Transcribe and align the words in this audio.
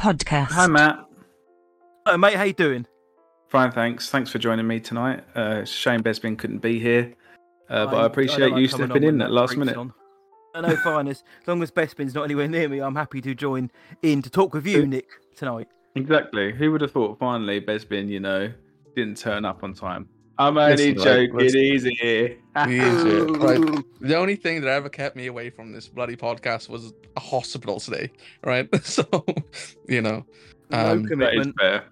Podcast. 0.00 0.46
Hi, 0.50 0.66
Matt. 0.66 0.98
Hello, 2.04 2.18
mate. 2.18 2.34
How 2.34 2.42
you 2.44 2.52
doing? 2.52 2.86
Fine, 3.48 3.72
thanks. 3.72 4.10
Thanks 4.10 4.30
for 4.30 4.38
joining 4.38 4.66
me 4.66 4.80
tonight. 4.80 5.24
Uh, 5.34 5.64
shame 5.64 6.02
Bespin 6.02 6.38
couldn't 6.38 6.58
be 6.58 6.78
here, 6.78 7.14
uh, 7.70 7.86
but 7.86 7.94
I- 7.96 7.98
I 8.00 8.02
I 8.02 8.06
appreciate 8.06 8.38
don't 8.38 8.50
like 8.52 8.60
you 8.60 8.68
stepping 8.68 9.02
in 9.02 9.20
at 9.22 9.28
that 9.28 9.32
last 9.32 9.56
minute. 9.56 9.76
on. 9.76 9.92
I 10.54 10.60
know, 10.62 10.76
fine. 10.76 11.08
As 11.08 11.22
as 11.40 11.48
long 11.48 11.62
as 11.62 11.70
Bespin's 11.70 12.14
not 12.14 12.24
anywhere 12.24 12.48
near 12.48 12.68
me, 12.68 12.80
I'm 12.80 12.94
happy 12.96 13.20
to 13.22 13.34
join 13.34 13.70
in 14.02 14.20
to 14.22 14.30
talk 14.30 14.52
with 14.52 14.66
you, 14.66 14.84
Nick, 14.86 15.08
tonight. 15.36 15.68
Exactly. 15.94 16.52
Who 16.52 16.72
would 16.72 16.80
have 16.82 16.92
thought 16.92 17.18
finally 17.18 17.60
Bespin, 17.60 18.08
you 18.08 18.20
know, 18.20 18.52
didn't 18.94 19.16
turn 19.16 19.44
up 19.44 19.62
on 19.64 19.72
time? 19.74 20.08
I'm 20.38 20.56
only 20.56 20.94
Listen, 20.94 20.96
right, 20.96 21.28
joking. 21.30 21.36
listen. 21.36 21.60
Easy. 21.60 22.38
Easy. 22.68 23.20
Right. 23.20 23.84
The 24.00 24.16
only 24.16 24.36
thing 24.36 24.62
that 24.62 24.70
ever 24.70 24.88
kept 24.88 25.14
me 25.14 25.26
away 25.26 25.50
from 25.50 25.72
this 25.72 25.86
bloody 25.88 26.16
podcast 26.16 26.68
was 26.70 26.92
a 27.16 27.20
hospital 27.20 27.78
today, 27.78 28.10
right? 28.44 28.68
So, 28.84 29.04
you 29.86 30.00
know, 30.00 30.24
No 30.70 30.78
Um, 30.78 31.02
That 31.02 31.04
is 31.04 31.06
commitment. 31.10 31.54
fair. 31.60 31.84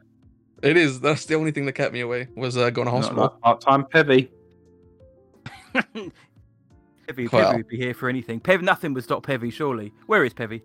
it 0.62 0.76
is. 0.78 1.00
That's 1.00 1.26
the 1.26 1.34
only 1.34 1.50
thing 1.50 1.66
that 1.66 1.72
kept 1.72 1.92
me 1.92 2.00
away 2.00 2.28
was 2.36 2.56
uh, 2.56 2.70
going 2.70 2.86
to 2.86 2.92
hospital. 2.92 3.28
part-time 3.42 3.84
Pevy. 3.84 4.30
Pevy, 5.74 6.10
Well. 7.30 7.52
Pevy 7.52 7.56
would 7.58 7.68
be 7.68 7.76
here 7.76 7.94
for 7.94 8.08
anything. 8.08 8.40
Pev, 8.40 8.62
nothing 8.62 8.94
would 8.94 9.04
stop 9.04 9.24
Pevy, 9.26 9.52
surely. 9.52 9.92
Where 10.06 10.24
is 10.24 10.32
Pevy? 10.32 10.62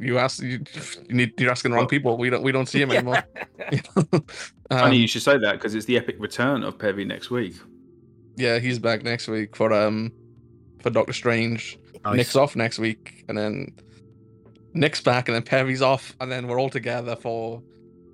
You 0.00 0.18
ask, 0.18 0.42
you, 0.42 0.60
you 1.08 1.14
need, 1.14 1.40
you're 1.40 1.50
asking 1.50 1.70
the 1.70 1.76
wrong 1.78 1.86
people. 1.88 2.16
We 2.18 2.28
don't, 2.30 2.42
we 2.42 2.52
don't 2.52 2.66
see 2.66 2.80
him 2.82 2.90
Yeah. 2.90 2.96
anymore. 2.98 3.24
You 3.72 3.80
know? 3.96 4.04
Funny 4.70 4.82
Um, 4.82 4.92
you 4.92 5.08
should 5.08 5.22
say 5.22 5.38
that 5.38 5.52
because 5.52 5.74
it's 5.74 5.86
the 5.86 5.96
epic 5.96 6.16
return 6.18 6.62
of 6.62 6.76
Pevy 6.78 7.06
next 7.06 7.30
week. 7.30 7.54
yeah, 8.36 8.58
he's 8.58 8.78
back 8.78 9.02
next 9.02 9.26
week 9.28 9.56
for 9.56 9.72
um 9.72 10.12
for 10.80 10.90
Doctor 10.90 11.12
Strange. 11.14 11.78
Nick's 12.12 12.36
off 12.36 12.54
next 12.54 12.78
week, 12.78 13.24
and 13.28 13.36
then 13.36 13.74
Nick's 14.74 15.00
back, 15.00 15.28
and 15.28 15.34
then 15.34 15.42
Pevy's 15.42 15.82
off, 15.82 16.14
and 16.20 16.30
then 16.30 16.46
we're 16.46 16.60
all 16.60 16.70
together 16.70 17.16
for 17.16 17.62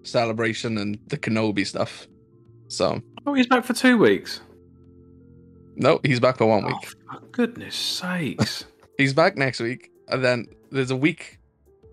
celebration 0.04 0.78
and 0.78 0.98
the 1.08 1.18
Kenobi 1.18 1.66
stuff. 1.66 2.06
So 2.68 3.02
Oh, 3.26 3.34
he's 3.34 3.46
back 3.46 3.64
for 3.64 3.74
two 3.74 3.98
weeks. 3.98 4.40
no, 5.76 5.98
he's 6.04 6.20
back 6.20 6.38
for 6.38 6.46
one 6.46 6.64
Oh, 6.64 6.68
week. 6.68 6.86
for 6.86 7.20
goodness 7.32 7.74
sakes. 7.74 8.64
He's 8.98 9.12
back 9.12 9.36
next 9.36 9.58
week, 9.58 9.90
and 10.08 10.22
then 10.24 10.46
there's 10.70 10.92
a 10.92 10.96
week 10.96 11.38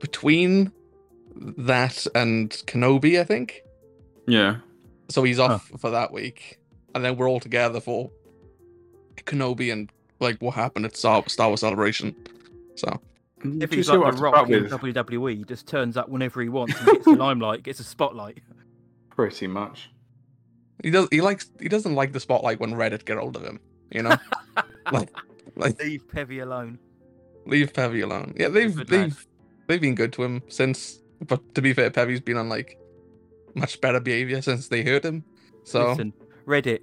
between 0.01 0.71
that 1.35 2.05
and 2.15 2.49
Kenobi, 2.67 3.19
I 3.19 3.23
think. 3.23 3.61
yeah. 4.27 4.57
So 5.09 5.23
he's 5.23 5.39
off 5.39 5.69
for 5.79 5.89
that 5.91 6.13
week, 6.13 6.59
and 6.95 7.03
then 7.03 7.17
we're 7.17 7.29
all 7.29 7.39
together 7.41 7.81
for 7.81 8.09
Kenobi 9.17 9.71
and 9.71 9.91
like 10.19 10.37
what 10.39 10.55
happened 10.55 10.85
at 10.85 10.95
Star, 10.95 11.23
Star 11.27 11.47
Wars 11.49 11.59
Celebration. 11.59 12.15
So 12.75 12.87
mm, 13.43 13.61
If 13.61 13.71
you 13.71 13.77
he's 13.77 13.87
see 13.87 13.93
like 13.97 14.05
have 14.05 14.15
the 14.15 14.21
to 14.21 14.21
put 14.21 14.27
up 14.27 14.33
Rock 14.47 14.49
in 14.49 14.63
with? 14.63 14.71
WWE, 14.71 15.37
he 15.39 15.43
just 15.43 15.67
turns 15.67 15.97
up 15.97 16.07
whenever 16.09 16.41
he 16.41 16.47
wants 16.49 16.77
and 16.79 16.85
gets 16.87 17.05
the 17.05 17.11
limelight, 17.17 17.63
gets 17.63 17.79
a 17.81 17.83
spotlight. 17.83 18.39
Pretty 19.09 19.47
much. 19.47 19.91
he 20.81 20.89
does. 20.91 21.07
He 21.11 21.19
likes. 21.21 21.51
He 21.59 21.67
doesn't 21.67 21.93
like 21.95 22.13
the 22.13 22.19
spotlight 22.21 22.59
when 22.61 22.71
Reddit 22.71 23.03
get 23.05 23.17
hold 23.17 23.35
of 23.35 23.43
him. 23.43 23.59
You 23.91 24.03
know, 24.03 24.15
like, 24.93 25.09
like 25.57 25.77
Leave 25.83 26.07
Pevy 26.07 26.41
alone. 26.41 26.79
leave 27.45 27.73
Pevy 27.73 28.01
alone. 28.03 28.33
Yeah, 28.37 28.47
they've 28.47 28.73
they've 28.87 29.27
they've 29.71 29.81
been 29.81 29.95
good 29.95 30.13
to 30.13 30.23
him 30.23 30.43
since. 30.47 31.01
But 31.27 31.55
to 31.55 31.61
be 31.61 31.73
fair, 31.73 31.89
Pevy's 31.89 32.19
been 32.19 32.37
on 32.37 32.49
like 32.49 32.77
much 33.55 33.79
better 33.81 33.99
behavior 33.99 34.41
since 34.41 34.67
they 34.67 34.83
hurt 34.83 35.03
him. 35.05 35.23
So 35.63 35.89
Listen, 35.89 36.13
Reddit. 36.45 36.81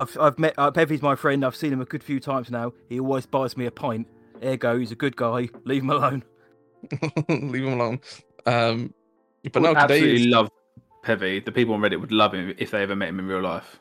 I've, 0.00 0.16
I've 0.18 0.38
met 0.38 0.54
uh, 0.56 0.70
Pevy's 0.70 1.02
my 1.02 1.14
friend. 1.14 1.44
I've 1.44 1.56
seen 1.56 1.72
him 1.72 1.80
a 1.80 1.84
good 1.84 2.02
few 2.02 2.20
times 2.20 2.50
now. 2.50 2.72
He 2.88 2.98
always 3.00 3.26
buys 3.26 3.56
me 3.56 3.66
a 3.66 3.70
pint. 3.70 4.06
Ergo, 4.42 4.78
he's 4.78 4.92
a 4.92 4.96
good 4.96 5.14
guy. 5.16 5.48
Leave 5.64 5.82
him 5.82 5.90
alone. 5.90 6.22
leave 7.28 7.64
him 7.64 7.74
alone. 7.74 8.00
Um, 8.46 8.94
but 9.52 9.60
no, 9.60 9.70
Would 9.70 9.78
absolutely 9.78 10.18
today 10.18 10.30
love 10.30 10.50
Pevy. 11.04 11.44
The 11.44 11.52
people 11.52 11.74
on 11.74 11.80
Reddit 11.80 12.00
would 12.00 12.12
love 12.12 12.32
him 12.32 12.54
if 12.56 12.70
they 12.70 12.82
ever 12.82 12.96
met 12.96 13.10
him 13.10 13.18
in 13.18 13.26
real 13.26 13.42
life. 13.42 13.78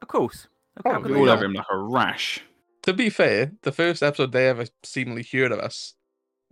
Of 0.00 0.08
course. 0.08 0.48
Oh, 0.84 0.92
How 0.92 1.00
could 1.00 1.08
Be 1.08 1.14
they 1.14 1.20
all 1.20 1.26
yeah. 1.26 1.32
not? 1.32 1.36
over 1.38 1.44
him 1.46 1.52
like 1.52 1.66
a 1.70 1.76
rash. 1.76 2.40
to 2.84 2.92
be 2.94 3.10
fair, 3.10 3.52
the 3.62 3.72
first 3.72 4.02
episode 4.02 4.32
they 4.32 4.48
ever 4.48 4.64
seemingly 4.82 5.26
heard 5.30 5.52
of 5.52 5.58
us 5.58 5.94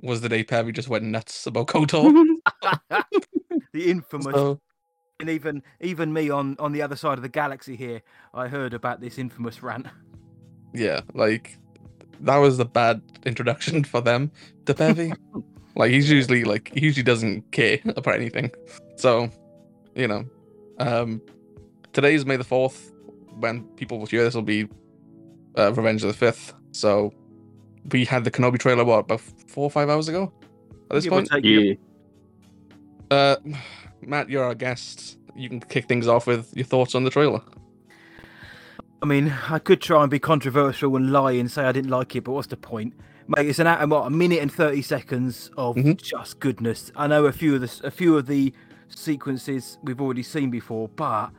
was 0.02 0.20
the 0.20 0.28
day 0.28 0.44
Pevy 0.44 0.72
just 0.72 0.88
went 0.88 1.04
nuts 1.04 1.46
about 1.46 1.68
Kotor. 1.68 2.12
the 3.72 3.90
infamous 3.90 4.34
so, 4.34 4.60
and 5.20 5.30
even 5.30 5.62
even 5.80 6.12
me 6.12 6.30
on 6.30 6.56
on 6.58 6.72
the 6.72 6.82
other 6.82 6.96
side 6.96 7.18
of 7.18 7.22
the 7.22 7.28
galaxy 7.28 7.74
here 7.74 8.02
i 8.32 8.48
heard 8.48 8.72
about 8.72 9.00
this 9.00 9.18
infamous 9.18 9.62
rant 9.62 9.86
yeah, 10.76 11.00
like 11.14 11.58
that 12.20 12.36
was 12.36 12.58
the 12.58 12.64
bad 12.64 13.02
introduction 13.24 13.84
for 13.84 14.00
them 14.00 14.30
to 14.66 14.74
Pevy. 14.74 15.16
like 15.76 15.90
he's 15.90 16.10
usually 16.10 16.44
like 16.44 16.70
he 16.74 16.80
usually 16.80 17.02
doesn't 17.02 17.50
care 17.52 17.78
about 17.96 18.14
anything. 18.14 18.50
So, 18.96 19.30
you 19.94 20.08
know, 20.08 20.24
um 20.78 21.20
today's 21.92 22.26
May 22.26 22.36
the 22.36 22.44
fourth. 22.44 22.92
When 23.38 23.64
people 23.76 23.98
will 23.98 24.06
hear 24.06 24.24
this 24.24 24.34
will 24.34 24.42
be 24.42 24.66
uh, 25.58 25.72
Revenge 25.72 26.02
of 26.02 26.08
the 26.08 26.14
Fifth. 26.14 26.54
So 26.72 27.12
we 27.92 28.04
had 28.04 28.24
the 28.24 28.30
Kenobi 28.30 28.58
trailer 28.58 28.84
what 28.84 28.98
about 29.00 29.20
four 29.20 29.64
or 29.64 29.70
five 29.70 29.88
hours 29.88 30.08
ago? 30.08 30.32
At 30.90 30.94
this 30.94 31.04
Give 31.04 31.12
or 31.12 31.16
point, 31.16 31.30
take, 31.30 31.44
yeah. 31.44 31.74
uh, 33.10 33.36
Matt, 34.02 34.28
you're 34.30 34.44
our 34.44 34.54
guest. 34.54 35.18
You 35.34 35.48
can 35.48 35.60
kick 35.60 35.86
things 35.86 36.06
off 36.08 36.26
with 36.26 36.56
your 36.56 36.64
thoughts 36.66 36.94
on 36.94 37.04
the 37.04 37.10
trailer. 37.10 37.40
i 39.02 39.06
mean 39.06 39.30
i 39.50 39.58
could 39.58 39.80
try 39.82 40.00
and 40.02 40.10
be 40.10 40.18
controversial 40.18 40.96
and 40.96 41.12
lie 41.12 41.32
and 41.32 41.50
say 41.50 41.62
i 41.64 41.70
didn't 41.70 41.90
like 41.90 42.16
it 42.16 42.24
but 42.24 42.32
what's 42.32 42.46
the 42.46 42.56
point 42.56 42.94
mate 43.28 43.46
it's 43.46 43.58
an 43.58 43.66
hour 43.66 43.86
what 43.86 44.06
a 44.06 44.10
minute 44.10 44.40
and 44.40 44.50
30 44.50 44.80
seconds 44.80 45.50
of 45.58 45.76
Mhm. 45.76 46.00
just 46.00 46.40
goodness 46.40 46.90
i 46.96 47.06
know 47.06 47.26
a 47.26 47.32
few 47.32 47.54
of 47.56 47.60
the 47.60 47.66
s- 47.66 47.82
a 47.84 47.90
few 47.90 48.16
of 48.16 48.24
the 48.26 48.54
sequences 48.88 49.76
we've 49.82 50.00
already 50.00 50.22
seen 50.22 50.48
before 50.50 50.88
but 50.88 51.30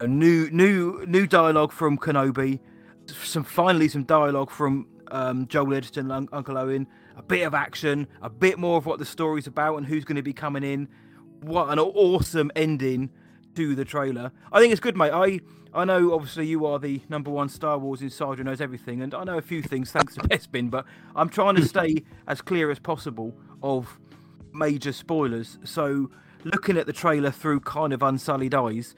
a 0.00 0.06
new 0.06 0.48
new 0.50 1.04
new 1.08 1.26
dialogue 1.26 1.72
from 1.72 1.98
kenobi 1.98 2.60
some 3.08 3.42
finally 3.42 3.88
some 3.88 4.04
dialogue 4.04 4.50
from 4.50 4.86
um, 5.10 5.46
Joel 5.46 5.74
Edgerton, 5.74 6.10
Un- 6.10 6.28
Uncle 6.32 6.58
Owen, 6.58 6.86
a 7.16 7.22
bit 7.22 7.42
of 7.42 7.54
action, 7.54 8.06
a 8.22 8.30
bit 8.30 8.58
more 8.58 8.76
of 8.76 8.86
what 8.86 8.98
the 8.98 9.04
story's 9.04 9.46
about 9.46 9.76
and 9.76 9.86
who's 9.86 10.04
going 10.04 10.16
to 10.16 10.22
be 10.22 10.32
coming 10.32 10.62
in. 10.62 10.88
What 11.40 11.70
an 11.70 11.78
awesome 11.78 12.50
ending 12.56 13.10
to 13.54 13.74
the 13.74 13.84
trailer! 13.84 14.32
I 14.52 14.60
think 14.60 14.72
it's 14.72 14.80
good, 14.80 14.96
mate. 14.96 15.12
I 15.12 15.40
I 15.74 15.84
know 15.84 16.14
obviously 16.14 16.46
you 16.46 16.66
are 16.66 16.78
the 16.78 17.00
number 17.08 17.30
one 17.30 17.48
Star 17.48 17.78
Wars 17.78 18.00
insider 18.00 18.36
who 18.36 18.44
knows 18.44 18.60
everything, 18.60 19.02
and 19.02 19.12
I 19.12 19.24
know 19.24 19.36
a 19.36 19.42
few 19.42 19.60
things 19.60 19.90
thanks 19.90 20.14
to 20.14 20.20
Bespin, 20.28 20.70
but 20.70 20.86
I'm 21.16 21.28
trying 21.28 21.56
to 21.56 21.64
stay 21.68 22.04
as 22.28 22.40
clear 22.40 22.70
as 22.70 22.78
possible 22.78 23.34
of 23.62 23.98
major 24.52 24.92
spoilers. 24.92 25.58
So 25.64 26.10
looking 26.44 26.76
at 26.76 26.86
the 26.86 26.92
trailer 26.92 27.30
through 27.32 27.60
kind 27.60 27.92
of 27.92 28.02
unsullied 28.02 28.54
eyes, 28.54 28.94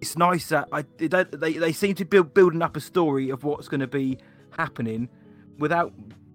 it's 0.00 0.16
nice 0.16 0.48
that 0.48 0.68
I 0.72 0.84
they 0.98 1.08
they, 1.08 1.52
they 1.54 1.72
seem 1.72 1.94
to 1.96 2.04
build 2.04 2.32
building 2.32 2.62
up 2.62 2.76
a 2.76 2.80
story 2.80 3.28
of 3.30 3.42
what's 3.42 3.68
going 3.68 3.80
to 3.80 3.88
be 3.88 4.18
happening 4.56 5.08
without 5.60 5.92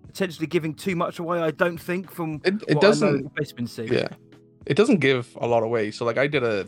potentially 0.07 0.47
giving 0.47 0.73
too 0.73 0.95
much 0.95 1.19
away. 1.19 1.39
I 1.39 1.51
don't 1.51 1.77
think 1.77 2.09
from 2.09 2.39
It, 2.45 2.63
it 2.67 2.75
what 2.75 2.81
doesn't. 2.81 3.07
I 3.07 3.19
know 3.19 3.31
Bespin 3.37 3.67
said. 3.67 3.91
Yeah, 3.91 4.07
it 4.65 4.77
doesn't 4.77 4.99
give 4.99 5.35
a 5.41 5.47
lot 5.47 5.63
away. 5.63 5.91
So 5.91 6.05
like 6.05 6.17
I 6.17 6.27
did 6.27 6.43
a 6.43 6.67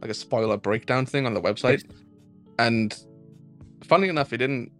like 0.00 0.10
a 0.10 0.14
spoiler 0.14 0.56
breakdown 0.56 1.04
thing 1.06 1.26
on 1.26 1.34
the 1.34 1.40
website, 1.40 1.82
and 2.58 2.96
funny 3.84 4.08
enough, 4.08 4.32
it 4.32 4.38
didn't 4.38 4.70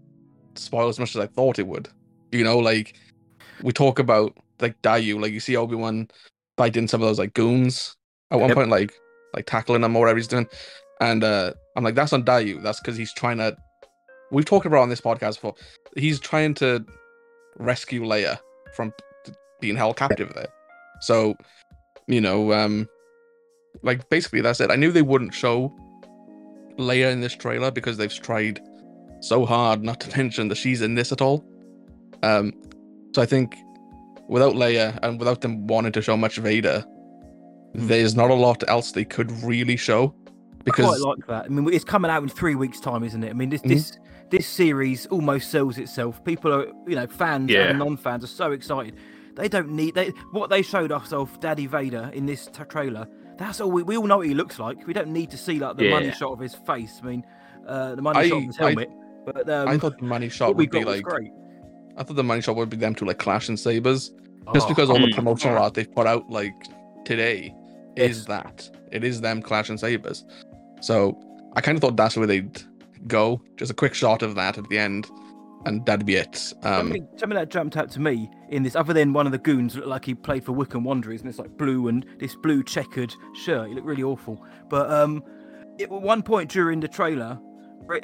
spoil 0.54 0.88
as 0.88 0.98
much 0.98 1.16
as 1.16 1.20
I 1.20 1.26
thought 1.26 1.58
it 1.58 1.66
would. 1.66 1.88
You 2.30 2.44
know, 2.44 2.58
like 2.58 2.94
we 3.62 3.72
talk 3.72 3.98
about 3.98 4.36
like 4.60 4.80
Daiyu, 4.82 5.20
like 5.20 5.32
you 5.32 5.40
see 5.40 5.56
Obi 5.56 5.74
Wan 5.74 6.08
fighting 6.56 6.86
some 6.88 7.02
of 7.02 7.08
those 7.08 7.18
like 7.18 7.34
goons 7.34 7.96
at 8.30 8.38
one 8.38 8.48
Yep. 8.50 8.56
point, 8.56 8.70
like 8.70 8.92
like 9.34 9.46
tackling 9.46 9.80
them 9.82 9.96
or 9.96 10.00
whatever 10.00 10.18
he's 10.18 10.28
doing, 10.28 10.46
and 11.00 11.24
uh 11.24 11.52
I'm 11.76 11.84
like, 11.84 11.94
that's 11.94 12.12
on 12.12 12.24
Daiyu. 12.24 12.62
That's 12.62 12.80
because 12.80 12.96
he's 12.96 13.12
trying 13.12 13.38
to. 13.38 13.56
We've 14.32 14.46
talked 14.46 14.66
about 14.66 14.80
on 14.80 14.88
this 14.88 15.00
podcast 15.00 15.34
before. 15.34 15.54
He's 15.96 16.18
trying 16.18 16.54
to 16.54 16.84
rescue 17.58 18.02
Leia 18.02 18.38
from 18.74 18.92
being 19.60 19.76
held 19.76 19.96
captive 19.96 20.32
there. 20.34 20.48
So, 21.00 21.36
you 22.06 22.20
know, 22.20 22.52
um, 22.52 22.88
like 23.82 24.08
basically 24.08 24.40
that's 24.40 24.60
it. 24.60 24.70
I 24.70 24.76
knew 24.76 24.92
they 24.92 25.02
wouldn't 25.02 25.34
show 25.34 25.74
Leia 26.78 27.12
in 27.12 27.20
this 27.20 27.34
trailer 27.34 27.70
because 27.70 27.96
they've 27.96 28.12
tried 28.12 28.60
so 29.20 29.44
hard 29.44 29.82
not 29.82 30.00
to 30.00 30.16
mention 30.16 30.48
that 30.48 30.56
she's 30.56 30.82
in 30.82 30.94
this 30.94 31.12
at 31.12 31.20
all. 31.20 31.44
Um, 32.22 32.52
so 33.14 33.22
I 33.22 33.26
think 33.26 33.56
without 34.28 34.54
Leia 34.54 34.98
and 35.02 35.18
without 35.18 35.40
them 35.40 35.66
wanting 35.66 35.92
to 35.92 36.02
show 36.02 36.16
much 36.16 36.36
Vader, 36.38 36.84
there's 37.74 38.14
not 38.14 38.30
a 38.30 38.34
lot 38.34 38.62
else 38.68 38.92
they 38.92 39.04
could 39.04 39.30
really 39.42 39.76
show 39.76 40.14
Because 40.64 40.86
I 40.86 40.88
quite 40.88 41.00
like 41.00 41.26
that. 41.28 41.44
I 41.44 41.48
mean, 41.48 41.72
it's 41.72 41.84
coming 41.84 42.10
out 42.10 42.22
in 42.22 42.28
three 42.28 42.54
weeks' 42.54 42.80
time, 42.80 43.04
isn't 43.04 43.22
it? 43.22 43.30
I 43.30 43.32
mean, 43.34 43.50
this 43.50 43.62
Mhm. 43.62 43.68
this 43.68 43.98
this 44.30 44.46
series 44.46 45.06
almost 45.06 45.50
sells 45.50 45.78
itself. 45.78 46.22
People 46.24 46.52
are, 46.52 46.66
you 46.86 46.96
know, 46.96 47.06
fans 47.06 47.50
Yeah. 47.50 47.68
and 47.68 47.78
non-fans 47.78 48.24
are 48.24 48.28
so 48.28 48.52
excited. 48.52 48.96
They 49.34 49.48
don't 49.48 49.70
need 49.70 49.94
they 49.94 50.08
what 50.32 50.50
they 50.50 50.62
showed 50.62 50.90
us 50.92 51.12
of 51.12 51.38
Daddy 51.40 51.66
Vader 51.66 52.10
in 52.14 52.26
this 52.26 52.46
t- 52.46 52.64
trailer. 52.68 53.06
That's 53.38 53.60
all 53.60 53.70
we, 53.70 53.82
we 53.82 53.96
all 53.96 54.06
know 54.06 54.18
what 54.18 54.26
he 54.26 54.34
looks 54.34 54.58
like. 54.58 54.86
We 54.86 54.94
don't 54.94 55.08
need 55.12 55.30
to 55.30 55.36
see 55.36 55.58
like 55.58 55.76
the 55.76 55.90
money 55.90 56.10
shot 56.12 56.32
of 56.32 56.38
his 56.40 56.54
face. 56.54 57.00
I 57.02 57.06
mean, 57.06 57.26
uh, 57.68 57.94
the 57.94 58.02
money 58.02 58.18
I- 58.20 58.28
shot 58.28 58.38
of 58.38 58.44
his 58.44 58.58
I- 58.58 58.62
helmet. 58.62 58.90
but 59.26 59.48
um, 59.50 59.68
I 59.68 59.76
thought 59.78 59.98
the 59.98 60.04
money 60.06 60.28
shot 60.30 60.56
would 60.56 60.70
be 60.70 60.84
like 60.84 61.02
great. 61.02 61.30
I 61.98 62.02
thought 62.02 62.16
the 62.16 62.24
money 62.24 62.40
shot 62.40 62.56
would 62.56 62.70
be 62.70 62.76
them 62.78 62.94
two 62.94 63.04
like 63.04 63.18
clashing 63.18 63.56
sabers, 63.56 64.10
Just 64.54 64.66
Oh, 64.66 64.68
because 64.68 64.88
all 64.90 64.98
the 64.98 65.06
Hmm. 65.08 65.14
promotional 65.14 65.58
art 65.58 65.74
they've 65.74 65.92
put 65.94 66.06
out 66.06 66.30
like 66.30 66.54
today 67.04 67.54
Yes. 67.96 68.10
is 68.12 68.24
that. 68.26 68.70
It 68.92 69.04
is 69.04 69.20
them 69.20 69.42
clashing 69.42 69.76
sabers. 69.76 70.24
So 70.80 71.18
I 71.56 71.60
kind 71.60 71.76
of 71.76 71.82
thought 71.82 71.96
that's 71.96 72.16
where 72.16 72.26
they'd 72.26 72.62
go. 73.08 73.40
Just 73.56 73.70
a 73.70 73.74
quick 73.74 73.94
shot 73.94 74.22
of 74.22 74.34
that 74.34 74.58
at 74.58 74.68
the 74.68 74.78
end, 74.78 75.10
and 75.64 75.84
that'd 75.86 76.06
be 76.06 76.16
it. 76.16 76.52
Um, 76.62 76.88
something, 76.88 77.08
something 77.16 77.36
that 77.36 77.50
jumped 77.50 77.76
out 77.76 77.90
to 77.92 78.00
me 78.00 78.30
in 78.50 78.62
this, 78.62 78.76
other 78.76 78.92
than 78.92 79.12
one 79.12 79.26
of 79.26 79.32
the 79.32 79.38
goons 79.38 79.74
looked 79.74 79.88
like 79.88 80.04
he 80.04 80.14
played 80.14 80.44
for 80.44 80.52
Wycombe 80.52 80.84
Wanderers, 80.84 81.20
and 81.20 81.30
it's 81.30 81.38
like 81.38 81.56
blue 81.56 81.88
and 81.88 82.06
this 82.18 82.34
blue 82.34 82.62
checkered 82.62 83.14
shirt. 83.34 83.68
He 83.68 83.74
looked 83.74 83.86
really 83.86 84.02
awful. 84.02 84.44
But 84.68 84.90
um, 84.90 85.22
at 85.80 85.90
one 85.90 86.22
point 86.22 86.50
during 86.50 86.80
the 86.80 86.88
trailer, 86.88 87.38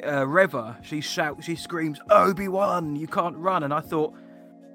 uh, 0.05 0.27
Reva 0.27 0.77
she 0.81 1.01
shouts, 1.01 1.45
she 1.45 1.55
screams, 1.55 1.99
"Obi 2.09 2.47
Wan, 2.47 2.95
you 2.95 3.07
can't 3.07 3.35
run!" 3.37 3.63
And 3.63 3.73
I 3.73 3.81
thought, 3.81 4.13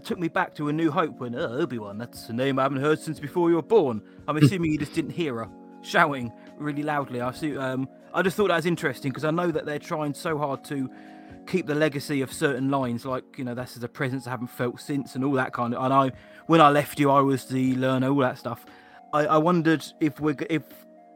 took 0.03 0.19
me 0.19 0.29
back 0.29 0.55
to 0.57 0.69
A 0.69 0.73
New 0.73 0.91
Hope 0.91 1.19
when 1.19 1.35
oh, 1.35 1.59
Obi 1.59 1.79
Wan, 1.79 1.99
that's 1.99 2.29
a 2.29 2.33
name 2.33 2.59
I 2.59 2.63
haven't 2.63 2.81
heard 2.81 2.99
since 2.99 3.21
before 3.21 3.51
you 3.51 3.57
were 3.57 3.63
born. 3.63 4.03
I'm 4.27 4.37
assuming 4.37 4.73
you 4.73 4.79
just 4.79 4.95
didn't 4.95 5.11
hear 5.11 5.37
her 5.37 5.49
shouting 5.83 6.33
really 6.57 6.83
loudly. 6.83 7.21
I 7.21 7.33
see. 7.33 7.57
Um, 7.57 7.89
I 8.15 8.23
just 8.23 8.37
thought 8.37 8.49
that 8.49 8.57
was 8.57 8.67
interesting 8.67 9.11
because 9.11 9.25
I 9.25 9.31
know 9.31 9.51
that 9.51 9.67
they're 9.67 9.79
trying 9.79 10.15
so 10.15 10.39
hard 10.39 10.65
to 10.65 10.89
keep 11.47 11.67
the 11.67 11.75
legacy 11.75 12.21
of 12.23 12.33
certain 12.33 12.71
lines, 12.71 13.05
like 13.07 13.25
you 13.39 13.45
know, 13.45 13.55
this 13.55 13.77
is 13.77 13.83
a 13.83 13.89
presence 13.89 14.27
I 14.27 14.31
haven't 14.31 14.49
felt 14.49 14.81
since, 14.81 15.15
and 15.15 15.25
all 15.25 15.33
that 15.33 15.53
kind 15.53 15.75
of. 15.75 15.83
And 15.85 15.93
I, 15.93 16.13
when 16.47 16.61
I 16.61 16.71
left 16.71 16.99
you, 17.01 17.11
I 17.11 17.21
was 17.21 17.45
the 17.47 17.75
learner, 17.77 18.09
all 18.09 18.19
that 18.19 18.39
stuff. 18.39 18.65
I, 19.13 19.27
I 19.27 19.39
wondered 19.39 19.85
if 20.01 20.21
we're 20.21 20.37
if 20.51 20.63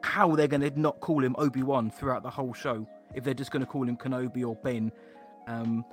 how 0.02 0.34
they're 0.34 0.48
going 0.48 0.62
to 0.62 0.80
not 0.80 1.00
call 1.00 1.22
him 1.24 1.34
Obi 1.38 1.62
Wan 1.62 1.90
throughout 1.90 2.22
the 2.22 2.30
whole 2.30 2.52
show. 2.54 2.86
If 3.14 3.24
they're 3.24 3.34
just 3.34 3.50
going 3.50 3.60
to 3.64 3.66
call 3.70 3.86
him 3.86 3.96
Kenobi 3.96 4.44
or 4.46 4.56
Ben. 4.56 4.90
Um, 5.46 5.84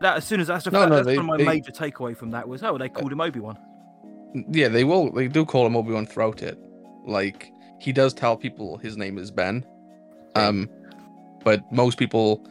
that 0.00 0.18
as 0.18 0.24
soon 0.26 0.38
as 0.40 0.46
that's, 0.48 0.64
the 0.64 0.70
No, 0.70 0.80
fact, 0.80 0.90
no, 0.90 0.96
that's 0.96 1.06
they- 1.06 1.16
one 1.16 1.24
of 1.24 1.26
my 1.26 1.36
they- 1.38 1.44
major 1.44 1.72
takeaway 1.72 2.16
from 2.16 2.30
that 2.32 2.46
was 2.48 2.62
oh 2.62 2.76
they 2.78 2.88
called 2.88 3.10
him 3.12 3.20
Obi 3.20 3.40
Wan. 3.40 3.58
yeah, 4.50 4.68
they 4.68 4.84
will. 4.84 5.10
They 5.12 5.28
do 5.28 5.44
call 5.44 5.66
him 5.66 5.76
Obi 5.76 5.92
Wan 5.92 6.06
throughout 6.06 6.42
it. 6.42 6.58
Like 7.06 7.50
he 7.80 7.92
does 7.92 8.12
tell 8.12 8.36
people 8.36 8.76
his 8.76 8.96
name 8.96 9.16
is 9.18 9.30
Ben. 9.30 9.64
Um, 10.38 10.68
but 11.44 11.70
most 11.72 11.98
people 11.98 12.46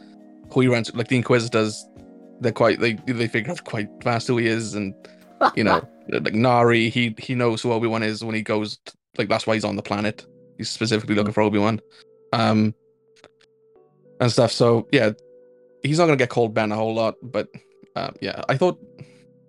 who 0.50 0.60
he 0.60 0.68
runs, 0.68 0.94
like 0.94 1.08
the 1.08 1.16
Inquisitors, 1.16 1.86
they're 2.40 2.52
quite 2.52 2.80
they 2.80 2.94
they 3.06 3.28
figure 3.28 3.52
out 3.52 3.64
quite 3.64 3.88
fast 4.02 4.26
who 4.26 4.36
he 4.38 4.46
is, 4.46 4.74
and 4.74 4.94
you 5.54 5.64
know, 5.64 5.86
like 6.08 6.34
Nari, 6.34 6.88
he 6.88 7.14
he 7.18 7.34
knows 7.34 7.62
who 7.62 7.72
Obi 7.72 7.86
Wan 7.86 8.02
is 8.02 8.24
when 8.24 8.34
he 8.34 8.42
goes. 8.42 8.78
t- 8.78 8.92
like 9.16 9.28
that's 9.28 9.46
why 9.46 9.54
he's 9.54 9.64
on 9.64 9.76
the 9.76 9.82
planet. 9.82 10.26
He's 10.56 10.70
specifically 10.70 11.14
looking 11.14 11.32
for 11.32 11.42
Obi 11.42 11.58
Wan, 11.58 11.80
um, 12.32 12.74
and 14.20 14.30
stuff. 14.30 14.52
So 14.52 14.88
yeah, 14.92 15.10
he's 15.82 15.98
not 15.98 16.06
gonna 16.06 16.16
get 16.16 16.30
called 16.30 16.54
Ben 16.54 16.72
a 16.72 16.76
whole 16.76 16.94
lot, 16.94 17.16
but 17.22 17.48
um, 17.96 18.14
yeah, 18.20 18.42
I 18.48 18.56
thought 18.56 18.78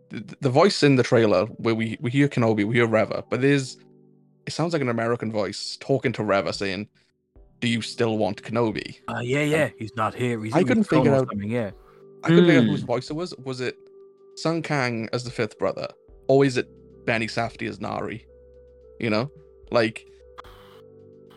the, 0.10 0.36
the 0.42 0.50
voice 0.50 0.84
in 0.84 0.96
the 0.96 1.04
trailer 1.04 1.46
where 1.46 1.76
we 1.76 1.98
we 2.02 2.12
hear 2.12 2.28
Kenobi, 2.28 2.66
we 2.66 2.76
hear 2.76 2.88
Reva, 2.88 3.24
but 3.30 3.42
there's 3.42 3.78
it 4.46 4.54
sounds 4.54 4.74
like 4.74 4.82
an 4.82 4.90
American 4.90 5.32
voice 5.32 5.78
talking 5.80 6.12
to 6.14 6.24
Reva 6.24 6.54
saying, 6.54 6.88
"Do 7.60 7.68
you 7.68 7.82
still 7.82 8.18
want 8.18 8.42
Kenobi?" 8.44 9.00
Uh, 9.08 9.20
yeah, 9.22 9.42
yeah, 9.44 9.70
he's 9.78 9.96
not 9.96 10.14
here. 10.14 10.42
He's 10.44 10.54
I 10.54 10.64
couldn't 10.64 10.86
figure 10.86 11.14
out- 11.14 11.28
something, 11.30 11.50
Yeah, 11.50 11.72
I 12.24 12.28
couldn't 12.28 12.46
figure 12.46 12.60
out 12.60 12.66
Hmm. 12.66 12.70
whose 12.72 12.82
voice 12.84 13.10
it 13.10 13.14
was. 13.16 13.34
Was 13.44 13.62
it 13.62 13.78
Sung 14.36 14.62
Kang 14.62 15.10
as 15.14 15.24
the 15.24 15.32
fifth 15.32 15.58
brother, 15.60 15.88
or 16.28 16.46
is 16.46 16.58
it 16.58 16.68
Benny 17.06 17.28
Safdie 17.28 17.68
as 17.70 17.80
Nari? 17.82 18.26
You 19.00 19.10
know, 19.10 19.32
like 19.72 20.06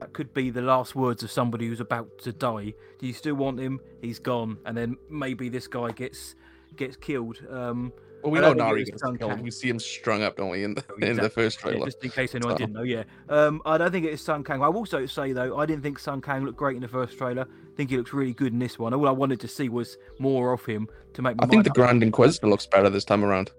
that 0.00 0.12
could 0.12 0.34
be 0.34 0.50
the 0.50 0.62
last 0.62 0.94
words 0.96 1.22
of 1.22 1.30
somebody 1.30 1.66
who's 1.68 1.80
about 1.80 2.18
to 2.18 2.32
die. 2.32 2.74
Do 2.98 3.06
you 3.06 3.12
still 3.12 3.34
want 3.36 3.60
him? 3.60 3.80
He's 4.00 4.18
gone, 4.18 4.58
and 4.66 4.76
then 4.76 4.96
maybe 5.08 5.48
this 5.48 5.66
guy 5.68 5.90
gets 5.92 6.34
gets 6.76 6.96
killed. 6.96 7.38
Um, 7.50 7.92
well, 8.22 8.32
we 8.32 8.38
know 8.40 8.54
don't 8.54 8.56
think 8.56 8.60
it 8.60 8.68
Nari 8.68 8.84
gets 8.84 9.02
killed. 9.02 9.18
Kang. 9.20 9.42
We 9.42 9.50
see 9.50 9.68
him 9.68 9.78
strung 9.78 10.22
up, 10.22 10.36
don't 10.36 10.50
we, 10.50 10.64
in 10.64 10.74
the 10.74 10.84
Oh, 10.90 10.94
in 10.94 11.00
the 11.00 11.06
exactly. 11.10 11.28
first 11.42 11.58
yeah, 11.58 11.70
trailer. 11.70 11.86
just 11.86 12.04
in 12.04 12.10
case 12.10 12.34
anyone 12.34 12.54
So- 12.54 12.58
didn't 12.58 12.72
know, 12.74 12.82
yeah. 12.82 13.04
Um, 13.28 13.60
I 13.64 13.78
don't 13.78 13.90
think 13.90 14.06
it's 14.06 14.22
Sung 14.22 14.44
Kang. 14.44 14.62
I 14.62 14.68
will 14.68 14.78
also 14.78 15.06
say 15.06 15.32
though, 15.32 15.58
I 15.58 15.66
didn't 15.66 15.82
think 15.82 15.98
Sung 15.98 16.20
Kang 16.20 16.44
looked 16.44 16.58
great 16.58 16.76
in 16.76 16.82
the 16.82 16.88
first 16.88 17.18
trailer. 17.18 17.42
I 17.42 17.76
think 17.76 17.90
he 17.90 17.96
looks 17.96 18.12
really 18.12 18.32
good 18.34 18.52
in 18.52 18.58
this 18.58 18.78
one. 18.78 18.92
All 18.94 19.08
I 19.08 19.12
wanted 19.12 19.40
to 19.40 19.48
see 19.48 19.68
was 19.68 19.96
more 20.18 20.52
of 20.52 20.64
him 20.64 20.88
to 21.14 21.22
make. 21.22 21.36
My 21.36 21.44
I 21.44 21.46
think 21.46 21.64
the 21.64 21.70
up. 21.70 21.76
Grand 21.76 22.02
Inquisitor 22.02 22.46
looks 22.46 22.66
better 22.66 22.90
this 22.90 23.04
time 23.04 23.24
around. 23.24 23.50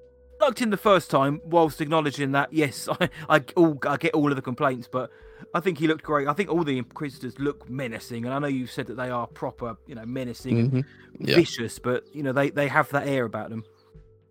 liked 0.42 0.62
in 0.62 0.70
the 0.72 0.78
first 0.78 1.10
time, 1.10 1.40
whilst 1.46 1.80
acknowledging 1.82 2.32
that 2.34 2.52
yes, 2.54 2.88
I 3.00 3.10
I, 3.30 3.44
all, 3.56 3.78
I 3.88 3.98
get 3.98 4.14
all 4.14 4.30
of 4.30 4.36
the 4.36 4.42
complaints, 4.42 4.88
but 4.92 5.10
I 5.54 5.60
think 5.60 5.78
he 5.78 5.88
looked 5.88 6.04
great. 6.04 6.28
I 6.28 6.34
think 6.34 6.50
all 6.50 6.64
the 6.64 6.78
Inquisitors 6.78 7.38
look 7.40 7.70
menacing, 7.70 8.26
and 8.26 8.34
I 8.34 8.40
know 8.40 8.48
you've 8.48 8.72
said 8.72 8.88
that 8.88 8.96
they 8.98 9.10
are 9.10 9.28
proper, 9.28 9.76
you 9.88 9.96
know, 9.96 10.06
menacing 10.06 10.60
and 10.60 10.72
Mhm. 10.72 10.86
Yeah. 11.20 11.36
vicious, 11.36 11.80
but 11.80 12.04
you 12.14 12.24
know 12.24 12.32
they 12.34 12.50
they 12.50 12.68
have 12.68 12.90
that 12.92 13.08
air 13.08 13.26
about 13.26 13.50
them. 13.50 13.64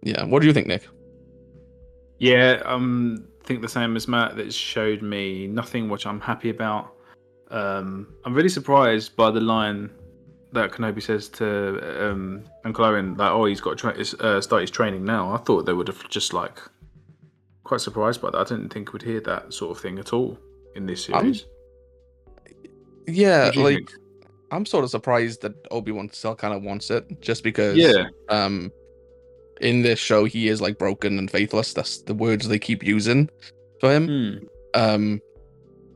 Yeah. 0.02 0.24
What 0.24 0.40
do 0.42 0.46
you 0.48 0.52
think, 0.52 0.66
Nick? 0.66 0.86
Yeah, 2.18 2.62
um, 2.64 3.24
think 3.44 3.62
the 3.62 3.68
same 3.68 3.96
as 3.96 4.06
Matt. 4.08 4.36
That 4.36 4.52
showed 4.52 5.02
me 5.02 5.46
nothing 5.46 5.88
which 5.88 6.06
I'm 6.06 6.20
happy 6.20 6.50
about. 6.50 6.92
Um, 7.50 8.14
I'm 8.24 8.34
really 8.34 8.48
surprised 8.48 9.16
by 9.16 9.30
the 9.30 9.40
line 9.40 9.90
that 10.52 10.70
Kenobi 10.70 11.02
says 11.02 11.28
to 11.30 12.10
um, 12.10 12.44
Uncle 12.64 12.84
Owen, 12.84 13.16
like, 13.16 13.30
"Oh, 13.30 13.44
he's 13.46 13.60
got 13.60 13.78
to 13.78 13.92
tra- 13.92 14.26
uh, 14.26 14.40
start 14.40 14.60
his 14.62 14.70
training 14.70 15.04
now." 15.04 15.32
I 15.32 15.38
thought 15.38 15.66
they 15.66 15.72
would 15.72 15.88
have 15.88 16.08
just 16.08 16.32
like 16.32 16.58
quite 17.64 17.80
surprised 17.80 18.20
by 18.22 18.30
that. 18.30 18.38
I 18.38 18.44
didn't 18.44 18.68
think 18.72 18.92
we'd 18.92 19.02
hear 19.02 19.20
that 19.20 19.52
sort 19.52 19.76
of 19.76 19.82
thing 19.82 19.98
at 19.98 20.12
all 20.12 20.38
in 20.76 20.86
this 20.86 21.08
I'm- 21.10 21.34
series. 21.34 21.46
Yeah, 23.06 23.50
do 23.50 23.58
you 23.58 23.64
like 23.64 23.76
think? 23.76 23.92
I'm 24.52 24.64
sort 24.66 24.84
of 24.84 24.90
surprised 24.90 25.42
that 25.42 25.54
Obi 25.70 25.90
Wan 25.90 26.08
still 26.12 26.36
kind 26.36 26.54
of 26.54 26.62
wants 26.62 26.90
it, 26.90 27.20
just 27.20 27.42
because. 27.42 27.76
Yeah, 27.76 28.04
Um, 28.28 28.70
in 29.60 29.82
this 29.82 29.98
show, 29.98 30.24
he 30.24 30.48
is 30.48 30.60
like 30.60 30.78
broken 30.78 31.18
and 31.18 31.30
faithless. 31.30 31.72
That's 31.74 32.02
the 32.02 32.14
words 32.14 32.48
they 32.48 32.58
keep 32.58 32.82
using 32.84 33.28
for 33.80 33.92
him. 33.92 34.06
Hmm. 34.06 34.46
Um, 34.74 35.20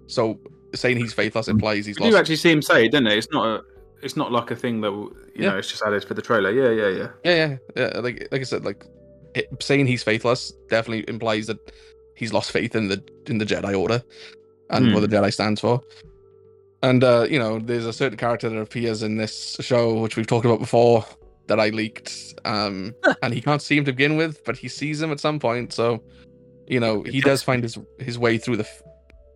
so 0.06 0.38
saying 0.74 0.98
he's 0.98 1.12
faithless 1.12 1.48
implies 1.48 1.86
he's 1.86 1.98
You 1.98 2.06
lost. 2.06 2.16
actually 2.16 2.36
see 2.36 2.50
him 2.52 2.62
say, 2.62 2.84
it, 2.86 2.92
didn't 2.92 3.06
it? 3.08 3.18
It's 3.18 3.30
not 3.32 3.46
a, 3.46 3.62
it's 4.02 4.16
not 4.16 4.30
like 4.30 4.50
a 4.50 4.56
thing 4.56 4.80
that 4.82 4.92
you 4.92 5.12
Yeah. 5.34 5.50
know, 5.50 5.56
it's 5.58 5.68
just 5.70 5.82
added 5.82 6.04
for 6.04 6.14
the 6.14 6.22
trailer. 6.22 6.50
Yeah, 6.50 6.70
yeah, 6.70 6.88
yeah. 6.98 7.08
Yeah, 7.24 7.56
yeah, 7.76 7.90
yeah. 7.94 8.00
Like, 8.00 8.28
like 8.30 8.40
I 8.40 8.44
said, 8.44 8.64
like 8.64 8.84
it, 9.34 9.48
saying 9.60 9.86
he's 9.86 10.02
faithless 10.02 10.52
definitely 10.68 11.04
implies 11.08 11.46
that 11.46 11.58
he's 12.14 12.32
lost 12.32 12.50
faith 12.50 12.74
in 12.76 12.88
the 12.88 13.02
in 13.26 13.38
the 13.38 13.44
Jedi 13.46 13.78
Order 13.78 14.02
and 14.70 14.92
what 14.94 15.00
the 15.00 15.08
Jedi 15.08 15.32
stands 15.32 15.60
for. 15.60 15.80
And 16.82 17.02
uh, 17.02 17.26
you 17.28 17.38
know, 17.38 17.58
there's 17.58 17.86
a 17.86 17.92
certain 17.92 18.18
character 18.18 18.48
that 18.48 18.58
appears 18.58 19.02
in 19.02 19.16
this 19.16 19.56
show, 19.60 19.94
which 20.00 20.16
we've 20.16 20.26
talked 20.26 20.44
about 20.46 20.58
before, 20.60 21.04
that 21.48 21.58
I 21.60 21.68
leaked. 21.70 22.34
Um, 22.44 22.94
and 23.22 23.32
he 23.34 23.40
can't 23.40 23.62
see 23.62 23.76
him 23.76 23.84
to 23.84 23.92
begin 23.92 24.16
with, 24.16 24.44
but 24.44 24.56
he 24.56 24.68
sees 24.68 25.00
him 25.02 25.10
at 25.12 25.20
some 25.20 25.38
point. 25.38 25.72
So, 25.72 26.02
you 26.66 26.80
know, 26.80 27.02
he 27.02 27.20
does 27.20 27.42
find 27.42 27.62
his 27.62 27.78
his 27.98 28.18
way 28.18 28.38
through 28.38 28.56
the 28.58 28.68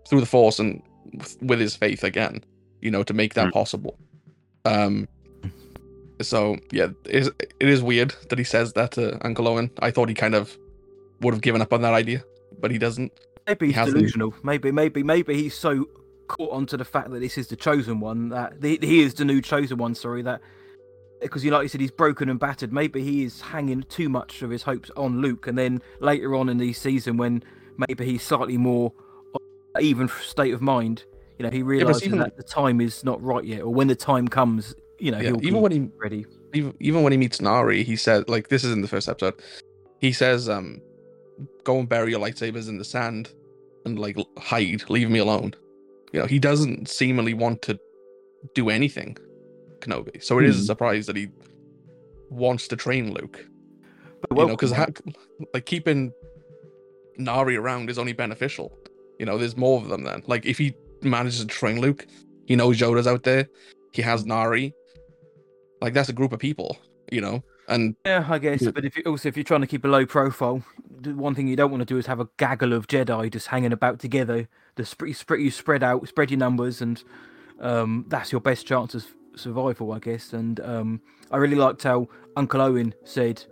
through 0.09 0.21
the 0.21 0.26
Force 0.26 0.59
and 0.59 0.83
with, 1.14 1.37
with 1.43 1.61
his 1.61 1.76
faith 1.76 2.05
again. 2.05 2.45
You 2.81 2.90
know, 2.90 3.02
to 3.02 3.12
make 3.14 3.35
that 3.35 3.47
Hmm. 3.47 3.50
possible. 3.50 3.99
Um, 4.64 5.09
so 6.23 6.57
yeah, 6.71 6.88
it 7.07 7.14
is, 7.14 7.29
it 7.38 7.69
is 7.69 7.83
weird 7.83 8.14
that 8.29 8.38
he 8.38 8.45
says 8.45 8.73
that 8.75 8.93
to 8.93 9.25
Uncle 9.25 9.49
Owen. 9.49 9.71
I 9.81 9.90
thought 9.90 10.09
he 10.09 10.14
kind 10.14 10.35
of 10.35 10.57
would 11.21 11.35
have 11.35 11.40
given 11.43 11.62
up 11.62 11.73
on 11.73 11.83
that 11.83 11.95
idea, 11.95 12.23
but 12.61 12.71
he 12.71 12.79
doesn't. 12.79 13.12
Maybe 13.47 13.67
he's 13.67 13.75
hasn't- 13.75 13.97
delusional. 13.97 14.35
Maybe, 14.43 14.71
maybe, 14.71 15.02
maybe 15.02 15.35
he's 15.35 15.55
so 15.55 15.88
caught 16.29 16.52
onto 16.52 16.76
the 16.76 16.85
fact 16.85 17.11
that 17.11 17.21
this 17.21 17.37
is 17.38 17.49
the 17.49 17.57
chosen 17.57 17.99
one 18.00 18.29
that 18.29 18.61
the, 18.61 18.79
he 18.83 19.00
is 19.00 19.14
the 19.14 19.25
new 19.25 19.40
chosen 19.43 19.79
one. 19.79 19.95
Sorry, 19.95 20.23
that 20.23 20.40
because 21.21 21.45
you 21.45 21.50
like 21.50 21.62
you 21.62 21.69
said 21.69 21.81
he's 21.81 21.91
broken 21.91 22.29
and 22.29 22.39
battered. 22.41 22.73
Maybe 22.73 23.03
he 23.03 23.25
is 23.25 23.41
hanging 23.41 23.83
too 23.85 24.09
much 24.09 24.43
of 24.43 24.50
his 24.50 24.62
hopes 24.62 24.91
on 24.97 25.21
Luke, 25.21 25.47
and 25.47 25.57
then 25.59 25.83
later 26.00 26.35
on 26.35 26.49
in 26.49 26.59
the 26.59 26.73
season 26.73 27.17
when 27.17 27.43
maybe 27.89 28.05
he's 28.05 28.23
slightly 28.23 28.57
more 28.57 28.93
even 29.81 30.09
state 30.23 30.53
of 30.53 30.61
mind, 30.61 31.05
you 31.39 31.45
know, 31.45 31.50
he 31.50 31.62
realizes 31.62 32.03
even- 32.05 32.19
that 32.19 32.37
the 32.37 32.43
time 32.43 32.81
is 32.81 33.05
not 33.05 33.23
right 33.23 33.45
yet, 33.45 33.62
or 33.62 33.73
when 33.73 33.87
the 33.87 33.95
time 33.95 34.27
comes, 34.27 34.75
you 34.99 35.11
know, 35.12 35.19
Yeah, 35.19 35.29
he'll 35.29 35.37
even 35.43 35.55
be 35.55 35.61
when 35.61 35.73
he 35.73 35.89
ready. 35.97 36.27
even 36.53 36.75
even 36.81 37.03
when 37.03 37.12
he 37.12 37.19
meets 37.19 37.41
Nari, 37.41 37.83
he 37.85 37.97
said 37.97 38.29
like 38.29 38.49
this 38.49 38.65
is 38.65 38.73
in 38.73 38.83
the 38.83 38.89
first 38.89 39.09
episode. 39.09 39.35
He 40.00 40.12
says, 40.12 40.49
um, 40.49 40.81
"Go 41.65 41.79
and 41.79 41.89
bury 41.89 42.11
your 42.11 42.21
lightsabers 42.21 42.69
in 42.69 42.79
the 42.79 42.85
sand, 42.85 43.31
and 43.85 43.99
like 43.99 44.17
hide, 44.39 44.89
leave 44.91 45.09
me 45.11 45.19
alone." 45.21 45.55
You 46.12 46.21
know, 46.21 46.27
he 46.27 46.39
doesn't 46.41 46.89
seemingly 46.89 47.35
want 47.35 47.62
to 47.62 47.79
do 48.55 48.69
anything, 48.69 49.17
Kenobi. 49.80 50.22
So 50.22 50.38
it 50.38 50.44
is 50.44 50.56
a 50.56 50.60
Hmm. 50.60 50.66
surprise 50.66 51.06
that 51.06 51.16
he 51.16 51.28
wants 52.30 52.68
to 52.68 52.76
train 52.76 53.12
Luke. 53.12 53.44
But 54.20 54.38
you 54.38 54.46
know, 54.46 54.56
because 54.56 54.72
man. 54.72 54.94
like 55.54 55.66
keeping 55.66 56.12
Nari 57.16 57.56
around 57.56 57.90
is 57.90 57.99
only 57.99 58.12
beneficial. 58.12 58.72
You 59.18 59.26
know, 59.26 59.38
there's 59.38 59.56
more 59.56 59.80
of 59.80 59.88
them 59.88 60.04
then. 60.04 60.22
Like 60.26 60.46
if 60.46 60.58
he 60.58 60.75
manages 61.02 61.40
to 61.40 61.46
train 61.46 61.80
Luke, 61.80 62.06
he 62.46 62.56
knows 62.56 62.78
Yoda's 62.78 63.06
out 63.06 63.22
there. 63.25 63.49
He 63.92 64.02
has 64.02 64.25
Nari. 64.25 64.75
Like 65.80 65.94
that's 65.94 66.08
a 66.08 66.12
group 66.12 66.32
of 66.32 66.38
people, 66.38 66.76
you 67.10 67.20
know. 67.20 67.42
And 67.68 67.94
Yeah, 68.04 68.26
I 68.28 68.38
guess. 68.38 68.62
Yeah. 68.62 68.70
But 68.72 68.84
if 68.84 68.96
you, 68.96 69.02
also 69.06 69.28
if 69.28 69.37
you're 69.37 69.44
trying 69.44 69.60
to 69.62 69.66
keep 69.66 69.84
a 69.84 69.88
low 69.88 70.04
profile, 70.04 70.62
the 71.00 71.14
one 71.14 71.34
thing 71.34 71.49
you 71.49 71.56
don't 71.56 71.70
want 71.70 71.80
to 71.80 71.87
do 71.87 71.96
is 71.99 72.06
have 72.06 72.20
a 72.20 72.28
gaggle 72.37 72.72
of 72.72 72.87
Jedi 72.88 73.30
just 73.32 73.49
hanging 73.49 73.72
about 73.72 73.99
together. 73.99 74.49
The 74.76 74.84
spread, 74.84 75.16
spread 75.16 75.40
you 75.40 75.50
spread 75.50 75.82
out, 75.82 76.06
spread 76.08 76.30
your 76.30 76.38
numbers, 76.38 76.82
and 76.82 77.02
um, 77.60 78.04
that's 78.08 78.32
your 78.32 78.40
best 78.40 78.66
chance 78.66 78.94
of 78.94 79.06
survival, 79.40 79.92
I 79.92 79.99
guess. 79.99 80.32
And 80.32 80.61
um, 80.61 81.00
I 81.30 81.37
really 81.38 81.56
liked 81.56 81.82
how 81.82 82.09
Uncle 82.37 82.61
Owen 82.61 82.94
said, 83.04 83.44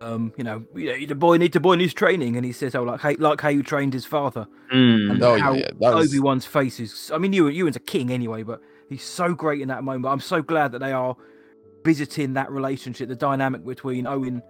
um, 0.00 0.32
you 0.36 0.44
know, 0.44 0.64
the 0.74 1.14
boy 1.14 1.36
need 1.38 1.52
the 1.52 1.60
boy 1.60 1.74
needs 1.76 1.92
training, 1.94 2.36
and 2.36 2.44
he 2.46 2.52
says, 2.52 2.74
"Oh, 2.74 2.82
like 2.84 3.00
how, 3.00 3.14
like 3.18 3.40
how 3.40 3.48
you 3.48 3.62
trained 3.62 3.92
his 3.92 4.04
father." 4.04 4.46
Mm. 4.72 5.10
And 5.10 5.22
Oh, 5.22 5.34
yeah, 5.34 5.42
how 5.42 5.52
yeah, 5.54 5.70
was- 5.76 6.08
Obi 6.10 6.20
Wan's 6.20 6.46
face 6.46 6.78
is. 6.80 7.10
I 7.12 7.18
mean, 7.18 7.32
Ewan, 7.32 7.52
Ewan's 7.54 7.76
a 7.76 7.80
king 7.80 8.10
anyway, 8.12 8.42
but 8.44 8.60
he's 8.88 9.02
so 9.04 9.34
great 9.34 9.60
in 9.60 9.68
that 9.68 9.82
moment. 9.84 10.06
I'm 10.06 10.20
so 10.20 10.40
glad 10.42 10.72
that 10.72 10.78
they 10.80 10.92
are 10.92 11.16
visiting 11.84 12.34
that 12.34 12.50
relationship, 12.50 13.08
the 13.08 13.16
dynamic 13.16 13.64
between 13.64 14.06
Owen 14.06 14.42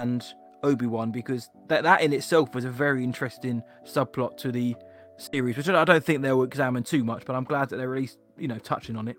and 0.00 0.24
Obi 0.64 0.86
Wan, 0.86 1.12
because 1.12 1.48
that 1.68 1.84
that 1.84 2.00
in 2.00 2.12
itself 2.12 2.52
was 2.54 2.64
a 2.64 2.70
very 2.70 3.04
interesting 3.04 3.62
subplot 3.86 4.36
to 4.38 4.50
the 4.50 4.74
series, 5.18 5.56
which 5.56 5.68
I 5.68 5.84
don't 5.84 6.02
think 6.04 6.22
they'll 6.22 6.42
examine 6.42 6.82
too 6.82 7.04
much. 7.04 7.24
But 7.26 7.36
I'm 7.36 7.44
glad 7.44 7.68
that 7.68 7.76
they're 7.76 7.94
at 7.94 8.00
least 8.00 8.18
you 8.36 8.48
know 8.48 8.58
touching 8.58 8.96
on 8.96 9.06
it. 9.06 9.16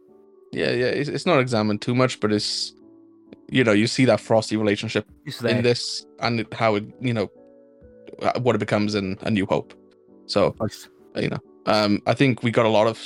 Yeah, 0.51 0.71
yeah. 0.71 0.87
It's, 0.87 1.09
it's 1.09 1.25
not 1.25 1.39
examined 1.39 1.81
too 1.81 1.95
much, 1.95 2.19
but 2.19 2.31
it's 2.31 2.73
you 3.49 3.63
know 3.63 3.71
you 3.71 3.87
see 3.87 4.05
that 4.05 4.19
frosty 4.19 4.57
relationship 4.57 5.05
in 5.43 5.61
this 5.61 6.05
and 6.19 6.45
how 6.53 6.75
it 6.75 6.85
you 6.99 7.13
know 7.13 7.29
uh, 8.21 8.39
what 8.39 8.55
it 8.55 8.59
becomes 8.59 8.95
in 8.95 9.17
A 9.21 9.31
New 9.31 9.45
Hope. 9.45 9.73
So 10.25 10.55
Nice. 10.59 10.87
you 11.15 11.29
know, 11.29 11.39
um, 11.65 12.01
I 12.05 12.13
think 12.13 12.43
we 12.43 12.51
got 12.51 12.65
a 12.65 12.69
lot 12.69 12.87
of 12.87 12.99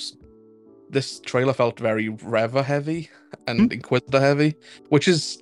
this 0.89 1.19
trailer 1.21 1.53
felt 1.53 1.79
very 1.79 2.09
Reva 2.09 2.63
heavy 2.63 3.09
and 3.47 3.71
Inquisitor 3.73 4.19
heavy, 4.19 4.55
which 4.89 5.07
is 5.07 5.41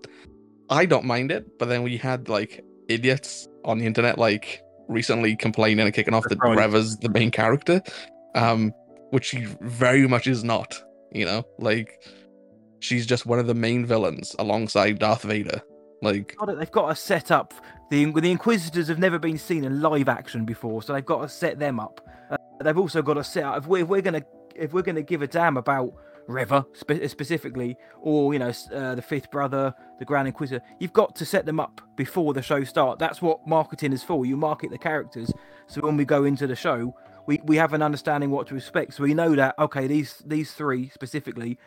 I 0.69 0.85
don't 0.85 1.05
mind 1.05 1.31
it, 1.31 1.59
but 1.59 1.67
then 1.67 1.83
we 1.83 1.97
had 1.97 2.29
like 2.29 2.63
idiots 2.87 3.47
on 3.65 3.79
the 3.79 3.85
internet 3.85 4.17
like 4.17 4.61
recently 4.87 5.35
complaining 5.35 5.85
and 5.85 5.93
kicking 5.93 6.13
off 6.13 6.23
that. 6.29 6.39
Reva's 6.39 6.97
the 6.97 7.09
main 7.09 7.31
character, 7.31 7.81
um, 8.35 8.73
which 9.11 9.25
she 9.25 9.45
very 9.61 10.07
much 10.07 10.27
is 10.27 10.43
not. 10.43 10.81
You 11.13 11.25
know, 11.25 11.43
like 11.59 12.03
she's 12.79 13.05
just 13.05 13.25
one 13.25 13.39
of 13.39 13.47
the 13.47 13.53
main 13.53 13.85
villains 13.85 14.35
alongside 14.39 14.99
Darth 14.99 15.23
Vader. 15.23 15.61
Like. 16.01 16.35
They've 16.45 16.71
got 16.71 16.89
to 16.89 16.95
set 16.95 17.31
up 17.31 17.53
the 17.93 18.11
the 18.11 18.31
Inquisitors 18.31 18.87
have 18.87 18.97
never 18.97 19.19
been 19.19 19.37
seen 19.37 19.63
in 19.63 19.81
live 19.81 20.09
action 20.09 20.45
before, 20.45 20.81
so 20.81 20.93
they've 20.93 21.05
got 21.05 21.21
to 21.21 21.29
set 21.29 21.59
them 21.59 21.79
up. 21.79 22.01
Uh, 22.31 22.37
they've 22.61 22.77
also 22.77 23.01
got 23.01 23.13
to 23.13 23.23
set 23.23 23.43
up 23.43 23.57
if 23.59 23.67
we're, 23.67 23.83
if 23.83 23.87
we're 23.87 24.01
gonna 24.01 24.23
if 24.55 24.73
we're 24.73 24.81
gonna 24.81 25.03
give 25.03 25.21
a 25.21 25.27
damn 25.27 25.57
about 25.57 25.93
Reva 26.27 26.65
spe- 26.73 27.05
specifically, 27.07 27.77
or 28.01 28.33
you 28.33 28.39
know 28.39 28.51
uh, 28.73 28.95
the 28.95 29.01
Fifth 29.01 29.29
Brother, 29.29 29.73
the 29.99 30.05
Grand 30.05 30.27
Inquisitor, 30.27 30.63
you've 30.79 30.93
got 30.93 31.15
to 31.17 31.25
set 31.25 31.45
them 31.45 31.59
up 31.59 31.81
before 31.95 32.33
the 32.33 32.41
show 32.41 32.63
starts. 32.63 32.99
That's 32.99 33.21
what 33.21 33.45
marketing 33.47 33.93
is 33.93 34.01
for. 34.01 34.25
You 34.25 34.37
market 34.37 34.71
the 34.71 34.77
characters, 34.77 35.31
so 35.67 35.81
when 35.81 35.95
we 35.95 36.05
go 36.05 36.23
into 36.23 36.47
the 36.47 36.55
show, 36.55 36.95
we, 37.25 37.39
we 37.43 37.57
have 37.57 37.73
an 37.73 37.81
understanding 37.81 38.31
what 38.31 38.47
to 38.47 38.55
expect. 38.55 38.95
So 38.95 39.03
we 39.03 39.13
know 39.13 39.35
that 39.35 39.55
okay, 39.59 39.87
these 39.87 40.21
these 40.25 40.53
three 40.53 40.89
specifically, 40.89 41.57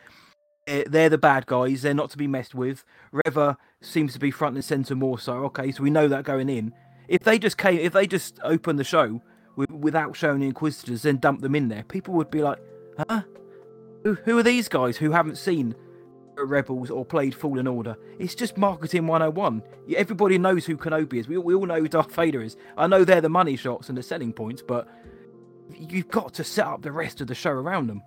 eh, 0.67 0.85
they're 0.87 1.09
the 1.09 1.19
bad 1.19 1.47
guys. 1.47 1.83
They're 1.83 1.95
not 1.95 2.11
to 2.11 2.19
be 2.19 2.27
messed 2.27 2.55
with. 2.55 2.85
Reva 3.13 3.57
seems 3.81 4.13
to 4.15 4.19
be 4.19 4.31
front 4.31 4.57
and 4.57 4.65
center 4.65 4.95
more 4.95 5.19
so. 5.19 5.45
Okay, 5.47 5.71
so 5.73 5.83
we 5.83 5.91
know 5.91 6.09
that 6.09 6.25
going 6.25 6.49
in. 6.49 6.73
If 7.09 7.23
they 7.23 7.39
just 7.39 7.57
came, 7.57 7.79
if 7.79 7.93
they 7.93 8.07
just 8.07 8.39
opened 8.43 8.79
the 8.79 8.85
show 8.85 9.23
with, 9.57 9.71
without 9.71 10.17
showing 10.17 10.41
the 10.41 10.47
Inquisitors, 10.47 11.03
then 11.03 11.17
dump 11.19 11.41
them 11.41 11.55
in 11.55 11.69
there, 11.69 11.83
people 11.85 12.15
would 12.15 12.31
be 12.31 12.43
like, 12.43 12.59
huh? 13.09 13.23
Who, 14.05 14.15
who 14.25 14.39
are 14.39 14.43
these 14.43 14.69
guys 14.69 14.97
who 14.97 15.11
haven't 15.11 15.37
seen 15.37 15.75
Rebels 16.37 16.91
or 16.91 17.05
played 17.05 17.35
Fallen 17.35 17.67
Order? 17.67 17.97
It's 18.19 18.35
just 18.35 18.57
marketing 18.57 19.07
101. 19.07 19.63
Everybody 19.97 20.39
knows 20.39 20.67
who 20.67 20.77
Kenobi 20.77 21.15
is. 21.15 21.29
We, 21.29 21.39
we 21.39 21.55
all 21.55 21.67
know 21.67 21.81
who 21.81 21.89
Darth 21.89 22.15
Vader 22.15 22.43
is. 22.43 22.57
I 22.77 22.87
know 22.87 23.05
they're 23.05 23.21
the 23.21 23.29
money 23.29 23.57
shots 23.57 23.89
and 23.89 23.99
the 23.99 24.03
selling 24.03 24.33
points, 24.33 24.63
but 24.63 24.87
you've 25.75 26.09
got 26.09 26.35
to 26.35 26.45
set 26.45 26.67
up 26.67 26.83
the 26.83 26.93
rest 26.93 27.21
of 27.21 27.27
the 27.27 27.35
show 27.35 27.51
around 27.51 27.87
them. 27.89 28.03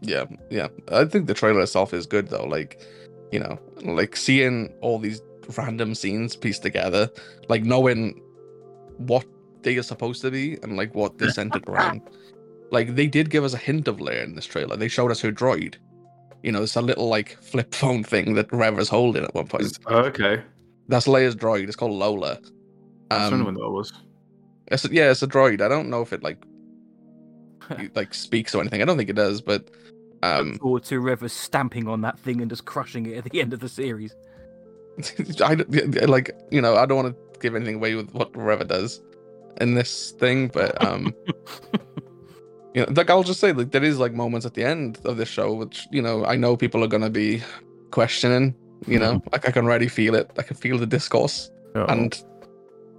yeah, 0.00 0.24
yeah. 0.50 0.68
I 0.92 1.04
think 1.04 1.26
the 1.26 1.34
trailer 1.34 1.60
itself 1.60 1.92
is 1.94 2.06
good 2.06 2.28
though. 2.28 2.44
Like, 2.46 2.80
you 3.32 3.40
know, 3.40 3.58
like 3.82 4.16
seeing 4.16 4.72
all 4.82 4.98
these 4.98 5.20
random 5.56 5.94
scenes 5.94 6.36
pieced 6.36 6.62
together, 6.62 7.08
like 7.48 7.64
knowing 7.64 8.20
what 8.98 9.24
they 9.62 9.76
are 9.78 9.82
supposed 9.82 10.22
to 10.22 10.30
be 10.30 10.58
and 10.62 10.76
like 10.76 10.94
what 10.94 11.18
they're 11.18 11.30
centered 11.30 11.64
around. 11.68 12.02
Like 12.70 12.94
they 12.94 13.06
did 13.06 13.30
give 13.30 13.44
us 13.44 13.54
a 13.54 13.58
hint 13.58 13.88
of 13.88 13.98
Leia 13.98 14.24
in 14.24 14.34
this 14.34 14.46
trailer. 14.46 14.76
They 14.76 14.88
showed 14.88 15.10
us 15.10 15.20
her 15.20 15.32
droid. 15.32 15.76
You 16.42 16.52
know, 16.52 16.62
it's 16.62 16.76
a 16.76 16.82
little 16.82 17.08
like 17.08 17.36
flip 17.40 17.74
phone 17.74 18.04
thing 18.04 18.34
that 18.34 18.52
Reva's 18.52 18.88
holding 18.88 19.24
at 19.24 19.34
one 19.34 19.46
point. 19.46 19.78
Oh, 19.86 19.98
okay. 19.98 20.42
That's 20.88 21.06
Leia's 21.06 21.34
droid. 21.34 21.64
It's 21.66 21.74
called 21.76 21.92
Lola. 21.92 22.38
I 23.10 23.18
was 23.18 23.32
Um, 23.32 23.38
wondering 23.40 23.44
when 23.44 23.54
that 23.54 23.70
was. 23.70 23.92
It's 24.68 24.84
a, 24.84 24.92
yeah, 24.92 25.10
it's 25.10 25.22
a 25.22 25.26
droid. 25.28 25.60
I 25.60 25.68
don't 25.68 25.88
know 25.90 26.02
if 26.02 26.12
it 26.12 26.22
like 26.22 26.38
you- 26.44 26.55
like 27.94 28.14
speaks 28.14 28.54
or 28.54 28.60
anything. 28.60 28.82
I 28.82 28.84
don't 28.84 28.96
think 28.96 29.10
it 29.10 29.16
does, 29.16 29.40
but 29.40 29.64
um, 30.22 30.52
Look 30.52 30.60
forward 30.60 30.84
to 30.84 31.00
Reva 31.00 31.28
stamping 31.28 31.88
on 31.88 32.00
that 32.02 32.18
thing 32.18 32.40
and 32.40 32.50
just 32.50 32.64
crushing 32.64 33.06
it 33.06 33.18
at 33.18 33.24
the 33.24 33.40
end 33.40 33.52
of 33.52 33.60
the 33.60 33.68
series. 33.68 34.14
I 35.40 35.54
like 36.06 36.30
you 36.50 36.60
know 36.60 36.76
I 36.76 36.86
don't 36.86 36.96
want 37.04 37.14
to 37.14 37.40
give 37.40 37.54
anything 37.54 37.76
away 37.76 37.94
with 37.94 38.12
what 38.14 38.34
Reva 38.36 38.64
does 38.64 39.00
in 39.60 39.74
this 39.74 40.12
thing, 40.12 40.48
but 40.48 40.82
um, 40.84 41.14
you 42.74 42.82
know, 42.82 42.86
like 42.92 43.10
I'll 43.10 43.22
just 43.22 43.40
say 43.40 43.52
like 43.52 43.72
there 43.72 43.84
is 43.84 43.98
like 43.98 44.12
moments 44.12 44.46
at 44.46 44.54
the 44.54 44.64
end 44.64 44.98
of 45.04 45.16
this 45.16 45.28
show 45.28 45.52
which 45.52 45.86
you 45.90 46.00
know 46.00 46.24
I 46.24 46.36
know 46.36 46.56
people 46.56 46.82
are 46.82 46.88
gonna 46.88 47.10
be 47.10 47.42
questioning. 47.90 48.54
You 48.86 48.98
know, 48.98 49.22
like 49.32 49.48
I 49.48 49.52
can 49.52 49.64
already 49.64 49.88
feel 49.88 50.14
it. 50.14 50.30
I 50.38 50.42
can 50.42 50.56
feel 50.56 50.78
the 50.78 50.86
discourse, 50.86 51.50
and 51.74 52.22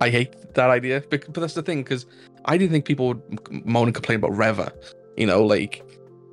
I 0.01 0.09
hate 0.09 0.53
that 0.55 0.69
idea. 0.69 1.03
But, 1.09 1.31
but 1.31 1.39
that's 1.39 1.53
the 1.53 1.61
thing 1.63 1.83
because 1.83 2.05
I 2.47 2.57
didn't 2.57 2.71
think 2.71 2.85
people 2.85 3.07
would 3.07 3.65
moan 3.65 3.87
and 3.87 3.95
complain 3.95 4.17
about 4.17 4.35
Reva. 4.35 4.71
You 5.17 5.25
know, 5.25 5.45
like 5.45 5.83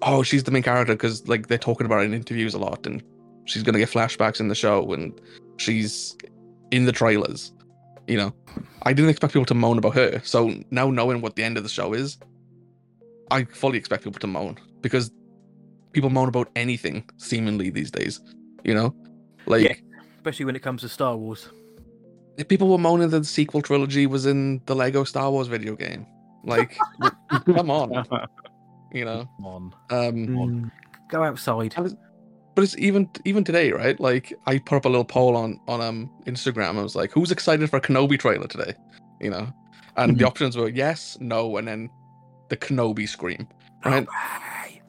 oh 0.03 0.23
she's 0.23 0.45
the 0.45 0.51
main 0.51 0.63
character 0.63 0.95
because 0.95 1.27
like 1.29 1.49
they're 1.49 1.59
talking 1.59 1.87
about 1.87 2.03
it 2.03 2.05
in 2.07 2.15
interviews 2.15 2.55
a 2.55 2.59
lot, 2.59 2.87
and 2.87 3.03
she's 3.45 3.63
gonna 3.63 3.79
get 3.79 3.91
flashbacks 3.91 4.41
in 4.41 4.49
the 4.49 4.55
show, 4.55 4.93
and 4.93 5.21
she's 5.57 6.17
in 6.71 6.85
the 6.85 6.93
trailers. 6.93 7.53
You 8.07 8.19
know, 8.19 8.35
I 8.83 8.93
didn't 8.93 9.11
expect 9.11 9.33
people 9.33 9.47
to 9.47 9.55
moan 9.55 9.79
about 9.79 9.95
her. 9.95 10.21
So 10.25 10.55
now 10.71 10.91
knowing 10.91 11.21
what 11.21 11.37
the 11.37 11.43
end 11.43 11.57
of 11.57 11.63
the 11.63 11.71
show 11.71 11.95
is, 11.95 12.19
I 13.31 13.45
fully 13.45 13.79
expect 13.79 14.05
people 14.05 14.21
to 14.21 14.27
moan 14.27 14.59
because 14.83 15.11
people 15.93 16.11
moan 16.11 16.29
about 16.29 16.51
anything 16.55 17.09
seemingly 17.17 17.71
these 17.71 17.91
days. 17.91 18.21
You 18.63 18.75
know, 18.75 18.95
like 19.47 19.63
Yeah. 19.63 19.75
Especially 20.17 20.45
when 20.47 20.57
it 20.57 20.63
comes 20.63 20.83
to 20.83 20.89
Star 20.89 21.17
Wars. 21.17 21.49
If 22.37 22.49
people 22.49 22.69
were 22.69 22.79
moaning 22.79 23.11
that 23.11 23.21
the 23.21 23.25
sequel 23.25 23.63
trilogy 23.63 24.07
was 24.07 24.27
in 24.27 24.61
the 24.67 24.75
Lego 24.75 25.05
Star 25.05 25.31
Wars 25.31 25.49
video 25.49 25.77
game. 25.77 26.07
Like, 26.45 26.77
come 27.47 27.71
on, 27.71 28.05
you 28.93 29.05
know. 29.05 29.29
Come 29.37 29.47
on. 29.47 29.75
Um, 29.91 30.73
Go 31.09 31.23
outside. 31.23 31.75
but 32.55 32.65
it's 32.65 32.77
even 32.77 33.09
even 33.25 33.45
today, 33.45 33.73
right? 33.73 33.99
Like, 33.99 34.33
I 34.47 34.59
put 34.59 34.77
up 34.77 34.85
a 34.85 34.89
little 34.89 35.05
poll 35.05 35.37
on 35.37 35.61
on 35.69 35.81
um 35.81 36.11
Instagram. 36.27 36.79
I 36.79 36.83
was 36.83 36.95
like, 36.95 37.13
"Who's 37.13 37.31
excited 37.31 37.71
for 37.71 37.77
a 37.77 37.81
Kenobi 37.81 38.19
trailer 38.19 38.47
today?" 38.47 38.75
You 39.21 39.31
know, 39.31 39.53
and 39.97 40.19
the 40.19 40.27
options 40.27 40.57
were 40.57 40.69
yes, 40.69 41.17
no, 41.21 41.57
and 41.57 41.67
then 41.67 41.89
the 42.49 42.57
Kenobi 42.57 43.09
scream, 43.09 43.49
right? 43.85 44.07
Hey. 44.11 44.83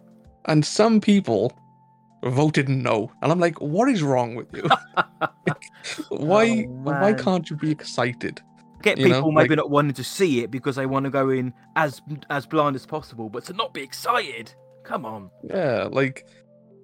And 0.46 0.66
some 0.66 1.00
people 1.00 1.58
voted 2.32 2.70
no, 2.70 3.12
and 3.22 3.32
I'm 3.32 3.39
like, 3.39 3.60
"What 3.62 3.89
is 3.89 4.01
wrong 4.03 4.36
with 4.36 4.48
you? 4.53 4.63
why 6.10 6.65
Oh, 6.67 6.72
why 6.84 7.13
can't 7.13 7.50
you 7.50 7.55
be 7.55 7.72
excited?" 7.72 8.41
Get 8.82 8.98
You 9.00 9.05
people 9.05 9.22
know, 9.22 9.32
maybe 9.32 9.50
like- 9.50 9.58
not 9.58 9.72
wanting 9.72 9.94
to 9.94 10.03
see 10.03 10.41
it 10.44 10.51
because 10.51 10.75
they 10.75 10.86
want 10.86 11.05
to 11.05 11.10
go 11.10 11.29
in 11.29 11.53
as 11.75 12.01
as 12.29 12.46
blind 12.46 12.75
as 12.75 12.86
possible, 12.86 13.29
but 13.29 13.46
to 13.46 13.53
not 13.53 13.74
be 13.74 13.82
excited. 13.82 14.53
Come 14.84 15.05
on. 15.05 15.29
Yeah, 15.44 15.88
like 15.91 16.27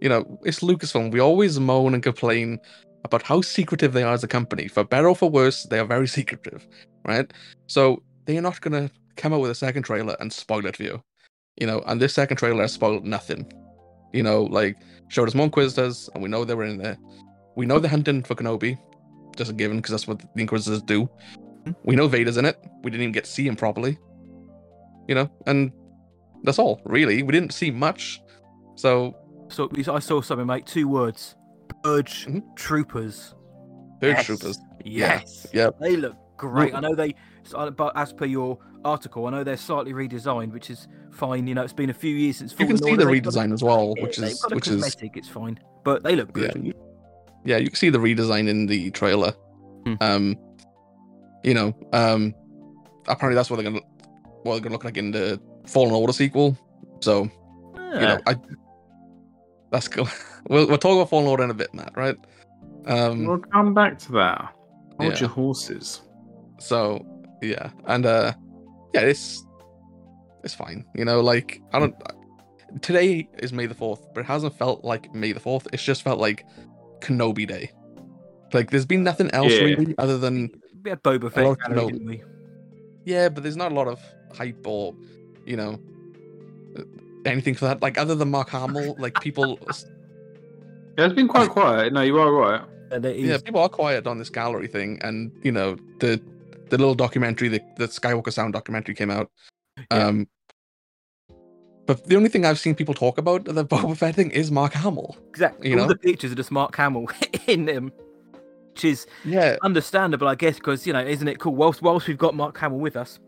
you 0.02 0.10
know, 0.10 0.40
it's 0.44 0.62
Lucasfilm. 0.62 1.12
We 1.12 1.20
always 1.20 1.60
moan 1.60 1.94
and 1.94 2.02
complain 2.02 2.60
about 3.04 3.22
how 3.22 3.42
secretive 3.42 3.94
they 3.94 4.04
are 4.04 4.14
as 4.14 4.24
a 4.24 4.28
company. 4.28 4.68
For 4.68 4.84
better 4.84 5.10
or 5.10 5.16
for 5.16 5.30
worse, 5.30 5.64
they 5.64 5.80
are 5.80 5.86
very 5.86 6.08
secretive, 6.20 6.68
right? 7.06 7.32
So 7.68 8.02
they 8.26 8.38
are 8.38 8.42
not 8.42 8.62
gonna 8.62 8.90
come 9.16 9.34
out 9.34 9.42
with 9.42 9.52
a 9.52 9.56
second 9.56 9.84
trailer 9.84 10.16
and 10.20 10.32
spoil 10.34 10.66
it 10.66 10.78
for 10.78 10.84
you. 10.84 11.02
You 11.60 11.68
know, 11.68 11.84
and 11.86 12.02
this 12.02 12.14
second 12.16 12.38
trailer 12.38 12.62
has 12.64 12.74
spoiled 12.74 13.06
nothing. 13.06 13.52
You 14.14 14.24
know, 14.24 14.44
like 14.44 14.78
showed 15.08 15.28
us 15.28 15.36
more 15.36 15.46
Inquisitors, 15.46 16.10
and 16.14 16.24
we 16.24 16.30
know 16.30 16.44
they 16.46 16.56
were 16.56 16.66
in 16.66 16.78
there. 16.78 16.98
We 17.56 17.66
know 17.66 17.80
they're 17.80 17.90
hunting 17.90 18.24
for 18.24 18.36
Kenobi, 18.36 18.78
just 19.36 19.52
a 19.52 19.54
given 19.54 19.78
because 19.78 19.92
that's 19.92 20.08
what 20.08 20.20
the 20.20 20.42
Inquisitors 20.42 20.82
do. 20.82 21.10
We 21.84 21.96
know 21.96 22.08
Vader's 22.08 22.38
in 22.38 22.46
it. 22.46 22.58
We 22.84 22.90
didn't 22.92 23.04
even 23.04 23.12
get 23.12 23.26
to 23.26 23.30
see 23.30 23.48
him 23.48 23.56
properly. 23.56 23.98
You 25.08 25.16
know, 25.16 25.30
and 25.48 25.72
that's 26.44 26.60
all 26.60 26.82
really. 26.86 27.24
We 27.24 27.32
didn't 27.32 27.54
see 27.54 27.72
much. 27.72 28.22
So 28.76 29.16
So 29.50 29.70
I 29.88 30.00
saw 30.00 30.22
something, 30.22 30.48
mate. 30.48 30.66
Two 30.66 30.88
words: 30.88 31.36
Purge 31.84 32.26
Mhm. 32.26 32.44
Troopers. 32.56 33.36
Third 34.00 34.18
Yes. 34.18 34.26
troopers. 34.26 34.60
Yes. 34.84 35.48
Yep. 35.54 35.80
They 35.80 35.96
look 35.96 36.16
great. 36.38 36.74
I 36.74 36.80
know 36.80 36.96
they, 36.96 37.14
but 37.76 37.92
as 37.96 38.14
per 38.14 38.26
your 38.26 38.58
article, 38.86 39.26
I 39.28 39.32
know 39.32 39.44
they're 39.44 39.58
slightly 39.58 39.94
redesigned, 39.94 40.52
which 40.54 40.70
is 40.70 40.88
fine. 41.12 41.48
You 41.48 41.56
know, 41.56 41.64
it's 41.64 41.74
been 41.74 41.90
a 41.90 41.94
few 41.94 42.16
years 42.16 42.38
since. 42.38 42.56
You 42.58 42.66
can 42.68 42.78
see 42.78 42.92
Order. 42.92 43.06
the 43.06 43.12
They've 43.12 43.24
got 43.24 43.34
redesign 43.34 43.54
as 43.54 43.64
well, 43.64 43.94
which 44.00 44.18
they've 44.18 44.30
is 44.32 44.42
got 44.42 44.52
a 44.52 44.56
which 44.56 44.68
is 44.68 44.82
cosmetic. 44.84 45.18
It's 45.18 45.28
fine, 45.28 45.60
but 45.84 46.04
they 46.04 46.16
look 46.16 46.36
yeah, 46.38 46.48
good. 46.52 46.66
you- 46.68 46.74
yeah. 47.46 47.58
You 47.58 47.68
can 47.68 47.76
see 47.76 47.90
the 47.90 47.98
redesign 47.98 48.48
in 48.48 48.66
the 48.68 48.92
trailer. 48.92 49.32
Hmm. 49.86 49.94
Um, 50.02 50.36
you 51.44 51.54
know, 51.54 51.74
um, 51.94 52.34
apparently 53.08 53.36
that's 53.36 53.50
what 53.50 53.56
they're 53.58 53.64
gonna 53.72 53.82
what 54.44 54.54
they're 54.54 54.62
gonna 54.62 54.74
look 54.74 54.84
like 54.84 54.98
in 54.98 55.12
the 55.12 55.40
Fallen 55.68 55.92
Order 55.94 56.14
sequel. 56.14 56.56
So 57.02 57.24
you 57.76 58.00
know, 58.00 58.20
I 58.28 58.36
that's 59.72 59.88
cool. 59.88 60.08
we'll 60.50 60.68
we'll 60.68 60.78
talk 60.78 60.94
about 60.96 61.10
Fallen 61.10 61.28
Order 61.28 61.44
in 61.46 61.50
a 61.50 61.54
bit, 61.56 61.74
Matt. 61.74 61.94
Right? 61.96 62.16
Um, 62.86 63.26
We'll 63.26 63.38
come 63.40 63.74
back 63.74 63.98
to 64.00 64.12
that. 64.14 64.54
Hold 65.00 65.14
Yeah. 65.14 65.20
your 65.20 65.30
horses. 65.30 66.02
So 66.60 67.04
yeah, 67.42 67.70
and 67.86 68.06
uh, 68.06 68.34
yeah, 68.94 69.02
it's 69.02 69.46
it's 70.44 70.54
fine. 70.54 70.86
You 70.96 71.06
know, 71.06 71.22
like 71.22 71.62
I 71.74 71.80
don't. 71.80 71.96
Today 72.82 73.28
is 73.40 73.52
May 73.52 73.66
the 73.66 73.74
fourth, 73.76 74.02
but 74.14 74.22
it 74.22 74.26
hasn't 74.28 74.58
felt 74.58 74.84
like 74.86 75.14
May 75.14 75.34
the 75.34 75.40
fourth. 75.40 75.68
It's 75.74 75.84
just 75.84 76.04
felt 76.04 76.20
like 76.20 76.46
Kenobi 77.02 77.48
Day. 77.48 77.72
Like 78.54 78.70
there's 78.72 78.86
been 78.86 79.04
nothing 79.04 79.30
else 79.32 79.52
Yeah. 79.52 79.62
really 79.64 79.96
other 79.98 80.18
than 80.18 80.52
We 80.84 80.90
had 80.90 81.04
Boba 81.04 81.32
Fett 81.32 81.46
like 81.48 81.58
gallery, 81.60 81.94
Kenobi. 81.94 82.24
yeah, 83.06 83.30
but 83.30 83.44
there's 83.44 83.58
not 83.58 83.72
a 83.72 83.76
lot 83.76 83.88
of 83.88 84.00
hype 84.34 84.66
or 84.66 84.96
you 85.46 85.58
know 85.58 85.80
uh, 86.78 86.84
anything 87.26 87.56
for 87.56 87.66
that. 87.66 87.82
Like 87.82 87.98
other 87.98 88.16
than 88.16 88.32
Mark 88.32 88.50
Hamill, 88.50 88.96
like 89.00 89.20
people, 89.22 89.60
Yeah, 90.98 91.06
it's 91.06 91.14
been 91.16 91.28
quite 91.28 91.50
quiet. 91.50 91.94
No, 91.94 92.02
you 92.02 92.18
are 92.20 92.32
right. 92.32 92.62
And 92.92 93.06
it 93.06 93.18
yeah, 93.20 93.38
people 93.38 93.62
are 93.62 93.70
quiet 93.70 94.06
on 94.08 94.18
this 94.20 94.30
gallery 94.30 94.68
thing, 94.68 95.00
and 95.02 95.32
you 95.44 95.52
know 95.52 95.78
the 96.00 96.22
the 96.72 96.78
little 96.78 96.96
documentary, 96.96 97.48
the 97.50 97.62
the 97.78 97.88
Skywalker 97.88 98.34
Sound 98.34 98.54
documentary 98.54 98.96
came 98.96 99.12
out. 99.12 99.30
Yeah. 99.92 100.08
Um, 100.08 100.28
but 101.86 102.06
the 102.08 102.16
only 102.16 102.30
thing 102.30 102.46
I've 102.46 102.60
seen 102.60 102.76
people 102.76 102.94
talk 102.94 103.18
about 103.18 103.46
the 103.46 103.66
Boba 103.66 103.96
Fett 103.98 104.16
thing 104.16 104.32
is 104.32 104.52
Mark 104.52 104.74
Hamill. 104.74 105.16
exactly. 105.30 105.70
you 105.70 105.76
All 105.76 105.84
know? 105.84 105.88
the 105.88 105.98
pictures 105.98 106.32
of 106.32 106.38
the 106.38 106.44
smart 106.44 106.74
camel 106.74 107.10
in 107.48 107.66
them, 107.66 107.92
which 108.74 108.86
is 108.86 109.06
Yeah, 109.26 109.58
understandable, 109.62 110.28
I 110.28 110.36
guess, 110.36 110.56
because 110.56 110.88
you 110.88 110.94
know, 110.94 111.02
isn't 111.06 111.28
it 111.28 111.40
cool? 111.40 111.56
Whilst 111.56 111.82
whilst 111.82 112.08
we've 112.08 112.18
got 112.18 112.34
Mark 112.36 112.58
Hamill 112.58 112.80
with 112.80 112.96
us, 112.96 113.20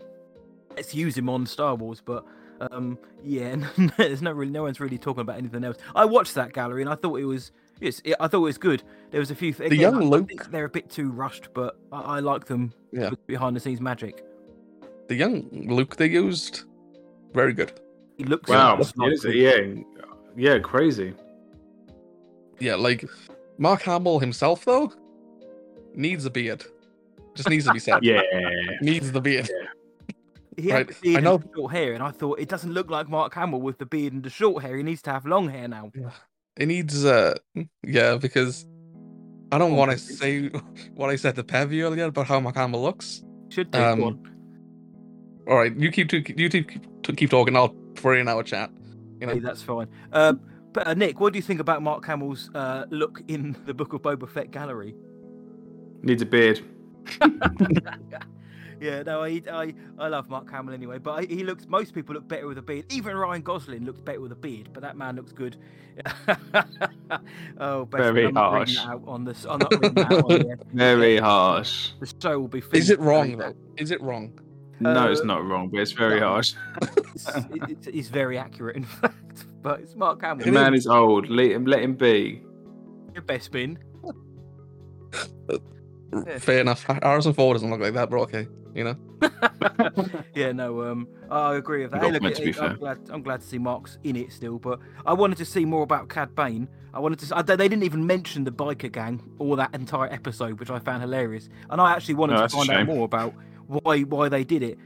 let's 0.75 0.95
use 0.95 1.17
him 1.17 1.29
on 1.29 1.45
Star 1.45 1.75
Wars. 1.75 2.01
But 2.03 2.25
um, 2.71 2.97
yeah, 3.23 3.55
there's 3.97 4.21
no 4.21 4.31
really, 4.31 4.51
no 4.51 4.63
one's 4.63 4.79
really 4.79 4.97
talking 4.97 5.21
about 5.21 5.37
anything 5.37 5.63
else. 5.63 5.77
I 5.95 6.05
watched 6.05 6.35
that 6.35 6.53
gallery 6.53 6.81
and 6.81 6.89
I 6.89 6.95
thought 6.95 7.19
it 7.19 7.25
was, 7.25 7.51
it's, 7.81 8.01
it, 8.05 8.15
I 8.19 8.27
thought 8.27 8.37
it 8.39 8.41
was 8.41 8.57
good. 8.57 8.83
There 9.11 9.19
was 9.19 9.31
a 9.31 9.35
few. 9.35 9.53
things. 9.53 9.69
The 9.69 9.77
young 9.77 9.95
I- 9.95 9.99
I 9.99 10.03
Luke- 10.03 10.27
think 10.29 10.51
they're 10.51 10.65
a 10.65 10.69
bit 10.69 10.89
too 10.89 11.09
rushed, 11.11 11.49
but 11.53 11.77
I, 11.91 12.01
I 12.01 12.19
like 12.19 12.45
them. 12.45 12.73
Yeah. 12.91 13.09
behind 13.27 13.55
the 13.55 13.59
scenes 13.59 13.81
magic. 13.81 14.23
the 15.07 15.15
young 15.15 15.49
Luke 15.67 15.95
they 15.95 16.07
used, 16.07 16.63
very 17.33 17.53
good. 17.53 17.71
He 18.17 18.23
looks. 18.25 18.49
Wow. 18.49 18.77
like 18.79 18.93
Yes, 19.23 19.25
yeah. 19.25 19.83
Yeah, 20.35 20.59
crazy. 20.59 21.13
Yeah, 22.59 22.75
like 22.75 23.03
Mark 23.57 23.81
Hamill 23.83 24.19
himself 24.19 24.63
though 24.65 24.91
needs 25.95 26.25
a 26.25 26.29
beard. 26.29 26.63
Just 27.35 27.49
needs 27.49 27.65
to 27.65 27.73
be 27.73 27.79
said. 27.79 27.99
Yeah. 28.03 28.21
needs 28.81 29.11
the 29.11 29.19
beard. 29.21 29.49
He 30.55 30.69
had 30.69 30.75
Right, 30.75 30.87
the 30.89 30.95
beard 31.01 31.15
I 31.15 31.17
and 31.17 31.23
know- 31.25 31.37
the 31.37 31.49
short 31.55 31.71
hair, 31.71 31.93
and 31.93 32.03
I 32.03 32.11
thought 32.11 32.39
it 32.39 32.47
doesn't 32.47 32.71
look 32.73 32.89
like 32.91 33.09
Mark 33.09 33.33
Hamill 33.33 33.61
with 33.61 33.79
the 33.79 33.87
beard 33.87 34.13
and 34.13 34.21
the 34.23 34.29
short 34.29 34.61
hair. 34.63 34.77
He 34.77 34.83
needs 34.83 35.01
to 35.03 35.11
have 35.11 35.25
long 35.25 35.49
hair 35.49 35.67
now. 35.67 35.91
It 36.57 36.67
needs 36.67 37.03
uh 37.05 37.35
yeah, 37.83 38.17
because 38.17 38.65
I 39.51 39.57
don't 39.57 39.75
want 39.75 39.91
to 39.91 39.97
say 39.97 40.47
what 40.95 41.09
I 41.09 41.15
said 41.15 41.35
to 41.35 41.43
Pevy 41.43 41.83
earlier 41.83 42.05
about 42.05 42.27
how 42.27 42.39
Mark 42.39 42.55
Hamill 42.55 42.81
looks. 42.81 43.23
Should 43.49 43.71
do. 43.71 43.79
Go 43.79 43.91
Um, 43.91 44.03
on. 44.03 44.29
All 45.47 45.57
right, 45.57 45.75
you 45.75 45.91
keep 45.91 46.09
to 46.09 46.17
you 46.17 46.49
keep 46.49 46.69
keep, 47.03 47.17
keep 47.17 47.29
talking. 47.29 47.55
I'll 47.55 47.69
put 47.95 48.17
in 48.17 48.27
our 48.27 48.43
chat. 48.43 48.71
You 49.19 49.27
know, 49.27 49.33
Hey, 49.33 49.39
that's 49.39 49.61
fine. 49.61 49.87
Uh, 50.11 50.33
but 50.73 50.87
uh, 50.87 50.93
Nick, 50.93 51.19
what 51.19 51.33
do 51.33 51.37
you 51.37 51.43
think 51.43 51.59
about 51.59 51.81
Mark 51.83 52.05
Hamill's 52.05 52.49
uh, 52.55 52.85
look 52.89 53.21
in 53.27 53.55
the 53.65 53.73
Book 53.73 53.93
of 53.93 54.01
Boba 54.01 54.29
Fett 54.29 54.51
gallery? 54.51 54.95
Needs 56.01 56.21
a 56.21 56.25
beard. 56.25 56.61
Yeah, 58.83 59.01
no, 59.03 59.23
I, 59.23 59.41
I, 59.49 59.73
I 59.97 60.07
love 60.09 60.27
Mark 60.29 60.51
Hamill 60.51 60.73
anyway, 60.73 60.97
but 60.97 61.11
I, 61.11 61.21
he 61.25 61.43
looks. 61.45 61.65
Most 61.67 61.93
people 61.93 62.13
look 62.15 62.27
better 62.27 62.47
with 62.47 62.57
a 62.57 62.61
beard. 62.61 62.91
Even 62.91 63.15
Ryan 63.15 63.41
Gosling 63.41 63.85
looks 63.85 64.01
better 64.01 64.19
with 64.19 64.33
a 64.33 64.35
beard, 64.35 64.69
but 64.73 64.81
that 64.83 64.97
man 64.97 65.15
looks 65.15 65.31
good. 65.31 65.55
oh, 67.59 67.85
best 67.85 68.03
Very 68.03 68.25
I'm 68.25 68.35
harsh. 68.35 68.77
on 69.07 69.23
this. 69.23 69.45
I'm 69.45 69.59
not 69.59 69.71
reading 69.71 69.93
that 69.93 70.11
out 70.11 70.23
on 70.31 70.39
the, 70.39 70.59
Very 70.73 71.17
harsh. 71.17 71.91
the 71.99 72.13
show 72.21 72.39
will 72.39 72.47
be. 72.49 72.61
is 72.73 72.89
it 72.89 72.99
wrong 72.99 73.37
though? 73.37 73.53
Is 73.77 73.91
it 73.91 74.01
wrong? 74.01 74.37
No, 74.79 75.09
it's 75.09 75.21
Uh, 75.21 75.25
not 75.25 75.45
wrong, 75.45 75.69
but 75.69 75.79
it's 75.79 75.91
very 75.93 76.19
no. 76.19 76.27
harsh. 76.29 76.53
It's, 77.15 77.27
it's, 77.69 77.87
it's 77.87 78.07
very 78.09 78.39
accurate, 78.39 78.75
in 78.75 78.83
fact. 78.85 79.45
But 79.61 79.81
it's 79.81 79.95
Mark 79.95 80.21
Hamill. 80.21 80.45
The 80.45 80.51
man 80.51 80.73
is 80.73 80.87
old. 80.87 81.29
Let 81.29 81.51
him 81.51 81.65
let 81.65 81.81
him 81.83 81.93
be. 81.93 82.41
Your 83.13 83.21
best 83.21 83.45
spin. 83.45 83.77
R- 85.49 85.59
Yeah. 86.27 86.37
Fair 86.39 86.61
enough. 86.61 86.83
Harrison 86.83 87.33
Ford 87.33 87.55
doesn't 87.55 87.69
look 87.69 87.79
like 87.79 87.93
that, 87.93 88.09
but 88.09 88.17
okay. 88.21 88.47
You 88.75 88.83
know, 88.85 88.95
yeah, 90.33 90.51
no, 90.51 90.81
um, 90.91 91.07
I 91.29 91.55
agree 91.55 91.83
with 91.83 91.91
that. 91.91 92.01
Hey, 92.03 92.11
look, 92.11 92.23
meant 92.23 92.35
to 92.37 92.41
be 92.43 92.49
it- 92.49 92.59
I'm 92.61 92.69
fair. 92.71 92.77
glad, 92.77 92.99
I'm 93.11 93.21
glad 93.21 93.41
to 93.41 93.47
see 93.47 93.57
Mark's 93.59 93.99
in 94.03 94.15
it 94.15 94.31
still, 94.31 94.57
but 94.59 94.79
I 95.05 95.13
wanted 95.13 95.37
to 95.37 95.45
see 95.45 95.63
more 95.63 95.83
about 95.83 96.09
Cad 96.09 96.33
Bane. 96.35 96.67
I 96.93 96.99
wanted 96.99 97.19
to. 97.19 97.25
s- 97.25 97.31
I, 97.31 97.41
they 97.43 97.55
they 97.55 97.67
didn't 97.67 97.83
even 97.83 98.05
mention 98.07 98.43
the 98.43 98.51
biker 98.51 98.91
gang 98.91 99.21
or 99.39 99.55
that 99.57 99.73
entire 99.75 100.11
episode, 100.11 100.59
which 100.59 100.69
I 100.71 100.79
found 100.79 101.01
hilarious. 101.01 101.49
And 101.69 101.79
I 101.79 101.91
actually 101.93 102.15
wanted 102.15 102.33
No, 102.33 102.47
to 102.47 102.49
find 102.49 102.69
out 102.71 102.87
more 102.87 103.05
about 103.05 103.33
why 103.67 104.01
why 104.01 104.27
they 104.29 104.43
did 104.43 104.63
it. 104.63 104.77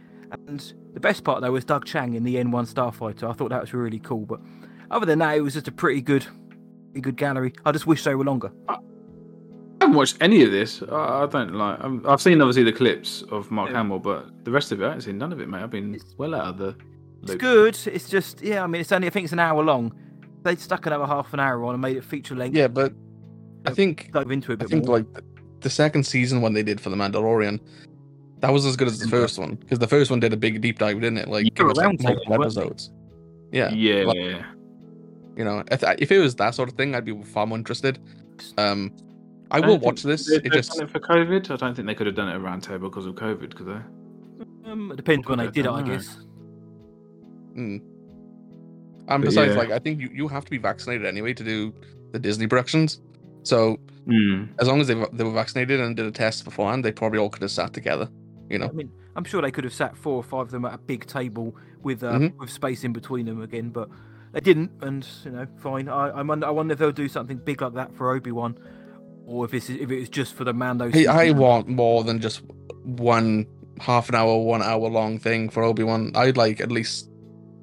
And 0.47 0.73
the 0.93 0.99
best 0.99 1.23
part 1.23 1.41
though 1.41 1.51
was 1.53 1.63
Doug 1.63 1.85
Chiang 1.85 2.13
in 2.15 2.23
the 2.23 2.35
N1 2.35 2.73
Starfighter. 2.73 3.29
I 3.29 3.33
thought 3.33 3.49
that 3.49 3.61
was 3.61 3.73
really 3.73 3.99
cool. 3.99 4.25
But 4.25 4.41
other 4.91 5.05
than 5.05 5.19
that, 5.19 5.37
it 5.37 5.41
was 5.41 5.53
just 5.53 5.67
a 5.69 5.71
pretty 5.71 6.01
good, 6.01 6.25
pretty 6.91 7.01
good 7.01 7.15
gallery. 7.15 7.53
I 7.65 7.71
just 7.71 7.87
wish 7.87 8.03
they 8.03 8.15
were 8.15 8.25
longer. 8.25 8.51
I 8.67 8.77
haven't 9.87 9.97
watched 9.97 10.17
any 10.21 10.43
of 10.43 10.51
this. 10.51 10.81
I, 10.91 11.23
I 11.23 11.25
don't 11.27 11.53
like. 11.53 11.77
I'm, 11.81 12.05
I've 12.07 12.21
seen 12.21 12.41
obviously 12.41 12.63
the 12.63 12.73
clips 12.73 13.23
of 13.31 13.49
Mark 13.51 13.69
Yeah. 13.71 13.77
Hamill, 13.77 13.99
but 13.99 14.43
the 14.45 14.51
rest 14.51 14.71
of 14.71 14.81
it, 14.81 14.85
I 14.85 14.87
haven't 14.89 15.01
seen 15.01 15.17
none 15.17 15.31
of 15.33 15.39
it, 15.41 15.49
mate. 15.49 15.61
I've 15.63 15.71
been 15.71 15.95
It's- 15.95 16.13
well 16.17 16.35
out 16.35 16.45
of 16.47 16.57
the. 16.57 16.75
It's 17.23 17.35
good. 17.35 17.77
It's 17.87 18.09
just 18.09 18.41
yeah. 18.41 18.63
I 18.63 18.67
mean, 18.67 18.79
it's 18.81 18.91
only 18.91 19.07
I 19.07 19.09
think 19.09 19.23
it's 19.25 19.33
an 19.33 19.39
hour 19.39 19.63
long. 19.63 19.91
They 20.43 20.55
stuck 20.55 20.85
another 20.85 21.05
half 21.05 21.33
an 21.33 21.39
hour 21.39 21.63
on 21.65 21.73
and 21.73 21.81
made 21.81 21.97
it 21.97 22.03
feature 22.03 22.35
length. 22.35 22.55
yeah, 22.55 22.67
but 22.67 22.93
I 23.65 23.71
think 23.71 24.11
Dive 24.13 24.31
into 24.31 24.51
it 24.51 24.61
a 24.61 24.63
I 24.63 24.63
bit 24.63 24.69
think 24.69 24.85
more. 24.85 24.99
like 24.99 25.13
the, 25.13 25.23
the 25.61 25.69
second 25.69 26.03
season 26.05 26.41
when 26.41 26.53
they 26.53 26.63
did 26.63 26.79
for 26.79 26.89
the 26.89 26.95
Mandalorian, 26.95 27.59
that 28.39 28.51
was 28.53 28.65
as 28.65 28.75
good 28.77 28.87
as 28.87 28.99
the 28.99 29.07
first 29.07 29.39
one 29.39 29.55
because 29.55 29.79
the 29.79 29.87
first 29.87 30.09
one 30.11 30.19
did 30.19 30.31
a 30.31 30.37
big 30.37 30.61
deep 30.61 30.77
dive, 30.79 31.01
didn't 31.01 31.17
it? 31.17 31.27
Like 31.27 31.45
Yeah, 31.45 31.63
it 31.65 31.67
was 31.67 31.77
like 31.77 31.99
multiple 32.01 32.23
weren't 32.29 32.43
episodes. 32.43 32.91
Yeah, 33.51 33.71
Yeah. 33.73 34.03
like, 34.05 34.17
you 35.35 35.43
know, 35.43 35.63
if, 35.71 35.83
if 35.99 36.11
it 36.11 36.19
was 36.19 36.35
that 36.35 36.53
sort 36.55 36.69
of 36.69 36.75
thing, 36.75 36.93
I'd 36.95 37.03
be 37.03 37.19
far 37.23 37.45
more 37.47 37.57
interested. 37.57 37.99
Um, 38.57 38.91
I 39.51 39.59
will 39.59 39.77
watch 39.79 40.03
this. 40.03 40.27
They've 40.27 40.45
It 40.45 40.51
just 40.53 40.73
done 40.73 40.87
it 40.87 40.91
for 40.91 40.99
COVID. 40.99 41.49
I 41.51 41.55
don't 41.55 41.75
think 41.75 41.87
they 41.87 41.95
could 41.95 42.07
have 42.07 42.15
done 42.15 42.29
it 42.29 42.35
around 42.35 42.61
table 42.61 42.89
because 42.89 43.05
of 43.05 43.15
COVID, 43.15 43.55
could 43.55 43.67
they? 43.67 44.69
Um, 44.71 44.91
it 44.91 44.97
depends 44.97 45.27
when 45.27 45.37
they 45.39 45.45
I 45.45 45.51
did 45.51 45.65
it, 45.65 45.71
I 45.71 45.81
guess. 45.81 46.17
Mm. 47.55 47.55
And 47.57 47.81
But 49.07 49.21
besides, 49.21 49.53
yeah. 49.53 49.59
like, 49.59 49.71
I 49.71 49.79
think 49.79 49.99
you, 50.01 50.09
you 50.13 50.27
have 50.27 50.43
to 50.45 50.51
be 50.51 50.57
vaccinated 50.57 51.07
anyway 51.07 51.33
to 51.33 51.43
do 51.43 51.73
the 52.11 52.19
Disney 52.19 52.47
productions. 52.47 53.01
So 53.43 53.77
Mm. 54.07 54.47
as 54.59 54.67
long 54.69 54.79
as 54.79 54.87
they 54.87 54.95
were- 54.95 55.09
they 55.11 55.23
were 55.25 55.31
vaccinated 55.33 55.81
and 55.81 55.93
did 55.95 56.05
a 56.05 56.11
test 56.11 56.45
beforehand, 56.45 56.85
they 56.85 56.93
probably 56.93 57.19
all 57.19 57.29
could 57.29 57.41
have 57.41 57.51
sat 57.51 57.73
together. 57.73 58.09
You 58.49 58.57
know, 58.59 58.67
I 58.67 58.71
mean, 58.71 58.89
I'm 59.17 59.25
sure 59.25 59.41
they 59.41 59.51
could 59.51 59.65
have 59.65 59.73
sat 59.73 59.97
four 59.97 60.15
or 60.15 60.23
five 60.23 60.43
of 60.43 60.51
them 60.51 60.63
at 60.63 60.73
a 60.73 60.77
big 60.77 61.05
table 61.05 61.53
with 61.83 62.03
uh, 62.03 62.13
Mhm. 62.13 62.37
with 62.37 62.49
space 62.49 62.85
in 62.85 62.93
between 62.93 63.25
them 63.25 63.41
again, 63.41 63.69
but 63.69 63.89
they 64.31 64.39
didn't. 64.39 64.71
And 64.81 65.05
you 65.25 65.31
know, 65.31 65.45
fine. 65.57 65.89
I 65.89 66.09
I 66.09 66.21
wonder, 66.21 66.47
I 66.47 66.51
wonder 66.51 66.71
if 66.71 66.79
they'll 66.79 66.91
do 66.93 67.09
something 67.09 67.37
big 67.43 67.61
like 67.61 67.73
that 67.73 67.93
for 67.95 68.13
Obi 68.15 68.31
Wan, 68.31 68.57
or 69.27 69.45
if 69.45 69.53
it's 69.53 69.69
if 69.69 69.91
it's 69.91 70.09
just 70.09 70.33
for 70.33 70.43
the 70.45 70.53
Mando. 70.53 70.89
hey, 70.89 71.05
I 71.05 71.31
want 71.31 71.67
more 71.67 72.03
than 72.03 72.19
just 72.19 72.41
one 72.83 73.45
half 73.79 74.09
an 74.09 74.15
hour, 74.15 74.39
one 74.39 74.63
hour 74.63 74.87
long 74.89 75.19
thing 75.19 75.49
for 75.49 75.61
Obi 75.63 75.83
Wan. 75.83 76.11
I'd 76.15 76.37
like 76.37 76.59
at 76.61 76.71
least 76.71 77.09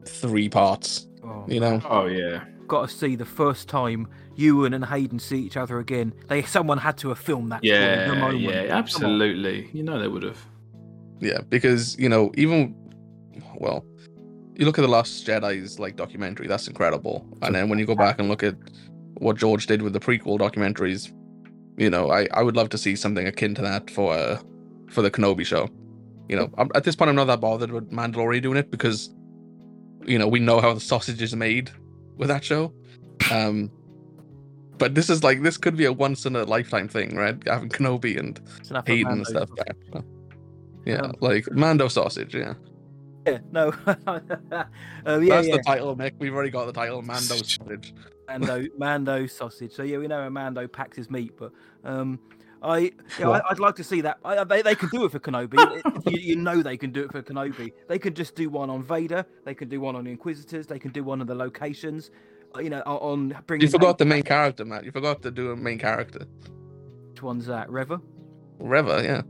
three 0.07 0.49
parts. 0.49 1.09
Oh, 1.25 1.45
You 1.49 1.59
know, 1.61 1.81
Oh 1.89 2.07
yeah. 2.07 2.45
got 2.69 2.89
to 2.89 2.95
see 2.95 3.17
the 3.17 3.25
first 3.25 3.69
time 3.69 4.07
Ewan 4.37 4.75
and 4.75 4.85
Hayden 4.85 5.19
see 5.19 5.39
each 5.41 5.57
other 5.57 5.79
again. 5.79 6.13
They 6.29 6.43
someone 6.43 6.79
had 6.79 6.97
to 6.99 7.09
have 7.09 7.19
filmed 7.19 7.51
that. 7.53 7.61
for 7.61 7.67
the 7.67 7.71
Yeah. 7.73 8.15
moment. 8.15 8.41
Yeah. 8.41 8.67
Absolutely. 8.69 9.69
You 9.73 9.83
know 9.83 9.99
they 9.99 10.09
would 10.09 10.23
have. 10.23 10.39
yeah, 11.21 11.41
because 11.49 11.99
you 11.99 12.09
know 12.09 12.31
even 12.37 12.75
well, 13.59 13.85
you 14.57 14.67
look 14.67 14.79
at 14.79 14.83
the 14.83 14.89
Last 14.89 15.27
Jedi's 15.27 15.79
like 15.79 15.97
documentary, 15.97 16.47
that's 16.47 16.69
incredible. 16.69 17.27
And 17.43 17.55
then 17.55 17.69
when 17.69 17.79
you 17.79 17.87
go 17.87 17.95
back 17.97 18.19
and 18.21 18.29
look 18.29 18.43
at 18.43 18.55
what 19.19 19.37
George 19.37 19.67
did 19.67 19.83
with 19.83 19.93
the 19.95 20.01
prequel 20.01 20.39
documentaries, 20.39 21.13
you 21.77 21.91
know, 21.91 22.11
I 22.11 22.27
I 22.33 22.43
would 22.43 22.57
love 22.57 22.69
to 22.71 22.79
see 22.79 22.97
something 22.97 23.27
akin 23.27 23.55
to 23.57 23.63
that 23.63 23.91
for 23.91 24.15
uh, 24.15 24.41
for 24.91 25.03
the 25.03 25.11
Kenobi 25.11 25.45
show. 25.45 25.69
You 26.29 26.37
know, 26.37 26.51
I'm, 26.57 26.71
at 26.75 26.85
this 26.85 26.97
point, 26.97 27.11
I'm 27.11 27.17
not 27.17 27.27
that 27.27 27.41
bothered 27.41 27.71
with 27.71 27.91
Mandalorian 27.91 28.43
doing 28.43 28.57
it 28.57 28.71
because, 28.71 29.15
you 30.07 30.19
know, 30.19 30.27
we 30.27 30.41
know 30.41 30.61
how 30.61 30.73
the 30.73 30.81
sausage 30.81 31.21
is 31.21 31.37
made 31.37 31.71
with 32.17 32.29
that 32.29 32.43
show. 32.43 32.73
Um, 33.31 33.71
but 34.79 34.95
this 34.95 35.11
is 35.11 35.23
like 35.23 35.43
this 35.43 35.57
could 35.57 35.77
be 35.77 35.85
a 35.85 35.93
once 35.93 36.25
in 36.27 36.35
a 36.35 36.45
lifetime 36.45 36.89
thing, 36.89 37.15
right? 37.17 37.37
Having 37.47 37.69
Kenobi 37.71 38.19
and 38.19 38.41
Hayden 38.87 39.13
and 39.13 39.27
stuff 39.27 39.51
back. 39.57 39.77
Yeah, 40.87 40.97
Um, 40.97 41.13
like 41.21 41.51
Mando 41.53 41.89
sausage. 41.89 42.35
Yeah, 42.35 42.55
Yeah, 43.27 43.39
no. 43.53 43.69
uh, 43.87 44.25
yeah, 44.57 44.67
that's 45.05 45.49
yeah. 45.49 45.57
the 45.57 45.63
title, 45.65 45.97
Mick. 45.97 46.13
We've 46.19 46.35
already 46.35 46.51
got 46.51 46.67
the 46.67 46.73
title, 46.73 47.03
Mando 47.03 47.37
sausage. 47.37 47.95
Mando 48.41 48.67
Mando 48.79 49.27
sausage. 49.27 49.73
So 49.73 49.83
yeah, 49.83 49.99
we 49.99 50.09
know 50.09 50.29
Mando 50.31 50.69
packs 50.69 50.97
his 50.97 51.11
meat, 51.11 51.33
but 51.39 51.53
um, 51.85 52.21
I 52.63 52.93
yeah, 53.19 53.31
I, 53.31 53.43
I'd 53.51 53.61
like 53.61 53.77
to 53.77 53.85
see 53.85 54.03
that. 54.03 54.19
I, 54.25 54.45
they 54.45 54.63
they 54.63 54.77
can 54.77 54.91
do 54.91 55.05
it 55.07 55.13
for 55.13 55.21
Kenobi. 55.21 55.83
You, 56.07 56.19
you 56.19 56.37
know 56.37 56.63
they 56.63 56.77
can 56.79 56.93
do 56.93 57.05
it 57.05 57.13
for 57.13 57.23
Kenobi. 57.23 57.73
They 57.89 57.99
can 57.99 58.15
just 58.15 58.35
do 58.37 58.51
one 58.51 58.71
on 58.71 58.83
Vader. 58.83 59.27
They 59.45 59.55
can 59.55 59.69
do 59.69 59.81
one 59.81 59.97
on 59.97 60.05
the 60.05 60.11
Inquisitors. 60.13 60.67
They 60.69 60.79
can 60.81 60.93
do 60.93 61.05
one 61.05 61.21
on 61.21 61.27
the 61.29 61.35
locations. 61.37 62.11
uh, 62.57 62.61
You 62.61 62.71
know, 62.71 62.83
on 62.83 63.37
bringing. 63.47 63.65
You 63.67 63.71
forgot 63.71 63.99
the 63.99 64.07
main 64.07 64.25
character, 64.25 64.65
Matt. 64.65 64.85
You 64.85 64.93
forgot 64.93 65.23
to 65.23 65.31
do 65.33 65.53
a 65.53 65.57
main 65.57 65.79
character. 65.79 66.27
Which 67.13 67.23
one's 67.23 67.47
that? 67.47 67.71
Reva. 67.71 68.01
Reva, 68.59 69.03
yeah. 69.05 69.23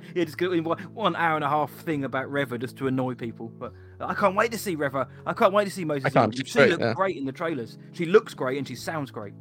yeah, 0.14 0.24
just 0.24 0.38
one, 0.62 0.78
one 0.94 1.16
hour 1.16 1.36
and 1.36 1.44
a 1.44 1.48
half 1.48 1.72
thing 1.72 2.04
about 2.04 2.30
Reva 2.30 2.58
just 2.58 2.76
to 2.78 2.88
annoy 2.88 3.14
people. 3.14 3.48
But 3.58 3.72
I 4.00 4.14
can't 4.14 4.34
wait 4.34 4.52
to 4.52 4.58
see 4.58 4.74
Reva. 4.74 5.08
I 5.26 5.32
can't 5.32 5.52
wait 5.52 5.64
to 5.64 5.70
see 5.70 5.84
Moses. 5.84 6.04
I 6.06 6.10
can't. 6.10 6.32
Ingram. 6.32 6.46
She 6.46 6.58
great, 6.58 6.70
looks 6.70 6.82
yeah. 6.82 6.94
great 6.94 7.16
in 7.16 7.24
the 7.24 7.32
trailers. 7.32 7.78
She 7.92 8.04
looks 8.04 8.34
great 8.34 8.58
and 8.58 8.66
she 8.66 8.74
sounds 8.74 9.10
great. 9.10 9.34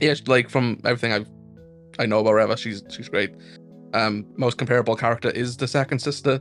Yeah, 0.00 0.14
like 0.26 0.48
from 0.48 0.80
everything 0.84 1.12
I've 1.12 1.28
I 1.98 2.06
know 2.06 2.20
about 2.20 2.32
Reva, 2.32 2.56
she's 2.56 2.82
she's 2.88 3.08
great. 3.08 3.34
Um, 3.92 4.26
most 4.36 4.56
comparable 4.56 4.96
character 4.96 5.30
is 5.30 5.56
the 5.56 5.68
second 5.68 5.98
sister, 5.98 6.40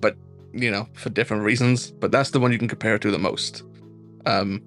but 0.00 0.16
you 0.52 0.70
know 0.70 0.88
for 0.94 1.10
different 1.10 1.44
reasons. 1.44 1.92
But 1.92 2.10
that's 2.10 2.30
the 2.30 2.40
one 2.40 2.52
you 2.52 2.58
can 2.58 2.68
compare 2.68 2.98
to 2.98 3.10
the 3.10 3.18
most. 3.18 3.62
Um, 4.26 4.62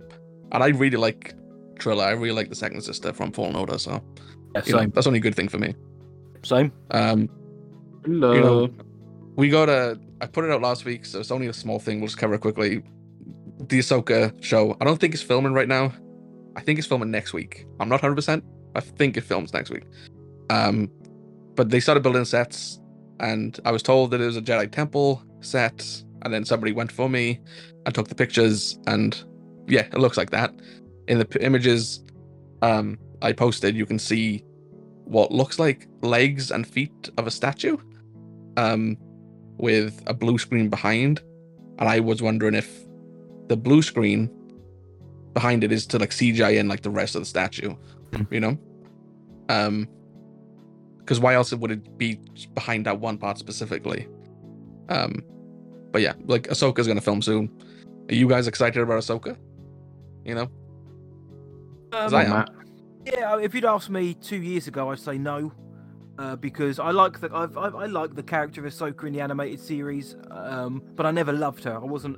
and 0.52 0.64
I 0.64 0.68
really 0.70 0.98
like 0.98 1.34
Trilla. 1.80 2.06
I 2.06 2.12
really 2.12 2.36
like 2.36 2.50
the 2.50 2.56
second 2.56 2.82
sister 2.82 3.14
from 3.14 3.32
Fallen 3.32 3.56
Order. 3.56 3.78
So 3.78 4.02
Yeah, 4.56 4.62
you 4.66 4.74
know, 4.74 4.86
that's 4.88 5.08
only 5.08 5.20
a 5.20 5.22
good 5.22 5.36
thing 5.36 5.50
for 5.50 5.58
me. 5.58 5.76
Same. 6.44 6.72
Um, 6.92 7.30
Hello. 8.06 8.34
you 8.34 8.42
know, 8.42 8.74
we 9.36 9.50
got 9.50 9.70
a. 9.70 10.00
I 10.22 10.28
put 10.28 10.46
it 10.46 10.52
out 10.52 10.62
last 10.62 10.86
week, 10.86 11.06
so 11.06 11.20
it's 11.20 11.32
only 11.32 11.48
a 11.48 11.54
small 11.54 11.80
thing. 11.80 12.00
We'll 12.00 12.08
just 12.08 12.18
cover 12.18 12.36
it 12.36 12.42
quickly. 12.42 12.84
The 13.60 13.80
Ahsoka 13.80 14.42
show. 14.44 14.78
I 14.80 14.86
don't 14.86 15.00
think 15.00 15.14
it's 15.14 15.24
filming 15.24 15.54
right 15.54 15.68
now. 15.68 15.94
I 16.56 16.62
think 16.62 16.80
it's 16.80 16.88
filming 16.88 17.12
next 17.12 17.34
week. 17.34 17.66
I'm 17.80 17.90
not 17.90 18.02
100. 18.02 18.16
percent 18.16 18.44
I 18.76 18.82
think 18.82 19.18
it 19.18 19.22
films 19.22 19.54
next 19.54 19.70
week. 19.70 19.84
Um, 20.50 20.90
but 21.56 21.70
they 21.70 21.80
started 21.80 22.04
building 22.04 22.26
sets, 22.26 22.80
and 23.20 23.58
I 23.66 23.72
was 23.72 23.82
told 23.82 24.12
that 24.12 24.22
it 24.22 24.26
was 24.26 24.38
a 24.38 24.42
Jedi 24.42 24.72
Temple 24.72 25.24
set, 25.42 26.04
and 26.24 26.34
then 26.34 26.46
somebody 26.46 26.74
went 26.74 26.92
for 26.92 27.10
me 27.10 27.40
and 27.86 27.96
took 27.96 28.08
the 28.10 28.16
pictures, 28.16 28.78
and 28.88 29.22
yeah, 29.68 29.82
it 29.82 29.98
looks 29.98 30.18
like 30.18 30.32
that. 30.32 30.54
In 31.08 31.20
the 31.20 31.26
p- 31.26 31.40
images, 31.40 32.04
um, 32.62 32.98
I 33.22 33.32
posted, 33.32 33.76
you 33.76 33.86
can 33.86 34.00
see 34.00 34.44
what 35.06 35.32
looks 35.32 35.60
like 35.60 35.88
legs 36.02 36.52
and 36.52 36.68
feet 36.68 37.10
of 37.18 37.28
a 37.28 37.32
statue 37.32 37.78
um, 38.58 38.98
with 39.58 40.02
a 40.08 40.14
blue 40.14 40.38
screen 40.38 40.70
behind. 40.70 41.22
And 41.80 41.90
I 41.90 42.00
was 42.00 42.22
wondering 42.22 42.56
if 42.56 42.86
the 43.48 43.58
blue 43.58 43.82
screen 43.82 44.30
behind 45.34 45.64
it 45.64 45.72
is 45.72 45.86
to 45.88 46.00
like 46.00 46.12
CGI 46.12 46.58
in 46.58 46.68
like 46.68 46.82
the 46.82 46.90
rest 46.90 47.16
of 47.16 47.22
the 47.22 47.26
statue, 47.26 47.76
you 48.32 48.40
know? 48.40 48.58
Um, 49.50 49.88
because 51.00 51.20
why 51.20 51.36
else 51.36 51.54
would 51.54 51.72
it 51.72 51.98
be 51.98 52.20
behind 52.56 52.86
that 52.88 53.00
one 53.00 53.18
part 53.18 53.38
specifically? 53.38 54.08
Um, 54.90 55.22
but 55.92 56.02
yeah, 56.02 56.14
like 56.26 56.44
Ahsoka's 56.48 56.88
gonna 56.88 57.02
film 57.02 57.22
soon. 57.22 57.50
Are 58.10 58.16
you 58.16 58.28
guys 58.28 58.48
excited 58.48 58.82
about 58.82 59.00
Ahsoka? 59.00 59.38
You 60.24 60.36
know, 60.36 60.50
Um, 61.94 62.14
I 62.14 62.24
am. 62.24 62.30
Matt. 62.32 62.50
Yeah, 63.06 63.38
if 63.38 63.54
you'd 63.54 63.66
asked 63.66 63.92
me 63.92 64.16
two 64.16 64.38
years 64.42 64.68
ago, 64.68 64.90
I'd 64.90 65.00
say 65.00 65.18
no, 65.20 65.52
uh, 66.18 66.36
because 66.36 66.80
I 66.80 66.92
like 66.92 67.20
the 67.20 67.30
I've, 67.34 67.58
I've, 67.58 67.76
I 67.76 67.86
like 67.86 68.16
the 68.16 68.24
character 68.24 68.66
of 68.66 68.72
Ahsoka 68.72 69.06
in 69.06 69.14
the 69.14 69.22
animated 69.22 69.60
series, 69.60 70.16
um, 70.32 70.82
but 70.96 71.06
I 71.06 71.12
never 71.12 71.34
loved 71.34 71.64
her. 71.66 71.76
I 71.76 71.80
wasn't. 71.80 72.18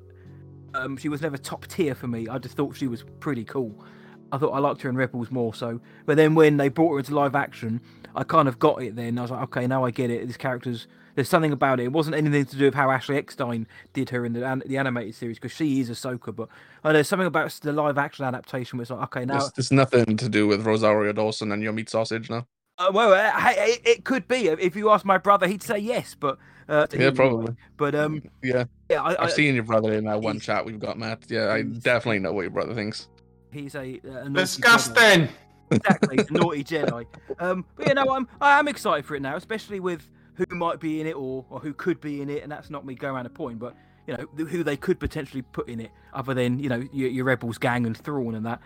Um, 0.74 0.98
she 0.98 1.10
was 1.10 1.22
never 1.22 1.38
top 1.38 1.66
tier 1.68 1.96
for 1.96 2.08
me. 2.08 2.28
I 2.28 2.38
just 2.38 2.56
thought 2.56 2.76
she 2.76 2.88
was 2.88 3.04
pretty 3.20 3.44
cool. 3.44 3.84
I 4.32 4.38
thought 4.38 4.52
I 4.52 4.60
liked 4.60 4.82
her 4.82 4.90
in 4.90 4.98
Rebels 4.98 5.32
more 5.32 5.54
so. 5.54 5.80
But 6.06 6.18
then 6.18 6.36
when 6.36 6.58
they 6.58 6.70
brought 6.70 6.92
her 6.92 7.00
into 7.00 7.16
live 7.16 7.36
action, 7.36 7.82
I 8.16 8.24
kind 8.24 8.48
of 8.48 8.60
got 8.60 8.84
it. 8.84 8.96
Then 8.96 9.18
I 9.18 9.22
was 9.22 9.32
like, 9.32 9.42
okay, 9.44 9.68
now 9.68 9.86
I 9.86 9.92
get 9.92 10.10
it. 10.10 10.28
This 10.28 10.38
character's 10.38 10.88
there's 11.16 11.30
something 11.30 11.52
about 11.52 11.80
it. 11.80 11.86
It 11.86 11.92
wasn't 11.94 12.16
anything 12.16 12.46
to 12.46 12.58
do 12.58 12.66
with 12.66 12.76
how 12.76 12.92
Ashley 12.92 13.18
Eckstein 13.18 13.66
did 13.94 14.12
her 14.12 14.24
in 14.24 14.34
the 14.34 14.62
the 14.66 14.78
animated 14.78 15.16
series 15.16 15.40
because 15.40 15.56
she 15.56 15.80
is 15.80 15.90
Ahsoka. 15.90 16.36
But 16.36 16.50
uh, 16.84 16.94
there's 16.94 17.08
something 17.08 17.26
about 17.26 17.52
the 17.64 17.74
live 17.74 17.98
action 17.98 18.26
adaptation 18.26 18.78
where 18.78 18.84
it's 18.84 18.92
like, 18.92 19.02
okay, 19.06 19.26
now 19.26 19.38
it's, 19.38 19.58
it's 19.58 19.72
nothing 19.72 20.18
to 20.18 20.30
do 20.30 20.46
with 20.46 20.66
Rosario 20.66 21.14
Dawson 21.14 21.52
and 21.52 21.64
your 21.64 21.74
meat 21.74 21.90
sausage, 21.90 22.30
no? 22.30 22.46
Uh, 22.78 22.92
well, 22.94 23.14
uh, 23.14 23.32
hey, 23.40 23.74
it, 23.74 23.88
it 23.88 24.04
could 24.06 24.28
be. 24.28 24.48
If 24.48 24.76
you 24.76 24.90
ask 24.92 25.04
my 25.06 25.18
brother, 25.18 25.48
he'd 25.48 25.64
say 25.64 25.80
yes. 25.80 26.16
But 26.20 26.38
uh, 26.70 26.88
Yeah, 26.94 27.12
probably. 27.12 27.56
But 27.76 27.96
um, 27.96 28.22
Yeah, 28.44 28.66
yeah, 28.90 29.02
I, 29.02 29.14
I, 29.14 29.24
I've 29.24 29.32
seen 29.32 29.56
your 29.56 29.64
brother 29.64 29.94
in 29.94 30.06
that 30.06 30.22
one 30.22 30.40
chat 30.40 30.66
we've 30.66 30.80
got, 30.80 30.98
Matt. 30.98 31.26
Yeah, 31.30 31.52
I 31.52 31.64
definitely 31.64 32.20
know 32.20 32.34
what 32.34 32.42
your 32.42 32.52
brother 32.52 32.76
thinks. 32.76 33.08
he's 33.52 33.74
a, 33.76 34.00
a 34.04 34.30
naughty 34.30 34.30
Jedi. 34.30 34.34
Disgusting. 34.36 35.30
Exactly, 35.72 36.18
a 36.20 36.34
naughty 36.34 36.64
Jedi. 36.64 37.06
Um, 37.40 37.66
but 37.76 37.88
you 37.88 37.94
know, 37.94 38.14
I'm 38.14 38.28
I 38.40 38.60
am 38.60 38.68
excited 38.68 39.06
for 39.06 39.16
it 39.16 39.22
now, 39.22 39.36
especially 39.36 39.80
with 39.80 40.08
who 40.36 40.46
might 40.56 40.80
be 40.80 41.02
in 41.02 41.08
it 41.08 41.16
or 41.16 41.46
or 41.50 41.60
who 41.60 41.74
could 41.74 42.00
be 42.00 42.22
in 42.22 42.30
it, 42.30 42.44
and 42.44 42.52
that's 42.52 42.70
not 42.70 42.86
me 42.86 42.94
going 42.96 43.16
around 43.16 43.26
a 43.26 43.30
point, 43.30 43.60
but 43.60 43.76
you 44.06 44.16
know 44.16 44.46
who 44.46 44.64
they 44.64 44.78
could 44.78 45.00
potentially 45.00 45.42
put 45.42 45.68
in 45.68 45.80
it, 45.82 45.92
other 46.14 46.34
than 46.34 46.60
you 46.60 46.70
know 46.70 46.88
your, 46.94 47.10
your 47.10 47.26
Rebels 47.26 47.58
gang 47.58 47.86
and 47.86 47.98
Thrawn 47.98 48.36
and 48.36 48.46
that. 48.46 48.62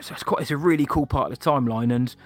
So 0.00 0.14
it's 0.14 0.22
quite 0.22 0.40
it's 0.40 0.50
a 0.50 0.56
really 0.56 0.86
cool 0.86 1.04
part 1.04 1.30
of 1.30 1.38
the 1.38 1.44
timeline, 1.44 1.94
and 1.94 2.08
yeah, 2.08 2.16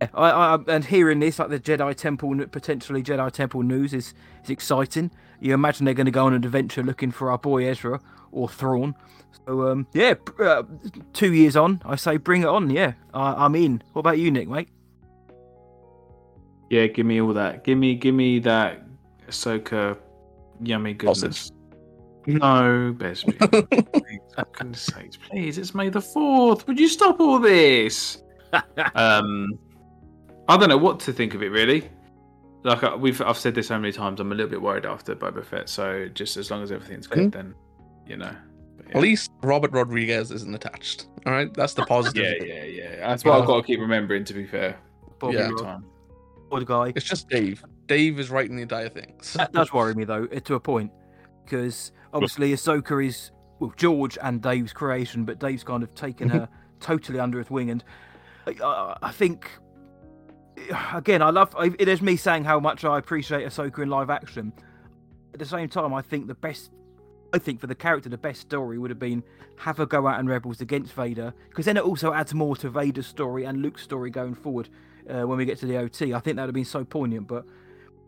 I, 0.00 0.30
I 0.30 0.58
and 0.68 0.84
hearing 0.84 1.20
this 1.20 1.38
like 1.38 1.48
the 1.48 1.58
Jedi 1.58 1.94
Temple 1.94 2.46
potentially 2.50 3.02
Jedi 3.02 3.30
Temple 3.32 3.62
news 3.62 3.92
is 3.92 4.14
is 4.44 4.50
exciting. 4.50 5.10
You 5.40 5.54
imagine 5.54 5.84
they're 5.84 5.94
going 5.94 6.06
to 6.06 6.12
go 6.12 6.26
on 6.26 6.34
an 6.34 6.44
adventure 6.44 6.82
looking 6.82 7.10
for 7.10 7.30
our 7.30 7.38
boy 7.38 7.66
Ezra 7.66 8.00
or 8.32 8.48
Thrawn. 8.48 8.94
So 9.46 9.68
um, 9.68 9.86
yeah, 9.92 10.14
uh, 10.38 10.62
two 11.12 11.32
years 11.32 11.56
on, 11.56 11.82
I 11.84 11.96
say 11.96 12.16
bring 12.16 12.42
it 12.42 12.48
on. 12.48 12.70
Yeah, 12.70 12.92
I, 13.14 13.44
I'm 13.44 13.54
in. 13.54 13.82
What 13.92 14.00
about 14.00 14.18
you, 14.18 14.30
Nick, 14.30 14.48
mate? 14.48 14.68
Yeah, 16.70 16.86
give 16.86 17.06
me 17.06 17.20
all 17.20 17.32
that. 17.32 17.64
Give 17.64 17.78
me, 17.78 17.94
give 17.94 18.14
me 18.14 18.38
that 18.40 18.84
Ahsoka 19.26 19.98
yummy 20.60 20.94
goodness. 20.94 21.50
No, 22.26 22.94
Besby. 22.96 23.38
Please, 23.92 24.20
for 24.34 24.46
goodness 24.52 24.82
sakes, 24.82 25.16
please. 25.16 25.56
It's 25.56 25.74
May 25.74 25.88
the 25.88 26.02
fourth. 26.02 26.66
Would 26.66 26.78
you 26.78 26.88
stop 26.88 27.20
all 27.20 27.38
this? 27.38 28.22
um, 28.94 29.58
I 30.48 30.56
don't 30.56 30.68
know 30.68 30.78
what 30.78 31.00
to 31.00 31.12
think 31.12 31.34
of 31.34 31.42
it 31.42 31.50
really. 31.50 31.88
Like 32.64 32.82
I- 32.82 32.94
we've, 32.96 33.20
I've 33.20 33.38
said 33.38 33.54
this 33.54 33.68
so 33.68 33.78
many 33.78 33.92
times. 33.92 34.20
I'm 34.20 34.32
a 34.32 34.34
little 34.34 34.50
bit 34.50 34.60
worried 34.62 34.86
after 34.86 35.14
Boba 35.14 35.44
Fett. 35.44 35.68
So 35.68 36.08
just 36.08 36.36
as 36.36 36.50
long 36.50 36.62
as 36.62 36.72
everything's 36.72 37.06
good, 37.06 37.28
Mhm. 37.28 37.32
then 37.32 37.54
you 38.06 38.16
know. 38.16 38.34
But 38.76 38.96
At 38.96 39.02
least 39.02 39.30
Robert 39.42 39.72
Rodriguez 39.72 40.30
isn't 40.30 40.54
attached. 40.54 41.06
All 41.26 41.32
right, 41.32 41.52
that's 41.54 41.74
the 41.74 41.82
positive. 41.86 42.24
yeah, 42.24 42.44
yeah, 42.44 42.64
yeah. 42.64 42.96
That's 43.08 43.24
what 43.24 43.40
I've 43.40 43.46
got 43.46 43.58
to 43.60 43.62
keep 43.66 43.80
remembering. 43.80 44.24
To 44.24 44.34
be 44.34 44.46
fair, 44.46 44.76
Bobby 45.18 45.34
Yeah. 45.34 45.40
every 45.42 45.54
Rod, 45.56 45.64
time. 45.64 45.84
odd 46.50 46.66
guy. 46.66 46.92
It's 46.96 47.04
just 47.06 47.28
Dave. 47.28 47.62
Dave 47.86 48.18
is 48.18 48.30
writing 48.30 48.56
the 48.56 48.62
entire 48.62 48.88
thing. 48.88 49.14
So- 49.22 49.38
That 49.38 49.52
does 49.52 49.72
worry 49.72 49.94
me 49.94 50.04
though, 50.04 50.26
to 50.26 50.54
a 50.54 50.60
point, 50.60 50.90
because 51.44 51.92
obviously 52.14 52.52
Ahsoka 52.52 53.06
is 53.06 53.30
well 53.60 53.72
George 53.76 54.16
and 54.22 54.40
Dave's 54.42 54.72
creation, 54.72 55.24
but 55.24 55.38
Dave's 55.38 55.64
kind 55.64 55.82
of 55.82 55.94
taken 55.94 56.28
her 56.30 56.48
totally 56.80 57.18
under 57.20 57.38
his 57.38 57.50
wing, 57.50 57.70
and 57.70 57.84
I, 58.46 58.54
I, 58.64 58.96
I 59.02 59.12
think 59.12 59.50
again, 60.94 61.22
I 61.22 61.30
love 61.30 61.54
it 61.58 61.88
is 61.88 62.02
me 62.02 62.16
saying 62.16 62.44
how 62.44 62.60
much 62.60 62.84
I 62.84 62.98
appreciate 62.98 63.46
Ahsoka 63.46 63.82
in 63.82 63.88
live 63.88 64.10
action. 64.10 64.52
At 65.32 65.38
the 65.38 65.46
same 65.46 65.68
time, 65.68 65.94
I 65.94 66.02
think 66.02 66.26
the 66.26 66.34
best. 66.34 66.70
I 67.32 67.38
think 67.38 67.60
for 67.60 67.66
the 67.66 67.74
character, 67.74 68.08
the 68.08 68.16
best 68.16 68.40
story 68.40 68.78
would 68.78 68.90
have 68.90 68.98
been 68.98 69.22
have 69.56 69.76
her 69.76 69.86
go 69.86 70.06
out 70.06 70.18
and 70.18 70.28
rebels 70.28 70.60
against 70.60 70.94
Vader, 70.94 71.34
because 71.50 71.66
then 71.66 71.76
it 71.76 71.84
also 71.84 72.12
adds 72.12 72.32
more 72.32 72.56
to 72.56 72.70
Vader's 72.70 73.06
story 73.06 73.44
and 73.44 73.60
Luke's 73.60 73.82
story 73.82 74.10
going 74.10 74.34
forward 74.34 74.70
uh, 75.10 75.26
when 75.26 75.36
we 75.36 75.44
get 75.44 75.58
to 75.58 75.66
the 75.66 75.76
OT. 75.76 76.14
I 76.14 76.20
think 76.20 76.36
that 76.36 76.42
would 76.42 76.48
have 76.48 76.54
been 76.54 76.64
so 76.64 76.84
poignant. 76.84 77.26
But 77.26 77.44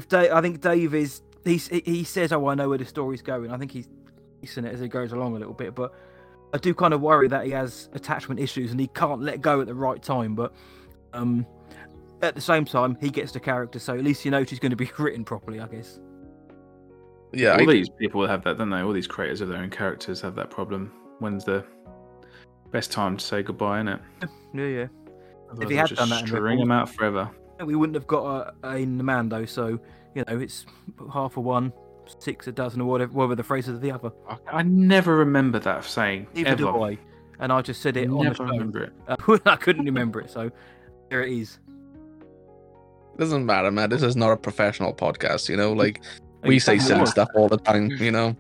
Dave, 0.09 0.33
I 0.33 0.41
think 0.41 0.61
Dave 0.61 0.95
is 0.95 1.23
he 1.45 1.59
he 1.59 2.05
says, 2.05 2.33
"Oh, 2.33 2.47
I 2.49 2.55
know 2.55 2.69
where 2.69 2.79
the 2.79 2.85
story's 2.85 3.23
going." 3.23 3.51
I 3.51 3.59
think 3.59 3.73
he's 3.73 3.89
decent 4.41 4.67
it 4.67 4.75
as 4.75 4.81
he 4.81 4.89
goes 4.89 5.13
along 5.13 5.37
a 5.37 5.39
little 5.39 5.55
bit, 5.55 5.75
but 5.75 5.93
I 6.53 6.59
do 6.59 6.75
kind 6.75 6.95
of 6.95 7.01
worry 7.01 7.29
that 7.29 7.45
he 7.45 7.53
has 7.53 7.89
attachment 7.93 8.41
issues 8.41 8.71
and 8.71 8.81
he 8.81 8.89
can't 8.89 9.23
let 9.23 9.41
go 9.41 9.61
at 9.61 9.67
the 9.67 9.75
right 9.75 10.03
time. 10.03 10.35
But 10.35 10.53
um, 11.13 11.47
at 12.23 12.35
the 12.35 12.41
same 12.41 12.65
time, 12.65 12.97
he 13.01 13.11
gets 13.11 13.33
the 13.33 13.41
character, 13.41 13.79
so 13.79 13.95
at 13.95 14.05
least 14.05 14.25
you 14.25 14.31
know 14.31 14.45
she's 14.45 14.59
going 14.59 14.71
to 14.71 14.77
be 14.77 14.91
written 14.99 15.25
properly, 15.25 15.61
I 15.61 15.67
guess. 15.69 15.99
yeah, 17.33 17.53
all 17.53 17.69
I, 17.69 17.73
these 17.73 17.89
people 17.89 18.27
have 18.27 18.45
that, 18.45 18.59
don't 18.59 18.71
they? 18.71 18.81
All 18.81 18.93
these 18.93 19.07
creators 19.07 19.41
of 19.41 19.49
their 19.49 19.59
own 19.59 19.71
characters 19.71 20.21
have 20.21 20.35
that 20.37 20.51
problem. 20.51 20.93
When's 21.21 21.45
the 21.45 21.65
best 22.71 22.91
time 22.93 23.17
to 23.17 23.25
say 23.25 23.43
goodbye? 23.43 23.79
Isn't 23.81 23.89
it? 23.89 24.01
Yeah, 24.53 24.65
yeah. 24.65 24.87
Otherwise 25.53 25.71
he 25.71 25.77
had 25.77 25.87
just 25.89 25.99
done 26.01 26.09
that 26.11 26.21
in 26.23 26.27
string 26.27 26.43
Rebels- 26.43 26.61
them 26.63 26.73
out 26.73 26.89
forever. 26.91 27.31
We 27.65 27.77
wouldn't 27.77 27.95
have 27.95 28.07
got 28.09 28.55
a, 28.65 28.69
a 28.69 28.85
Mando, 28.87 29.45
so 29.45 29.79
you 30.15 30.25
know 30.27 30.39
it's 30.41 30.67
half 31.13 31.37
a 31.37 31.41
one, 31.41 31.73
six 32.19 32.47
a 32.49 32.53
dozen, 32.53 32.81
or 32.81 32.87
whatever, 32.87 33.13
whatever 33.13 33.35
the 33.37 33.43
phrase 33.45 33.69
of 33.69 33.81
the 33.81 33.93
other. 33.93 34.11
I, 34.29 34.39
I 34.59 34.63
never 34.63 35.15
remember 35.17 35.59
that 35.61 35.85
saying 35.85 36.27
Neither 36.35 36.49
ever. 36.51 36.57
do 36.63 36.83
I, 36.83 36.99
and 37.39 37.53
I 37.53 37.63
just 37.63 37.81
said 37.81 37.97
it 37.97 38.09
on 38.09 38.17
the 38.17 38.23
never 38.25 38.35
show. 38.35 38.45
remember 38.45 38.83
it. 38.85 38.93
Uh, 39.07 39.39
I 39.47 39.55
couldn't 39.57 39.85
remember 39.85 40.21
it, 40.21 40.31
so 40.31 40.51
there 41.11 41.23
it 41.23 41.33
is. 41.33 41.59
Doesn't 43.19 43.45
matter, 43.47 43.71
man. 43.71 43.91
This 43.91 44.03
is 44.03 44.17
not 44.17 44.31
a 44.33 44.37
professional 44.37 44.95
podcast. 44.95 45.49
You 45.49 45.57
know, 45.57 45.73
like 45.73 46.03
we 46.45 46.59
say 46.59 46.79
silly 46.79 47.07
stuff 47.07 47.29
all 47.35 47.49
the 47.49 47.59
time. 47.59 47.91
You 47.91 48.11
know, 48.11 48.37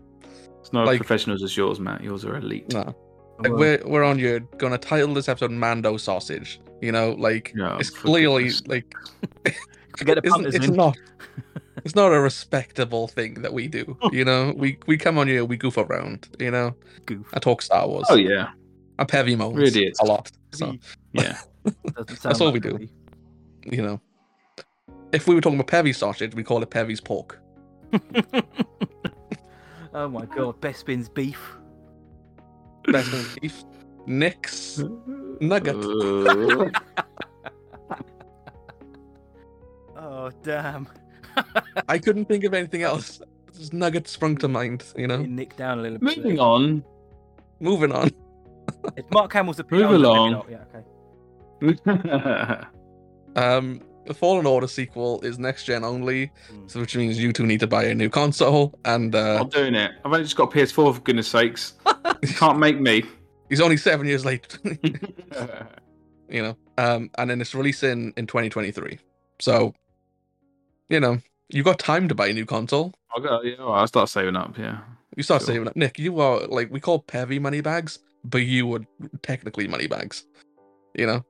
It's 0.60 0.72
not 0.72 0.86
Like- 0.86 1.00
as 1.00 1.06
professional 1.06 1.42
as 1.42 1.56
yours, 1.56 1.80
Matt. 1.80 2.02
Yours 2.02 2.24
are 2.24 2.36
elite. 2.36 2.72
no. 2.72 2.94
Like 3.42 3.52
we're 3.52 3.82
we're 3.86 4.04
on 4.04 4.18
your 4.18 4.40
gonna 4.58 4.76
title 4.76 5.14
this 5.14 5.26
episode 5.28 5.50
Mando 5.50 5.96
sausage. 5.96 6.60
You 6.82 6.92
know, 6.92 7.12
like 7.12 7.52
No, 7.54 7.76
it's 7.78 7.88
clearly 7.88 8.44
goodness 8.44 8.66
like 8.66 8.94
to 9.96 10.04
get 10.04 10.16
the 10.16 10.20
it's, 10.24 10.30
punters 10.30 10.54
it's 10.54 10.68
not 10.68 10.94
it's 11.84 11.94
not 11.94 12.12
a 12.12 12.20
respectable 12.20 13.08
thing 13.08 13.40
that 13.40 13.54
we 13.54 13.66
do. 13.66 13.96
You 14.12 14.26
know, 14.26 14.52
we 14.56 14.76
we 14.86 14.98
come 14.98 15.16
on 15.16 15.26
here, 15.26 15.46
we 15.46 15.56
goof 15.56 15.78
around. 15.78 16.28
You 16.38 16.50
know, 16.50 16.74
Goof. 17.06 17.26
I 17.32 17.38
talk 17.38 17.62
Star 17.62 17.88
Wars. 17.88 18.06
Oh 18.10 18.16
yeah, 18.16 18.50
I'm 18.98 19.08
heavy 19.08 19.34
moans 19.36 19.74
We're 19.74 19.90
a 20.00 20.04
lot. 20.04 20.30
So 20.52 20.76
yeah. 21.14 21.38
That's 22.22 22.42
all 22.42 22.52
like 22.52 22.54
we 22.54 22.60
do. 22.60 22.88
you 23.64 23.82
know. 23.82 24.00
If 25.12 25.26
we 25.26 25.34
were 25.34 25.40
talking 25.40 25.58
about 25.58 25.84
Pevy 25.84 25.94
sausage, 25.94 26.34
we 26.34 26.42
call 26.42 26.62
it 26.62 26.70
Pevy's 26.70 27.00
pork. 27.00 27.40
oh 29.94 30.08
my 30.08 30.24
god, 30.26 30.60
best 30.60 30.80
spins 30.80 31.08
beef. 31.08 31.40
Best 32.86 33.12
in 33.12 33.24
beef. 33.40 33.64
Nick's 34.06 34.82
nugget. 35.40 35.76
Oh 40.02 40.30
damn. 40.42 40.88
I 41.88 41.98
couldn't 41.98 42.24
think 42.24 42.44
of 42.44 42.54
anything 42.54 42.82
else. 42.82 43.20
Just 43.56 43.72
nugget 43.72 44.08
sprung 44.08 44.36
to 44.38 44.48
mind, 44.48 44.84
you 44.96 45.06
know. 45.06 45.18
Nick 45.18 45.56
down 45.56 45.78
a 45.78 45.82
little 45.82 45.98
bit. 45.98 46.16
moving 46.16 46.36
there. 46.36 46.44
on. 46.44 46.84
Moving 47.60 47.92
on. 47.92 48.10
Mark 49.12 49.32
Hamill's 49.32 49.58
the 49.58 49.66
Move 49.70 49.90
along. 49.90 50.32
not, 50.32 50.46
Yeah, 50.50 50.64
okay. 51.62 52.64
Um, 53.36 53.80
the 54.06 54.14
Fallen 54.14 54.46
Order 54.46 54.66
sequel 54.66 55.20
is 55.22 55.38
next 55.38 55.64
gen 55.64 55.84
only, 55.84 56.30
Mm. 56.52 56.70
so 56.70 56.80
which 56.80 56.96
means 56.96 57.18
you 57.18 57.32
two 57.32 57.46
need 57.46 57.60
to 57.60 57.66
buy 57.66 57.84
a 57.84 57.94
new 57.94 58.08
console. 58.10 58.78
And 58.84 59.14
uh, 59.14 59.38
I'm 59.40 59.48
doing 59.48 59.74
it. 59.74 59.92
I've 60.04 60.12
only 60.12 60.24
just 60.24 60.36
got 60.36 60.52
a 60.54 60.56
PS4 60.56 60.94
for 60.94 61.00
goodness 61.00 61.28
sakes. 61.28 61.74
Can't 62.36 62.58
make 62.58 62.80
me. 62.80 63.04
he's 63.48 63.60
only 63.60 63.76
seven 63.76 64.06
years 64.06 64.24
late, 64.24 64.58
you 66.28 66.42
know. 66.42 66.56
Um, 66.78 67.10
and 67.18 67.30
then 67.30 67.40
it's 67.40 67.54
releasing 67.54 68.12
in 68.16 68.26
2023. 68.26 68.98
So, 69.40 69.74
you 70.88 71.00
know, 71.00 71.18
you 71.48 71.62
got 71.62 71.78
time 71.78 72.08
to 72.08 72.14
buy 72.14 72.28
a 72.28 72.32
new 72.32 72.46
console. 72.46 72.92
I'll 73.14 73.22
go. 73.22 73.42
Yeah, 73.42 73.56
well, 73.58 73.72
I'll 73.72 73.86
start 73.86 74.08
saving 74.08 74.36
up. 74.36 74.56
Yeah. 74.56 74.78
You 75.16 75.22
start 75.22 75.42
Sure. 75.42 75.48
saving 75.54 75.68
up. 75.68 75.76
Nick, 75.76 75.98
you 75.98 76.20
are 76.20 76.46
like 76.46 76.70
we 76.70 76.80
call 76.80 77.02
Pevy 77.02 77.40
money 77.40 77.60
bags, 77.60 77.98
but 78.24 78.38
you 78.42 78.66
were 78.66 78.80
technically 79.22 79.66
money 79.66 79.86
bags. 79.88 80.24
You 80.94 81.06
know. 81.06 81.24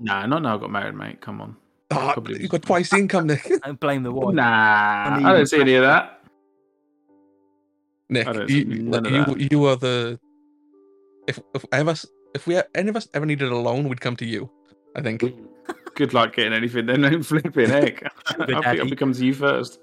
Nah, 0.00 0.26
not 0.26 0.42
now. 0.42 0.56
I 0.56 0.60
got 0.60 0.70
married, 0.70 0.94
mate. 0.94 1.20
Come 1.20 1.40
on. 1.40 1.56
Ah, 1.90 2.12
Probably 2.14 2.40
you 2.40 2.48
got 2.48 2.62
twice 2.62 2.90
the 2.90 2.96
income, 2.96 3.26
Nick. 3.26 3.44
Don't 3.64 3.78
blame 3.78 4.02
the 4.02 4.10
wife. 4.12 4.34
Nah, 4.34 5.16
Only 5.16 5.24
I 5.24 5.32
don't 5.34 5.46
see 5.46 5.60
any 5.60 5.74
of 5.74 5.82
that. 5.82 6.20
Nick, 8.08 8.26
you, 8.26 8.48
see 8.48 8.58
you, 8.64 8.90
that. 8.90 9.48
you 9.52 9.64
are 9.66 9.76
the. 9.76 10.18
If 11.28 11.38
if 11.54 11.64
ever 11.72 11.94
if 12.34 12.46
we 12.46 12.60
any 12.74 12.88
of 12.88 12.96
us 12.96 13.08
ever 13.14 13.26
needed 13.26 13.50
a 13.50 13.56
loan, 13.56 13.88
we'd 13.88 14.00
come 14.00 14.16
to 14.16 14.24
you. 14.26 14.50
I 14.96 15.02
think. 15.02 15.22
Good 15.94 16.12
luck 16.14 16.34
getting 16.36 16.52
anything. 16.52 16.86
Then 16.86 17.02
don't 17.02 17.22
flipping 17.22 17.68
heck. 17.70 18.02
I 18.26 18.32
Sugar 18.32 18.46
think 18.46 18.62
daddy. 18.64 18.80
I'll 18.80 18.88
become 18.90 19.12
to 19.12 19.24
you 19.24 19.34
first. 19.34 19.78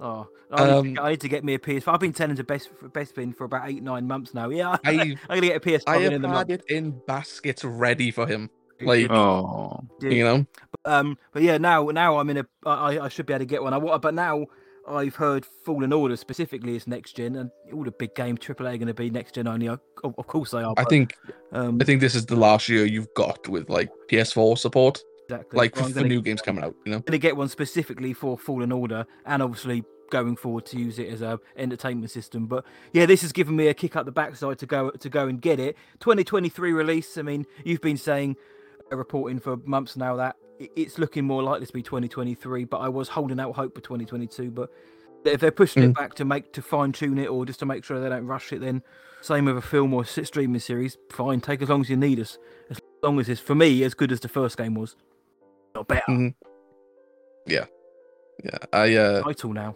Oh, 0.00 0.26
I, 0.50 0.64
need 0.64 0.70
Um, 0.72 0.94
to, 0.96 1.02
I 1.02 1.10
need 1.10 1.20
to 1.20 1.28
get 1.28 1.44
me 1.44 1.54
a 1.54 1.58
PS5. 1.58 1.92
I've 1.94 2.00
been 2.00 2.12
telling 2.12 2.34
to 2.36 2.44
best 2.44 2.70
Bespin 2.92 3.34
for 3.36 3.44
about 3.44 3.68
eight 3.68 3.82
nine 3.82 4.06
months 4.06 4.34
now. 4.34 4.48
Yeah, 4.48 4.76
I 4.84 4.90
I'm 4.92 5.16
gonna 5.28 5.40
get 5.42 5.56
a 5.56 5.60
PS5 5.60 5.82
I 5.86 5.96
in 5.96 6.02
have 6.02 6.12
in 6.14 6.22
the 6.22 6.28
had 6.28 6.34
month. 6.34 6.50
it 6.50 6.64
in 6.68 7.00
baskets 7.06 7.64
ready 7.64 8.10
for 8.10 8.26
him. 8.26 8.50
Like- 8.84 9.10
Oh, 9.10 9.84
You 10.00 10.24
know. 10.24 10.46
Um, 10.84 11.16
but 11.32 11.42
yeah, 11.42 11.58
now 11.58 11.86
now 11.88 12.18
I'm 12.18 12.28
in 12.30 12.38
a. 12.38 12.46
I, 12.66 12.98
I 12.98 13.08
should 13.08 13.26
be 13.26 13.32
able 13.32 13.40
to 13.40 13.46
get 13.46 13.62
one. 13.62 13.72
I 13.72 13.78
want, 13.78 14.02
but 14.02 14.14
now 14.14 14.46
I've 14.88 15.14
heard 15.14 15.46
Fallen 15.64 15.92
Order 15.92 16.16
specifically 16.16 16.74
is 16.74 16.86
next 16.88 17.14
gen, 17.16 17.36
and 17.36 17.50
all 17.72 17.84
the 17.84 17.92
big 17.92 18.14
games 18.16 18.40
AAA 18.40 18.58
are 18.60 18.76
going 18.78 18.86
to 18.86 18.94
be 18.94 19.08
next 19.10 19.34
gen 19.36 19.46
only. 19.46 19.68
Of, 19.68 19.80
of 20.02 20.26
course 20.26 20.50
they 20.50 20.62
are. 20.62 20.74
I 20.76 20.84
think 20.84 21.14
um, 21.52 21.78
I 21.80 21.84
think 21.84 22.00
this 22.00 22.14
is 22.16 22.26
the 22.26 22.34
last 22.36 22.68
year 22.68 22.84
you've 22.84 23.12
got 23.14 23.46
with 23.48 23.70
like 23.70 23.90
PS4 24.10 24.58
support, 24.58 25.00
exactly. 25.28 25.56
like 25.56 25.76
Well, 25.76 25.84
for, 25.84 25.88
I'm 25.88 25.92
for 25.92 26.00
gonna, 26.00 26.08
new 26.08 26.22
games 26.22 26.42
coming 26.42 26.64
out. 26.64 26.74
You 26.84 26.92
know. 26.92 26.98
going 26.98 27.12
to 27.12 27.18
get 27.18 27.36
one 27.36 27.48
specifically 27.48 28.12
for 28.12 28.36
Fallen 28.36 28.72
Order, 28.72 29.06
and 29.24 29.40
obviously 29.42 29.84
going 30.10 30.36
forward 30.36 30.66
to 30.66 30.78
use 30.78 30.98
it 30.98 31.08
as 31.08 31.22
a 31.22 31.38
entertainment 31.56 32.10
system. 32.10 32.46
But 32.46 32.64
yeah, 32.92 33.06
this 33.06 33.22
has 33.22 33.32
given 33.32 33.54
me 33.56 33.68
a 33.68 33.74
kick 33.74 33.94
up 33.94 34.04
the 34.04 34.12
backside 34.12 34.58
to 34.58 34.66
go 34.66 34.90
to 34.90 35.08
go 35.08 35.28
and 35.28 35.40
get 35.40 35.60
it. 35.60 35.76
2023 36.00 36.72
release. 36.72 37.16
I 37.16 37.22
mean, 37.22 37.46
you've 37.64 37.80
been 37.80 37.96
saying, 37.96 38.36
reporting 38.96 39.38
for 39.40 39.56
months 39.64 39.96
now 39.96 40.16
that 40.16 40.36
it's 40.76 40.98
looking 40.98 41.24
more 41.24 41.42
likely 41.42 41.66
to 41.66 41.72
be 41.72 41.82
2023. 41.82 42.64
But 42.64 42.78
I 42.78 42.88
was 42.88 43.08
holding 43.08 43.40
out 43.40 43.54
hope 43.56 43.74
for 43.74 43.80
2022. 43.80 44.50
But 44.50 44.70
if 45.24 45.40
they're 45.40 45.50
pushing 45.50 45.82
it 45.84 45.94
back 45.94 46.14
to 46.14 46.24
make 46.24 46.52
to 46.52 46.62
fine 46.62 46.92
tune 46.92 47.18
it 47.18 47.26
or 47.28 47.44
just 47.46 47.58
to 47.60 47.66
make 47.66 47.84
sure 47.84 48.00
they 48.00 48.08
don't 48.08 48.26
rush 48.26 48.52
it, 48.52 48.60
then 48.60 48.82
same 49.20 49.44
with 49.44 49.56
a 49.56 49.62
film 49.62 49.94
or 49.94 50.02
s- 50.02 50.18
streaming 50.24 50.60
series. 50.60 50.96
Fine, 51.10 51.40
take 51.40 51.62
as 51.62 51.68
long 51.68 51.80
as 51.80 51.90
you 51.90 51.96
need 51.96 52.18
us. 52.20 52.38
As 52.70 52.80
long 53.02 53.20
as 53.20 53.28
it's 53.28 53.40
for 53.40 53.54
me 53.54 53.82
as 53.84 53.94
good 53.94 54.10
as 54.12 54.20
the 54.20 54.28
first 54.28 54.56
game 54.56 54.74
was. 54.74 54.96
Not 55.74 55.88
better. 55.88 56.02
Mhm. 56.08 56.34
Yeah. 57.46 57.66
Yeah. 58.44 58.58
I 58.72 58.96
uh 58.96 59.22
Title 59.22 59.52
now. 59.52 59.74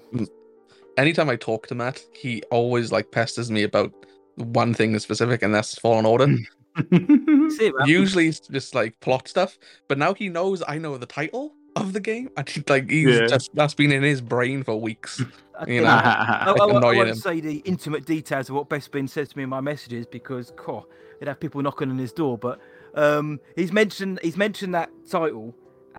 anytime 0.96 1.28
I 1.30 1.36
talk 1.36 1.66
to 1.68 1.74
Matt, 1.74 2.00
he 2.12 2.42
always 2.50 2.90
like 2.92 3.10
pesters 3.12 3.50
me 3.50 3.62
about 3.62 3.92
one 4.36 4.74
thing 4.74 4.92
in 4.92 5.00
specific, 5.00 5.42
and 5.42 5.54
that's 5.54 5.78
Fallen 5.78 6.06
Order. 6.06 6.26
Man. 6.26 6.46
Usually 7.86 8.28
it's 8.28 8.40
just 8.40 8.74
like 8.74 8.98
plot 9.00 9.28
stuff, 9.28 9.58
but 9.88 9.98
now 9.98 10.14
he 10.14 10.28
knows 10.28 10.62
I 10.66 10.78
know 10.78 10.96
the 10.98 11.06
title 11.06 11.54
of 11.74 11.92
the 11.92 12.00
game, 12.00 12.30
and 12.36 12.48
he, 12.48 12.62
like 12.68 12.88
he's 12.90 13.06
Yeah. 13.18 13.26
just 13.26 13.54
that's 13.54 13.74
been 13.74 13.92
in 13.92 14.02
his 14.02 14.20
brain 14.20 14.62
for 14.64 14.80
weeks. 14.80 15.20
I 15.58 15.60
you 15.62 15.66
think- 15.66 15.84
know. 15.84 15.90
I, 15.90 16.44
I, 16.46 16.50
I 16.50 16.76
annoying 16.76 16.96
won't 16.98 17.08
him. 17.10 17.14
say 17.16 17.40
the 17.40 17.56
intimate 17.64 18.04
details 18.06 18.48
of 18.48 18.54
what 18.56 18.68
Bespin 18.68 19.08
says 19.08 19.28
to 19.30 19.36
me 19.36 19.42
in 19.44 19.48
my 19.50 19.60
messages 19.60 20.06
because, 20.06 20.52
cough, 20.56 20.84
he'd 21.18 21.28
have 21.28 21.40
people 21.40 21.62
knocking 21.62 21.90
on 21.90 21.98
his 21.98 22.12
door. 22.12 22.38
But 22.38 22.60
um, 22.94 23.40
he's 23.56 23.72
mentioned 23.72 24.20
he's 24.22 24.36
mentioned 24.36 24.74
that 24.74 24.90
title, 25.08 25.54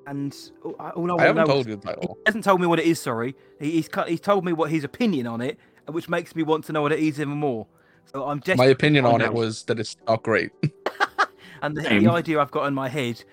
and 0.08 0.36
all, 0.64 0.74
all 0.96 1.12
I, 1.20 1.24
I 1.24 1.28
haven't 1.28 1.48
know 1.48 1.54
told 1.54 1.62
is- 1.62 1.68
you 1.68 1.76
the 1.78 1.82
title. 1.82 2.18
He 2.18 2.24
hasn't 2.28 2.44
told 2.44 2.62
me 2.62 2.68
what 2.68 2.80
it 2.80 2.86
is. 2.86 3.00
Sorry, 3.00 3.36
he, 3.60 3.72
he's 3.72 3.90
he's 4.08 4.22
told 4.22 4.46
me 4.46 4.54
what 4.54 4.72
his 4.72 4.84
opinion 4.84 5.28
on 5.28 5.42
it, 5.42 5.60
which 5.88 6.10
makes 6.10 6.36
me 6.36 6.44
want 6.44 6.66
to 6.66 6.74
know 6.74 6.82
what 6.82 6.92
it 6.92 7.00
is 7.00 7.20
even 7.20 7.38
more. 7.38 7.68
So 8.12 8.26
I'm 8.28 8.40
just 8.42 8.58
My 8.58 8.66
opinion 8.66 9.06
on 9.06 9.22
it 9.22 9.34
was 9.34 9.64
that 9.64 9.80
it's 9.80 9.98
not 10.08 10.24
great. 10.24 10.52
and 11.62 11.76
the, 11.76 11.82
the 11.82 12.10
idea 12.10 12.40
I've 12.40 12.52
got 12.52 12.66
in 12.68 12.74
my 12.74 12.90
head, 12.90 13.24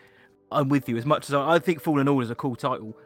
I'm 0.50 0.68
with 0.68 0.88
you 0.88 0.96
as 0.96 1.06
much 1.06 1.28
as 1.28 1.34
I, 1.34 1.54
I 1.54 1.58
think 1.58 1.80
Fallen 1.80 2.08
Order 2.08 2.24
is 2.24 2.30
a 2.30 2.34
cool 2.34 2.56
title. 2.56 2.96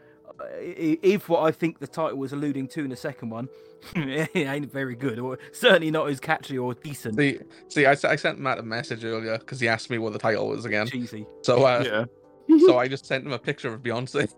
Uh, 0.40 0.44
If 0.60 1.28
what 1.28 1.42
I 1.42 1.50
think 1.50 1.78
the 1.78 1.86
title 1.86 2.16
was 2.18 2.32
alluding 2.32 2.68
to 2.68 2.80
in 2.84 2.90
the 2.90 2.96
second 2.96 3.30
one, 3.30 3.48
it 3.96 4.30
ain't 4.34 4.72
very 4.72 4.94
good, 4.96 5.18
or 5.18 5.38
certainly 5.52 5.90
not 5.90 6.08
as 6.08 6.20
catchy 6.20 6.58
or 6.58 6.74
decent. 6.74 7.16
See, 7.16 7.38
see, 7.68 7.86
I, 7.86 7.92
s- 7.92 8.04
I 8.04 8.16
sent 8.16 8.38
Matt 8.38 8.58
a 8.58 8.62
message 8.62 9.04
earlier 9.04 9.38
because 9.38 9.60
he 9.60 9.68
asked 9.68 9.90
me 9.90 9.98
what 9.98 10.12
the 10.12 10.18
title 10.18 10.48
was 10.48 10.64
again. 10.64 10.86
cheesy. 10.86 11.26
So, 11.42 11.64
uh, 11.64 12.06
yeah. 12.48 12.58
so 12.66 12.78
I 12.78 12.88
just 12.88 13.06
sent 13.06 13.24
him 13.26 13.32
a 13.32 13.38
picture 13.38 13.72
of 13.72 13.82
Beyonce. 13.82 14.32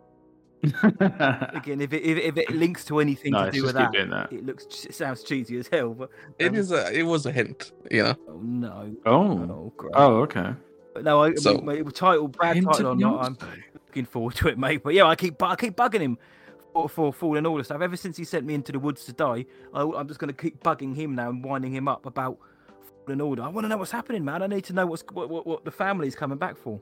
Again, 0.63 1.81
if 1.81 1.93
it, 1.93 2.03
if, 2.03 2.19
it- 2.19 2.25
if 2.25 2.37
it 2.37 2.51
links 2.51 2.85
to 2.87 3.01
anything 3.01 3.33
nice. 3.33 3.53
to 3.53 3.59
do 3.61 3.65
with 3.65 3.75
that, 3.75 3.93
that. 3.93 4.33
it 4.33 4.45
looks 4.45 4.85
it 4.85 4.95
sounds 4.95 5.23
cheesy 5.23 5.59
as 5.59 5.69
hell. 5.69 5.95
But 5.95 6.11
It 6.39 6.49
um, 6.49 6.55
is 6.55 6.71
a, 6.71 6.93
it 6.93 7.03
was 7.05 7.27
a 7.27 7.33
hint, 7.33 7.73
you 7.91 8.03
know. 8.03 8.17
Oh 8.29 8.41
no! 8.43 8.97
Oh. 9.07 9.73
Oh. 9.83 9.91
Oh, 9.95 10.15
okay. 10.23 10.55
But 10.95 11.05
no, 11.05 11.23
I, 11.23 11.35
So- 11.35 11.57
so, 11.57 11.61
my, 11.63 11.81
title, 11.83 12.29
bad 12.29 12.57
Into 12.59 12.71
title 12.73 12.87
or 12.89 12.97
not, 12.97 13.25
I'm 13.25 13.39
looking 13.87 14.05
forward 14.05 14.35
to 14.37 14.49
it, 14.49 14.59
mate. 14.59 14.83
But 14.83 14.95
yeah, 14.95 15.07
I 15.07 15.17
keep 15.17 15.43
I 15.43 15.57
keep 15.57 15.77
bugging 15.77 16.01
him 16.01 16.19
for, 16.73 16.89
for 16.89 17.13
Fallen 17.13 17.47
Order 17.47 17.65
stuff. 17.65 17.81
Ever 17.81 17.97
since 17.97 18.17
he 18.17 18.25
sent 18.25 18.45
me 18.45 18.55
into 18.55 18.73
the 18.73 18.79
woods 18.79 19.05
to 19.07 19.13
die, 19.13 19.47
I, 19.73 19.83
I'm 19.83 20.09
just 20.09 20.21
going 20.21 20.33
to 20.35 20.43
keep 20.43 20.63
bugging 20.63 20.95
him 20.95 21.15
now 21.15 21.31
and 21.31 21.43
winding 21.45 21.73
him 21.75 21.89
up 21.89 22.07
about 22.07 22.39
Fallen 23.07 23.21
Order. 23.21 23.43
I 23.43 23.49
want 23.49 23.65
to 23.65 23.69
know 23.69 23.77
what's 23.79 23.91
happening, 23.91 24.25
man. 24.25 24.43
I 24.43 24.47
need 24.47 24.65
to 24.65 24.73
know 24.73 24.87
what's 24.87 25.05
what, 25.13 25.31
what, 25.31 25.47
what 25.47 25.65
the 25.65 25.71
family's 25.71 26.15
coming 26.15 26.39
back 26.39 26.57
for. 26.57 26.79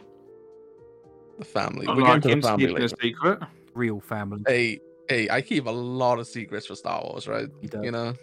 The 1.39 1.45
family. 1.45 1.87
Not 1.87 1.97
We'll 1.97 2.05
get 2.07 2.11
like 2.11 2.17
into 2.17 2.29
him 2.31 2.41
the 2.41 2.49
family 2.49 2.67
keeping 2.67 2.83
a 2.83 2.89
secret. 2.89 3.43
Real 3.75 4.01
family. 4.01 4.43
Hey, 4.47 4.81
hey, 5.09 5.29
I 5.31 5.41
keep 5.43 5.67
a 5.67 5.71
lot 5.71 6.19
of 6.19 6.27
secrets 6.27 6.67
for 6.67 6.75
Star 6.75 7.03
Wars, 7.03 7.27
right? 7.29 7.49
He 7.61 7.67
does. 7.69 7.85
You 7.85 7.91
know, 7.93 8.15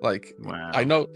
like 0.00 0.34
Wow. 0.40 0.70
I 0.74 0.84
know. 0.84 1.08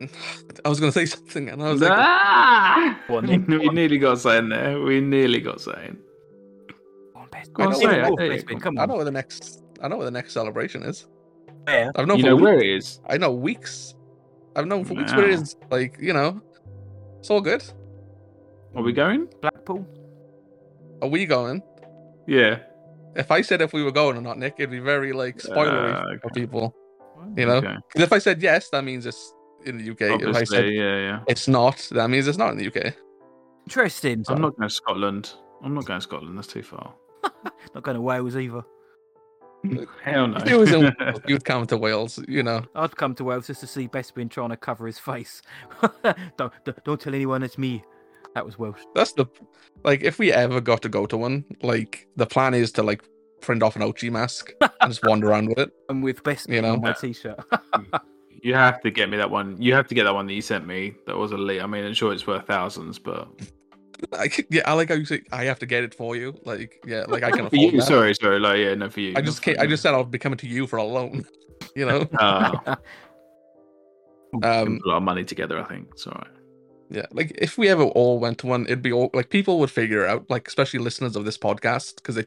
I 0.64 0.68
was 0.68 0.80
gonna 0.80 0.92
say 0.92 1.06
something, 1.06 1.48
and 1.48 1.62
I 1.62 1.70
was 1.72 1.80
like, 1.80 1.92
Ah! 1.92 3.00
Go 3.08 3.16
on, 3.18 3.26
Nick, 3.26 3.46
go 3.46 3.58
we 3.58 3.68
nearly 3.68 3.98
got 3.98 4.18
saying 4.20 4.48
there. 4.48 4.80
We 4.80 5.00
nearly 5.00 5.40
got 5.40 5.60
saying. 5.60 5.98
Come 7.14 7.22
on, 7.22 7.28
Go 7.52 7.62
on, 7.64 7.68
Best- 7.70 7.80
say 7.82 8.00
it, 8.00 8.02
Best- 8.02 8.18
say 8.18 8.26
it. 8.34 8.46
Bespin, 8.46 8.60
Come 8.62 8.78
I 8.78 8.86
know 8.86 8.96
where 8.96 9.04
the 9.04 9.10
next, 9.10 9.62
I 9.82 9.88
know 9.88 9.96
where 9.96 10.06
the 10.06 10.10
next 10.10 10.32
celebration 10.32 10.82
is. 10.82 11.06
Yeah. 11.68 11.90
I've 11.94 12.06
known 12.06 12.18
you 12.18 12.24
for 12.24 12.30
know 12.30 12.36
weeks. 12.36 12.44
where 12.44 12.58
it 12.62 12.66
is. 12.76 13.00
I 13.08 13.16
know 13.18 13.30
weeks. 13.32 13.94
I've 14.56 14.66
known 14.66 14.84
for 14.84 14.94
weeks 14.94 15.12
where 15.14 15.28
it 15.28 15.36
Wow. 15.36 15.42
is. 15.42 15.56
Like 15.70 15.96
you 16.00 16.12
know, 16.14 16.40
it's 17.18 17.30
all 17.30 17.40
good. 17.40 17.62
Are 18.74 18.82
we 18.82 18.92
going? 18.92 19.28
Blackpool. 19.42 19.86
Are 21.02 21.08
we 21.08 21.26
going? 21.26 21.62
Yeah. 22.30 22.60
If 23.16 23.30
I 23.32 23.42
said 23.42 23.60
if 23.60 23.72
we 23.72 23.82
were 23.82 23.90
going 23.90 24.16
or 24.16 24.20
not, 24.20 24.38
Nick, 24.38 24.54
it'd 24.58 24.70
be 24.70 24.78
very 24.78 25.12
like 25.12 25.38
spoilery 25.38 25.94
Uh, 25.94 26.02
for 26.20 26.26
okay. 26.28 26.40
people. 26.40 26.74
You 27.36 27.46
know, 27.46 27.56
Okay. 27.56 27.74
'Cause 27.92 28.02
if 28.02 28.12
I 28.12 28.18
said 28.18 28.40
yes, 28.40 28.70
that 28.70 28.84
means 28.84 29.04
it's 29.04 29.34
in 29.66 29.78
the 29.78 29.84
UK. 29.90 30.02
If 30.02 30.10
I 30.10 30.14
Obviously, 30.28 30.46
said 30.46 30.68
yeah, 30.72 30.96
yeah. 30.98 31.20
it's 31.26 31.48
not, 31.48 31.76
that 31.90 32.08
means 32.08 32.28
it's 32.28 32.38
not 32.38 32.52
in 32.52 32.56
the 32.58 32.66
UK. 32.66 32.94
Interesting. 33.66 34.24
I'm 34.28 34.40
not 34.40 34.56
going 34.56 34.68
to 34.68 34.74
Scotland. 34.74 35.32
I'm 35.62 35.74
not 35.74 35.84
going 35.86 35.98
to 36.00 36.02
Scotland. 36.04 36.38
That's 36.38 36.46
too 36.46 36.62
far. 36.62 36.94
Not 37.74 37.82
going 37.82 37.96
to 37.96 38.00
Wales 38.00 38.34
either. 38.36 38.62
Hell 40.02 40.28
no. 40.28 40.36
If 40.38 40.46
it 40.50 40.56
was 40.56 40.72
in 40.72 40.90
you'd 41.28 41.44
come 41.44 41.66
to 41.66 41.76
Wales, 41.76 42.18
you 42.26 42.42
know. 42.42 42.64
I'd 42.74 42.96
come 42.96 43.14
to 43.16 43.24
Wales 43.24 43.46
just 43.48 43.60
to 43.60 43.66
see 43.66 43.86
Bespin 43.88 44.30
trying 44.30 44.48
to 44.48 44.56
cover 44.56 44.86
his 44.86 44.98
face. 44.98 45.42
don't, 46.38 46.52
don't 46.64 46.84
don't 46.84 47.00
tell 47.00 47.14
anyone 47.14 47.42
it's 47.42 47.58
me. 47.58 47.84
That 48.34 48.44
was 48.46 48.58
Welsh. 48.58 48.80
That's 48.94 49.12
the 49.12 49.26
like 49.84 50.02
if 50.02 50.18
we 50.18 50.32
ever 50.32 50.60
got 50.60 50.82
to 50.82 50.88
go 50.88 51.06
to 51.06 51.16
one, 51.16 51.44
like 51.62 52.06
the 52.16 52.26
plan 52.26 52.54
is 52.54 52.70
to 52.72 52.82
like 52.82 53.02
print 53.40 53.62
off 53.62 53.74
an 53.76 53.82
Ochi 53.82 54.10
mask 54.10 54.52
and 54.60 54.70
just 54.92 55.04
wander 55.04 55.28
around 55.28 55.48
with 55.48 55.58
it. 55.58 55.70
And 55.88 56.02
with 56.02 56.22
Bespin 56.22 56.54
You 56.54 56.62
know? 56.62 56.74
on 56.74 56.80
my 56.82 56.92
t-shirt. 56.92 57.38
You 58.42 58.54
have 58.54 58.80
to 58.82 58.90
get 58.90 59.10
me 59.10 59.18
that 59.18 59.30
one. 59.30 59.60
You 59.60 59.74
have 59.74 59.86
to 59.88 59.94
get 59.94 60.04
that 60.04 60.14
one 60.14 60.26
that 60.26 60.32
you 60.32 60.40
sent 60.40 60.66
me. 60.66 60.94
That 61.06 61.14
was 61.18 61.30
a 61.32 61.34
elite. 61.34 61.60
I 61.60 61.66
mean, 61.66 61.84
I'm 61.84 61.92
sure 61.92 62.10
it's 62.10 62.26
worth 62.26 62.46
thousands, 62.46 62.98
but 62.98 63.28
Like, 64.12 64.46
yeah, 64.48 64.62
I 64.64 64.72
like 64.72 64.88
how 64.88 64.94
you 64.94 65.04
say 65.04 65.20
I 65.30 65.44
have 65.44 65.58
to 65.58 65.66
get 65.66 65.84
it 65.84 65.94
for 65.94 66.16
you. 66.16 66.34
Like, 66.46 66.82
yeah, 66.86 67.04
like 67.06 67.22
I 67.22 67.30
can 67.30 67.40
For 67.40 67.46
afford 67.56 67.60
you, 67.60 67.80
that. 67.80 67.82
sorry, 67.86 68.14
sorry, 68.14 68.40
like 68.40 68.58
yeah, 68.60 68.74
no, 68.76 68.88
for 68.88 69.00
you. 69.00 69.12
I 69.14 69.20
just 69.20 69.46
not 69.46 69.58
I 69.58 69.66
just 69.66 69.82
said 69.82 69.92
I'll 69.92 70.04
be 70.04 70.18
coming 70.18 70.38
to 70.38 70.46
you 70.46 70.66
for 70.66 70.78
a 70.78 70.84
loan. 70.84 71.26
You 71.76 71.84
know. 71.84 72.08
Ah, 72.18 72.78
Um, 74.42 74.80
a 74.84 74.88
lot 74.88 74.96
of 74.98 75.02
money 75.02 75.24
together. 75.24 75.58
I 75.60 75.64
think 75.64 75.88
it's 75.92 76.06
all 76.06 76.14
right. 76.14 76.30
Yeah, 76.90 77.06
like 77.12 77.32
if 77.38 77.56
we 77.56 77.68
ever 77.68 77.84
all 77.84 78.18
went 78.18 78.38
to 78.38 78.46
one, 78.48 78.64
it'd 78.64 78.82
be 78.82 78.92
all 78.92 79.10
like 79.14 79.30
people 79.30 79.58
would 79.60 79.70
figure 79.70 80.06
out, 80.06 80.28
like 80.28 80.48
especially 80.48 80.80
listeners 80.80 81.14
of 81.16 81.24
this 81.24 81.38
podcast, 81.38 81.96
because 81.96 82.16
they 82.16 82.24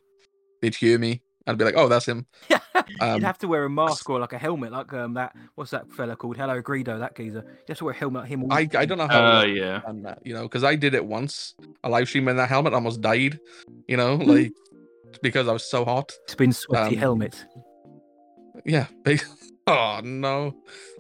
they'd 0.62 0.76
hear 0.76 0.98
me 0.98 1.22
and 1.46 1.58
be 1.58 1.66
like, 1.66 1.76
"Oh, 1.76 1.88
that's 1.88 2.08
him." 2.08 2.26
Um, 3.00 3.16
You'd 3.16 3.24
have 3.24 3.38
to 3.40 3.48
wear 3.48 3.64
a 3.66 3.70
mask 3.70 4.10
or 4.10 4.20
like 4.20 4.34
a 4.34 4.38
helmet, 4.38 4.72
like 4.72 4.92
um 4.94 5.14
that. 5.14 5.36
What's 5.56 5.72
that 5.72 5.90
fella 5.92 6.16
called? 6.16 6.38
Hello, 6.38 6.62
Greedo, 6.62 7.00
that 7.00 7.16
geezer. 7.16 7.44
You 7.46 7.64
have 7.70 7.78
to 7.78 7.86
wear 7.86 7.94
a 7.94 7.98
helmet 7.98 8.24
like 8.24 8.30
him. 8.30 8.52
I 8.52 8.70
I 8.78 8.86
don't 8.86 8.98
know 8.98 9.08
how 9.08 9.24
Uh, 9.24 9.42
I've 9.42 9.56
yeah. 9.56 9.80
done 9.80 10.02
that, 10.04 10.20
you 10.26 10.34
know, 10.34 10.44
because 10.44 10.64
I 10.64 10.76
did 10.76 10.94
it 10.94 11.06
once. 11.06 11.56
A 11.84 11.90
live 11.90 12.08
stream 12.10 12.28
in 12.28 12.36
that 12.38 12.50
helmet, 12.50 12.74
I 12.74 12.76
almost 12.76 13.00
died, 13.02 13.40
you 13.88 13.96
know, 13.96 14.16
like 14.34 14.52
because 15.22 15.48
I 15.48 15.54
was 15.54 15.64
so 15.64 15.86
hot. 15.86 16.12
It's 16.24 16.36
been 16.36 16.52
sweaty 16.52 16.96
um, 16.96 17.00
helmet. 17.00 17.46
Yeah. 18.66 18.88
ba- 19.04 19.20
oh 19.68 20.02
no, 20.04 20.56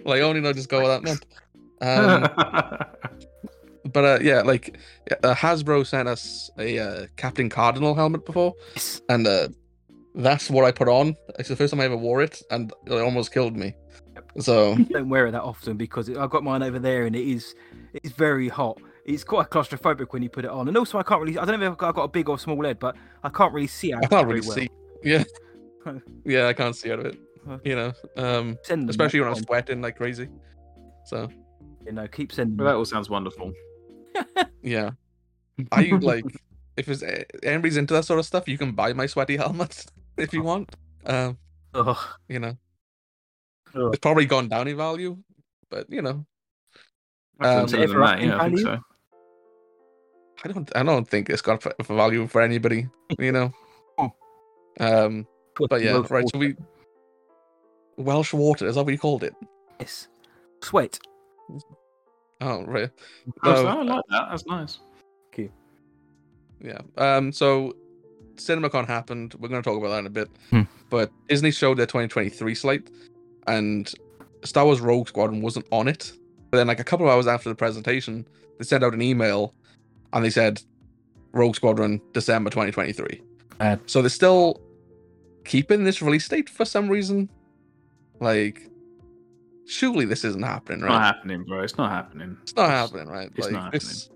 like 0.06 0.21
only 0.21 0.41
know 0.41 0.54
just 0.54 0.69
go 0.69 0.82
with 0.82 0.89
that 0.89 1.04
month. 1.04 1.26
Um, 1.82 3.28
but 3.93 4.03
uh, 4.06 4.19
yeah, 4.21 4.41
like 4.41 4.77
uh, 5.23 5.34
Hasbro 5.36 5.86
sent 5.86 6.08
us 6.08 6.49
a 6.58 6.79
uh, 6.79 7.08
Captain 7.17 7.49
Cardinal 7.49 7.95
helmet 7.95 8.25
before, 8.25 8.53
Yes. 8.75 9.01
and 9.10 9.25
uh, 9.27 9.47
that's 10.15 10.49
what 10.49 10.65
I 10.65 10.71
put 10.71 10.88
on. 10.88 11.15
It's 11.39 11.49
the 11.49 11.56
first 11.56 11.71
time 11.71 11.82
I 11.82 11.86
ever 11.86 11.97
wore 11.97 12.21
it, 12.21 12.41
and 12.51 12.71
it 12.86 12.91
almost 12.93 13.34
killed 13.34 13.56
me. 13.56 13.73
So 14.39 14.75
don't 14.89 15.10
wear 15.10 15.27
it 15.27 15.32
that 15.32 15.43
often 15.43 15.77
because 15.77 16.10
I've 16.10 16.29
got 16.29 16.43
mine 16.43 16.63
over 16.63 16.79
there 16.79 17.06
and 17.06 17.15
it 17.15 17.27
is 17.27 17.53
it's 17.93 18.12
very 18.13 18.49
hot. 18.49 18.79
It's 19.06 19.23
quite 19.23 19.49
claustrophobic 19.49 20.08
when 20.12 20.23
you 20.23 20.29
put 20.29 20.45
it 20.45 20.51
on, 20.51 20.67
and 20.67 20.77
also 20.77 20.97
I 20.97 21.03
can't 21.03 21.21
really. 21.21 21.38
I 21.38 21.45
don't 21.45 21.60
know 21.60 21.73
if 21.73 21.84
I've 21.84 21.93
got 21.95 22.03
a 22.03 22.08
big 22.08 22.29
or 22.29 22.39
small 22.39 22.63
head, 22.63 22.79
but 22.79 22.95
I 23.23 23.29
can't 23.29 23.53
really 23.53 23.67
see 23.67 23.93
out. 23.93 24.03
I 24.03 24.08
can't 24.08 24.27
really 24.27 24.41
well. 24.41 24.56
see. 24.56 24.69
Yeah, 25.03 25.23
yeah, 26.25 26.47
I 26.47 26.53
can't 26.53 26.75
see 26.75 26.91
out 26.91 26.99
of 26.99 27.06
it. 27.08 27.17
You 27.65 27.75
know, 27.75 27.91
um, 28.15 28.58
Send 28.63 28.89
especially 28.89 29.19
when 29.19 29.29
I'm 29.29 29.36
sweating 29.36 29.82
like 29.82 29.97
crazy. 29.97 30.29
So 31.06 31.29
You 31.86 31.91
know, 31.91 32.08
keep 32.08 32.32
sending. 32.32 32.56
Well, 32.56 32.67
that 32.67 32.75
all 32.77 32.86
sounds 32.86 33.10
wonderful. 33.10 33.51
Yeah, 34.62 34.91
I 35.71 35.84
like 36.02 36.26
if 36.78 36.88
it's 36.89 37.04
eh, 37.04 37.23
anybody's 37.43 37.78
into 37.78 37.93
that 37.93 38.06
sort 38.06 38.19
of 38.19 38.26
stuff, 38.26 38.47
you 38.47 38.58
can 38.58 38.71
buy 38.73 38.93
my 38.93 39.06
sweaty 39.06 39.38
helmet 39.43 39.86
if 40.17 40.34
you 40.34 40.43
want. 40.43 40.76
Um, 41.06 41.38
Ugh. 41.73 41.97
you 42.30 42.39
know, 42.39 42.58
Ugh. 43.76 43.89
it's 43.93 43.99
probably 43.99 44.26
gone 44.26 44.47
down 44.47 44.67
in 44.67 44.78
value, 44.78 45.17
but 45.69 45.89
you 45.89 46.02
know, 46.02 46.26
Um, 47.39 47.67
that, 47.67 48.19
yeah, 48.21 48.38
I 48.39 48.49
think 48.49 48.60
so. 48.60 48.80
I 50.45 50.47
don't 50.49 50.71
I 50.76 50.84
don't 50.84 51.08
think 51.08 51.30
it's 51.30 51.41
got 51.41 51.65
f- 51.65 51.73
f- 51.80 51.88
value 51.88 52.28
for 52.28 52.41
anybody. 52.41 52.88
You 53.19 53.32
know. 53.32 53.54
Hmm. 53.97 54.08
Um, 54.80 55.28
but 55.69 55.84
yeah, 55.84 55.93
Welsh 55.93 56.10
right. 56.10 56.26
So 56.34 56.39
water. 56.39 56.56
we 57.97 58.04
Welsh 58.04 58.34
water 58.34 58.65
is 58.67 58.73
that 58.73 58.84
what 58.84 58.91
you 58.91 58.97
called 58.97 59.23
it? 59.23 59.36
Yes. 59.80 60.08
Sweat. 60.63 60.97
Oh 62.43 62.63
right. 62.65 62.89
Oh, 63.43 63.56
so 63.56 63.67
I 63.67 63.82
like 63.84 64.03
that. 64.10 64.27
That's 64.29 64.45
nice. 64.45 64.79
Yeah. 66.63 66.79
Um. 66.97 67.32
So, 67.32 67.75
CinemaCon 68.36 68.88
happened. 68.88 69.36
We're 69.38 69.49
going 69.49 69.62
to 69.62 69.69
talk 69.69 69.77
about 69.77 69.89
that 69.89 69.99
in 69.99 70.08
a 70.08 70.10
bit. 70.10 70.29
Hmm. 70.49 70.62
But 70.89 71.12
Disney 71.27 71.51
showed 71.51 71.77
their 71.77 71.86
2023 71.86 72.56
slate, 72.56 72.89
and 73.47 73.91
Star 74.43 74.65
Wars 74.65 74.82
Rogue 74.82 75.08
Squadron 75.08 75.41
wasn't 75.41 75.67
on 75.71 75.88
it. 75.88 76.13
But 76.49 76.58
then, 76.58 76.67
like 76.67 76.79
a 76.79 76.84
couple 76.84 77.06
of 77.06 77.12
hours 77.12 77.27
after 77.27 77.49
the 77.49 77.56
presentation, 77.56 78.27
they 78.58 78.65
sent 78.65 78.84
out 78.84 78.93
an 78.93 79.01
email, 79.01 79.53
and 80.13 80.23
they 80.23 80.29
said 80.29 80.62
Rogue 81.34 81.56
Squadron 81.56 82.01
December 82.13 82.49
2023. 82.49 83.21
Bad. 83.58 83.82
So 83.86 84.01
they're 84.01 84.10
still 84.10 84.62
keeping 85.43 85.84
this 85.84 86.01
release 86.01 86.27
date 86.27 86.49
for 86.49 86.65
some 86.65 86.89
reason. 86.89 87.29
Like, 88.19 88.69
surely 89.67 90.06
this 90.06 90.23
isn't 90.23 90.43
happening, 90.43 90.80
It's 90.80 90.84
right? 90.84 90.89
not 90.93 91.02
happening, 91.04 91.43
bro. 91.43 91.62
It's 91.62 91.78
not 91.78 91.89
happening. 91.91 92.38
It's 92.43 92.56
not 92.56 92.69
happening, 92.69 93.08
right? 93.08 93.30
it's 93.36 93.45
like 93.47 93.52
not 93.54 93.71
this, 93.71 94.10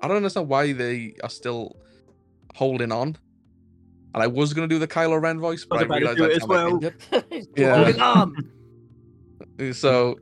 I 0.00 0.08
don't 0.08 0.16
understand 0.18 0.48
why 0.48 0.72
they 0.72 1.14
are 1.22 1.30
still 1.30 1.76
holding 2.54 2.92
on. 2.92 3.16
And 4.14 4.22
I 4.22 4.26
was 4.26 4.54
gonna 4.54 4.68
do 4.68 4.78
the 4.78 4.88
Kylo 4.88 5.20
Ren 5.20 5.38
voice, 5.38 5.64
but 5.64 5.80
I, 5.80 5.96
realized 5.98 6.20
I'd 6.20 6.40
sound 6.40 6.82
like 6.82 6.94
an 7.12 7.22
idiot. 7.30 7.48
Yeah. 7.56 7.74
Holding 7.76 8.00
on. 8.00 8.34
So 9.72 10.18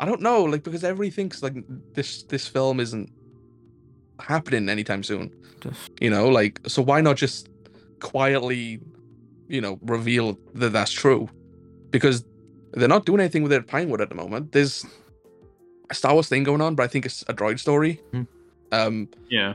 I 0.00 0.04
don't 0.06 0.22
know, 0.22 0.44
like 0.44 0.62
because 0.62 0.82
everybody 0.84 1.10
thinks 1.10 1.42
like 1.42 1.54
this 1.94 2.22
this 2.24 2.46
film 2.48 2.80
isn't 2.80 3.10
happening 4.20 4.68
anytime 4.68 5.02
soon. 5.02 5.32
Just- 5.60 5.90
You 6.00 6.10
know, 6.10 6.28
like 6.28 6.60
so 6.66 6.82
why 6.82 7.00
not 7.00 7.16
just 7.16 7.48
quietly, 8.00 8.80
you 9.48 9.60
know, 9.60 9.78
reveal 9.82 10.38
that 10.54 10.72
that's 10.72 10.90
true? 10.92 11.28
Because 11.90 12.24
they're 12.72 12.88
not 12.88 13.06
doing 13.06 13.20
anything 13.20 13.42
with 13.42 13.52
it 13.52 13.56
at 13.56 13.66
Pinewood 13.66 14.00
at 14.00 14.08
the 14.08 14.14
moment. 14.14 14.52
There's 14.52 14.84
a 15.90 15.94
Star 15.94 16.12
Wars 16.12 16.28
thing 16.28 16.44
going 16.44 16.60
on, 16.60 16.74
but 16.74 16.82
I 16.82 16.86
think 16.86 17.06
it's 17.06 17.22
a 17.28 17.34
droid 17.34 17.58
story. 17.58 18.00
Hmm. 18.12 18.22
Um, 18.72 19.08
Yeah. 19.30 19.54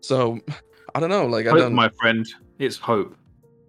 so 0.00 0.40
I 0.94 1.00
don't 1.00 1.10
know, 1.10 1.26
like 1.26 1.46
I 1.46 1.56
don't. 1.56 1.74
my 1.74 1.88
friend. 2.00 2.26
It's 2.58 2.76
hope. 2.76 3.16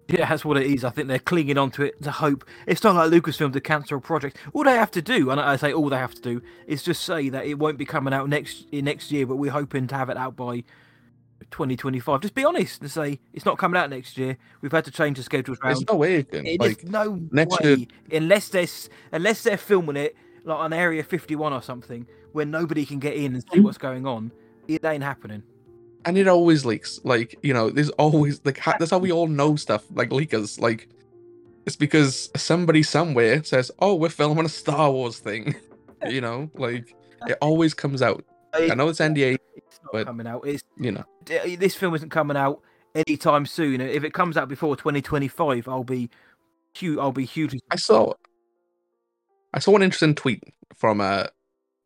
Yeah, 0.08 0.28
that's 0.28 0.44
what 0.44 0.56
it 0.56 0.66
is. 0.66 0.84
I 0.84 0.90
think 0.90 1.08
they're 1.08 1.18
clinging 1.18 1.58
on 1.58 1.72
to 1.72 1.82
it 1.82 2.00
to 2.04 2.12
hope. 2.12 2.44
It's 2.68 2.84
not 2.84 2.94
like 2.94 3.10
Lucasfilm 3.10 3.52
to 3.54 3.60
cancel 3.60 3.98
a 3.98 4.00
project. 4.00 4.36
All 4.52 4.62
they 4.62 4.76
have 4.76 4.92
to 4.92 5.02
do, 5.02 5.30
and 5.30 5.40
I 5.40 5.56
say 5.56 5.72
all 5.72 5.88
they 5.88 5.96
have 5.96 6.14
to 6.14 6.22
do, 6.22 6.40
is 6.68 6.84
just 6.84 7.02
say 7.02 7.28
that 7.30 7.44
it 7.46 7.58
won't 7.58 7.76
be 7.76 7.84
coming 7.84 8.14
out 8.14 8.28
next 8.28 8.72
next 8.72 9.10
year, 9.10 9.26
but 9.26 9.34
we're 9.36 9.50
hoping 9.50 9.88
to 9.88 9.96
have 9.96 10.08
it 10.08 10.16
out 10.16 10.36
by 10.36 10.62
2025. 11.50 12.20
Just 12.20 12.34
be 12.34 12.44
honest 12.44 12.80
and 12.80 12.90
say 12.90 13.20
it's 13.32 13.44
not 13.44 13.58
coming 13.58 13.80
out 13.80 13.90
next 13.90 14.16
year. 14.18 14.36
We've 14.60 14.72
had 14.72 14.84
to 14.86 14.90
change 14.90 15.16
the 15.18 15.22
schedules 15.22 15.58
There's 15.62 15.86
no 15.88 15.96
way 15.96 16.26
it 16.32 16.60
like, 16.60 16.84
no 16.84 17.20
next 17.30 17.60
way 17.60 17.74
year- 17.74 17.86
unless 18.12 18.48
they're 18.48 18.66
unless 19.12 19.42
they're 19.42 19.56
filming 19.56 19.96
it 19.96 20.16
like 20.44 20.58
on 20.58 20.72
Area 20.72 21.02
51 21.02 21.52
or 21.52 21.62
something 21.62 22.06
where 22.32 22.46
nobody 22.46 22.84
can 22.84 22.98
get 22.98 23.14
in 23.14 23.34
and 23.34 23.44
see 23.52 23.60
what's 23.60 23.78
going 23.78 24.06
on. 24.06 24.32
It 24.68 24.84
ain't 24.84 25.02
happening. 25.02 25.42
and 26.04 26.16
it 26.18 26.28
always 26.28 26.64
leaks. 26.64 27.00
Like 27.04 27.36
you 27.42 27.52
know, 27.54 27.70
there's 27.70 27.90
always 27.90 28.40
like 28.44 28.62
that's 28.78 28.90
how 28.90 28.98
we 28.98 29.12
all 29.12 29.26
know 29.26 29.56
stuff. 29.56 29.84
Like 29.92 30.10
leakers, 30.10 30.60
like 30.60 30.88
it's 31.66 31.76
because 31.76 32.30
somebody 32.36 32.82
somewhere 32.82 33.42
says, 33.42 33.70
"Oh, 33.80 33.94
we're 33.96 34.08
filming 34.08 34.44
a 34.44 34.48
Star 34.48 34.90
Wars 34.90 35.18
thing." 35.18 35.56
you 36.08 36.20
know, 36.20 36.50
like 36.54 36.94
it 37.26 37.38
always 37.40 37.74
comes 37.74 38.02
out. 38.02 38.24
I 38.54 38.74
know 38.74 38.88
it's 38.88 39.00
NDA. 39.00 39.36
It's 39.86 39.92
not 39.94 39.98
but- 40.00 40.06
coming 40.06 40.26
out. 40.26 40.46
It's 40.46 40.62
You 40.78 40.92
know, 40.92 41.04
this 41.24 41.74
film 41.74 41.94
isn't 41.94 42.10
coming 42.10 42.36
out 42.36 42.60
anytime 42.94 43.46
soon. 43.46 43.80
If 43.80 44.04
it 44.04 44.12
comes 44.12 44.36
out 44.36 44.48
before 44.48 44.76
2025, 44.76 45.68
I'll 45.68 45.84
be 45.84 46.10
huge. 46.74 46.98
I'll 46.98 47.12
be 47.12 47.24
hugely. 47.24 47.60
I 47.70 47.76
saw, 47.76 48.12
I 49.54 49.58
saw 49.58 49.76
an 49.76 49.82
interesting 49.82 50.14
tweet 50.14 50.42
from 50.74 51.00
uh 51.00 51.26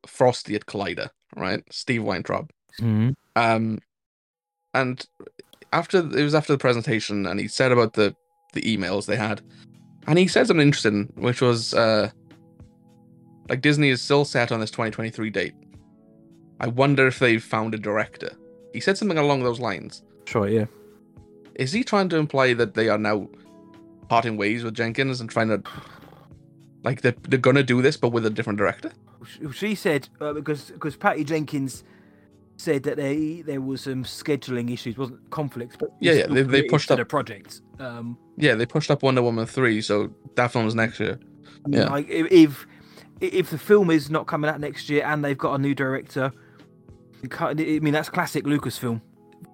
Frosty 0.07 0.55
at 0.55 0.67
Collider, 0.67 1.11
right? 1.37 1.63
Steve 1.71 2.03
Weintraub. 2.03 2.51
Um, 3.37 3.79
and 4.75 5.07
after 5.73 5.99
it 5.99 6.23
was 6.23 6.35
after 6.35 6.53
the 6.53 6.59
presentation, 6.59 7.27
and 7.27 7.39
he 7.39 7.49
said 7.49 7.73
about 7.73 7.93
the 7.95 8.15
the 8.55 8.63
emails 8.63 9.07
they 9.07 9.17
had, 9.17 9.43
and 10.07 10.19
he 10.19 10.27
said 10.27 10.47
something 10.47 10.67
interesting, 10.67 11.13
which 11.17 11.41
was 11.41 11.75
uh, 11.75 12.11
like 13.49 13.61
Disney 13.61 13.91
is 13.91 14.01
still 14.01 14.25
set 14.25 14.51
on 14.53 14.61
this 14.61 14.71
2023 14.71 15.31
date. 15.31 15.55
I 16.61 16.69
wonder 16.69 17.07
if 17.07 17.19
they've 17.19 17.43
found 17.43 17.75
a 17.75 17.79
director. 17.79 18.31
He 18.73 18.81
said 18.81 18.97
something 18.99 19.19
along 19.19 19.43
those 19.43 19.59
lines. 19.61 20.03
Sure, 20.27 20.47
yeah. 20.49 20.67
Is 21.55 21.73
he 21.73 21.83
trying 21.83 22.09
to 22.11 22.17
imply 22.17 22.55
that 22.55 22.75
they 22.75 22.89
are 22.89 22.99
now 22.99 23.29
parting 24.09 24.37
ways 24.37 24.63
with 24.65 24.75
Jenkins 24.75 25.21
and 25.21 25.29
trying 25.31 25.49
to 25.49 25.63
like 26.83 27.03
they're, 27.03 27.15
they're 27.29 27.39
gonna 27.39 27.63
do 27.63 27.83
this 27.83 27.97
but 27.97 28.11
with 28.11 28.25
a 28.27 28.31
different 28.31 28.59
director? 28.59 28.93
She- 29.27 29.51
She 29.53 29.75
said 29.75 30.09
uh, 30.21 30.33
because 30.33 30.71
because 30.71 30.97
Patty 30.97 31.25
Jenkins 31.25 31.85
said 32.57 32.83
that 32.85 32.97
they 32.97 33.43
there 33.43 33.61
was 33.61 33.81
some 33.83 34.05
scheduling 34.05 34.71
issues, 34.73 34.97
wasn't 34.99 35.29
conflicts, 35.31 35.77
but 35.77 35.91
Yeah, 36.01 36.13
yeah, 36.13 36.27
they- 36.27 36.43
they 36.43 36.63
pushed 36.63 36.91
up- 36.91 36.99
the 36.99 37.05
project. 37.05 37.61
Um, 37.79 38.17
Yeah, 38.37 38.55
they 38.55 38.67
pushed 38.67 38.91
up 38.91 39.03
Wonder 39.03 39.23
Woman 39.23 39.47
three, 39.47 39.81
so 39.83 40.11
that 40.37 40.53
film's 40.53 40.75
next 40.75 41.01
year. 41.01 41.19
I 41.65 41.69
mean, 41.69 41.81
Yeah. 41.81 41.91
like 41.91 42.09
if, 42.09 42.27
if 42.31 42.67
if 43.21 43.51
the 43.51 43.59
film 43.59 43.91
is 43.91 44.09
not 44.11 44.27
coming 44.27 44.49
out 44.51 44.61
next 44.61 44.89
year 44.89 45.05
and 45.05 45.23
they've 45.23 45.37
got 45.37 45.55
a 45.55 45.59
new 45.59 45.75
director, 45.75 46.25
you 46.25 46.31
can't- 46.31 46.35
I 47.41 47.55
mean 47.55 47.93
that's 47.93 48.09
classic 48.09 48.45
Lucasfilm 48.45 49.01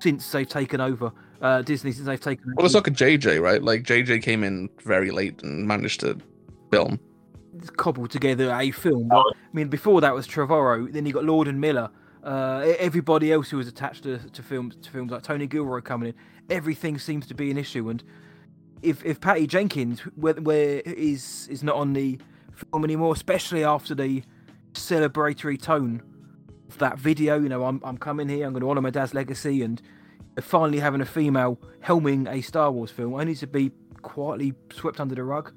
since 0.00 0.30
they've 0.30 0.48
taken 0.48 0.80
over 0.80 1.12
uh, 1.40 1.62
Disney 1.62 1.92
since 1.92 2.06
they've 2.06 2.20
taken. 2.20 2.54
Well, 2.56 2.64
let's 2.64 2.74
a 2.74 2.80
JJ, 2.80 3.40
right? 3.40 3.62
Like 3.62 3.82
JJ 3.82 4.22
came 4.22 4.42
in 4.44 4.68
very 4.84 5.10
late 5.10 5.42
and 5.42 5.66
managed 5.66 6.00
to 6.00 6.18
film. 6.70 6.98
cobbled 7.76 8.10
together 8.10 8.52
a 8.52 8.70
film. 8.70 9.08
But, 9.08 9.18
I 9.26 9.48
mean, 9.52 9.68
before 9.68 10.00
that 10.00 10.14
was 10.14 10.26
Trevorrow. 10.26 10.90
Then 10.92 11.06
you 11.06 11.12
got 11.12 11.24
Lord 11.24 11.48
and 11.48 11.60
Miller. 11.60 11.90
Uh, 12.22 12.74
everybody 12.78 13.32
else 13.32 13.50
who 13.50 13.56
was 13.56 13.68
attached 13.68 14.02
to, 14.02 14.18
to 14.18 14.42
films, 14.42 14.74
to 14.82 14.90
films 14.90 15.12
like 15.12 15.22
Tony 15.22 15.46
Gilroy 15.46 15.80
coming 15.80 16.08
in. 16.08 16.14
Everything 16.50 16.98
seems 16.98 17.26
to 17.28 17.34
be 17.34 17.50
an 17.50 17.58
issue. 17.58 17.88
And 17.88 18.02
if 18.82 19.04
if 19.04 19.20
Patty 19.20 19.46
Jenkins, 19.46 20.00
where, 20.16 20.34
where 20.34 20.80
is 20.80 21.48
is 21.48 21.62
not 21.62 21.76
on 21.76 21.92
the 21.92 22.18
film 22.52 22.84
anymore, 22.84 23.12
especially 23.14 23.64
after 23.64 23.94
the 23.94 24.22
celebratory 24.74 25.60
tone 25.60 26.02
that 26.78 26.98
video. 26.98 27.38
You 27.40 27.48
know, 27.48 27.64
I'm 27.64 27.80
I'm 27.84 27.98
coming 27.98 28.28
here. 28.28 28.46
I'm 28.46 28.52
going 28.52 28.62
to 28.62 28.70
honor 28.70 28.80
my 28.82 28.90
dad's 28.90 29.14
legacy, 29.14 29.62
and 29.62 29.80
finally 30.40 30.80
having 30.80 31.00
a 31.00 31.06
female 31.06 31.58
helming 31.84 32.28
a 32.30 32.40
Star 32.42 32.70
Wars 32.70 32.90
film 32.90 33.14
only 33.14 33.34
to 33.36 33.46
be 33.46 33.70
quietly 34.02 34.54
swept 34.72 35.00
under 35.00 35.14
the 35.14 35.24
rug. 35.24 35.52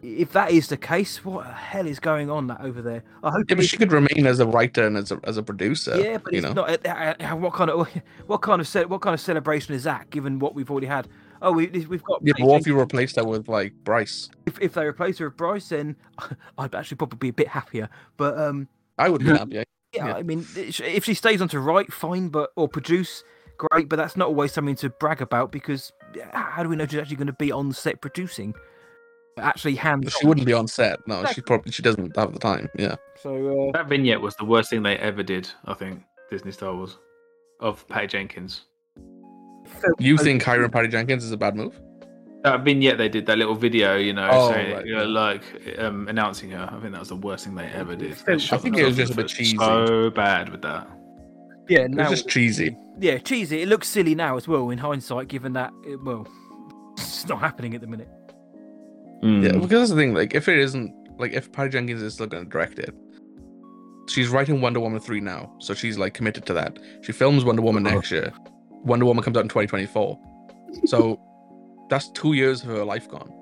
If 0.00 0.30
that 0.32 0.52
is 0.52 0.68
the 0.68 0.76
case, 0.76 1.24
what 1.24 1.44
the 1.44 1.52
hell 1.52 1.86
is 1.86 1.98
going 1.98 2.30
on 2.30 2.46
that 2.46 2.60
over 2.60 2.80
there? 2.80 3.02
I 3.24 3.30
hope. 3.32 3.46
Yeah, 3.50 3.56
but 3.56 3.64
she 3.64 3.76
could 3.76 3.90
remain 3.90 4.28
as 4.28 4.38
a 4.38 4.46
writer 4.46 4.86
and 4.86 4.96
as 4.96 5.10
a 5.10 5.20
as 5.24 5.36
a 5.36 5.42
producer. 5.42 5.98
yeah, 6.00 6.18
but 6.18 6.32
you 6.32 6.38
it's 6.38 6.46
know. 6.46 6.52
not. 6.52 6.86
uh, 6.86 7.14
uh, 7.20 7.36
what 7.36 7.52
kind 7.52 7.68
of 7.70 7.88
what 8.26 8.42
kind 8.42 8.60
of 8.60 8.90
what 8.90 9.00
kind 9.00 9.14
of 9.14 9.20
celebration 9.20 9.74
is 9.74 9.84
that? 9.84 10.08
Given 10.10 10.38
what 10.38 10.54
we've 10.54 10.70
already 10.70 10.86
had. 10.86 11.08
Oh, 11.40 11.52
we, 11.52 11.66
we've 11.68 12.02
got. 12.02 12.20
Yeah, 12.22 12.32
but 12.38 12.46
what 12.46 12.60
if 12.60 12.66
you 12.66 12.78
replace 12.78 13.14
that 13.14 13.26
with 13.26 13.48
like 13.48 13.72
Bryce? 13.84 14.28
if, 14.46 14.60
if 14.60 14.74
they 14.74 14.84
replace 14.84 15.18
her 15.18 15.26
with 15.28 15.36
Bryce, 15.36 15.68
then 15.68 15.96
I'd 16.58 16.74
actually 16.74 16.96
probably 16.96 17.18
be 17.18 17.28
a 17.28 17.32
bit 17.32 17.48
happier. 17.48 17.88
But 18.16 18.38
um, 18.38 18.68
I 18.98 19.08
would 19.08 19.20
be 19.20 19.26
happy. 19.36 19.64
Yeah, 19.98 20.06
Yeah. 20.08 20.16
I 20.16 20.22
mean, 20.22 20.46
if 20.56 21.04
she 21.04 21.14
stays 21.14 21.42
on 21.42 21.48
to 21.48 21.60
write, 21.60 21.92
fine, 21.92 22.28
but 22.28 22.50
or 22.56 22.68
produce, 22.68 23.24
great. 23.56 23.88
But 23.88 23.96
that's 23.96 24.16
not 24.16 24.28
always 24.28 24.52
something 24.52 24.76
to 24.76 24.90
brag 24.90 25.20
about 25.20 25.52
because 25.52 25.92
how 26.32 26.62
do 26.62 26.68
we 26.68 26.76
know 26.76 26.86
she's 26.86 26.98
actually 27.00 27.16
going 27.16 27.26
to 27.26 27.32
be 27.32 27.52
on 27.52 27.72
set 27.72 28.00
producing? 28.00 28.54
Actually, 29.38 29.76
hands. 29.76 30.12
She 30.18 30.26
wouldn't 30.26 30.46
be 30.46 30.52
on 30.52 30.66
set. 30.66 30.98
No, 31.06 31.24
she 31.26 31.40
probably 31.40 31.70
she 31.70 31.82
doesn't 31.82 32.16
have 32.16 32.32
the 32.32 32.40
time. 32.40 32.68
Yeah. 32.76 32.96
So 33.22 33.68
uh, 33.68 33.72
That 33.72 33.88
vignette 33.88 34.20
was 34.20 34.34
the 34.36 34.44
worst 34.44 34.70
thing 34.70 34.82
they 34.82 34.96
ever 34.96 35.22
did. 35.22 35.48
I 35.66 35.74
think 35.74 36.02
Disney 36.30 36.50
Star 36.50 36.74
Wars 36.74 36.98
of 37.60 37.86
Patty 37.88 38.08
Jenkins. 38.08 38.62
felt 39.64 40.00
You 40.00 40.16
think 40.16 40.42
Hiram 40.42 40.70
Patty 40.70 40.88
Jenkins 40.88 41.24
is 41.24 41.30
a 41.32 41.36
bad 41.36 41.54
move? 41.54 41.80
That 42.50 42.64
vignette 42.64 42.98
they 42.98 43.08
did, 43.08 43.26
that 43.26 43.38
little 43.38 43.54
video, 43.54 43.96
you 43.96 44.12
know, 44.12 44.28
Oh, 44.30 44.50
saying, 44.52 44.74
right, 44.74 44.86
you 44.86 44.94
know, 44.96 45.04
like 45.04 45.42
um, 45.78 46.08
announcing 46.08 46.50
her. 46.50 46.68
I 46.72 46.80
think 46.80 46.92
that 46.92 47.00
was 47.00 47.08
the 47.10 47.16
worst 47.16 47.44
thing 47.44 47.54
they 47.54 47.66
ever 47.66 47.94
did. 47.96 48.14
They 48.26 48.34
I 48.34 48.38
think 48.58 48.76
it 48.78 48.84
was 48.84 48.96
just 48.96 49.12
a 49.12 49.16
bit 49.16 49.28
cheesy. 49.28 49.56
So 49.56 50.10
bad 50.10 50.48
with 50.50 50.62
that. 50.62 50.88
Yeah, 51.68 51.80
It 51.80 51.90
now 51.90 52.08
was 52.10 52.20
just 52.20 52.28
cheesy. 52.30 52.76
yeah, 52.98 53.18
cheesy. 53.18 53.62
It 53.62 53.68
looks 53.68 53.88
silly 53.88 54.14
now 54.14 54.36
as 54.36 54.48
well 54.48 54.70
in 54.70 54.78
hindsight, 54.78 55.28
given 55.28 55.52
that 55.52 55.72
it, 55.86 56.02
well, 56.02 56.26
it's 56.92 57.26
not 57.28 57.40
happening 57.40 57.74
at 57.74 57.80
the 57.82 57.86
minute. 57.86 58.08
Mm. 59.22 59.42
Yeah, 59.44 59.52
because 59.52 59.68
that's 59.70 59.90
the 59.90 59.96
thing. 59.96 60.14
Like, 60.14 60.34
if 60.34 60.48
it 60.48 60.58
isn't 60.58 60.94
like 61.18 61.32
if 61.32 61.50
Patty 61.52 61.70
Jenkins 61.70 62.00
is 62.02 62.14
still 62.14 62.26
going 62.26 62.44
to 62.44 62.48
direct 62.50 62.78
it, 62.78 62.94
she's 64.08 64.28
writing 64.28 64.60
Wonder 64.60 64.80
Woman 64.80 65.00
three 65.00 65.20
now, 65.20 65.52
so 65.58 65.74
she's 65.74 65.98
like 65.98 66.14
committed 66.14 66.46
to 66.46 66.52
that. 66.54 66.78
She 67.02 67.12
films 67.12 67.44
Wonder 67.44 67.62
Woman 67.62 67.86
Uh-huh. 67.86 67.96
next 67.96 68.10
year. 68.10 68.32
Wonder 68.84 69.04
Woman 69.06 69.22
comes 69.24 69.36
out 69.36 69.42
in 69.42 69.48
2024, 69.48 70.18
so 70.86 71.20
that's 71.88 72.08
two 72.10 72.32
years 72.34 72.62
of 72.62 72.68
her 72.68 72.84
life 72.84 73.08
gone. 73.08 73.32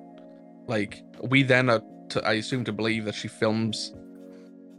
Like, 0.67 1.03
we 1.23 1.43
then 1.43 1.71
are, 1.71 1.83
to, 2.11 2.25
I 2.27 2.35
assume, 2.35 2.65
to 2.65 2.73
believe 2.73 3.05
that 3.05 3.15
she 3.15 3.29
films 3.29 3.95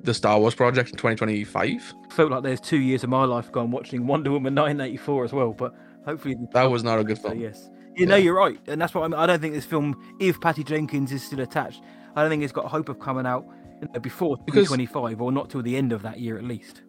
the 0.03 0.13
Star 0.13 0.39
Wars 0.39 0.55
project 0.55 0.89
in 0.91 0.95
2025. 0.97 1.93
Felt 2.11 2.31
like 2.31 2.43
there's 2.43 2.61
two 2.61 2.77
years 2.77 3.03
of 3.03 3.09
my 3.09 3.25
life 3.25 3.51
gone 3.51 3.71
watching 3.71 4.05
Wonder 4.07 4.31
Woman 4.31 4.53
1984 4.55 5.25
as 5.25 5.33
well, 5.33 5.53
but 5.53 5.73
hopefully 6.05 6.35
That 6.53 6.65
was 6.65 6.83
not 6.83 6.99
a 6.99 7.03
good 7.03 7.17
So, 7.17 7.29
film. 7.29 7.41
yes. 7.41 7.69
You 7.95 8.05
know, 8.05 8.15
you're 8.15 8.35
right, 8.35 8.59
and 8.67 8.79
that's 8.79 8.93
what 8.93 9.03
I 9.03 9.07
mean. 9.07 9.15
I 9.19 9.25
don't 9.25 9.41
think 9.41 9.53
this 9.55 9.65
film, 9.65 9.95
if 10.19 10.39
Patty 10.39 10.63
Jenkins 10.63 11.11
is 11.11 11.23
still 11.23 11.39
attached, 11.39 11.81
I 12.15 12.21
don't 12.21 12.29
think 12.29 12.43
it's 12.43 12.53
got 12.53 12.65
hope 12.65 12.89
of 12.89 12.99
coming 12.99 13.25
out 13.25 13.45
you 13.81 13.87
know, 13.93 13.99
before 13.99 14.37
Because- 14.45 14.67
2025 14.67 15.19
or 15.21 15.31
not 15.31 15.49
till 15.49 15.61
the 15.63 15.75
end 15.75 15.91
of 15.91 16.03
that 16.03 16.19
year 16.19 16.37
at 16.37 16.43
least. 16.43 16.83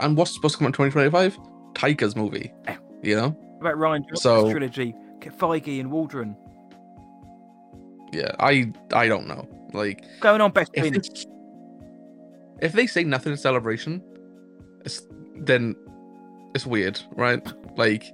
And 0.00 0.16
what's 0.16 0.34
supposed 0.34 0.54
to 0.54 0.58
come 0.58 0.66
out 0.66 0.78
in 0.80 0.90
2025? 0.90 1.38
Taika's 1.74 2.16
movie. 2.16 2.52
Yeah. 2.64 2.76
You 3.02 3.16
know? 3.16 3.28
What 3.58 3.72
about 3.72 3.74
Rian 3.80 3.98
Johnson's 4.00 4.20
So- 4.22 4.50
trilogy, 4.50 4.94
Feige 5.30 5.80
and 5.80 5.90
Waldron 5.90 6.36
Yeah. 8.12 8.32
I 8.38 8.72
I 8.92 9.08
don't 9.08 9.26
know. 9.26 9.48
Like, 9.72 10.04
going 10.20 10.40
on 10.40 10.52
best 10.52 10.70
if 10.74 10.90
they, 10.92 11.00
if 12.66 12.72
they 12.72 12.86
say 12.86 13.04
nothing 13.04 13.32
in 13.32 13.38
celebration, 13.38 14.02
it's, 14.84 15.06
then 15.36 15.74
it's 16.54 16.64
weird, 16.64 17.00
right? 17.12 17.46
Like 17.76 18.04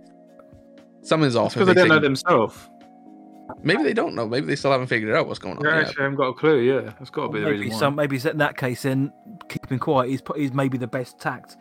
something's 1.03 1.37
off. 1.37 1.55
Because 1.55 1.69
if 1.69 1.75
they 1.75 1.81
don't 1.83 1.89
say- 1.89 1.95
know 1.95 2.01
themselves. 2.01 2.69
Maybe 3.63 3.83
they 3.83 3.93
don't 3.93 4.15
know. 4.15 4.27
Maybe 4.27 4.47
they 4.47 4.57
still 4.57 4.71
haven't 4.73 4.87
figured 4.87 5.15
out 5.15 5.27
what's 5.27 5.39
going 5.39 5.59
on. 5.59 5.65
Yeah. 5.65 5.81
actually 5.81 6.03
haven't 6.05 6.17
got 6.17 6.29
a 6.29 6.33
clue. 6.35 6.61
Yeah, 6.61 6.93
that's 6.99 7.11
got 7.11 7.27
to 7.27 7.33
be 7.33 7.41
the 7.41 7.47
Maybe 7.47 7.59
reason 7.59 7.73
why. 7.75 7.79
some, 7.81 7.95
maybe 7.97 8.17
in 8.17 8.39
that 8.39 8.57
case, 8.57 8.83
then 8.83 9.13
keeping 9.49 9.79
quiet 9.79 10.11
is 10.11 10.23
is 10.37 10.53
maybe 10.55 10.79
the 10.79 10.87
best 10.87 11.19
tact. 11.21 11.57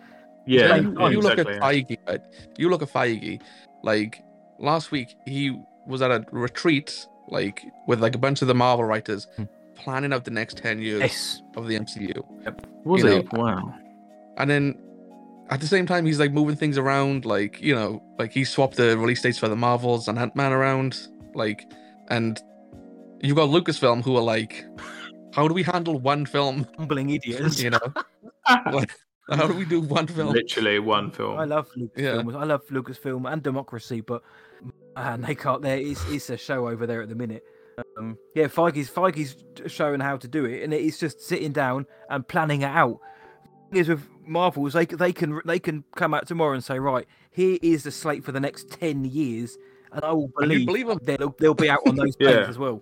Yeah, 0.47 0.67
Yeah, 0.67 0.75
you, 0.77 0.95
oh, 0.99 1.07
you 1.09 1.19
look 1.19 1.37
at 1.37 1.47
exactly. 1.47 1.83
Feige, 1.83 1.97
right? 2.07 2.21
You 2.57 2.69
look 2.69 2.81
at 2.81 2.89
Feige, 2.89 3.41
like 3.83 4.23
last 4.61 4.91
week 4.91 5.15
he 5.25 5.57
was 5.87 6.01
at 6.01 6.11
a 6.11 6.25
retreat, 6.31 7.05
like 7.29 7.63
with 7.87 8.01
like 8.01 8.15
a 8.15 8.19
bunch 8.19 8.41
of 8.41 8.47
the 8.47 8.55
Marvel 8.55 8.85
writers, 8.85 9.27
Hmm. 9.35 9.43
planning 9.75 10.13
out 10.13 10.25
the 10.25 10.31
next 10.31 10.57
ten 10.57 10.79
years 10.81 11.01
Yes, 11.01 11.41
of 11.55 11.67
the 11.67 11.75
MCU. 11.75 12.23
Was 12.85 13.03
you 13.03 13.09
it? 13.09 13.33
Wow. 13.33 13.73
And 14.37 14.49
then 14.49 14.77
at 15.49 15.59
the 15.59 15.67
same 15.67 15.85
time, 15.85 16.05
he's 16.05 16.19
like 16.19 16.31
moving 16.31 16.55
things 16.55 16.77
around, 16.77 17.25
like 17.25 17.61
you 17.61 17.75
know, 17.75 18.01
like 18.19 18.31
he 18.31 18.43
swapped 18.43 18.77
the 18.77 18.97
release 18.97 19.21
dates 19.21 19.37
for 19.37 19.47
the 19.49 19.55
Marvels 19.55 20.07
and 20.07 20.17
Ant 20.17 20.35
Man 20.35 20.53
around, 20.53 21.07
like, 21.33 21.69
and 22.09 22.41
you've 23.21 23.35
got 23.35 23.49
Lucasfilm 23.49 24.03
who 24.03 24.15
are 24.15 24.23
like, 24.23 24.65
how 25.33 25.47
do 25.47 25.53
we 25.53 25.63
handle 25.63 25.99
one 25.99 26.25
film? 26.25 26.67
humbling 26.77 27.09
idiots. 27.09 27.61
You 27.61 27.71
know, 27.71 27.79
like, 28.71 28.91
how 29.29 29.47
do 29.47 29.53
we 29.53 29.65
do 29.65 29.81
one 29.81 30.07
film? 30.07 30.33
Literally 30.33 30.79
one 30.79 31.11
film. 31.11 31.37
I 31.37 31.45
love 31.45 31.67
Lucasfilm. 31.77 31.89
Yeah. 31.97 32.11
Lucasfilm. 32.15 32.35
I 32.41 32.43
love 32.45 32.61
Lucasfilm 32.71 33.31
and 33.33 33.43
Democracy, 33.43 34.01
but 34.01 34.21
and 34.95 35.23
they 35.23 35.35
can't. 35.35 35.61
There 35.61 35.77
is 35.77 36.03
it's 36.09 36.29
a 36.29 36.37
show 36.37 36.67
over 36.67 36.85
there 36.87 37.01
at 37.01 37.09
the 37.09 37.15
minute. 37.15 37.43
Um, 37.97 38.17
yeah, 38.35 38.45
Feige's 38.47 38.89
Feige's 38.89 39.35
showing 39.71 39.99
how 40.01 40.17
to 40.17 40.27
do 40.27 40.45
it, 40.45 40.63
and 40.63 40.73
it's 40.73 40.99
just 40.99 41.21
sitting 41.21 41.51
down 41.51 41.85
and 42.09 42.27
planning 42.27 42.61
it 42.61 42.65
out. 42.65 42.99
Is 43.71 43.87
with 43.87 44.07
Marvels, 44.25 44.73
they 44.73 44.85
they 44.85 45.13
can 45.13 45.39
they 45.45 45.57
can 45.59 45.83
come 45.95 46.13
out 46.13 46.27
tomorrow 46.27 46.53
and 46.53 46.63
say, 46.63 46.77
right, 46.79 47.07
here 47.31 47.57
is 47.61 47.83
the 47.83 47.91
slate 47.91 48.23
for 48.25 48.33
the 48.33 48.39
next 48.41 48.69
ten 48.69 49.05
years, 49.05 49.57
and 49.93 50.03
I 50.03 50.11
will 50.11 50.29
And 50.37 50.51
you 50.51 50.65
believe, 50.65 50.85
believe 50.87 50.89
'em. 50.89 50.99
they'll 51.03 51.35
they'll 51.39 51.53
be 51.53 51.69
out 51.69 51.79
on 51.87 51.95
those 51.95 52.15
Yeah. 52.19 52.31
planes 52.33 52.49
as 52.49 52.57
well. 52.57 52.81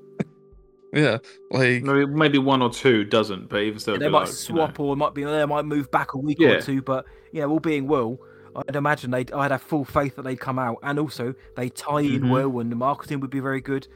Yeah, 0.92 1.20
like 1.52 1.84
Maybe, 1.84 2.06
maybe 2.08 2.38
one 2.40 2.64
or 2.64 2.72
two 2.72 3.04
doesn't, 3.04 3.48
but 3.48 3.62
even 3.62 3.78
still, 3.78 4.00
they 4.00 4.10
might 4.10 4.22
like, 4.22 4.28
you 4.30 4.34
swap 4.34 4.80
or 4.80 4.94
it 4.94 4.96
might 4.96 5.14
be 5.14 5.24
they 5.24 5.46
might 5.46 5.66
move 5.66 5.92
back 5.92 6.16
a 6.16 6.18
week 6.18 6.40
Yeah. 6.40 6.54
or 6.54 6.62
two, 6.62 6.82
but 6.82 7.06
you 7.32 7.42
know, 7.42 7.52
all 7.52 7.60
being 7.60 7.88
well, 7.88 8.18
I'd 8.56 8.76
imagine 8.76 9.12
they 9.12 9.20
would 9.20 9.34
I'd 9.34 9.52
have 9.52 9.62
full 9.62 9.86
faith 9.86 10.16
that 10.16 10.24
they'd 10.24 10.40
come 10.40 10.60
out, 10.60 10.78
and 10.84 11.00
also 11.00 11.34
they 11.56 11.70
tie 11.70 12.02
in 12.02 12.22
Mhm. 12.24 12.30
well, 12.32 12.60
and 12.60 12.72
the 12.72 12.76
marketing 12.76 13.20
would 13.22 13.30
be 13.30 13.40
very 13.40 13.62
good. 13.62 13.88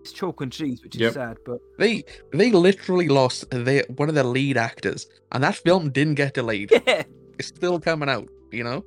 It's 0.00 0.12
chalk 0.12 0.40
and 0.40 0.52
cheese, 0.52 0.82
which 0.82 0.94
is 0.94 1.00
Yep. 1.02 1.12
sad, 1.14 1.36
but 1.44 1.60
they 1.78 2.04
they 2.32 2.50
literally 2.52 3.08
lost 3.08 3.50
their 3.50 3.84
one 3.96 4.08
of 4.08 4.14
their 4.14 4.24
lead 4.24 4.56
actors, 4.56 5.06
and 5.32 5.42
that 5.44 5.56
film 5.56 5.90
didn't 5.90 6.14
get 6.14 6.34
delayed. 6.34 6.70
yeah, 6.86 7.02
It's 7.38 7.48
still 7.48 7.80
coming 7.80 8.08
out. 8.08 8.28
You 8.52 8.64
know, 8.64 8.84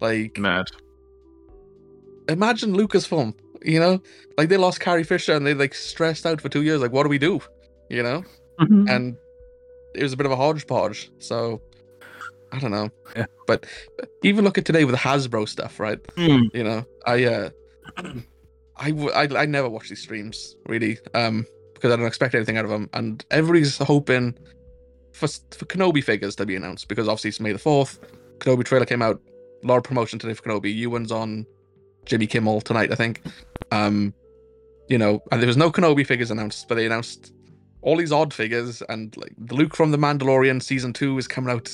like 0.00 0.38
mad. 0.38 0.66
imagine 2.28 2.74
Lucasfilm. 2.74 3.34
You 3.62 3.80
know, 3.80 4.02
like 4.36 4.48
they 4.48 4.56
lost 4.58 4.80
Carrie 4.80 5.04
Fisher 5.04 5.32
and 5.34 5.46
they 5.46 5.54
like 5.54 5.74
stressed 5.74 6.26
out 6.26 6.40
for 6.40 6.48
two 6.48 6.62
years. 6.62 6.80
Like, 6.80 6.92
what 6.92 7.04
do 7.04 7.08
we 7.08 7.18
do? 7.18 7.40
You 7.88 8.02
know, 8.02 8.24
Mm-hmm. 8.60 8.88
and 8.88 9.16
it 9.94 10.02
was 10.02 10.12
a 10.12 10.16
bit 10.16 10.26
of 10.26 10.32
a 10.32 10.36
hodgepodge. 10.36 11.10
So 11.18 11.60
I 12.52 12.58
don't 12.58 12.70
know. 12.70 12.90
Yeah. 13.16 13.26
But 13.46 13.66
even 14.22 14.44
look 14.44 14.58
at 14.58 14.64
today 14.64 14.84
with 14.84 14.94
the 14.94 15.00
Hasbro 15.00 15.48
stuff, 15.48 15.80
right? 15.80 16.02
Mm. 16.16 16.54
You 16.54 16.64
know, 16.64 16.84
I 17.06 17.24
uh, 17.24 17.50
I, 18.76 18.90
w- 18.90 19.10
I 19.10 19.28
I 19.42 19.46
never 19.46 19.68
watch 19.68 19.88
these 19.88 20.02
streams 20.02 20.56
really, 20.66 20.98
um, 21.14 21.46
because 21.74 21.92
I 21.92 21.96
don't 21.96 22.06
expect 22.06 22.34
anything 22.34 22.56
out 22.56 22.64
of 22.64 22.70
them, 22.70 22.88
and 22.92 23.24
everybody's 23.30 23.76
hoping 23.78 24.36
for 25.12 25.28
for 25.28 25.64
Kenobi 25.66 26.02
figures 26.02 26.36
to 26.36 26.46
be 26.46 26.56
announced 26.56 26.88
because 26.88 27.08
obviously 27.08 27.28
it's 27.28 27.40
May 27.40 27.52
the 27.52 27.58
fourth. 27.58 27.98
Kenobi 28.38 28.64
trailer 28.64 28.86
came 28.86 29.02
out. 29.02 29.20
A 29.62 29.66
lot 29.66 29.78
of 29.78 29.84
promotion 29.84 30.18
today 30.18 30.34
for 30.34 30.42
Kenobi. 30.42 30.74
Ewan's 30.74 31.10
on 31.10 31.46
Jimmy 32.04 32.26
Kimmel 32.26 32.60
tonight, 32.60 32.92
I 32.92 32.96
think. 32.96 33.22
Um, 33.70 34.12
you 34.88 34.98
know, 34.98 35.22
and 35.32 35.40
there 35.40 35.46
was 35.46 35.56
no 35.56 35.72
Kenobi 35.72 36.06
figures 36.06 36.30
announced, 36.30 36.68
but 36.68 36.74
they 36.74 36.84
announced 36.84 37.32
all 37.80 37.96
these 37.96 38.12
odd 38.12 38.34
figures, 38.34 38.82
and 38.88 39.16
like 39.16 39.32
the 39.38 39.54
Luke 39.54 39.74
from 39.74 39.90
the 39.90 39.96
Mandalorian 39.98 40.62
season 40.62 40.92
two 40.92 41.16
is 41.18 41.26
coming 41.26 41.50
out 41.50 41.72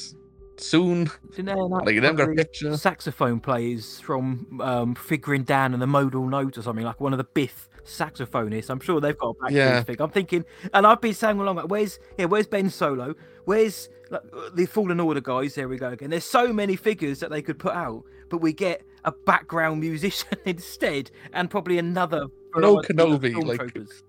soon. 0.61 1.11
Didn't 1.31 1.47
they 1.47 1.53
announce 1.53 1.87
Like 1.87 2.01
them 2.01 2.17
got 2.17 2.23
a 2.23 2.27
one 2.27 2.31
of 2.31 2.37
the 2.37 2.45
picture. 2.45 2.77
saxophone 2.77 3.41
players 3.41 4.01
from 4.01 4.61
um, 4.63 4.95
Figrin 4.95 5.45
D'an 5.45 5.73
and 5.73 5.83
the 5.83 5.87
Modal 5.87 6.27
Note 6.29 6.59
or 6.59 6.63
something 6.63 6.85
like 6.85 7.01
one 7.01 7.13
of 7.13 7.19
the 7.19 7.25
Bith 7.25 7.69
saxophonists. 7.85 8.71
I'm 8.71 8.81
sure 8.81 9.01
they've 9.01 9.17
got 9.19 9.31
a 9.31 9.43
back 9.43 9.51
Yeah. 9.53 9.83
figure. 9.83 10.05
I'm 10.05 10.11
thinking, 10.11 10.45
and 10.75 10.87
I've 10.87 11.01
been 11.01 11.15
saying 11.15 11.39
along, 11.41 11.57
like, 11.57 11.69
where's 11.69 11.99
yeah, 12.19 12.27
where's 12.27 12.47
Ben 12.47 12.71
Solo? 12.71 13.15
Where's 13.45 13.89
like, 14.11 14.23
the 14.55 14.67
Fallen 14.67 15.01
Order 15.01 15.21
guys? 15.21 15.55
There 15.55 15.69
we 15.69 15.77
go 15.79 15.91
again. 15.91 16.11
There's 16.11 16.25
so 16.25 16.53
many 16.53 16.77
figures 16.77 17.21
that 17.21 17.31
they 17.31 17.43
could 17.43 17.59
put 17.59 17.73
out, 17.75 18.05
but 18.29 18.39
we 18.39 18.53
get 18.53 18.83
a 19.05 19.13
background 19.13 19.81
musician 19.81 20.39
instead, 20.45 21.11
and 21.33 21.51
probably 21.51 21.79
another. 21.79 22.27
No 22.57 22.77
Kenobi, 22.79 23.33
like- 23.45 23.61
stormtroopers. 23.61 24.03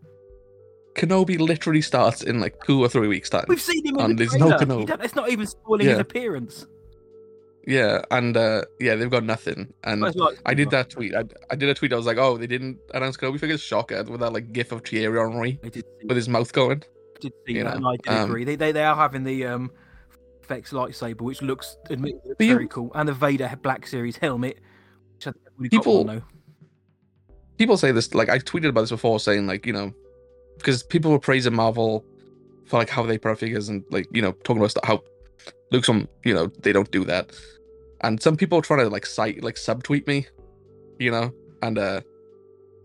Kenobi 0.95 1.39
literally 1.39 1.81
starts 1.81 2.21
in 2.21 2.39
like 2.39 2.61
two 2.65 2.81
or 2.83 2.89
three 2.89 3.07
weeks 3.07 3.29
time. 3.29 3.45
we've 3.47 3.61
seen 3.61 3.85
him 3.85 3.95
in 3.95 4.01
and 4.01 4.19
the 4.19 4.25
there's 4.25 4.35
no. 4.35 4.51
Kenobi. 4.57 5.03
It's 5.03 5.15
not 5.15 5.29
even 5.29 5.47
spoiling 5.47 5.87
his 5.87 5.99
appearance. 5.99 6.65
Yeah, 7.67 8.01
and 8.09 8.35
uh 8.35 8.63
yeah, 8.79 8.95
they've 8.95 9.09
got 9.09 9.23
nothing. 9.23 9.71
And 9.83 10.01
like- 10.01 10.39
I 10.45 10.53
did 10.53 10.71
that 10.71 10.89
tweet. 10.89 11.13
I, 11.15 11.23
I 11.51 11.55
did 11.55 11.69
a 11.69 11.73
tweet. 11.73 11.93
I 11.93 11.95
was 11.95 12.05
like, 12.07 12.17
oh, 12.17 12.37
they 12.37 12.47
didn't 12.47 12.79
announce 12.93 13.17
Kenobi 13.17 13.39
figures. 13.39 13.61
Shocker 13.61 14.03
with 14.03 14.19
that 14.21 14.33
like 14.33 14.51
gif 14.51 14.71
of 14.71 14.81
Thierry 14.83 15.17
Henry 15.19 15.59
I 15.63 15.71
with 16.07 16.17
his 16.17 16.27
mouth 16.27 16.51
going. 16.51 16.83
did 17.19 17.31
see 17.47 17.53
you 17.53 17.63
that, 17.63 17.79
know, 17.79 17.87
and 17.89 17.99
I 18.07 18.11
did 18.11 18.19
um, 18.19 18.29
agree. 18.29 18.43
They, 18.45 18.55
they 18.55 18.71
they 18.71 18.83
are 18.83 18.95
having 18.95 19.23
the 19.23 19.45
um 19.45 19.71
effects 20.41 20.71
lightsaber, 20.73 21.21
which 21.21 21.41
looks 21.43 21.77
admittedly 21.89 22.33
But 22.37 22.45
you- 22.47 22.53
very 22.55 22.67
cool, 22.67 22.91
and 22.95 23.07
the 23.07 23.13
Vader 23.13 23.51
Black 23.61 23.85
Series 23.85 24.17
helmet. 24.17 24.57
Which 25.15 25.27
I 25.27 25.31
think 25.59 25.71
People- 25.71 26.03
though. 26.03 26.23
people 27.59 27.77
say 27.77 27.91
this 27.91 28.15
like 28.15 28.29
I 28.29 28.39
tweeted 28.39 28.69
about 28.69 28.81
this 28.81 28.89
before, 28.89 29.19
saying 29.19 29.45
like 29.45 29.67
you 29.67 29.73
know, 29.73 29.93
because 30.62 30.84
people 30.84 31.12
were 31.12 31.20
praising 31.20 31.53
Marvel 31.53 32.05
for 32.66 32.78
like 32.78 32.89
how 32.89 33.03
they 33.03 33.18
put 33.18 33.32
out 33.32 33.39
figures 33.39 33.70
and 33.70 33.84
like 33.91 34.07
you 34.12 34.22
know 34.22 34.32
talking 34.43 34.57
about 34.57 34.72
stuff, 34.72 34.86
how 34.86 35.03
Luke's 35.72 35.89
on 35.89 36.07
you 36.24 36.34
know 36.34 36.47
they 36.62 36.72
don't 36.72 36.91
do 36.91 37.03
that, 37.05 37.32
and 38.01 38.22
some 38.22 38.38
people 38.38 38.62
trying 38.62 38.80
to 38.80 38.89
like 38.89 39.05
cite 39.05 39.43
like 39.43 39.55
subtweet 39.55 40.07
me, 40.07 40.28
you 40.99 41.12
know, 41.12 41.34
and 41.62 41.78
uh 41.78 42.01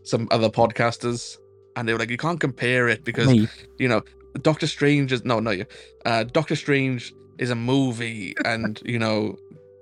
some 0.02 0.28
other 0.30 0.48
podcasters, 0.48 1.38
and 1.76 1.86
they 1.86 1.92
were 1.92 1.98
like 1.98 2.10
you 2.10 2.16
can't 2.16 2.40
compare 2.40 2.88
it 2.88 3.04
because 3.04 3.28
Me. 3.28 3.48
you 3.78 3.88
know 3.88 4.02
Doctor 4.42 4.66
Strange 4.66 5.12
is 5.12 5.24
no 5.24 5.38
no 5.38 5.50
you 5.50 5.66
uh 6.04 6.24
Doctor 6.24 6.56
Strange 6.56 7.14
is 7.38 7.50
a 7.50 7.54
movie 7.54 8.34
and 8.44 8.80
you 8.84 8.98
know 8.98 9.36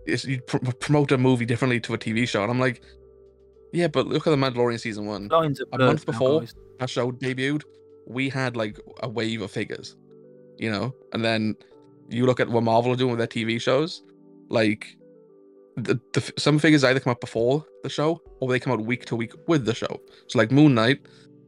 it's, 0.06 0.24
you 0.24 0.40
pr- 0.42 0.58
promote 0.58 1.12
a 1.12 1.18
movie 1.18 1.46
differently 1.46 1.80
to 1.80 1.94
a 1.94 1.98
TV 1.98 2.28
show 2.28 2.42
and 2.42 2.50
I'm 2.50 2.60
like 2.60 2.82
yeah 3.72 3.88
but 3.88 4.06
look 4.06 4.26
at 4.26 4.30
the 4.30 4.36
Mandalorian 4.36 4.78
season 4.78 5.06
one 5.06 5.28
Lines 5.28 5.60
are 5.60 5.66
a 5.72 5.78
month 5.78 6.04
before 6.04 6.40
guys. 6.40 6.54
that 6.78 6.90
show 6.90 7.12
debuted 7.12 7.62
we 8.06 8.28
had 8.28 8.56
like 8.56 8.78
a 9.02 9.08
wave 9.08 9.40
of 9.42 9.50
figures 9.50 9.96
you 10.58 10.70
know 10.70 10.94
and 11.12 11.24
then 11.24 11.54
you 12.08 12.26
look 12.26 12.40
at 12.40 12.48
what 12.48 12.62
Marvel 12.62 12.92
are 12.92 12.96
doing 12.96 13.10
with 13.16 13.18
their 13.18 13.26
TV 13.26 13.60
shows 13.60 14.02
like 14.48 14.96
the, 15.76 15.98
the 16.12 16.32
some 16.38 16.58
figures 16.58 16.84
either 16.84 17.00
come 17.00 17.10
out 17.10 17.20
before 17.20 17.64
the 17.82 17.88
show 17.88 18.20
or 18.40 18.48
they 18.48 18.60
come 18.60 18.72
out 18.72 18.80
week 18.80 19.04
to 19.06 19.16
week 19.16 19.32
with 19.48 19.64
the 19.64 19.74
show 19.74 20.00
so 20.28 20.38
like 20.38 20.52
Moon 20.52 20.74
Knight 20.74 21.00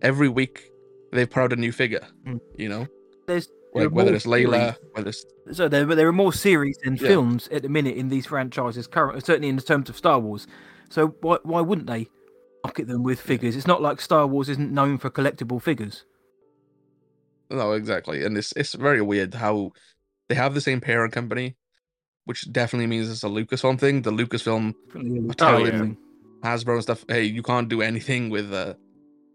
every 0.03 0.29
week 0.29 0.71
they 1.13 1.25
put 1.27 1.41
out 1.43 1.53
a 1.53 1.57
new 1.57 1.73
figure 1.73 2.07
Mm. 2.27 2.41
you 2.57 2.69
know 2.69 2.87
There's 3.27 3.49
like 3.75 3.91
whether 3.91 4.15
it's 4.15 4.25
Layla, 4.27 4.75
whether 4.93 5.11
it's 5.11 5.25
So 5.53 5.69
there, 5.69 5.85
there 5.85 6.09
are 6.09 6.13
more 6.13 6.33
series 6.33 6.79
than 6.83 6.95
Yeah. 6.97 7.09
films 7.09 7.47
at 7.49 7.63
the 7.63 7.69
minute 7.69 7.97
in 7.97 8.09
these 8.09 8.25
franchises. 8.25 8.87
Currently, 8.87 9.21
certainly 9.21 9.49
in 9.51 9.59
terms 9.59 9.91
of 9.91 9.97
Star 9.99 10.19
Wars. 10.19 10.47
So 10.89 11.09
why 11.21 11.37
why 11.43 11.61
wouldn't 11.61 11.87
they 11.87 12.09
market 12.65 12.87
them 12.89 13.03
with 13.03 13.21
figures? 13.21 13.55
It's 13.55 13.67
not 13.67 13.83
like 13.83 14.01
Star 14.01 14.27
Wars 14.27 14.49
isn't 14.49 14.73
known 14.73 14.97
for 14.97 15.11
collectible 15.11 15.61
figures. 15.61 16.05
No 17.51 17.73
exactly, 17.73 18.25
and 18.25 18.37
it's 18.37 18.53
it's 18.53 18.75
very 18.75 19.03
weird 19.03 19.35
how 19.35 19.73
they 20.29 20.35
have 20.35 20.55
the 20.55 20.61
same 20.61 20.81
parent 20.81 21.13
company, 21.13 21.57
which 22.25 22.51
definitely 22.53 22.87
means 22.89 23.11
it's 23.11 23.23
a 23.23 23.29
Lucasfilm 23.29 23.79
thing. 23.79 24.03
The 24.03 24.11
Lucasfilm, 24.13 24.75
Oh, 24.95 25.31
Italian 25.31 25.97
yeah. 26.43 26.51
Hasbro 26.51 26.75
and 26.75 26.83
stuff. 26.83 27.05
Hey, 27.09 27.25
you 27.25 27.43
can't 27.43 27.69
do 27.69 27.83
anything 27.83 28.31
with 28.31 28.53
uh, 28.53 28.75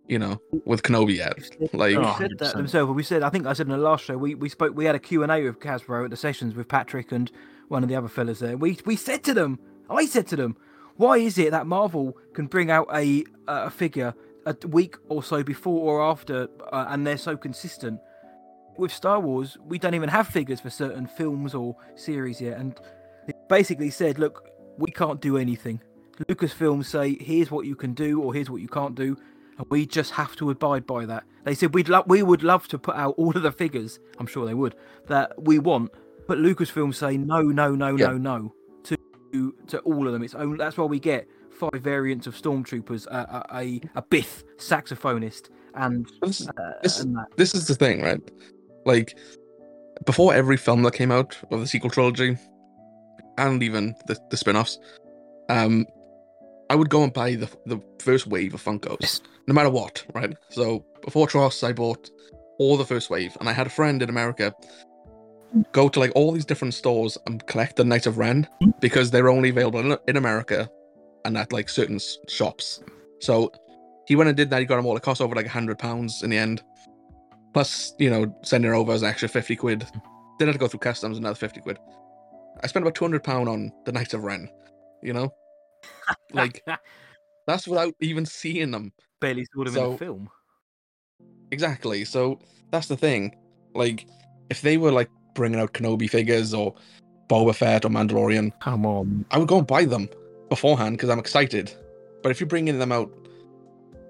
you 0.08 0.20
know, 0.20 0.42
with 0.66 0.84
Kenobi 0.84 1.16
yet. 1.18 1.38
Like, 1.74 1.96
They 1.96 1.98
Oh, 1.98 2.16
said 2.18 2.32
that 2.40 2.56
themselves. 2.58 2.92
We 2.92 3.04
said, 3.04 3.24
I 3.24 3.30
think 3.30 3.46
I 3.46 3.54
said 3.54 3.68
in 3.68 3.72
the 3.72 3.78
last 3.78 4.04
show, 4.04 4.18
we, 4.18 4.36
we 4.36 4.50
spoke, 4.50 4.76
we 4.76 4.84
had 4.84 4.94
a 4.96 5.00
Q&A 5.00 5.26
with 5.44 5.60
Hasbro 5.60 6.04
at 6.04 6.10
the 6.10 6.18
sessions 6.18 6.54
with 6.54 6.68
Patrick 6.68 7.14
and 7.14 7.32
one 7.70 7.82
of 7.82 7.88
the 7.88 7.96
other 7.96 8.10
fellas 8.10 8.40
there. 8.40 8.58
We 8.58 8.78
we 8.86 8.98
said 8.98 9.24
to 9.24 9.34
them, 9.34 9.58
I 9.90 10.06
said 10.06 10.28
to 10.28 10.36
them, 10.36 10.58
why 10.98 11.18
is 11.18 11.38
it 11.38 11.52
that 11.52 11.66
Marvel 11.66 12.18
can 12.34 12.48
bring 12.48 12.70
out 12.70 12.88
a 12.94 13.24
a 13.48 13.70
figure 13.70 14.14
a 14.46 14.56
week 14.68 14.96
or 15.10 15.24
so 15.24 15.44
before 15.44 15.92
or 15.92 16.02
after, 16.10 16.48
uh, 16.72 16.86
and 16.90 17.06
they're 17.06 17.18
so 17.18 17.38
consistent? 17.38 18.00
With 18.78 18.92
Star 18.94 19.20
Wars, 19.20 19.58
we 19.66 19.78
don't 19.78 19.94
even 19.96 20.10
have 20.10 20.28
figures 20.28 20.60
for 20.62 20.70
certain 20.70 21.06
films 21.06 21.54
or 21.54 21.76
series 21.96 22.40
yet, 22.42 22.58
and 22.58 22.80
they 23.28 23.34
basically 23.50 23.90
said, 23.90 24.18
look, 24.18 24.50
we 24.78 24.90
can't 24.92 25.22
do 25.22 25.38
anything. 25.38 25.82
Lucasfilms 26.30 26.86
say, 26.86 27.18
here's 27.20 27.52
what 27.52 27.66
you 27.66 27.76
can 27.76 27.94
do 27.94 28.22
or 28.22 28.34
here's 28.34 28.50
what 28.50 28.62
you 28.62 28.68
can't 28.68 28.96
do, 28.96 29.18
and 29.58 29.68
we 29.70 29.86
just 29.86 30.12
have 30.12 30.36
to 30.38 30.50
abide 30.50 30.86
by 30.88 31.06
that. 31.06 31.24
They 31.44 31.54
said 31.56 31.74
we'd 31.74 31.90
lo- 31.90 32.04
we 32.08 32.24
would 32.24 32.44
love 32.44 32.68
to 32.70 32.78
put 32.80 32.96
out 32.96 33.16
all 33.18 33.36
of 33.36 33.44
the 33.44 33.52
figures. 33.52 34.00
I'm 34.20 34.28
sure 34.28 34.46
they 34.46 34.54
would 34.54 34.76
that 35.08 35.34
we 35.42 35.60
want, 35.60 35.92
but 36.28 36.38
Lucasfilm 36.38 36.96
say 36.96 37.18
no, 37.18 37.42
no, 37.42 37.76
no, 37.76 37.96
Yeah. 37.98 38.08
no, 38.08 38.18
no 38.18 38.54
to 39.32 39.54
to 39.68 39.80
all 39.80 40.08
of 40.08 40.14
them. 40.14 40.24
It's 40.24 40.36
only 40.36 40.58
that's 40.58 40.78
why 40.78 40.86
we 40.86 41.00
get 41.00 41.28
five 41.52 41.82
variants 41.82 42.28
of 42.28 42.36
stormtroopers, 42.36 43.08
a 43.08 43.46
a, 43.52 43.58
a, 43.58 43.82
a 43.96 44.02
Bith 44.02 44.44
saxophonist, 44.58 45.50
and 45.76 46.08
this, 46.22 46.48
uh, 46.48 46.52
This- 46.84 47.00
and 47.02 47.16
that. 47.16 47.28
this 47.38 47.54
is 47.56 47.68
the 47.68 47.76
thing, 47.76 48.02
right? 48.02 48.20
Like, 48.86 49.18
before 50.06 50.34
every 50.34 50.58
film 50.58 50.82
that 50.84 50.94
came 50.94 51.12
out 51.12 51.38
of 51.52 51.60
the 51.60 51.68
sequel 51.68 51.90
trilogy, 51.90 52.38
and 53.38 53.62
even 53.64 53.94
the, 54.08 54.18
the 54.30 54.38
spin-offs, 54.38 54.80
um, 55.50 55.86
I 56.70 56.76
would 56.76 56.90
go 56.90 57.04
and 57.04 57.14
buy 57.14 57.36
the 57.36 57.50
the 57.66 57.80
first 58.00 58.28
wave 58.28 58.54
of 58.54 58.64
Funkos, 58.64 58.98
Yes. 59.02 59.22
no 59.48 59.54
matter 59.54 59.70
what, 59.70 60.04
right? 60.14 60.34
So 60.50 60.86
before 61.04 61.28
Tross, 61.28 61.64
I 61.68 61.74
bought 61.74 62.10
all 62.60 62.78
the 62.78 62.86
first 62.86 63.10
wave, 63.10 63.36
and 63.40 63.50
I 63.50 63.54
had 63.54 63.68
a 63.68 63.72
friend 63.72 64.02
in 64.02 64.10
America 64.10 64.54
go 65.74 65.90
to 65.90 66.00
like 66.00 66.14
all 66.16 66.32
these 66.32 66.46
different 66.46 66.74
stores 66.74 67.18
and 67.28 67.46
collect 67.46 67.76
the 67.76 67.84
Knights 67.84 68.08
of 68.08 68.18
Ren 68.18 68.48
because 68.80 69.12
they're 69.12 69.28
only 69.30 69.50
available 69.50 69.80
in, 69.82 69.98
in 70.08 70.16
America 70.16 70.70
and 71.26 71.38
at 71.38 71.52
like 71.54 71.70
certain 71.70 71.96
s- 71.96 72.18
shops. 72.28 72.82
So 73.20 73.52
he 74.08 74.16
went 74.16 74.28
and 74.30 74.38
did 74.38 74.50
that. 74.50 74.60
He 74.60 74.66
got 74.66 74.78
them 74.78 74.86
all. 74.86 74.98
It 74.98 75.04
cost 75.04 75.22
over 75.22 75.36
like 75.36 75.46
a 75.46 75.50
hundred 75.50 75.78
pounds 75.80 76.24
in 76.24 76.30
the 76.30 76.38
end. 76.38 76.64
Plus, 77.54 77.94
you 78.00 78.10
know, 78.10 78.34
sending 78.44 78.72
it 78.72 78.76
over 78.76 78.92
as 78.94 79.02
an 79.04 79.10
extra 79.10 79.28
fifty 79.30 79.56
quid. 79.56 79.82
Then 80.40 80.48
I 80.48 80.52
had 80.52 80.54
to 80.54 80.60
go 80.60 80.68
through 80.68 80.80
customs 80.80 81.18
another 81.18 81.36
fifty 81.36 81.62
quid. 81.62 81.78
I 82.64 82.68
spent 82.68 82.84
about 82.84 82.96
two 82.96 83.04
hundred 83.06 83.24
pound 83.24 83.50
on 83.50 83.72
the 83.86 83.92
Knights 83.92 84.14
of 84.14 84.24
Ren. 84.24 84.50
You 85.04 85.14
know, 85.14 85.34
like 86.34 86.64
that's 87.48 87.68
without 87.68 87.94
even 88.00 88.26
seeing 88.26 88.72
them. 88.72 88.94
barely 89.20 89.46
saw 89.54 89.64
them 89.64 89.68
in 89.68 89.74
so- 89.74 89.92
the 89.92 89.98
film. 89.98 90.30
Exactly. 91.52 92.06
So 92.06 92.40
that's 92.72 92.88
the 92.88 92.96
thing. 92.98 93.36
Like, 93.74 94.06
if 94.50 94.62
they 94.62 94.78
were 94.78 94.92
like 94.92 95.10
bringing 95.36 95.60
out 95.60 95.74
Kenobi 95.74 96.10
figures 96.10 96.54
or 96.54 96.74
Boba 97.28 97.54
Fett 97.56 97.86
or 97.86 97.90
Mandalorian, 97.90 98.52
Come 98.60 98.86
on, 98.86 99.26
I 99.32 99.38
would 99.38 99.48
go 99.48 99.58
and 99.58 99.68
buy 99.68 99.86
them 99.86 100.08
beforehand 100.56 100.98
because 100.98 101.10
I'm 101.10 101.18
excited. 101.18 101.74
But 102.22 102.30
if 102.32 102.40
you're 102.42 102.48
bringing 102.48 102.78
them 102.78 102.92
out 102.92 103.10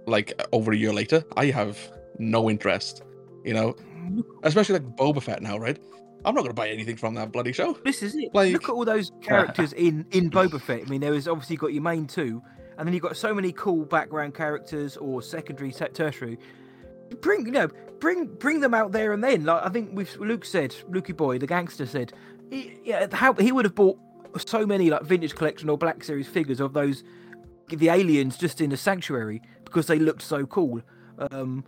like 0.07 0.33
over 0.51 0.71
a 0.71 0.75
year 0.75 0.91
later, 0.91 1.23
I 1.37 1.45
have 1.45 1.77
no 2.17 2.49
interest. 2.49 3.03
You 3.45 3.53
know, 3.53 3.75
especially 4.43 4.73
like 4.79 4.95
Boba 4.97 5.21
Fett 5.21 5.41
now, 5.41 5.57
right? 5.57 5.79
I'm 6.25 6.35
not 6.35 6.41
gonna 6.41 6.53
buy 6.53 6.69
anything 6.69 6.97
from 6.97 7.13
that 7.15 7.31
bloody 7.31 7.51
show. 7.53 7.73
This 7.85 8.03
is 8.03 8.15
it. 8.15 8.33
Like- 8.33 8.53
Look 8.53 8.63
at 8.65 8.69
all 8.71 8.85
those 8.85 9.11
characters 9.21 9.71
in 9.73 10.05
in 10.11 10.29
Boba 10.29 10.59
Fett. 10.59 10.81
I 10.81 10.89
mean, 10.89 10.99
there 11.01 11.11
was 11.11 11.27
obviously 11.27 11.55
got 11.57 11.73
your 11.73 11.83
main 11.83 12.07
two, 12.07 12.41
and 12.77 12.87
then 12.87 12.93
you've 12.93 13.03
got 13.03 13.15
so 13.17 13.33
many 13.33 13.51
cool 13.53 13.85
background 13.85 14.33
characters 14.33 14.97
or 14.97 15.21
secondary, 15.21 15.71
te- 15.71 15.85
tertiary. 15.93 16.37
Bring 17.21 17.45
you 17.45 17.51
know, 17.51 17.69
bring 17.99 18.25
bring 18.25 18.61
them 18.61 18.73
out 18.73 18.91
there 18.91 19.13
and 19.13 19.23
then. 19.23 19.45
Like 19.45 19.63
I 19.63 19.69
think 19.69 19.91
we've 19.93 20.15
Luke 20.17 20.45
said, 20.45 20.71
Lukey 20.89 21.15
boy, 21.15 21.37
the 21.37 21.47
gangster 21.47 21.85
said, 21.85 22.13
he, 22.49 22.79
yeah, 22.83 23.05
how 23.13 23.33
he 23.33 23.51
would 23.51 23.65
have 23.65 23.75
bought 23.75 23.97
so 24.37 24.65
many 24.65 24.89
like 24.89 25.03
vintage 25.03 25.35
collection 25.35 25.69
or 25.69 25.77
Black 25.77 26.03
Series 26.03 26.27
figures 26.27 26.59
of 26.59 26.73
those 26.73 27.03
the 27.69 27.89
aliens 27.89 28.37
just 28.37 28.59
in 28.59 28.69
the 28.69 28.77
sanctuary 28.77 29.41
because 29.63 29.87
they 29.87 29.97
looked 29.97 30.21
so 30.21 30.45
cool. 30.45 30.81
Um, 31.31 31.63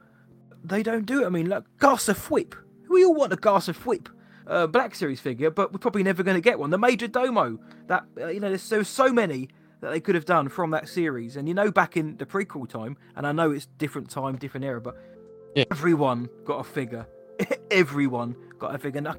they 0.63 0.83
don't 0.83 1.05
do 1.05 1.23
it. 1.23 1.25
I 1.25 1.29
mean, 1.29 1.47
like 1.47 1.63
Garsa 1.79 2.13
Fwip. 2.15 2.53
We 2.89 3.05
all 3.05 3.13
want 3.13 3.31
a 3.33 3.37
Garsa 3.37 3.73
Fwip 3.75 4.07
uh, 4.47 4.67
Black 4.67 4.95
Series 4.95 5.19
figure, 5.21 5.49
but 5.49 5.71
we're 5.71 5.79
probably 5.79 6.03
never 6.03 6.21
going 6.23 6.35
to 6.35 6.41
get 6.41 6.59
one. 6.59 6.69
The 6.69 6.77
Major 6.77 7.07
Domo, 7.07 7.59
that 7.87 8.03
uh, 8.19 8.27
you 8.27 8.39
know, 8.39 8.49
there's, 8.49 8.67
there's 8.69 8.89
so 8.89 9.11
many 9.13 9.49
that 9.81 9.91
they 9.91 9.99
could 9.99 10.15
have 10.15 10.25
done 10.25 10.49
from 10.49 10.71
that 10.71 10.87
series, 10.89 11.35
and 11.37 11.47
you 11.47 11.53
know, 11.53 11.71
back 11.71 11.95
in 11.97 12.17
the 12.17 12.25
prequel 12.25 12.67
time, 12.67 12.97
and 13.15 13.25
I 13.27 13.31
know 13.31 13.51
it's 13.51 13.65
different 13.77 14.09
time, 14.09 14.35
different 14.37 14.65
era, 14.65 14.81
but 14.81 14.95
Yeah. 15.55 15.65
everyone 15.71 16.29
got 16.45 16.59
a 16.59 16.63
figure. 16.63 17.05
everyone 17.71 18.35
got 18.59 18.75
a 18.75 18.77
figure. 18.77 18.99
And 18.99 19.07
I, 19.07 19.15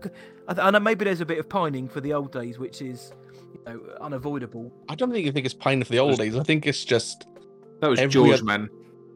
I 0.49 0.69
I 0.69 0.71
know 0.71 0.81
maybe 0.81 1.05
there's 1.05 1.21
a 1.21 1.27
bit 1.27 1.39
of 1.39 1.49
pining 1.49 1.89
for 1.89 2.01
the 2.01 2.13
old 2.13 2.33
days, 2.33 2.59
which 2.59 2.81
is 2.83 3.13
you 3.55 3.61
know 3.73 3.81
unavoidable. 4.01 4.73
I 4.89 4.95
don't 4.95 5.11
think 5.13 5.25
you 5.27 5.33
think 5.33 5.47
it's 5.47 5.55
pining 5.55 5.85
for 5.85 5.93
the 5.93 5.99
old 5.99 6.19
days. 6.19 6.37
I 6.37 6.43
think 6.43 6.67
it's 6.67 6.85
just 6.85 7.27
That 7.81 7.89
was 7.91 8.01
George, 8.01 8.31
oth- 8.41 8.43
man, 8.43 8.69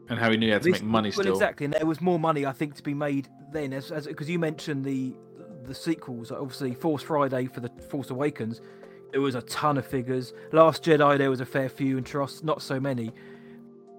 and 0.09 0.19
how 0.19 0.29
he 0.31 0.37
knew 0.37 0.47
he 0.47 0.51
had 0.51 0.63
to 0.63 0.71
This- 0.71 0.81
make 0.81 0.89
money 0.89 1.09
well, 1.09 1.23
still. 1.23 1.33
exactly, 1.33 1.65
and 1.65 1.73
there 1.73 1.85
was 1.85 2.01
more 2.01 2.19
money 2.19 2.45
I 2.45 2.51
think 2.51 2.75
to 2.75 2.83
be 2.83 2.93
made 2.93 3.27
then, 3.51 3.73
as 3.73 3.89
because 4.07 4.29
you 4.29 4.39
mentioned 4.39 4.85
the 4.85 5.13
the 5.65 5.75
sequels. 5.75 6.31
Obviously, 6.31 6.73
Force 6.73 7.03
Friday 7.03 7.45
for 7.45 7.59
the 7.59 7.69
Force 7.89 8.09
Awakens, 8.09 8.61
there 9.11 9.21
was 9.21 9.35
a 9.35 9.41
ton 9.43 9.77
of 9.77 9.85
figures. 9.85 10.33
Last 10.51 10.83
Jedi, 10.83 11.17
there 11.17 11.29
was 11.29 11.41
a 11.41 11.45
fair 11.45 11.69
few, 11.69 11.97
and 11.97 12.05
Trust, 12.05 12.43
not 12.43 12.61
so 12.61 12.79
many. 12.79 13.11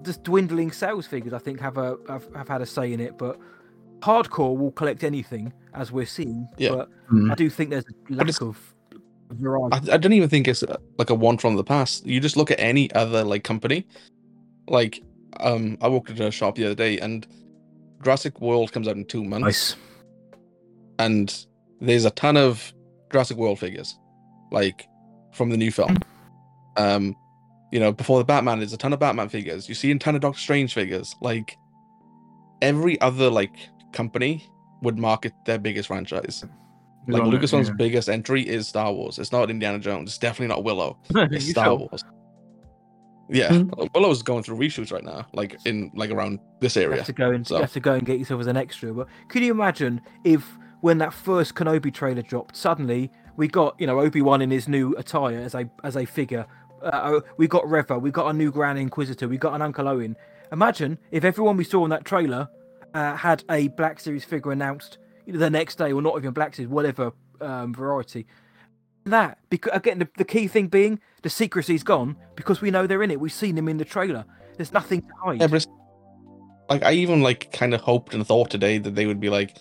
Just 0.03 0.23
dwindling 0.25 0.73
sales 0.73 1.07
figures, 1.07 1.33
I 1.33 1.39
think, 1.39 1.61
have 1.61 1.77
a 1.77 1.97
have, 2.09 2.27
have 2.35 2.49
had 2.49 2.63
a 2.63 2.67
say 2.67 2.93
in 2.93 3.01
it. 3.01 3.19
But 3.19 3.39
hardcore 4.01 4.57
will 4.57 4.73
collect 4.73 5.05
anything, 5.05 5.53
as 5.75 5.93
we're 5.93 6.07
seeing. 6.07 6.49
Yeah. 6.57 6.71
But 6.71 6.89
Mm. 7.13 7.31
I 7.31 7.35
do 7.35 7.51
think 7.51 7.71
there's 7.71 7.85
a 7.85 8.13
lack 8.15 8.29
it's- 8.29 8.41
of 8.41 8.57
variety. 8.57 8.67
I, 9.73 9.95
I 9.95 9.97
don't 9.97 10.13
even 10.13 10.29
think 10.29 10.49
it's 10.49 10.63
uh, 10.63 10.77
like 10.99 11.11
a 11.11 11.15
one 11.15 11.39
from 11.39 11.57
the 11.57 11.65
past. 11.65 12.07
You 12.07 12.21
just 12.21 12.37
look 12.37 12.51
at 12.51 12.61
any 12.61 12.93
other 12.95 13.25
like 13.25 13.45
company. 13.45 13.87
Like, 14.69 15.03
um, 15.41 15.79
I 15.81 15.89
walked 15.89 16.11
into 16.11 16.27
a 16.27 16.31
shop 16.31 16.57
the 16.57 16.67
other 16.67 16.75
day, 16.75 16.99
and 16.99 17.27
Jurassic 18.03 18.41
World 18.41 18.73
comes 18.73 18.89
out 18.89 18.97
in 18.97 19.05
two 19.05 19.25
months, 19.25 19.45
nice. 19.45 19.77
and 20.99 21.47
there's 21.81 22.05
a 22.05 22.11
ton 22.11 22.37
of 22.37 22.73
Jurassic 23.11 23.37
World 23.37 23.59
figures, 23.59 23.99
like 24.51 24.89
from 25.33 25.51
the 25.51 25.57
new 25.57 25.71
film. 25.71 25.97
Um, 26.77 27.17
you 27.73 27.79
know, 27.79 27.93
before 27.93 28.19
the 28.19 28.25
Batman, 28.25 28.59
there's 28.59 28.73
a 28.73 28.77
ton 28.77 28.93
of 28.93 28.99
Batman 28.99 29.29
figures. 29.29 29.69
You 29.69 29.75
see 29.75 29.91
a 29.91 29.99
ton 29.99 30.15
of 30.15 30.21
Doctor 30.21 30.41
Strange 30.41 30.75
figures. 30.75 31.15
Like 31.21 31.57
every 32.63 33.01
other 33.01 33.31
like 33.31 33.55
company 33.93 34.45
would 34.83 34.99
market 34.99 35.33
their 35.47 35.59
biggest 35.59 35.89
franchise. 35.89 36.45
He's 37.07 37.15
Like 37.15 37.23
on 37.23 37.33
it, 37.35 37.41
Lucasfilm's 37.41 37.69
yeah. 37.69 37.75
biggest 37.79 38.09
entry 38.09 38.47
is 38.47 38.69
Star 38.69 38.93
Wars. 38.93 39.19
It's 39.19 39.33
not 39.33 39.51
Indiana 39.51 39.79
Jones. 39.79 40.11
It's 40.11 40.19
definitely 40.19 40.49
not 40.49 40.65
Willow. 40.65 40.99
It's 41.15 41.47
You 41.47 41.53
Star 41.53 41.65
sure? 41.67 41.77
Wars. 41.79 42.05
Yeah, 43.33 43.63
Willow's 43.95 44.23
going 44.23 44.43
through 44.43 44.57
reshoots 44.59 44.93
right 44.93 45.05
now, 45.05 45.25
like 45.35 45.57
in 45.65 45.93
like 45.95 46.11
around 46.11 46.41
this 46.61 46.75
You 46.75 46.83
area. 46.83 46.97
have 46.97 47.07
to 47.07 47.13
go 47.13 47.31
and 47.31 47.47
So- 47.47 47.57
you 47.57 47.61
have 47.61 47.73
to 47.75 47.81
go 47.81 47.95
and 47.95 48.05
get 48.05 48.19
yourself 48.19 48.41
as 48.41 48.49
an 48.49 48.57
extra. 48.57 48.93
But 48.93 49.07
can 49.29 49.43
you 49.45 49.53
imagine 49.53 50.01
if 50.25 50.45
when 50.81 50.99
that 50.99 51.13
first 51.13 51.55
Kenobi 51.55 51.95
trailer 51.95 52.23
dropped, 52.23 52.57
suddenly 52.57 53.11
we 53.37 53.47
got 53.47 53.77
you 53.81 53.87
know 53.87 54.01
Obi 54.01 54.21
Wan 54.21 54.43
in 54.43 54.51
his 54.51 54.67
new 54.67 54.95
attire 54.97 55.39
as 55.39 55.55
a 55.55 55.71
as 55.85 55.97
a 55.97 56.05
figure. 56.05 56.45
Uh, 56.83 57.21
we 57.37 57.47
got 57.47 57.69
Reva, 57.71 57.99
we 57.99 58.11
got 58.11 58.27
a 58.29 58.33
new 58.33 58.51
Grand 58.51 58.79
Inquisitor, 58.79 59.29
we 59.29 59.37
got 59.39 59.55
an 59.55 59.63
Uncle 59.63 59.87
Owen. 59.87 60.17
Imagine 60.51 60.99
if 61.13 61.25
everyone 61.25 61.57
we 61.57 61.63
saw 61.65 61.85
in 61.85 61.91
that 61.91 62.05
trailer 62.05 62.49
uh, 62.95 63.15
had 63.15 63.45
a 63.51 63.69
Black 63.69 64.01
Series 64.01 64.25
figure 64.25 64.51
announced 64.51 64.99
you 64.99 65.00
know, 65.00 65.00
the 65.27 65.51
next 65.51 65.77
day, 65.77 65.93
or 65.93 66.03
not 66.03 66.17
even 66.19 66.33
Black 66.33 66.55
Series, 66.55 66.69
whatever 66.69 67.13
um, 67.41 67.75
variety. 67.75 68.27
That 69.05 69.39
because 69.49 69.73
again, 69.75 69.99
the, 69.99 70.09
the 70.19 70.25
key 70.25 70.47
thing 70.47 70.69
being 70.69 71.01
the 71.23 71.31
secrecy's 71.31 71.83
gone 71.83 72.17
because 72.37 72.61
we 72.61 72.71
know 72.71 72.87
they're 72.87 73.03
in 73.03 73.11
it. 73.11 73.19
We've 73.19 73.33
seen 73.33 73.55
them 73.55 73.69
in 73.69 73.79
the 73.79 73.85
trailer. 73.85 74.25
There's 74.57 74.73
nothing 74.73 75.01
to 75.03 75.09
hide. 75.25 75.41
Yeah, 75.41 75.59
like 76.69 76.85
I 76.85 76.93
even 76.93 77.23
like 77.23 77.51
kind 77.53 77.75
of 77.75 77.81
hoped 77.81 78.15
and 78.15 78.27
thought 78.27 78.51
today 78.51 78.79
that 78.79 78.95
they 78.95 79.07
would 79.07 79.19
be 79.19 79.31
like, 79.31 79.57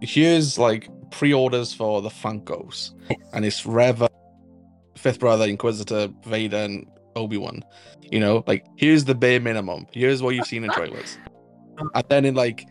here's 0.00 0.58
like 0.58 0.88
pre-orders 1.10 1.72
for 1.72 2.02
the 2.02 2.08
Funkos, 2.08 2.92
and 3.32 3.44
it's 3.44 3.64
Reva, 3.64 4.08
Fifth 4.96 5.20
Brother, 5.20 5.46
Inquisitor, 5.46 6.08
Vader, 6.26 6.58
and 6.58 6.86
Obi 7.16 7.36
Wan. 7.36 7.62
You 8.02 8.18
know, 8.20 8.44
like 8.46 8.66
here's 8.76 9.04
the 9.04 9.14
bare 9.14 9.40
minimum. 9.40 9.86
Here's 9.92 10.22
what 10.22 10.34
you've 10.34 10.46
seen 10.46 10.64
in 10.64 10.70
trailers, 10.70 11.18
and 11.78 12.04
then 12.08 12.24
in 12.24 12.34
like, 12.34 12.66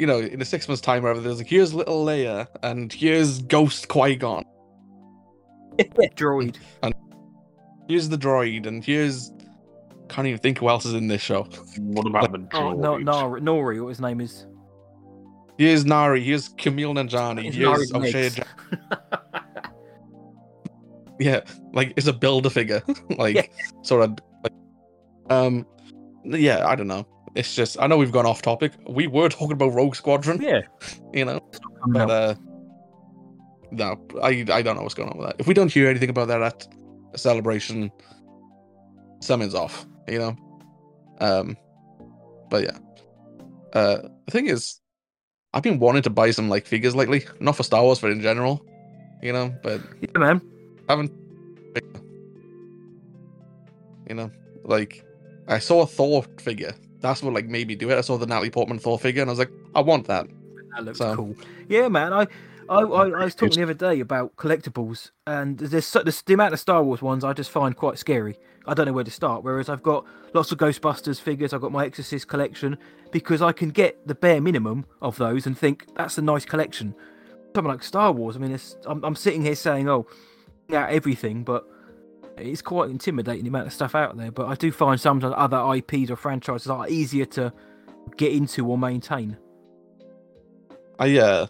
you 0.00 0.06
know, 0.06 0.18
in 0.18 0.40
a 0.40 0.44
six 0.46 0.66
months 0.66 0.80
time, 0.80 1.02
whatever, 1.02 1.20
there's 1.20 1.36
like 1.38 1.46
here's 1.46 1.74
little 1.74 2.04
Leia, 2.06 2.46
and 2.62 2.90
here's 2.90 3.42
Ghost 3.42 3.88
Qui 3.88 4.16
Gon, 4.16 4.44
droid. 6.16 6.56
And 6.82 6.94
here's 7.86 8.08
the 8.08 8.16
droid, 8.16 8.66
and 8.66 8.82
here's 8.82 9.30
can't 10.08 10.26
even 10.26 10.40
think 10.40 10.58
who 10.58 10.68
else 10.70 10.86
is 10.86 10.94
in 10.94 11.06
this 11.06 11.20
show. 11.20 11.42
What 11.78 12.06
about 12.06 12.32
the 12.32 12.48
Oh, 12.54 12.72
no, 12.72 12.94
droids? 12.96 13.04
Nori, 13.04 13.40
Nori, 13.42 13.82
what 13.82 13.90
his 13.90 14.00
name 14.00 14.20
is. 14.22 14.46
Here's 15.58 15.84
Nari. 15.84 16.22
Here's 16.24 16.48
Kumail 16.54 16.94
Nanjiani. 16.94 17.52
Here's 17.52 17.92
Nari 17.92 18.08
O'Shea. 18.08 18.30
Mix. 18.30 18.40
Yeah, 21.20 21.40
like 21.74 21.92
it's 21.98 22.06
a 22.06 22.14
builder 22.14 22.48
figure, 22.48 22.82
like 23.18 23.36
Yeah. 23.36 23.42
sort 23.82 24.04
of. 24.04 24.18
Like, 24.42 24.54
um, 25.28 25.66
yeah, 26.24 26.66
I 26.66 26.74
don't 26.74 26.88
know. 26.88 27.06
It's 27.34 27.54
just 27.54 27.80
I 27.80 27.86
know 27.86 27.96
we've 27.96 28.12
gone 28.12 28.26
off 28.26 28.42
topic. 28.42 28.72
We 28.88 29.06
were 29.06 29.28
talking 29.38 29.52
about 29.52 29.72
Rogue 29.72 29.94
Squadron, 29.94 30.40
yeah. 30.40 30.62
you 31.12 31.24
know, 31.24 31.40
but 31.86 32.10
uh, 32.10 32.34
no, 33.70 34.00
I 34.22 34.44
I 34.52 34.62
don't 34.62 34.76
know 34.76 34.82
what's 34.82 34.94
going 34.94 35.10
on 35.10 35.18
with 35.18 35.28
that. 35.28 35.36
If 35.38 35.46
we 35.46 35.54
don't 35.54 35.72
hear 35.72 35.88
anything 35.88 36.10
about 36.10 36.28
that 36.28 36.42
at 36.42 36.66
a 37.12 37.18
celebration, 37.18 37.90
something's 39.20 39.54
off, 39.54 39.86
you 40.08 40.18
know. 40.18 40.36
Um, 41.20 41.56
but 42.48 42.64
yeah, 42.64 42.78
uh, 43.74 44.08
the 44.26 44.30
thing 44.30 44.46
is, 44.46 44.80
I've 45.54 45.62
been 45.62 45.78
wanting 45.78 46.02
to 46.02 46.10
buy 46.10 46.30
some 46.30 46.48
like 46.48 46.66
figures 46.66 46.96
lately, 46.96 47.26
not 47.40 47.56
for 47.56 47.62
Star 47.62 47.82
Wars, 47.82 48.00
but 48.00 48.10
in 48.10 48.20
general, 48.20 48.64
you 49.22 49.32
know. 49.32 49.54
But 49.62 49.80
yeah, 50.00 50.18
man. 50.18 50.40
haven't 50.88 51.12
you 54.10 54.16
know 54.16 54.30
like 54.64 55.02
i 55.48 55.58
saw 55.58 55.82
a 55.82 55.86
thor 55.86 56.24
figure 56.38 56.74
that's 57.00 57.22
what 57.22 57.32
like 57.34 57.46
made 57.46 57.66
me 57.68 57.74
do 57.74 57.90
it 57.90 57.96
i 57.98 58.00
saw 58.00 58.16
the 58.18 58.26
natalie 58.26 58.50
portman 58.50 58.78
thor 58.78 58.98
figure 58.98 59.22
and 59.22 59.30
i 59.30 59.32
was 59.32 59.38
like 59.38 59.50
i 59.74 59.80
want 59.80 60.06
that 60.06 60.26
That 60.76 60.84
looks 60.84 60.98
So- 60.98 61.16
cool. 61.16 61.34
Yeah, 61.68 61.88
man. 61.88 62.12
I, 62.12 62.26
I, 62.68 62.82
I, 62.82 63.08
I 63.08 63.24
was 63.24 63.34
talking 63.34 63.56
the 63.56 63.62
other 63.64 63.74
day 63.74 63.98
about 64.00 64.36
collectibles, 64.36 65.10
and 65.26 65.58
there's 65.58 65.86
so, 65.86 66.02
there's 66.04 66.22
the 66.22 66.34
amount 66.34 66.52
of 66.54 66.60
Star 66.60 66.82
Wars 66.84 67.02
ones 67.02 67.24
I 67.24 67.32
just 67.32 67.50
find 67.50 67.76
quite 67.76 67.98
scary. 67.98 68.36
I 68.66 68.74
don't 68.74 68.86
know 68.86 68.92
where 68.92 69.02
to 69.04 69.10
start. 69.10 69.42
Whereas 69.42 69.68
I've 69.68 69.82
got 69.82 70.04
lots 70.34 70.52
of 70.52 70.58
Ghostbusters 70.58 71.20
figures. 71.20 71.52
I've 71.52 71.60
got 71.60 71.72
my 71.72 71.84
Exorcist 71.86 72.28
collection 72.28 72.76
because 73.10 73.40
I 73.42 73.50
can 73.52 73.70
get 73.70 74.06
the 74.06 74.14
bare 74.14 74.40
minimum 74.40 74.84
of 75.02 75.16
those 75.16 75.46
and 75.46 75.58
think 75.58 75.86
that's 75.96 76.18
a 76.18 76.22
nice 76.22 76.44
collection. 76.44 76.94
Something 77.54 77.70
like 77.72 77.82
Star 77.82 78.12
Wars. 78.12 78.36
I 78.36 78.38
mean, 78.38 78.52
it's, 78.52 78.76
I'm, 78.86 79.04
I'm 79.04 79.16
sitting 79.16 79.42
here 79.42 79.56
saying, 79.56 79.88
oh, 79.88 80.06
yeah, 80.68 80.86
everything, 80.88 81.42
but 81.42 81.66
it's 82.42 82.62
quite 82.62 82.90
intimidating 82.90 83.44
the 83.44 83.48
amount 83.48 83.66
of 83.66 83.72
stuff 83.72 83.94
out 83.94 84.16
there. 84.16 84.30
But 84.30 84.46
I 84.46 84.54
do 84.54 84.72
find 84.72 85.00
some 85.00 85.22
other 85.22 85.74
IPs 85.74 86.10
or 86.10 86.16
franchises 86.16 86.68
are 86.68 86.88
easier 86.88 87.26
to 87.26 87.52
get 88.16 88.32
into 88.32 88.66
or 88.66 88.78
maintain. 88.78 89.36
i 90.98 91.18
uh 91.18 91.46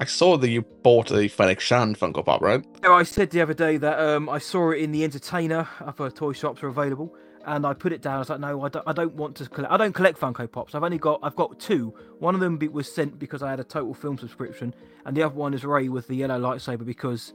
i 0.00 0.04
saw 0.04 0.36
that 0.36 0.48
you 0.48 0.62
bought 0.62 1.10
a 1.12 1.28
fennec 1.28 1.60
shan 1.60 1.94
funko 1.94 2.24
pop 2.24 2.40
right 2.40 2.64
Yeah, 2.82 2.92
I 2.92 3.04
said 3.04 3.30
the 3.30 3.40
other 3.40 3.54
day 3.54 3.76
that 3.76 3.98
um, 3.98 4.28
I 4.28 4.38
saw 4.38 4.70
it 4.70 4.78
in 4.80 4.92
the 4.92 5.04
Entertainer. 5.04 5.68
Other 5.80 6.10
toy 6.10 6.32
shops 6.32 6.62
are 6.62 6.68
available, 6.68 7.14
and 7.46 7.64
I 7.66 7.74
put 7.74 7.92
it 7.92 8.02
down. 8.02 8.16
I 8.16 8.18
was 8.18 8.28
like, 8.28 8.40
no, 8.40 8.62
I 8.62 8.68
don't, 8.68 8.88
I 8.88 8.92
don't 8.92 9.14
want 9.14 9.36
to 9.36 9.48
collect. 9.48 9.72
I 9.72 9.76
don't 9.76 9.92
collect 9.92 10.18
Funko 10.18 10.50
Pops. 10.50 10.74
I've 10.74 10.82
only 10.82 10.98
got, 10.98 11.20
I've 11.22 11.36
got 11.36 11.60
two. 11.60 11.94
One 12.18 12.34
of 12.34 12.40
them 12.40 12.58
was 12.72 12.92
sent 12.92 13.18
because 13.18 13.42
I 13.42 13.50
had 13.50 13.60
a 13.60 13.64
Total 13.64 13.94
Film 13.94 14.18
subscription, 14.18 14.74
and 15.06 15.16
the 15.16 15.22
other 15.22 15.34
one 15.34 15.54
is 15.54 15.64
Rey 15.64 15.88
with 15.88 16.08
the 16.08 16.16
yellow 16.16 16.38
lightsaber 16.40 16.84
because. 16.84 17.34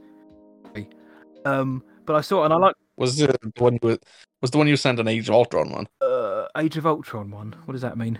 Um, 1.44 1.84
but 2.08 2.16
I 2.16 2.22
saw, 2.22 2.42
it 2.42 2.46
and 2.46 2.54
I 2.54 2.56
like 2.56 2.74
was 2.96 3.20
it 3.20 3.30
the 3.40 3.62
one 3.62 3.78
you 3.82 3.98
was 4.40 4.50
the 4.50 4.58
one 4.58 4.66
you 4.66 4.76
sent 4.76 4.98
an 4.98 5.06
age 5.06 5.28
of 5.28 5.34
ultron 5.34 5.70
one 5.70 5.86
uh, 6.00 6.46
Age 6.56 6.76
of 6.78 6.86
Ultron 6.86 7.30
one. 7.30 7.54
What 7.66 7.72
does 7.72 7.82
that 7.82 7.96
mean? 7.96 8.18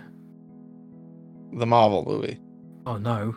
the 1.53 1.65
marvel 1.65 2.05
movie 2.05 2.39
Oh 2.85 2.97
no, 2.97 3.35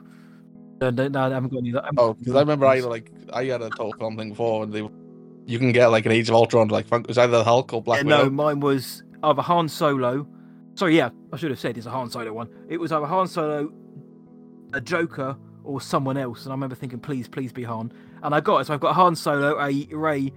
no, 0.83 0.91
no, 0.91 1.09
no 1.09 1.21
I 1.21 1.31
haven't 1.31 1.51
got 1.51 1.59
any. 1.59 1.71
of 1.71 1.75
that. 1.77 1.83
I 1.85 1.87
haven't 1.87 1.99
oh 1.99 2.15
because 2.15 2.35
i 2.37 2.41
remember 2.41 2.67
i 2.67 2.81
like 2.81 3.11
i 3.33 3.45
had 3.45 3.63
a 3.63 3.71
total 3.71 3.95
film 3.99 4.17
thing 4.19 4.29
before 4.29 4.63
and 4.65 4.73
they 4.73 4.87
you 5.47 5.59
can 5.59 5.73
get 5.73 5.87
like 5.87 6.05
an 6.05 6.13
age 6.13 6.29
of 6.29 6.35
ultron 6.35 6.69
like 6.69 6.93
it 6.93 7.09
was 7.09 7.17
either 7.19 7.43
hulk 7.43 7.73
or 7.73 7.83
black 7.83 8.05
Yeah, 8.05 8.09
no, 8.09 8.31
mine 8.31 8.61
was 8.61 9.03
either 9.23 9.43
Han 9.43 9.69
Solo. 9.69 10.27
Sorry, 10.75 10.97
yeah, 10.97 11.11
I 11.33 11.37
should 11.37 11.51
have 11.51 11.59
said 11.61 11.77
it's 11.79 11.87
a 11.87 11.91
Han 11.91 12.11
Solo 12.11 12.33
one. 12.33 12.49
It 12.69 12.79
was 12.79 12.93
either 12.93 13.07
Han 13.07 13.27
Solo, 13.27 13.73
a 14.73 14.81
Joker, 14.81 15.37
or 15.65 15.81
someone 15.81 16.17
else. 16.17 16.45
And 16.45 16.53
I 16.53 16.55
remember 16.55 16.75
thinking, 16.77 16.99
please, 16.99 17.29
please 17.29 17.53
be 17.53 17.65
Han. 17.65 17.93
And 18.23 18.35
I 18.35 18.41
got 18.41 18.59
it. 18.59 18.67
So 18.67 18.75
I've 18.75 18.81
got 18.81 18.95
Han 18.95 19.17
Solo, 19.17 19.59
a 19.59 19.87
Rey. 19.95 20.33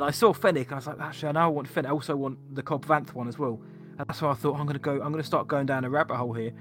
I 0.00 0.10
saw 0.10 0.32
Fennec. 0.32 0.66
And 0.66 0.72
I 0.72 0.76
was 0.76 0.86
like, 0.86 1.00
actually, 1.00 1.28
I 1.28 1.32
know 1.32 1.40
I 1.40 1.46
want 1.46 1.68
Fennec. 1.68 1.90
I 1.90 1.92
also 1.92 2.16
want 2.16 2.54
the 2.54 2.62
Cobb 2.62 2.84
Vanth 2.84 3.14
one 3.14 3.28
as 3.28 3.38
well. 3.38 3.60
And 3.98 4.06
that's 4.08 4.20
why 4.20 4.30
I 4.30 4.34
thought 4.34 4.58
I'm 4.58 4.66
gonna 4.66 4.78
go. 4.78 5.00
I'm 5.00 5.12
gonna 5.12 5.22
start 5.22 5.46
going 5.48 5.66
down 5.66 5.84
a 5.84 5.90
rabbit 5.90 6.16
hole 6.16 6.32
here. 6.32 6.52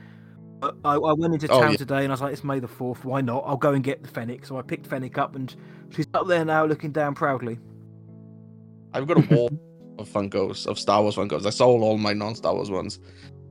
I, 0.86 0.94
I 0.94 1.14
went 1.14 1.34
into 1.34 1.48
Oh, 1.52 1.60
town 1.60 1.72
yeah. 1.72 1.78
today 1.78 2.04
and 2.04 2.10
I 2.10 2.14
was 2.14 2.22
like, 2.22 2.34
it's 2.34 2.44
May 2.44 2.60
the 2.60 2.68
fourth. 2.68 3.04
Why 3.04 3.22
not? 3.22 3.44
I'll 3.48 3.58
go 3.58 3.72
and 3.74 3.84
get 3.84 4.04
the 4.04 4.10
Fennec. 4.10 4.46
So 4.46 4.60
I 4.60 4.62
picked 4.62 4.86
Fennec 4.86 5.18
up 5.18 5.36
and 5.36 5.56
she's 5.90 6.06
up 6.14 6.28
there 6.28 6.46
now, 6.46 6.66
looking 6.66 6.92
down 6.92 7.16
proudly. 7.16 7.58
I've 8.94 9.08
got 9.08 9.18
a 9.18 9.36
wall 9.36 9.50
of 9.98 10.08
Funkos, 10.08 10.68
of 10.68 10.78
Star 10.78 11.02
Wars 11.02 11.16
Funkos. 11.16 11.48
I 11.48 11.50
sold 11.50 11.82
all 11.82 11.98
my 11.98 12.14
non-Star 12.14 12.54
Wars 12.54 12.70
ones, 12.70 13.00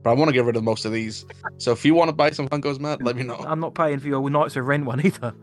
but 0.03 0.11
I 0.11 0.13
want 0.13 0.29
to 0.29 0.33
get 0.33 0.45
rid 0.45 0.55
of 0.55 0.63
most 0.63 0.85
of 0.85 0.93
these. 0.93 1.25
So 1.57 1.73
if 1.73 1.83
you 1.83 1.93
want 1.95 2.07
to 2.09 2.13
buy 2.15 2.29
some 2.31 2.47
Funkos, 2.47 2.79
Matt, 2.79 3.03
let 3.03 3.17
me 3.17 3.23
know. 3.23 3.35
I'm 3.35 3.59
not 3.59 3.75
paying 3.75 3.99
for 3.99 4.07
your 4.07 4.29
Knights 4.29 4.55
of 4.55 4.65
Ren 4.65 4.85
one 4.85 5.05
either. 5.05 5.33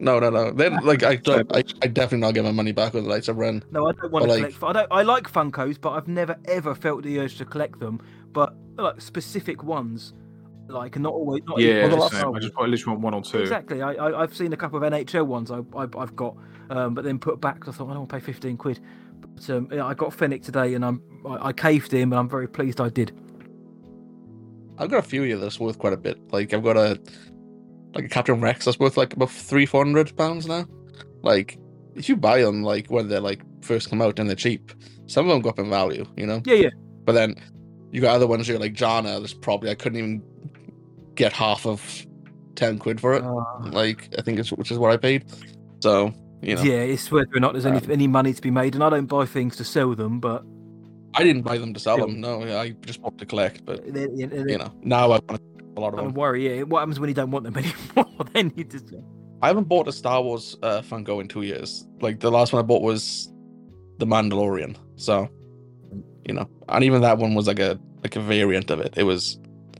No, 0.00 0.18
no, 0.18 0.30
no. 0.30 0.50
Then 0.50 0.76
like 0.82 1.02
I, 1.02 1.16
don't, 1.16 1.54
I, 1.54 1.58
I 1.82 1.86
definitely 1.86 2.18
not 2.18 2.32
get 2.34 2.44
my 2.44 2.52
money 2.52 2.72
back 2.72 2.94
with 2.94 3.04
the 3.04 3.10
Lights 3.10 3.28
of 3.28 3.36
Ren. 3.36 3.62
No, 3.70 3.86
I 3.86 3.92
don't 3.92 4.10
want 4.10 4.26
But, 4.26 4.36
to 4.36 4.42
like- 4.42 4.54
collect. 4.58 4.64
I 4.64 4.72
don't. 4.80 4.88
I 4.92 5.02
like 5.02 5.30
Funkos, 5.30 5.80
but 5.80 5.90
I've 5.90 6.08
never 6.08 6.36
ever 6.46 6.74
felt 6.74 7.02
the 7.02 7.18
urge 7.20 7.36
to 7.38 7.44
collect 7.44 7.78
them. 7.80 8.00
But 8.32 8.54
like 8.78 9.00
specific 9.00 9.62
ones, 9.62 10.14
like 10.68 10.98
not 10.98 11.12
always. 11.12 11.42
Not 11.46 11.58
Yeah, 11.58 11.86
even- 11.86 11.90
the 11.98 12.04
I 12.04 12.38
just 12.40 12.54
I 12.58 12.64
literally 12.64 12.84
want 12.86 13.00
one 13.00 13.14
or 13.14 13.22
two. 13.22 13.38
exactly. 13.38 13.82
I, 13.82 13.92
I 13.92 14.22
I've 14.22 14.34
seen 14.34 14.52
a 14.54 14.56
couple 14.56 14.82
of 14.82 14.90
NHL 14.90 15.26
ones. 15.26 15.50
I, 15.50 15.58
I 15.76 15.86
I've 15.98 16.16
got, 16.16 16.34
um, 16.70 16.94
but 16.94 17.04
then 17.04 17.18
put 17.18 17.40
back. 17.40 17.60
'cause 17.60 17.74
I 17.74 17.76
thought 17.78 17.84
I 17.84 17.94
don't 17.94 17.98
want 17.98 18.08
to 18.10 18.16
pay 18.16 18.20
fifteen 18.24 18.56
quid. 18.56 18.80
But 19.20 19.50
um, 19.50 19.68
yeah, 19.70 19.84
I 19.84 19.92
got 19.92 20.14
Fennec 20.14 20.42
today, 20.42 20.72
and 20.74 20.82
I'm 20.84 21.02
I, 21.26 21.48
I 21.48 21.52
caved 21.52 21.92
him, 21.92 22.12
and 22.12 22.18
I'm 22.18 22.28
very 22.28 22.48
pleased 22.48 22.80
I 22.80 22.88
did. 22.88 23.12
I've 24.78 24.88
got 24.90 24.98
a 25.00 25.02
few 25.06 25.30
of 25.34 25.40
this 25.42 25.60
worth 25.60 25.78
quite 25.78 25.92
a 25.92 25.96
bit. 25.98 26.18
Like 26.32 26.54
I've 26.54 26.62
got 26.64 26.78
a 26.78 26.98
like 27.94 28.04
a 28.04 28.08
Captain 28.08 28.40
Rex 28.40 28.64
that's 28.64 28.78
worth 28.78 28.96
like 28.96 29.12
about 29.14 29.30
three, 29.30 29.66
four 29.66 29.84
hundred 29.84 30.16
pounds 30.16 30.46
now. 30.46 30.66
Like 31.22 31.58
if 31.94 32.08
you 32.08 32.16
buy 32.16 32.42
them 32.42 32.62
like 32.62 32.88
when 32.88 33.08
they're 33.08 33.20
like 33.20 33.42
first 33.62 33.90
come 33.90 34.00
out 34.02 34.18
and 34.18 34.28
they're 34.28 34.36
cheap, 34.36 34.72
some 35.06 35.26
of 35.26 35.32
them 35.32 35.42
go 35.42 35.50
up 35.50 35.58
in 35.58 35.68
value, 35.68 36.06
you 36.16 36.26
know. 36.26 36.42
Yeah, 36.44 36.54
yeah. 36.54 36.70
But 37.04 37.12
then 37.12 37.34
you 37.90 38.00
got 38.00 38.14
other 38.14 38.26
ones 38.26 38.48
you're 38.48 38.58
like 38.58 38.72
Jana. 38.72 39.18
There's 39.18 39.34
probably 39.34 39.70
I 39.70 39.74
couldn't 39.74 39.98
even 39.98 40.22
get 41.14 41.32
half 41.32 41.66
of 41.66 42.06
ten 42.54 42.78
quid 42.78 43.00
for 43.00 43.14
it. 43.14 43.22
Uh, 43.22 43.70
Like 43.70 44.08
I 44.18 44.22
think 44.22 44.38
it's 44.38 44.52
which 44.52 44.70
is 44.70 44.78
what 44.78 44.92
I 44.92 44.96
paid. 44.96 45.24
So 45.80 46.12
you 46.42 46.54
know, 46.54 46.62
Yeah, 46.62 46.80
it's 46.80 47.10
whether 47.10 47.28
or 47.34 47.40
not 47.40 47.52
there's 47.52 47.66
any 47.66 47.78
Um, 47.78 47.90
any 47.90 48.06
money 48.06 48.32
to 48.32 48.40
be 48.40 48.50
made, 48.50 48.74
and 48.74 48.84
I 48.84 48.90
don't 48.90 49.06
buy 49.06 49.26
things 49.26 49.56
to 49.56 49.64
sell 49.64 49.94
them, 49.94 50.20
but 50.20 50.44
I 51.14 51.24
didn't 51.24 51.42
buy 51.42 51.58
them 51.58 51.74
to 51.74 51.80
sell 51.80 51.98
them. 51.98 52.20
No, 52.20 52.42
I 52.42 52.70
just 52.86 53.02
bought 53.02 53.18
to 53.18 53.26
collect. 53.26 53.64
But 53.64 53.84
you 53.84 54.58
know, 54.58 54.72
now 54.82 55.06
I 55.10 55.18
want 55.26 55.28
to 55.28 55.40
a 55.76 55.80
lot 55.80 55.88
of 55.88 55.96
don't 55.96 56.06
them. 56.08 56.14
worry. 56.14 56.56
Yeah, 56.58 56.62
what 56.64 56.80
happens 56.80 56.98
when 57.00 57.08
you 57.08 57.14
don't 57.14 57.30
want 57.30 57.44
them 57.44 57.56
anymore? 57.96 58.26
then 58.32 58.52
you 58.56 58.64
just 58.64 58.92
I 59.42 59.46
haven't 59.48 59.68
bought 59.68 59.88
a 59.88 59.92
Star 59.92 60.22
Wars 60.22 60.56
uh, 60.62 60.82
Funko 60.82 61.20
in 61.20 61.28
two 61.28 61.42
years. 61.42 61.86
Like 62.00 62.20
the 62.20 62.30
last 62.30 62.52
one 62.52 62.62
I 62.62 62.66
bought 62.66 62.82
was 62.82 63.32
the 63.98 64.06
Mandalorian. 64.06 64.76
So, 64.96 65.28
you 66.26 66.34
know, 66.34 66.48
and 66.68 66.84
even 66.84 67.00
that 67.02 67.18
one 67.18 67.34
was 67.34 67.46
like 67.46 67.58
a 67.58 67.78
like 68.02 68.16
a 68.16 68.20
variant 68.20 68.70
of 68.70 68.80
it. 68.80 68.94
It 68.96 69.04
was 69.04 69.38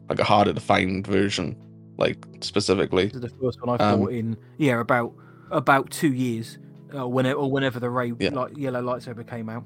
like 0.08 0.18
a 0.18 0.24
harder 0.24 0.52
to 0.54 0.60
find 0.60 1.06
version, 1.06 1.56
like 1.98 2.18
specifically. 2.40 3.06
This 3.06 3.16
is 3.16 3.20
the 3.22 3.28
first 3.42 3.60
one 3.64 3.80
I 3.80 3.84
Um, 3.92 4.00
bought 4.00 4.12
in. 4.12 4.36
Yeah, 4.58 4.80
about 4.80 5.12
about 5.50 5.90
two 5.90 6.12
years, 6.12 6.58
uh, 6.96 7.06
whenever 7.08 7.38
or 7.40 7.50
whenever 7.50 7.78
the 7.80 7.90
Rey 7.90 8.12
Yeah. 8.18 8.30
like 8.30 8.56
yellow 8.56 8.82
lightsaber 8.82 9.26
came 9.28 9.48
out. 9.50 9.64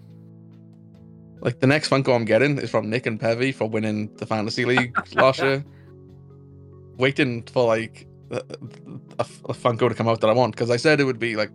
Like 1.41 1.61
the 1.61 1.66
next 1.66 1.91
Funko 1.91 2.14
I'm 2.14 2.25
getting 2.25 2.59
is 2.59 2.70
from 2.70 2.89
Nick 2.89 3.07
and 3.07 3.20
Pevy 3.20 3.55
for 3.55 3.68
winning 3.68 4.09
the 4.16 4.27
fantasy 4.27 4.64
league 4.64 4.97
last 5.14 5.39
year. 5.43 5.64
Waiting 6.97 7.42
for 7.42 7.66
like 7.66 8.07
a, 8.30 8.36
a, 9.18 9.26
a 9.49 9.53
Funko 9.53 9.88
to 9.88 9.95
come 9.95 10.09
out 10.09 10.20
that 10.20 10.30
I 10.30 10.32
want 10.32 10.55
because 10.55 10.70
I 10.70 10.76
said 10.76 11.01
it 11.01 11.05
would 11.05 11.18
be 11.18 11.36
like 11.36 11.51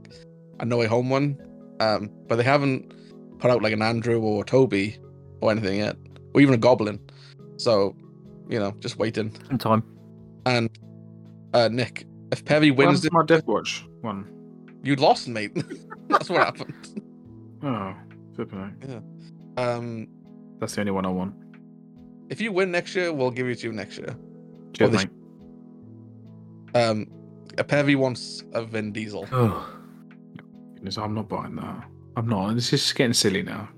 a 0.60 0.66
No 0.66 0.78
Way 0.78 0.88
Home 0.88 1.10
one, 1.10 1.38
um, 1.80 2.10
but 2.28 2.36
they 2.36 2.44
haven't 2.44 2.94
put 3.40 3.50
out 3.50 3.62
like 3.62 3.74
an 3.74 3.82
Andrew 3.82 4.20
or 4.22 4.44
a 4.44 4.46
Toby 4.46 4.98
or 5.42 5.52
anything 5.52 5.80
yet, 5.80 5.96
or 6.34 6.42
even 6.42 6.54
a 6.54 6.58
Goblin. 6.58 7.00
So, 7.58 7.96
you 8.50 8.60
know, 8.60 8.72
just 8.80 8.98
waiting. 8.98 9.34
Sometime. 9.48 9.84
And 10.46 10.70
uh, 11.54 11.70
Nick, 11.70 12.06
if 12.32 12.44
Pevy 12.46 12.76
wins, 12.76 13.06
it, 13.06 13.14
my 13.14 13.24
Death 13.26 13.46
Watch 13.48 13.86
one? 14.02 14.30
you 14.84 14.96
lost, 14.96 15.28
mate. 15.28 15.52
That's 16.10 16.30
what 16.30 16.42
happened. 16.42 16.74
Oh, 17.64 17.94
flipping 18.36 18.60
out. 18.60 19.64
Um, 19.64 20.08
That's 20.60 20.76
the 20.76 20.82
only 20.82 20.92
one 20.92 21.06
I 21.06 21.10
want. 21.10 21.36
if 22.30 22.40
you 22.40 22.52
win 22.52 22.72
next 22.72 22.96
year, 22.96 23.12
we'll 23.12 23.32
give 23.32 23.48
it 23.48 23.60
to 23.60 23.68
you 23.68 23.72
two 23.72 23.76
next 23.76 23.98
year. 23.98 24.16
Cheers, 24.74 24.92
they 24.92 24.98
mate. 24.98 25.10
Um, 26.76 27.08
a 27.58 27.64
Pevy 27.64 27.96
wants 27.96 28.44
a 28.54 28.64
Vin 28.64 28.92
Diesel. 28.92 29.28
Oh, 29.32 29.76
Goodness, 30.76 30.98
I'm 30.98 31.14
not 31.14 31.28
buying 31.28 31.56
that. 31.56 31.84
I'm 32.16 32.28
not. 32.28 32.54
This 32.56 32.72
is 32.74 32.94
getting 32.94 33.14
silly 33.14 33.42
now. 33.44 33.70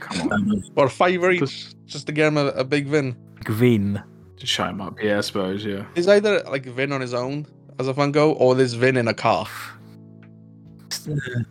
Come 0.00 0.32
on. 0.32 0.62
Or 0.76 0.86
a 0.86 0.90
fiver 0.90 1.30
each, 1.30 1.74
just 1.86 2.06
to 2.06 2.12
get 2.12 2.28
him 2.28 2.36
a, 2.36 2.46
a 2.48 2.64
big 2.64 2.86
Vin. 2.86 3.16
Gvin. 3.44 4.02
Just 4.36 4.52
shut 4.52 4.70
him 4.70 4.80
up. 4.80 5.02
Yeah, 5.02 5.18
I 5.18 5.20
suppose, 5.22 5.64
yeah. 5.64 5.84
He's 5.94 6.06
either 6.08 6.40
like 6.44 6.64
Vin 6.66 6.92
on 6.92 7.00
his 7.00 7.14
own 7.14 7.46
as 7.78 7.88
a 7.88 7.94
Funko, 7.94 8.34
or 8.38 8.54
there's 8.54 8.74
Vin 8.74 8.96
in 8.96 9.08
a 9.08 9.14
car. 9.14 9.46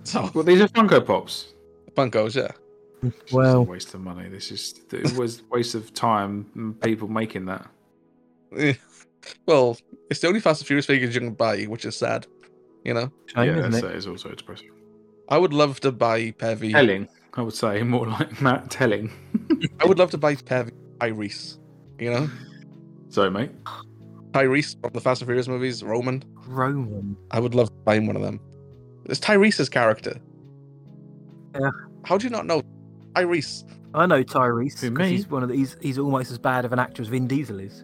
So 0.03 0.29
Well, 0.33 0.43
these 0.43 0.61
are 0.61 0.67
Funko 0.67 1.03
Pops. 1.05 1.53
Funkos, 1.95 2.35
yeah. 2.35 2.51
It's 3.03 3.31
Well, 3.33 3.57
a 3.57 3.61
waste 3.61 3.93
of 3.95 4.01
money. 4.01 4.29
This 4.29 4.51
is 4.51 4.75
it 4.91 5.13
was 5.17 5.41
waste 5.49 5.73
of 5.75 5.93
time 5.93 6.75
people 6.81 7.07
making 7.07 7.45
that. 7.45 7.67
Well, 9.45 9.77
it's 10.09 10.19
the 10.19 10.27
only 10.27 10.39
Fast 10.39 10.61
and 10.61 10.67
Furious 10.67 10.85
figures 10.85 11.13
you 11.13 11.21
can 11.21 11.33
buy, 11.33 11.63
which 11.63 11.85
is 11.85 11.95
sad. 11.95 12.27
You 12.83 12.93
know, 12.93 13.11
shame, 13.25 13.45
yeah, 13.55 13.61
that's, 13.61 13.77
it? 13.77 13.81
that 13.83 13.95
is 13.95 14.07
also 14.07 14.29
depressing. 14.29 14.69
I 15.29 15.37
would 15.37 15.53
love 15.53 15.79
to 15.81 15.91
buy 15.91 16.31
Pevy. 16.31 16.71
Telling, 16.71 17.07
I 17.33 17.41
would 17.41 17.53
say, 17.53 17.83
more 17.83 18.07
like 18.07 18.41
Matt 18.41 18.69
telling. 18.69 19.11
I 19.81 19.85
would 19.85 19.99
love 19.99 20.11
to 20.11 20.17
buy 20.17 20.35
Pevy 20.35 20.71
Tyrese. 20.99 21.57
You 21.99 22.11
know, 22.11 22.29
Sorry, 23.09 23.31
mate. 23.31 23.51
Tyrese 24.31 24.79
from 24.81 24.91
the 24.93 25.01
Fast 25.01 25.21
and 25.21 25.27
Furious 25.27 25.47
movies, 25.47 25.83
Roman. 25.83 26.23
Roman. 26.45 27.17
I 27.31 27.39
would 27.39 27.55
love 27.55 27.69
to 27.69 27.75
buy 27.85 27.95
him 27.95 28.07
one 28.07 28.15
of 28.15 28.21
them. 28.21 28.39
It's 29.05 29.19
Tyrese's 29.19 29.69
character. 29.69 30.19
Yeah. 31.59 31.71
How 32.05 32.17
do 32.17 32.25
you 32.25 32.29
not 32.29 32.45
know 32.45 32.61
Tyrese? 33.13 33.63
I 33.93 34.05
know 34.05 34.23
Tyrese 34.23 34.79
Who, 34.81 34.91
because 34.91 35.09
me? 35.09 35.15
he's 35.15 35.27
one 35.27 35.43
of 35.43 35.49
the, 35.49 35.55
he's 35.55 35.77
he's 35.81 35.97
almost 35.97 36.29
as 36.31 36.37
bad 36.37 36.65
of 36.65 36.73
an 36.73 36.79
actor 36.79 37.01
as 37.01 37.07
Vin 37.07 37.27
Diesel 37.27 37.59
is. 37.59 37.83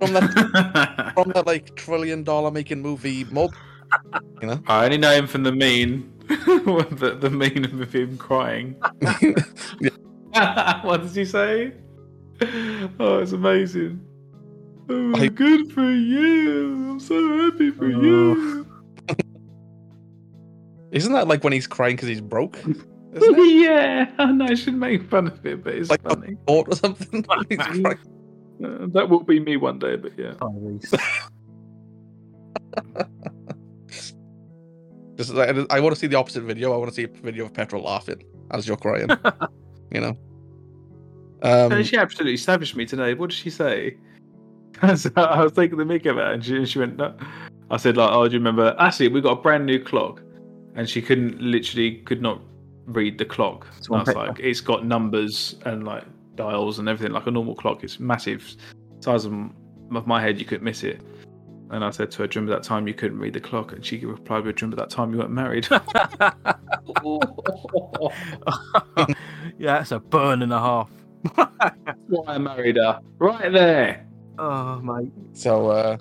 From 0.00 0.12
that 0.12 1.12
from 1.14 1.32
that 1.32 1.46
like 1.46 1.74
trillion 1.76 2.24
dollar 2.24 2.50
making 2.50 2.82
movie 2.82 3.24
Mob. 3.24 3.54
You 4.42 4.48
know? 4.48 4.60
I 4.66 4.84
only 4.84 4.98
know 4.98 5.12
him 5.12 5.26
from 5.26 5.44
the 5.44 5.52
mean, 5.52 6.12
the, 6.28 7.16
the 7.20 7.30
mean 7.30 7.64
of 7.64 7.94
him 7.94 8.18
crying. 8.18 8.72
what 10.82 11.02
did 11.02 11.16
you 11.16 11.24
say? 11.24 11.72
Oh, 12.98 13.18
it's 13.20 13.32
amazing. 13.32 14.00
Oh, 14.90 15.14
I- 15.16 15.28
good 15.28 15.72
for 15.72 15.88
you. 15.90 16.90
I'm 16.90 17.00
so 17.00 17.38
happy 17.50 17.70
for 17.70 17.86
Oh. 17.86 18.02
you. 18.02 18.66
Isn't 20.92 21.12
that 21.12 21.28
like 21.28 21.44
when 21.44 21.52
he's 21.52 21.66
crying 21.66 21.96
because 21.96 22.08
he's 22.08 22.20
broke? 22.20 22.58
Isn't 22.58 22.76
it? 23.14 23.64
yeah, 23.64 24.10
I 24.18 24.32
know 24.32 24.46
I 24.46 24.54
should 24.54 24.74
make 24.74 25.08
fun 25.08 25.26
of 25.28 25.44
it, 25.46 25.62
but 25.64 25.74
it's 25.74 25.90
Like- 25.90 26.02
funny. 26.02 26.36
Or 26.46 26.70
something? 26.74 27.24
He's 28.58 28.66
crying. 28.66 28.82
Uh, 28.82 28.86
that 28.92 29.08
will 29.08 29.22
be 29.22 29.40
me 29.40 29.56
one 29.56 29.78
day, 29.78 29.96
but 29.96 30.12
yeah. 30.18 30.32
Tyrese. 30.32 30.98
Just, 35.16 35.34
I, 35.34 35.64
I 35.70 35.80
want 35.80 35.94
to 35.94 35.98
see 35.98 36.06
the 36.06 36.16
opposite 36.16 36.42
video. 36.42 36.74
I 36.74 36.76
want 36.76 36.90
to 36.90 36.94
see 36.94 37.04
a 37.04 37.08
video 37.08 37.46
of 37.46 37.54
Petra 37.54 37.80
laughing 37.80 38.22
as 38.50 38.68
you're 38.68 38.76
crying. 38.76 39.08
you 39.90 40.00
know. 40.00 40.16
Um, 41.42 41.72
And 41.72 41.86
she 41.86 41.96
absolutely 41.96 42.36
savaged 42.36 42.76
me 42.76 42.84
today. 42.84 43.14
What 43.14 43.30
did 43.30 43.36
she 43.36 43.50
say? 43.50 43.96
So 44.96 45.08
I 45.16 45.42
was 45.42 45.52
taking 45.52 45.78
the 45.78 45.86
mic 45.86 46.04
of 46.04 46.18
it, 46.18 46.26
and 46.26 46.44
she, 46.44 46.62
she 46.66 46.78
went, 46.78 46.98
no. 46.98 47.14
I 47.70 47.78
said, 47.78 47.96
like, 47.96 48.10
oh, 48.12 48.28
do 48.28 48.34
you 48.34 48.38
remember? 48.38 48.76
Actually, 48.78 49.08
we 49.08 49.22
got 49.22 49.38
a 49.38 49.40
brand 49.40 49.64
new 49.64 49.82
clock, 49.82 50.20
and 50.74 50.86
she 50.86 51.00
couldn't, 51.00 51.40
literally, 51.40 52.02
could 52.02 52.20
not 52.20 52.42
read 52.84 53.16
the 53.16 53.24
clock. 53.24 53.66
It's 53.78 53.86
And 53.88 53.96
I 53.96 54.00
was 54.00 54.08
petrol. 54.08 54.26
like, 54.26 54.38
it's 54.38 54.60
got 54.60 54.84
numbers 54.84 55.56
and 55.64 55.84
like 55.84 56.04
dials 56.36 56.78
and 56.78 56.88
everything, 56.88 57.12
like 57.12 57.26
a 57.26 57.30
normal 57.30 57.54
clock. 57.54 57.82
It's 57.82 57.98
massive, 57.98 58.56
size 59.00 59.24
of, 59.24 59.32
of 59.94 60.06
my 60.06 60.20
head. 60.20 60.38
You 60.38 60.44
couldn't 60.44 60.64
miss 60.64 60.84
it. 60.84 61.00
And 61.70 61.84
I 61.84 61.90
said 61.90 62.12
to 62.12 62.18
her, 62.18 62.26
do 62.28 62.36
you 62.36 62.42
remember 62.42 62.60
that 62.60 62.66
time 62.66 62.86
you 62.86 62.94
couldn't 62.94 63.18
read 63.18 63.32
the 63.32 63.40
clock? 63.40 63.72
And 63.72 63.84
she 63.84 64.04
replied, 64.04 64.44
do 64.44 64.48
you 64.48 64.54
remember 64.60 64.76
that 64.76 64.90
time 64.90 65.12
you 65.12 65.18
weren't 65.18 65.32
married? 65.32 65.66
yeah, 69.58 69.78
that's 69.78 69.90
a 69.90 69.98
burn 69.98 70.42
and 70.42 70.52
a 70.52 70.60
half. 70.60 70.90
Why 72.06 72.34
I 72.34 72.38
married 72.38 72.76
her? 72.76 73.00
Right 73.18 73.52
there. 73.52 74.06
Oh 74.38 74.80
mate. 74.80 75.10
so 75.32 75.70
uh, 75.70 75.96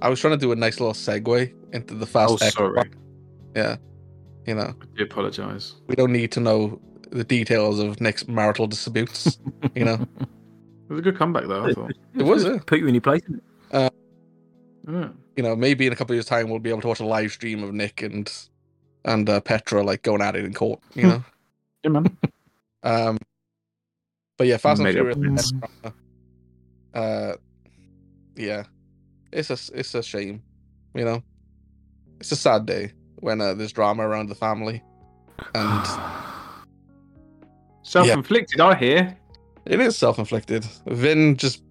I 0.00 0.08
was 0.08 0.20
trying 0.20 0.34
to 0.34 0.38
do 0.38 0.52
a 0.52 0.56
nice 0.56 0.80
little 0.80 0.94
segue 0.94 1.52
into 1.72 1.94
the 1.94 2.06
fast. 2.06 2.32
Oh, 2.32 2.36
sorry. 2.36 2.74
part. 2.74 2.92
Yeah. 3.54 3.76
You 4.46 4.54
know, 4.54 4.74
I 4.80 4.84
do 4.96 5.04
apologise. 5.04 5.76
we 5.86 5.94
don't 5.94 6.12
need 6.12 6.32
to 6.32 6.40
know 6.40 6.80
the 7.12 7.24
details 7.24 7.78
of 7.78 8.00
Nick's 8.00 8.26
marital 8.26 8.66
disputes. 8.66 9.38
you 9.74 9.84
know, 9.84 10.06
It 10.88 10.96
was 10.96 10.98
a 10.98 11.02
good 11.02 11.16
comeback, 11.16 11.46
though, 11.46 11.64
I 11.64 11.72
thought. 11.72 11.92
it 12.14 12.22
was 12.22 12.44
it. 12.44 12.66
Put 12.66 12.80
you 12.80 12.86
in 12.86 12.94
your 12.94 13.00
place. 13.00 13.22
Yeah. 13.72 13.88
You 15.36 15.42
know, 15.42 15.56
maybe 15.56 15.86
in 15.86 15.92
a 15.92 15.96
couple 15.96 16.12
of 16.12 16.16
years' 16.16 16.26
time 16.26 16.50
we'll 16.50 16.58
be 16.58 16.68
able 16.68 16.82
to 16.82 16.88
watch 16.88 17.00
a 17.00 17.06
live 17.06 17.32
stream 17.32 17.62
of 17.62 17.72
Nick 17.72 18.02
and 18.02 18.30
and 19.04 19.28
uh, 19.28 19.40
Petra 19.40 19.82
like 19.82 20.02
going 20.02 20.20
at 20.20 20.36
it 20.36 20.44
in 20.44 20.52
court. 20.52 20.80
You 20.94 21.02
know. 21.04 21.24
Yeah, 21.84 21.90
man. 21.90 22.16
Um, 22.84 23.18
but 24.38 24.46
yeah, 24.46 24.56
Fast 24.56 24.80
and 24.80 24.84
Made 24.84 24.96
up 24.96 25.16
Furious. 25.16 25.52
Uh, 26.94 27.32
yeah, 28.36 28.62
it's 29.32 29.50
a 29.50 29.58
it's 29.76 29.92
a 29.96 30.02
shame, 30.02 30.44
you 30.94 31.04
know. 31.04 31.24
It's 32.20 32.30
a 32.30 32.36
sad 32.36 32.66
day 32.66 32.92
when 33.16 33.40
uh, 33.40 33.54
there's 33.54 33.72
drama 33.72 34.06
around 34.06 34.28
the 34.28 34.36
family, 34.36 34.80
and 35.56 35.86
Self-inflicted, 37.92 38.60
I 38.60 38.74
hear. 38.74 39.16
it 39.66 39.80
is 39.80 39.96
self-inflicted. 39.96 40.64
Vin 40.86 41.36
just 41.36 41.62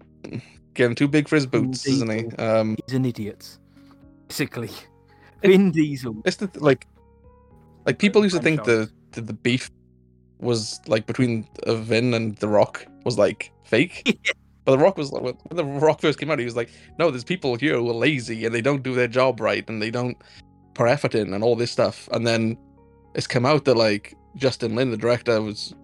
getting 0.74 0.94
too 0.94 1.08
big 1.08 1.28
for 1.28 1.34
his 1.36 1.46
boots, 1.46 1.86
isn't 1.86 2.10
he? 2.10 2.36
Um, 2.36 2.76
He's 2.86 2.94
an 2.94 3.04
idiot. 3.04 3.58
Basically. 4.28 4.70
Vin 5.42 5.72
Diesel. 5.72 6.22
it's 6.24 6.36
the 6.36 6.48
like, 6.54 6.86
like 7.84 7.98
people 7.98 8.22
used 8.22 8.36
to 8.36 8.42
think 8.42 8.64
Franchise. 8.64 8.92
the 9.12 9.20
the, 9.20 9.26
the 9.26 9.32
beef 9.32 9.68
was 10.38 10.80
like 10.86 11.06
between 11.06 11.46
uh, 11.66 11.74
Vin 11.74 12.14
and 12.14 12.36
The 12.36 12.48
Rock 12.48 12.86
was 13.04 13.18
like 13.18 13.52
fake. 13.64 14.20
But 14.64 14.76
The 14.76 14.78
Rock 14.78 14.96
was 14.96 15.10
like, 15.10 15.22
when 15.24 15.56
The 15.56 15.64
Rock 15.64 16.00
first 16.00 16.20
came 16.20 16.30
out, 16.30 16.38
he 16.38 16.44
was 16.44 16.54
like, 16.54 16.70
"No, 16.96 17.10
there's 17.10 17.24
people 17.24 17.56
here 17.56 17.74
who 17.74 17.90
are 17.90 17.94
lazy 17.94 18.46
and 18.46 18.54
they 18.54 18.60
don't 18.60 18.84
do 18.84 18.94
their 18.94 19.08
job 19.08 19.40
right 19.40 19.68
and 19.68 19.82
they 19.82 19.90
don't 19.90 20.16
put 20.74 20.88
effort 20.88 21.16
in 21.16 21.34
and 21.34 21.42
all 21.42 21.56
this 21.56 21.72
stuff." 21.72 22.08
And 22.12 22.24
then 22.24 22.56
it's 23.16 23.26
come 23.26 23.44
out 23.44 23.64
that 23.64 23.74
like 23.76 24.14
Justin 24.36 24.76
Lin, 24.76 24.92
the 24.92 24.96
director, 24.96 25.42
was 25.42 25.74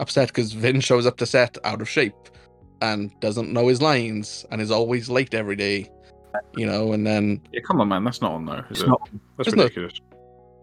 upset 0.00 0.28
because 0.28 0.52
Vin 0.52 0.80
shows 0.80 1.06
up 1.06 1.16
to 1.18 1.26
set 1.26 1.56
out 1.64 1.80
of 1.80 1.88
shape 1.88 2.14
and 2.82 3.12
doesn't 3.20 3.52
know 3.52 3.68
his 3.68 3.80
lines 3.82 4.44
and 4.50 4.60
is 4.60 4.70
always 4.70 5.08
late 5.08 5.34
every 5.34 5.56
day, 5.56 5.88
you 6.56 6.66
know. 6.66 6.92
And 6.92 7.06
then 7.06 7.40
Yeah, 7.52 7.60
come 7.60 7.80
on, 7.80 7.88
man. 7.88 8.04
That's 8.04 8.20
not 8.22 8.32
on 8.32 8.46
there. 8.46 8.64
Is 8.70 8.78
It's 8.78 8.82
it? 8.82 8.86
not 8.88 9.08
That's 9.36 9.48
Isn't 9.48 9.60
it? 9.60 9.62
ridiculous. 9.64 10.00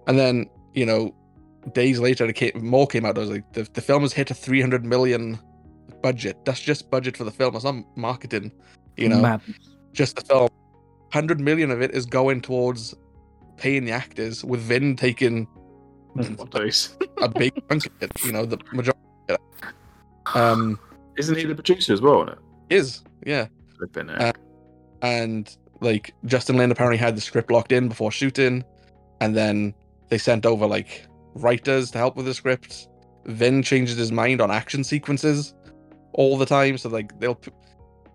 and 0.08 0.18
then 0.20 0.46
you 0.74 0.86
know, 0.86 1.16
days 1.74 2.00
later, 2.00 2.26
it 2.26 2.34
came, 2.36 2.52
more 2.56 2.88
came 2.88 3.06
out. 3.06 3.18
I 3.18 3.22
was 3.22 3.30
like, 3.32 3.54
the 3.54 3.64
the 3.74 3.82
film 3.82 4.02
has 4.02 4.14
hit 4.14 4.30
a 4.32 4.34
300 4.34 4.84
million 4.86 5.40
budget. 6.04 6.38
That's 6.46 6.60
just 6.62 6.90
budget 6.92 7.16
for 7.18 7.24
the 7.24 7.32
film. 7.32 7.56
It's 7.56 7.64
not 7.66 7.76
marketing. 7.96 8.52
You 8.98 9.10
know, 9.10 9.22
mad. 9.22 9.42
just 9.94 10.16
the 10.16 10.22
film. 10.24 10.50
100 11.12 11.40
million 11.40 11.72
of 11.72 11.82
it 11.82 11.92
is 11.92 12.06
going 12.06 12.42
towards 12.42 12.94
paying 13.58 13.86
the 13.86 13.92
actors, 13.92 14.44
with 14.44 14.60
Vin 14.62 14.96
taking 14.96 15.46
What 16.14 16.52
days? 16.52 16.96
a 17.22 17.30
big 17.30 17.54
chunk 17.70 17.86
of 17.86 17.92
it. 18.02 18.12
You 18.26 18.32
know, 18.34 18.46
the 18.46 18.58
majority. 18.74 19.00
Um, 20.34 20.80
Isn't 21.18 21.38
he 21.38 21.46
the 21.46 21.56
producer 21.56 21.94
as 21.94 22.02
well 22.02 22.20
on 22.20 22.30
it? 22.30 22.38
is 22.70 23.04
yeah, 23.26 23.48
Flipping 23.78 24.10
Uh, 24.10 24.34
and 25.02 25.56
like 25.82 26.14
Justin 26.26 26.58
Lin 26.58 26.72
apparently 26.72 26.98
had 26.98 27.16
the 27.16 27.22
script 27.22 27.52
locked 27.52 27.72
in 27.72 27.88
before 27.88 28.12
shooting, 28.12 28.64
and 29.22 29.36
then 29.36 29.74
they 30.10 30.18
sent 30.18 30.46
over 30.46 30.66
like 30.66 31.06
writers 31.36 31.92
to 31.92 31.98
help 31.98 32.16
with 32.16 32.26
the 32.26 32.34
script. 32.34 32.88
Vin 33.26 33.62
changes 33.62 33.98
his 33.98 34.12
mind 34.12 34.42
on 34.42 34.50
action 34.50 34.84
sequences 34.84 35.54
all 36.14 36.38
the 36.38 36.46
time, 36.46 36.78
so 36.78 36.90
like 36.90 37.18
they'll 37.20 37.40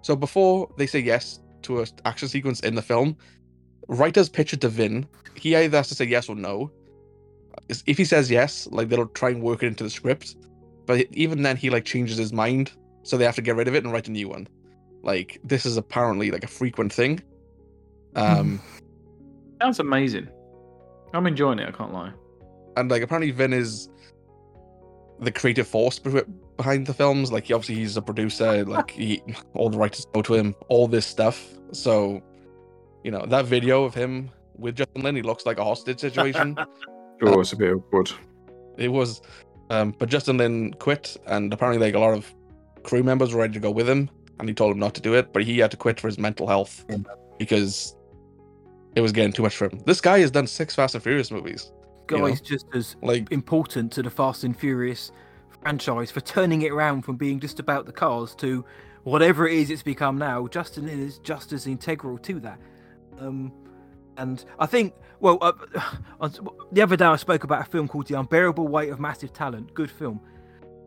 So 0.02 0.16
before 0.16 0.68
they 0.76 0.86
say 0.86 0.98
yes 0.98 1.40
to 1.62 1.80
an 1.80 1.86
action 2.04 2.28
sequence 2.28 2.60
in 2.60 2.74
the 2.74 2.82
film, 2.82 3.16
writers 3.88 4.28
pitch 4.28 4.52
it 4.52 4.60
to 4.62 4.68
Vin. 4.68 5.06
He 5.36 5.54
either 5.56 5.76
has 5.76 5.88
to 5.88 5.94
say 5.94 6.04
yes 6.04 6.28
or 6.28 6.36
no. 6.36 6.70
If 7.68 7.96
he 7.96 8.04
says 8.04 8.30
yes, 8.30 8.66
like 8.70 8.88
they'll 8.88 9.06
try 9.06 9.30
and 9.30 9.42
work 9.42 9.62
it 9.62 9.66
into 9.66 9.84
the 9.84 9.90
script. 9.90 10.36
But 10.86 11.06
even 11.12 11.42
then, 11.42 11.56
he 11.56 11.70
like 11.70 11.84
changes 11.84 12.16
his 12.18 12.32
mind, 12.32 12.72
so 13.02 13.16
they 13.16 13.24
have 13.24 13.36
to 13.36 13.42
get 13.42 13.56
rid 13.56 13.68
of 13.68 13.74
it 13.74 13.84
and 13.84 13.92
write 13.92 14.08
a 14.08 14.10
new 14.10 14.28
one. 14.28 14.48
Like 15.02 15.40
this 15.44 15.64
is 15.66 15.76
apparently 15.76 16.30
like 16.30 16.44
a 16.44 16.48
frequent 16.48 16.92
thing. 16.92 17.20
Um, 18.14 18.60
Sounds 19.62 19.78
amazing. 19.80 20.28
I'm 21.14 21.26
enjoying 21.26 21.58
it. 21.58 21.68
I 21.68 21.72
can't 21.72 21.92
lie. 21.92 22.12
and 22.76 22.90
like 22.90 23.02
apparently 23.02 23.30
Vin 23.30 23.52
is 23.52 23.88
the 25.20 25.30
creative 25.30 25.68
force 25.68 25.98
behind 25.98 26.86
the 26.86 26.94
films. 26.94 27.30
Like 27.30 27.44
he, 27.44 27.52
obviously 27.52 27.76
he's 27.76 27.96
a 27.96 28.02
producer. 28.02 28.64
Like 28.68 28.90
he, 28.90 29.22
all 29.54 29.70
the 29.70 29.78
writers 29.78 30.06
go 30.12 30.22
to 30.22 30.34
him. 30.34 30.54
All 30.68 30.88
this 30.88 31.06
stuff. 31.06 31.48
So, 31.72 32.22
you 33.04 33.10
know 33.10 33.24
that 33.26 33.46
video 33.46 33.84
of 33.84 33.94
him 33.94 34.30
with 34.56 34.76
Justin 34.76 35.02
Lin, 35.02 35.16
he 35.16 35.22
looks 35.22 35.46
like 35.46 35.58
a 35.58 35.64
hostage 35.64 36.00
situation. 36.00 36.56
Oh, 37.24 37.38
it's 37.38 37.52
a 37.52 37.56
bit 37.56 37.72
awkward. 37.72 38.10
it 38.76 38.88
was, 38.88 39.22
um, 39.70 39.94
but 39.98 40.08
Justin 40.08 40.38
Lin 40.38 40.74
quit, 40.74 41.16
and 41.26 41.52
apparently 41.52 41.84
like 41.84 41.94
a 41.94 41.98
lot 41.98 42.14
of 42.14 42.32
crew 42.82 43.02
members 43.02 43.32
were 43.32 43.40
ready 43.40 43.54
to 43.54 43.60
go 43.60 43.70
with 43.70 43.88
him, 43.88 44.10
and 44.38 44.48
he 44.48 44.54
told 44.54 44.72
him 44.72 44.78
not 44.78 44.94
to 44.94 45.00
do 45.00 45.14
it. 45.14 45.32
But 45.32 45.44
he 45.44 45.58
had 45.58 45.70
to 45.70 45.76
quit 45.76 46.00
for 46.00 46.08
his 46.08 46.18
mental 46.18 46.46
health 46.46 46.84
because 47.38 47.96
it 48.94 49.00
was 49.00 49.12
getting 49.12 49.32
too 49.32 49.42
much 49.42 49.56
for 49.56 49.66
him. 49.66 49.80
This 49.86 50.00
guy 50.00 50.20
has 50.20 50.30
done 50.30 50.46
six 50.46 50.74
Fast 50.74 50.94
and 50.94 51.02
Furious 51.02 51.30
movies. 51.30 51.72
you 52.10 52.18
know? 52.18 52.28
Guys, 52.28 52.40
just 52.40 52.66
as 52.74 52.96
Like 53.02 53.30
important 53.32 53.92
to 53.92 54.02
the 54.02 54.10
Fast 54.10 54.44
and 54.44 54.58
Furious 54.58 55.12
franchise 55.62 56.10
for 56.10 56.20
turning 56.20 56.62
it 56.62 56.72
around 56.72 57.02
from 57.02 57.16
being 57.16 57.40
just 57.40 57.60
about 57.60 57.86
the 57.86 57.92
cars 57.92 58.34
to 58.36 58.64
whatever 59.04 59.46
it 59.46 59.54
is 59.54 59.70
it's 59.70 59.82
become 59.82 60.18
now. 60.18 60.46
Justin 60.46 60.88
is 60.88 61.18
just 61.18 61.52
as 61.52 61.66
integral 61.66 62.18
to 62.18 62.40
that. 62.40 62.58
Um, 63.18 63.52
and 64.16 64.44
I 64.58 64.66
think, 64.66 64.94
well, 65.20 65.38
uh, 65.40 65.52
on- 66.20 66.34
the 66.72 66.82
other 66.82 66.96
day 66.96 67.04
I 67.04 67.16
spoke 67.16 67.44
about 67.44 67.62
a 67.62 67.70
film 67.70 67.88
called 67.88 68.06
The 68.06 68.18
Unbearable 68.18 68.68
Weight 68.68 68.90
of 68.90 69.00
Massive 69.00 69.32
Talent. 69.32 69.72
Good 69.74 69.90
film. 69.90 70.20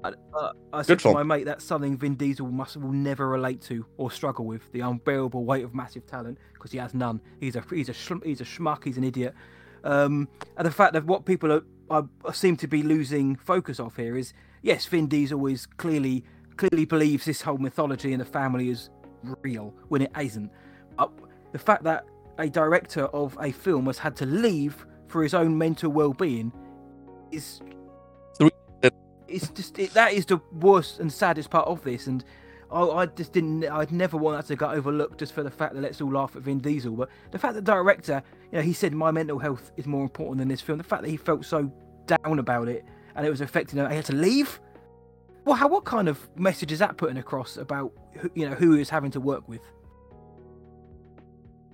I, 0.04 0.14
uh, 0.38 0.52
I 0.72 0.82
said 0.84 0.88
Good 0.88 1.00
to 1.00 1.04
film. 1.04 1.14
my 1.16 1.24
mate 1.24 1.46
that's 1.46 1.66
something 1.66 1.98
Vin 1.98 2.16
Diesel 2.16 2.48
must 2.52 2.78
will 2.78 2.92
never 2.92 3.28
relate 3.28 3.62
to 3.64 3.86
or 3.98 4.12
struggle 4.12 4.46
with. 4.46 4.72
The 4.72 4.82
unbearable 4.82 5.46
weight 5.46 5.64
of 5.64 5.74
massive 5.74 6.06
talent 6.06 6.38
because 6.54 6.72
he 6.72 6.78
has 6.78 6.94
none. 6.94 7.20
He's 7.40 7.56
a 7.56 7.64
he's 7.72 7.90
a 7.90 8.20
he's 8.24 8.40
a 8.42 8.44
schmuck. 8.44 8.84
He's 8.84 8.98
an 8.98 9.04
idiot. 9.04 9.34
Um, 9.84 10.28
and 10.58 10.66
the 10.66 10.72
fact 10.72 10.94
that 10.94 11.06
what 11.06 11.26
people 11.26 11.52
are, 11.52 11.64
are 11.90 12.34
seem 12.34 12.56
to 12.58 12.68
be 12.68 12.84
losing 12.84 13.36
focus 13.36 13.80
of 13.80 13.96
here 13.96 14.16
is 14.16 14.34
yes, 14.62 14.86
Vin 14.86 15.08
Diesel 15.08 15.44
is 15.48 15.66
clearly 15.66 16.24
clearly 16.58 16.86
believes 16.86 17.26
this 17.26 17.42
whole 17.42 17.58
mythology 17.58 18.14
in 18.14 18.20
the 18.20 18.26
family 18.26 18.70
is 18.70 18.90
real 19.42 19.74
when 19.88 20.04
it 20.04 20.12
isn't. 20.20 20.52
But 20.98 21.12
the 21.52 21.60
fact 21.60 21.84
that 21.84 22.06
a 22.38 22.50
director 22.50 23.06
of 23.06 23.38
a 23.40 23.52
film 23.52 23.86
has 23.86 23.98
had 23.98 24.16
to 24.18 24.26
leave 24.26 24.86
for 25.08 25.24
his 25.24 25.34
own 25.34 25.58
mental 25.58 25.92
well-being 25.92 26.52
is 27.32 27.62
it's 29.28 29.50
just 29.50 29.80
it, 29.80 29.94
that 29.94 30.14
is 30.14 30.26
the 30.26 30.40
worst 30.54 31.00
and 31.00 31.12
saddest 31.12 31.50
part 31.50 31.68
of 31.68 31.84
this 31.84 32.08
and 32.08 32.24
I, 32.72 32.82
I 32.82 33.06
just 33.08 33.34
didn't 33.34 33.66
I'd 33.66 33.92
never 33.92 34.18
want 34.18 34.38
that 34.38 34.48
to 34.48 34.56
get 34.56 34.70
overlooked 34.70 35.20
just 35.20 35.34
for 35.34 35.44
the 35.44 35.52
fact 35.52 35.74
that 35.74 35.82
let's 35.82 36.02
all 36.02 36.12
laugh 36.12 36.36
at 36.36 36.42
Vin 36.42 36.60
Diesel 36.60 36.96
but 36.96 37.10
the 37.32 37.40
fact 37.40 37.56
that 37.56 37.66
the 37.66 37.72
director 37.72 38.22
you 38.52 38.58
know 38.58 38.64
he 38.64 38.74
said 38.74 38.94
my 38.94 39.12
mental 39.12 39.40
health 39.40 39.72
is 39.78 39.86
more 39.86 40.04
important 40.04 40.38
than 40.40 40.48
this 40.48 40.62
film 40.62 40.78
the 40.78 40.84
fact 40.84 41.04
that 41.04 41.10
he 41.10 41.18
felt 41.18 41.46
so 41.46 41.72
down 42.06 42.40
about 42.40 42.68
it 42.68 42.86
and 43.16 43.26
it 43.26 43.30
was 43.30 43.42
affecting 43.42 43.80
him 43.80 43.90
he 43.90 43.96
had 43.96 44.06
to 44.06 44.16
leave? 44.16 44.60
Well 45.44 45.56
how 45.56 45.68
what 45.68 45.86
kind 45.86 46.08
of 46.08 46.28
message 46.38 46.72
is 46.72 46.80
that 46.80 46.98
putting 46.98 47.18
across 47.18 47.58
about 47.58 47.92
who, 48.14 48.30
you 48.36 48.50
know 48.50 48.56
who 48.56 48.74
he 48.74 48.80
was 48.80 48.90
having 48.90 49.12
to 49.12 49.20
work 49.20 49.48
with 49.48 49.62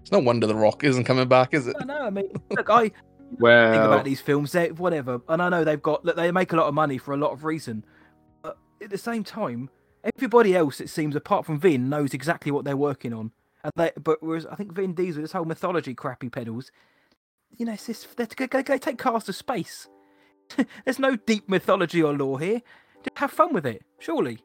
it's 0.01 0.11
no 0.11 0.19
wonder 0.19 0.47
the 0.47 0.55
Rock 0.55 0.83
isn't 0.83 1.03
coming 1.03 1.27
back, 1.27 1.53
is 1.53 1.67
it? 1.67 1.75
I 1.79 1.85
know 1.85 2.01
I 2.01 2.09
mean 2.09 2.31
look 2.49 2.69
I 2.69 2.91
think 3.71 3.83
about 3.85 4.05
these 4.05 4.21
films, 4.21 4.51
they 4.51 4.71
whatever, 4.71 5.21
and 5.29 5.41
I 5.41 5.49
know 5.49 5.63
they've 5.63 5.81
got 5.81 6.03
look, 6.03 6.15
they 6.15 6.31
make 6.31 6.53
a 6.53 6.55
lot 6.55 6.67
of 6.67 6.73
money 6.73 6.97
for 6.97 7.13
a 7.13 7.17
lot 7.17 7.31
of 7.31 7.43
reason. 7.43 7.85
But 8.41 8.57
at 8.81 8.89
the 8.89 8.97
same 8.97 9.23
time, 9.23 9.69
everybody 10.15 10.55
else, 10.55 10.81
it 10.81 10.89
seems, 10.89 11.15
apart 11.15 11.45
from 11.45 11.59
Vin, 11.59 11.89
knows 11.89 12.13
exactly 12.13 12.51
what 12.51 12.65
they're 12.65 12.77
working 12.77 13.13
on. 13.13 13.31
And 13.63 13.71
they, 13.75 13.91
but 14.01 14.21
whereas 14.21 14.45
I 14.45 14.55
think 14.55 14.73
Vin 14.73 14.93
Diesel, 14.93 15.21
this 15.21 15.31
whole 15.31 15.45
mythology 15.45 15.93
crappy 15.93 16.27
he 16.27 16.29
peddles, 16.29 16.71
you 17.57 17.65
know, 17.65 17.73
it's 17.73 17.85
just 17.85 18.15
they're 18.17 18.27
going 18.27 18.63
to 18.63 18.79
take 18.79 18.97
cars 18.97 19.25
to 19.25 19.33
space. 19.33 19.87
There's 20.85 20.99
no 20.99 21.15
deep 21.15 21.47
mythology 21.47 22.01
or 22.01 22.13
lore 22.13 22.39
here. 22.39 22.61
Just 23.03 23.17
have 23.17 23.31
fun 23.31 23.53
with 23.53 23.65
it, 23.65 23.83
surely. 23.99 24.39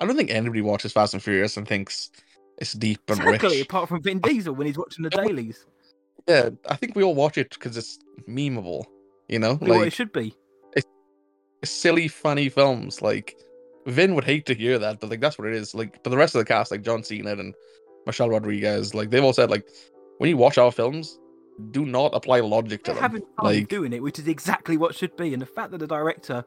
I 0.00 0.06
don't 0.06 0.16
think 0.16 0.30
anybody 0.30 0.60
watches 0.60 0.92
Fast 0.92 1.14
and 1.14 1.22
Furious 1.22 1.56
and 1.56 1.66
thinks 1.66 2.10
it's 2.58 2.72
deep 2.72 3.00
and 3.08 3.18
Exactly, 3.20 3.56
rich. 3.58 3.64
apart 3.66 3.88
from 3.88 4.02
Vin 4.02 4.18
Diesel 4.20 4.54
when 4.54 4.66
he's 4.66 4.78
watching 4.78 5.02
the 5.02 5.10
dailies. 5.10 5.66
Yeah, 6.28 6.50
I 6.68 6.76
think 6.76 6.94
we 6.96 7.02
all 7.02 7.14
watch 7.14 7.36
it 7.38 7.50
because 7.50 7.76
it's 7.76 7.98
memeable. 8.28 8.84
You 9.28 9.38
know, 9.38 9.52
Like, 9.60 9.68
what 9.68 9.86
it 9.86 9.92
should 9.92 10.12
be. 10.12 10.34
It's 10.76 10.86
silly, 11.70 12.08
funny 12.08 12.48
films. 12.48 13.00
Like 13.00 13.36
Vin 13.86 14.14
would 14.14 14.24
hate 14.24 14.44
to 14.46 14.54
hear 14.54 14.78
that, 14.78 15.00
but 15.00 15.10
like 15.10 15.20
that's 15.20 15.38
what 15.38 15.48
it 15.48 15.54
is. 15.54 15.74
Like, 15.74 16.02
but 16.02 16.10
the 16.10 16.16
rest 16.16 16.34
of 16.34 16.40
the 16.40 16.44
cast, 16.44 16.70
like 16.70 16.82
John 16.82 17.02
Cena 17.02 17.32
and 17.32 17.54
Michelle 18.06 18.28
Rodriguez, 18.28 18.94
like 18.94 19.10
they've 19.10 19.24
all 19.24 19.32
said, 19.32 19.50
like 19.50 19.66
when 20.18 20.28
you 20.30 20.36
watch 20.36 20.58
our 20.58 20.70
films, 20.70 21.18
do 21.70 21.86
not 21.86 22.10
apply 22.14 22.40
logic 22.40 22.84
to 22.84 22.90
They're 22.92 22.94
them. 22.96 23.02
having 23.02 23.22
fun 23.36 23.44
Like, 23.46 23.68
doing 23.68 23.92
it, 23.92 24.02
which 24.02 24.18
is 24.18 24.28
exactly 24.28 24.76
what 24.76 24.94
should 24.94 25.16
be. 25.16 25.32
And 25.32 25.40
the 25.40 25.46
fact 25.46 25.70
that 25.70 25.78
the 25.78 25.86
director 25.86 26.34
has 26.34 26.44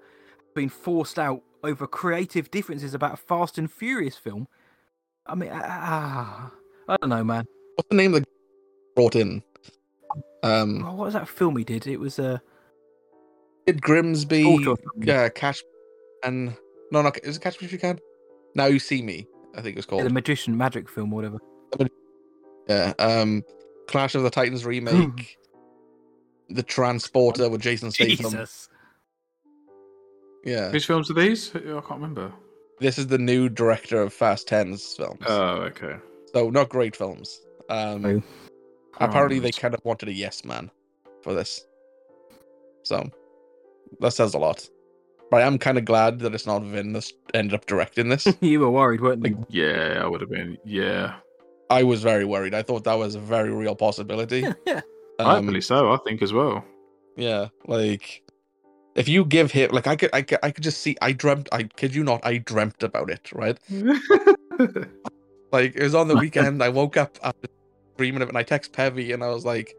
been 0.53 0.69
forced 0.69 1.17
out 1.17 1.41
over 1.63 1.87
creative 1.87 2.51
differences 2.51 2.93
about 2.93 3.13
a 3.13 3.17
Fast 3.17 3.57
and 3.57 3.71
Furious 3.71 4.15
film, 4.17 4.47
I 5.27 5.35
mean, 5.35 5.49
ah, 5.53 6.51
I 6.87 6.97
don't 6.97 7.09
know, 7.09 7.23
man. 7.23 7.45
what's 7.75 7.89
the 7.89 7.95
name 7.95 8.13
that 8.13 8.25
brought 8.95 9.15
in? 9.15 9.43
Um, 10.43 10.83
Oh, 10.85 10.93
what 10.93 11.05
was 11.05 11.13
that 11.13 11.27
film 11.27 11.57
he 11.57 11.63
did? 11.63 11.85
It 11.87 11.99
was 11.99 12.19
uh, 12.19 12.37
did 13.65 13.81
Grimsby, 13.81 14.43
Daughter 14.43 14.71
or 14.71 15.03
yeah, 15.03 15.29
Catch, 15.29 15.63
and 16.23 16.55
no, 16.91 17.01
no, 17.01 17.11
is 17.23 17.37
it 17.37 17.41
Catch 17.41 17.59
Me 17.59 17.65
If 17.65 17.73
You 17.73 17.79
Can? 17.79 17.99
Now 18.55 18.65
You 18.65 18.79
See 18.79 19.01
Me, 19.01 19.27
I 19.55 19.61
think 19.61 19.75
it 19.75 19.79
was 19.79 19.85
called 19.85 20.05
the 20.05 20.09
magician 20.09 20.57
magic 20.57 20.87
film, 20.89 21.11
or 21.11 21.17
whatever. 21.17 21.39
Yeah, 22.69 22.93
um, 22.99 23.43
Clash 23.87 24.15
of 24.15 24.23
the 24.23 24.29
Titans 24.29 24.65
remake, 24.65 25.37
The 26.49 26.63
Transporter 26.63 27.49
with 27.49 27.61
Jason 27.61 27.91
Statham. 27.91 28.31
Jesus. 28.31 28.69
Yeah, 30.45 30.69
whose 30.69 30.85
films 30.85 31.11
are 31.11 31.15
these? 31.15 31.53
I 31.53 31.59
can't 31.59 31.89
remember. 31.89 32.31
This 32.79 32.97
is 32.97 33.07
the 33.07 33.17
new 33.17 33.49
director 33.49 34.01
of 34.01 34.13
Fast 34.13 34.47
Tens 34.47 34.93
films. 34.95 35.21
Oh, 35.27 35.61
okay. 35.69 35.95
so 36.33 36.49
not 36.49 36.69
great 36.69 36.95
films. 36.95 37.41
Um, 37.69 38.01
No. 38.01 38.23
apparently 38.99 39.39
they 39.39 39.51
kind 39.51 39.73
of 39.73 39.81
wanted 39.83 40.09
a 40.09 40.13
yes 40.13 40.45
man 40.45 40.71
for 41.21 41.33
this. 41.33 41.65
So 42.83 43.09
that 43.99 44.11
says 44.11 44.33
a 44.33 44.37
lot. 44.37 44.67
But 45.29 45.41
I 45.43 45.47
am 45.47 45.57
kind 45.57 45.77
of 45.77 45.83
glad 45.83 46.19
that 46.19 46.33
it's 46.33 46.45
not 46.47 46.63
Vin 46.63 46.93
that 46.93 47.11
ended 47.33 47.53
up 47.53 47.65
directing 47.65 48.07
this. 48.09 48.27
you 48.41 48.61
were 48.61 48.69
worried, 48.71 49.01
weren't 49.01 49.25
you? 49.27 49.45
Yeah, 49.49 49.99
I 50.01 50.07
would 50.07 50.21
have 50.21 50.29
been. 50.29 50.57
Yeah, 50.63 51.15
I 51.69 51.83
was 51.83 52.01
very 52.01 52.23
worried. 52.23 52.53
I 52.53 52.61
thought 52.61 52.85
that 52.85 52.97
was 52.97 53.15
a 53.15 53.19
very 53.19 53.51
real 53.51 53.75
possibility. 53.75 54.45
yeah. 54.65 54.81
Um, 55.19 55.27
rightfully 55.27 55.61
so. 55.61 55.91
I 55.91 55.97
think 56.05 56.21
as 56.21 56.31
well. 56.31 56.63
yeah, 57.17 57.47
like 57.65 58.23
if 58.97 59.07
you 59.07 59.23
give 59.23 59.51
him 59.51 59.69
like 59.71 59.87
I 59.87 59.95
could 59.95 60.09
I 60.11 60.23
could, 60.23 60.39
I 60.43 60.51
could 60.51 60.63
just 60.63 60.81
see 60.81 60.97
I 61.01 61.11
dreamt 61.13 61.47
I 61.51 61.63
kid 61.63 61.95
you 61.95 62.03
not 62.03 62.19
I 62.25 62.39
dreamt 62.39 62.83
about 62.83 63.09
it 63.09 63.31
right? 63.31 63.57
Like 65.49 65.77
it 65.77 65.83
was 65.83 65.95
on 65.95 66.09
the 66.09 66.17
weekend 66.17 66.61
I 66.61 66.67
woke 66.67 66.97
up 66.97 67.17
after 67.23 67.47
dreaming 67.97 68.21
of 68.21 68.27
it 68.27 68.31
and 68.31 68.37
I 68.37 68.43
text 68.43 68.73
Pevy 68.73 69.13
and 69.13 69.23
I 69.23 69.29
was 69.29 69.45
like 69.45 69.73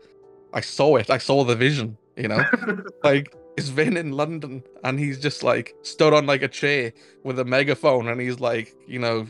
I 0.55 0.63
saw 0.63 0.97
it 0.97 1.11
I 1.11 1.19
saw 1.19 1.45
the 1.45 1.55
vision 1.55 1.99
you 2.17 2.29
know? 2.29 2.43
Like 3.05 3.35
it's 3.59 3.69
Vin 3.69 3.99
in 3.99 4.13
London 4.13 4.63
and 4.83 4.99
he's 4.99 5.19
just 5.19 5.43
like 5.43 5.75
stood 5.83 6.15
on 6.15 6.25
like 6.25 6.43
a 6.43 6.49
chair 6.49 6.93
with 7.23 7.39
a 7.39 7.45
megaphone 7.45 8.09
and 8.09 8.19
he's 8.19 8.41
like 8.41 8.75
you 8.87 8.99
know 8.99 9.27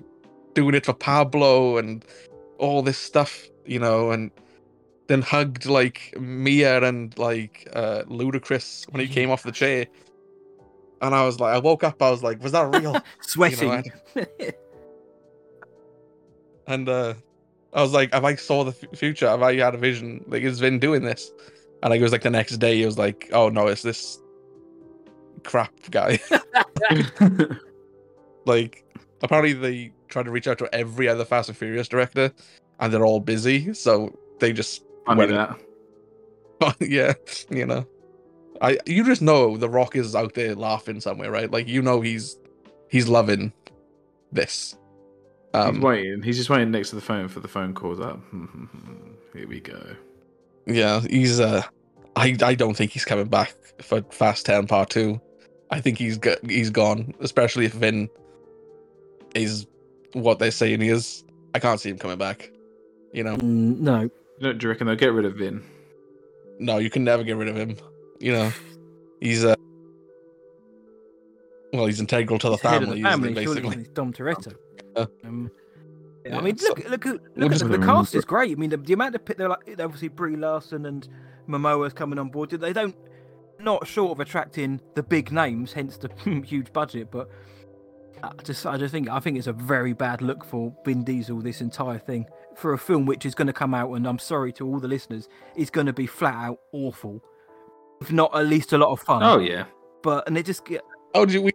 doing 0.54 0.76
it 0.76 0.86
for 0.86 0.92
Pablo 0.92 1.78
and 1.78 2.04
all 2.58 2.82
this 2.82 2.98
stuff 2.98 3.48
you 3.66 3.80
know 3.80 4.12
and 4.12 4.30
then 5.08 5.22
hugged 5.22 5.66
like 5.66 6.14
Mia 6.18 6.82
and 6.82 7.16
like 7.18 7.68
uh 7.72 8.02
Ludacris 8.06 8.90
when 8.92 9.00
he 9.00 9.08
came 9.12 9.30
off 9.30 9.42
the 9.42 9.52
chair. 9.52 9.86
And 11.00 11.14
I 11.14 11.24
was 11.24 11.40
like 11.40 11.54
I 11.54 11.58
woke 11.58 11.82
up 11.82 12.00
I 12.00 12.10
was 12.10 12.22
like 12.22 12.42
was 12.42 12.52
that 12.52 12.74
real? 12.74 12.96
Sweating. 13.22 13.90
and 16.66 16.88
uh 16.88 17.14
I 17.72 17.82
was 17.82 17.92
like 17.92 18.12
have 18.12 18.24
I 18.24 18.34
saw 18.36 18.64
the 18.64 18.70
f- 18.70 18.98
future? 18.98 19.28
Have 19.28 19.42
I 19.42 19.56
had 19.56 19.74
a 19.74 19.78
vision? 19.78 20.24
Like 20.28 20.42
is 20.42 20.60
Vin 20.60 20.78
doing 20.78 21.02
this. 21.02 21.30
And 21.82 21.90
like 21.90 22.00
it 22.00 22.02
was 22.02 22.12
like 22.12 22.22
the 22.22 22.30
next 22.30 22.58
day 22.58 22.76
he 22.76 22.86
was 22.86 22.98
like 22.98 23.30
oh 23.32 23.48
no 23.48 23.66
it's 23.66 23.82
this 23.82 24.18
crap 25.42 25.72
guy. 25.90 26.20
Like 28.44 28.82
apparently 29.22 29.52
they 29.52 29.92
tried 30.08 30.24
to 30.24 30.30
reach 30.30 30.48
out 30.48 30.56
to 30.58 30.74
every 30.74 31.06
other 31.06 31.26
Fast 31.26 31.50
and 31.50 31.58
Furious 31.58 31.86
director 31.86 32.32
and 32.80 32.90
they're 32.90 33.04
all 33.04 33.20
busy 33.20 33.74
so 33.74 34.18
they 34.40 34.54
just 34.54 34.84
Funny 35.16 35.32
went- 35.32 35.58
that. 36.60 36.76
yeah, 36.80 37.14
you 37.50 37.66
know. 37.66 37.86
I 38.60 38.78
you 38.86 39.04
just 39.04 39.22
know 39.22 39.56
the 39.56 39.68
Rock 39.68 39.94
is 39.96 40.14
out 40.16 40.34
there 40.34 40.54
laughing 40.54 41.00
somewhere, 41.00 41.30
right? 41.30 41.50
Like 41.50 41.68
you 41.68 41.80
know 41.82 42.00
he's 42.00 42.36
he's 42.88 43.06
loving 43.08 43.52
this. 44.32 44.76
he's 45.52 45.60
Um, 45.64 45.80
waiting. 45.80 46.22
He's 46.22 46.36
just 46.36 46.50
waiting 46.50 46.70
next 46.72 46.90
to 46.90 46.96
the 46.96 47.02
phone 47.02 47.28
for 47.28 47.38
the 47.40 47.46
phone 47.48 47.74
calls 47.74 48.00
up. 48.00 48.20
Here 49.34 49.46
we 49.46 49.60
go. 49.60 49.80
yeah, 50.66 51.00
he's. 51.02 51.38
Uh, 51.38 51.62
I 52.16 52.36
I 52.42 52.54
don't 52.56 52.74
think 52.76 52.90
he's 52.90 53.04
coming 53.04 53.28
back 53.28 53.54
for 53.80 54.02
Fast 54.10 54.46
Ten 54.46 54.66
Part 54.66 54.90
Two. 54.90 55.20
I 55.70 55.80
think 55.80 55.96
he's 55.98 56.18
go- 56.18 56.34
he's 56.48 56.70
gone, 56.70 57.14
especially 57.20 57.66
if 57.66 57.72
Vin 57.74 58.08
is 59.36 59.66
what 60.14 60.38
they're 60.40 60.50
saying 60.50 60.80
he 60.80 60.88
is. 60.88 61.22
I 61.54 61.60
can't 61.60 61.78
see 61.80 61.90
him 61.90 61.98
coming 61.98 62.18
back. 62.18 62.50
You 63.12 63.22
know, 63.22 63.36
Mm, 63.36 63.78
no, 63.78 64.00
You 64.00 64.08
know, 64.08 64.10
do 64.40 64.56
you 64.60 64.68
reckon 64.68 64.86
they'll 64.86 64.96
get 64.96 65.12
rid 65.12 65.24
of 65.24 65.34
Vin? 65.36 65.62
no, 66.60 66.78
you 66.78 66.90
can 66.90 67.04
never 67.04 67.22
get 67.22 67.36
rid 67.36 67.48
of 67.48 67.56
him. 67.56 67.76
You 68.18 68.32
know, 68.32 68.52
he's 69.20 69.44
uh, 69.44 69.54
well, 71.72 71.86
he's 71.86 72.00
integral 72.00 72.38
to 72.40 72.48
the 72.48 72.54
he's 72.56 72.62
the 72.62 72.68
head 72.68 72.82
of 72.82 72.88
family, 72.88 73.02
the 73.02 73.08
family 73.08 73.30
isn't 73.32 73.44
he, 73.46 73.60
basically. 73.60 73.76
he's 73.78 73.88
Dom 73.88 74.12
Toretto. 74.12 74.54
Yeah. 74.96 75.04
Um, 75.24 75.50
yeah, 76.24 76.32
Yeah, 76.32 76.38
I 76.38 76.40
mean, 76.42 76.56
so- 76.56 76.68
look, 76.68 76.88
look, 76.88 77.06
at, 77.06 77.20
look 77.36 77.52
at 77.52 77.58
the, 77.58 77.68
the 77.68 77.78
cast 77.78 78.14
is 78.14 78.24
great. 78.24 78.52
I 78.52 78.54
mean, 78.56 78.70
the, 78.70 78.76
the 78.76 78.92
amount 78.94 79.14
of 79.14 79.24
they're 79.24 79.48
like 79.48 79.76
they're 79.76 79.86
obviously 79.86 80.08
Brie 80.08 80.36
Larson 80.36 80.86
and 80.86 81.06
Momoa's 81.48 81.92
coming 81.92 82.18
on 82.18 82.28
board. 82.30 82.50
They 82.50 82.72
don't 82.72 82.96
not 83.60 83.86
short 83.86 84.12
of 84.12 84.20
attracting 84.20 84.80
the 84.94 85.02
big 85.02 85.30
names, 85.32 85.72
hence 85.72 85.96
the 85.96 86.10
huge 86.46 86.72
budget. 86.72 87.10
But 87.10 87.28
I 88.22 88.30
just, 88.42 88.66
I 88.66 88.76
just 88.76 88.92
think, 88.92 89.08
I 89.08 89.20
think 89.20 89.36
it's 89.38 89.46
a 89.46 89.52
very 89.52 89.92
bad 89.92 90.22
look 90.22 90.44
for 90.44 90.74
Vin 90.84 91.04
Diesel. 91.04 91.40
This 91.40 91.60
entire 91.60 91.98
thing 91.98 92.26
for 92.58 92.72
a 92.72 92.78
film 92.78 93.06
which 93.06 93.24
is 93.24 93.34
going 93.34 93.46
to 93.46 93.52
come 93.52 93.72
out, 93.72 93.92
and 93.92 94.06
I'm 94.06 94.18
sorry 94.18 94.52
to 94.54 94.66
all 94.66 94.80
the 94.80 94.88
listeners, 94.88 95.28
is 95.56 95.70
going 95.70 95.86
to 95.86 95.92
be 95.92 96.06
flat 96.06 96.34
out 96.34 96.58
awful, 96.72 97.22
if 98.00 98.10
not 98.12 98.34
at 98.36 98.46
least 98.46 98.72
a 98.72 98.78
lot 98.78 98.90
of 98.90 99.00
fun. 99.00 99.22
Oh 99.22 99.38
yeah. 99.38 99.64
But 100.02 100.26
and 100.26 100.36
it 100.36 100.44
just 100.44 100.64
get 100.64 100.82
Oh, 101.14 101.24
do 101.24 101.40
we? 101.42 101.52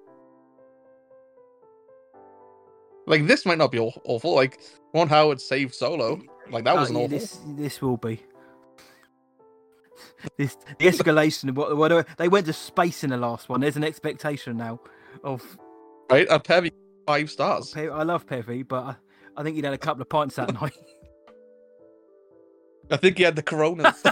Like 3.05 3.27
this 3.27 3.45
might 3.45 3.57
not 3.57 3.71
be 3.71 3.79
awful. 3.79 4.33
Like 4.33 4.59
Ron 4.93 5.09
Howard 5.09 5.41
saved 5.41 5.75
Solo. 5.75 6.21
Like 6.49 6.63
that 6.63 6.75
Uh, 6.75 6.79
wasn't 6.79 6.99
yeah, 6.99 7.05
awful. 7.05 7.19
This 7.19 7.39
this 7.57 7.81
will 7.81 7.97
be. 7.97 8.21
This 10.37 10.55
the 10.79 10.85
escalation 10.87 11.49
of 11.49 11.57
what, 11.57 11.75
what 11.75 12.07
they 12.17 12.29
went 12.29 12.45
to 12.45 12.53
space 12.53 13.03
in 13.03 13.09
the 13.09 13.17
last 13.17 13.49
one. 13.49 13.59
There's 13.59 13.75
an 13.75 13.83
expectation 13.83 14.55
now 14.55 14.79
of. 15.21 15.43
Right? 16.09 16.27
A 16.29 16.39
Pevy 16.39 16.71
five 17.05 17.29
stars. 17.29 17.75
I 17.75 18.03
love 18.03 18.25
Pevy, 18.25 18.65
but 18.65 18.95
I, 19.35 19.41
I 19.41 19.43
think 19.43 19.55
he'd 19.55 19.65
had 19.65 19.73
a 19.73 19.77
couple 19.77 20.01
of 20.01 20.09
pints 20.09 20.35
that 20.35 20.53
night. 20.53 20.73
I 22.91 22.97
think 22.97 23.17
he 23.17 23.23
had 23.23 23.35
the 23.35 23.43
Corona. 23.43 23.95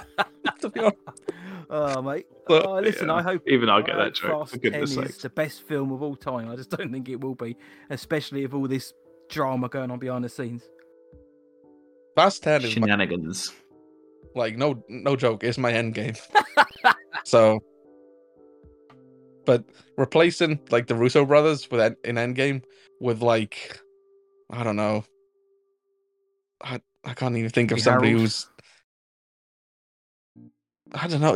to 0.62 0.70
be 0.70 0.80
honest. 0.80 0.98
oh 1.70 2.02
mate, 2.02 2.26
But, 2.48 2.66
oh, 2.66 2.80
listen, 2.80 3.08
yeah, 3.08 3.16
I 3.16 3.22
hope 3.22 3.44
even 3.48 3.70
I'll 3.70 3.80
I 3.80 3.82
get 3.82 3.96
that 3.98 4.16
joke, 4.16 4.32
Fast 4.32 4.52
for 4.54 4.58
goodness 4.60 4.96
10 4.96 5.04
is 5.04 5.10
sakes. 5.12 5.24
the 5.24 5.30
best 5.30 5.68
film 5.68 5.92
of 5.92 6.02
all 6.02 6.16
time. 6.16 6.50
I 6.50 6.56
just 6.56 6.70
don't 6.70 6.92
think 6.92 7.10
it 7.10 7.20
will 7.20 7.36
be, 7.36 7.58
especially 7.90 8.44
with 8.44 8.54
all 8.54 8.68
this 8.68 8.94
drama 9.30 9.70
going 9.70 9.92
on 9.92 10.00
behind 10.00 10.24
the 10.24 10.30
scenes. 10.30 10.64
Fast 12.16 12.44
Ten 12.44 12.64
is 12.64 12.76
my, 12.78 12.88
Shenanigans. 12.88 13.54
like 14.36 14.58
no 14.58 14.84
no 14.90 15.16
joke. 15.16 15.44
It's 15.44 15.58
my 15.58 15.72
end 15.72 15.94
game. 15.94 16.14
so, 17.24 17.64
but 19.46 19.64
replacing 19.98 20.60
like 20.72 20.88
the 20.88 20.96
Russo 20.96 21.26
brothers 21.26 21.70
with 21.72 21.82
en- 21.82 21.96
in 22.04 22.16
Endgame 22.16 22.64
with 23.00 23.22
like 23.22 23.80
I 24.52 24.64
don't 24.64 24.76
know. 24.76 25.04
I 26.64 26.82
I 27.04 27.14
can't 27.14 27.36
even 27.38 27.50
think 27.50 27.72
of 27.72 27.78
Woody 27.78 27.84
somebody 27.84 28.12
who's. 28.12 28.48
I 30.94 31.08
don't 31.08 31.22
know. 31.22 31.36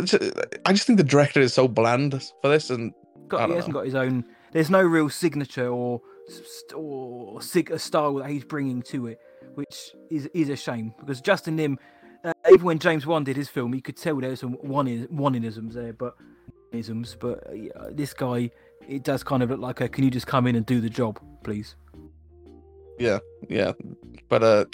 I 0.65 0.73
just 0.73 0.85
think 0.85 0.97
the 0.97 1.03
director 1.03 1.39
is 1.39 1.53
so 1.53 1.67
bland 1.67 2.21
for 2.41 2.49
this, 2.49 2.69
and 2.69 2.93
Got, 3.27 3.49
he 3.49 3.55
hasn't 3.55 3.73
know. 3.73 3.79
got 3.79 3.85
his 3.85 3.95
own. 3.95 4.25
There's 4.51 4.69
no 4.69 4.81
real 4.81 5.09
signature 5.09 5.67
or 5.67 6.01
or 6.75 7.41
sig- 7.41 7.71
a 7.71 7.79
style 7.79 8.15
that 8.15 8.29
he's 8.29 8.43
bringing 8.43 8.81
to 8.83 9.07
it, 9.07 9.19
which 9.55 9.91
is 10.09 10.29
is 10.33 10.49
a 10.49 10.55
shame 10.55 10.93
because 10.99 11.21
Justin 11.21 11.57
Lin, 11.57 11.77
uh, 12.23 12.33
even 12.51 12.65
when 12.65 12.79
James 12.79 13.05
Wan 13.05 13.23
did 13.23 13.37
his 13.37 13.47
film, 13.47 13.73
you 13.73 13.81
could 13.81 13.97
tell 13.97 14.19
there 14.19 14.31
was 14.31 14.41
some 14.41 14.53
one 14.53 15.07
one-inisms 15.09 15.73
there, 15.75 15.93
but 15.93 16.15
isms. 16.73 17.15
But 17.19 17.47
uh, 17.47 17.89
this 17.91 18.13
guy, 18.13 18.51
it 18.87 19.03
does 19.03 19.23
kind 19.23 19.41
of 19.41 19.49
look 19.49 19.59
like 19.59 19.81
a. 19.81 19.87
Can 19.87 20.03
you 20.03 20.11
just 20.11 20.27
come 20.27 20.47
in 20.47 20.55
and 20.55 20.65
do 20.65 20.81
the 20.81 20.89
job, 20.89 21.19
please? 21.43 21.75
Yeah, 22.99 23.19
yeah. 23.49 23.73
But 24.29 24.43
uh, 24.43 24.65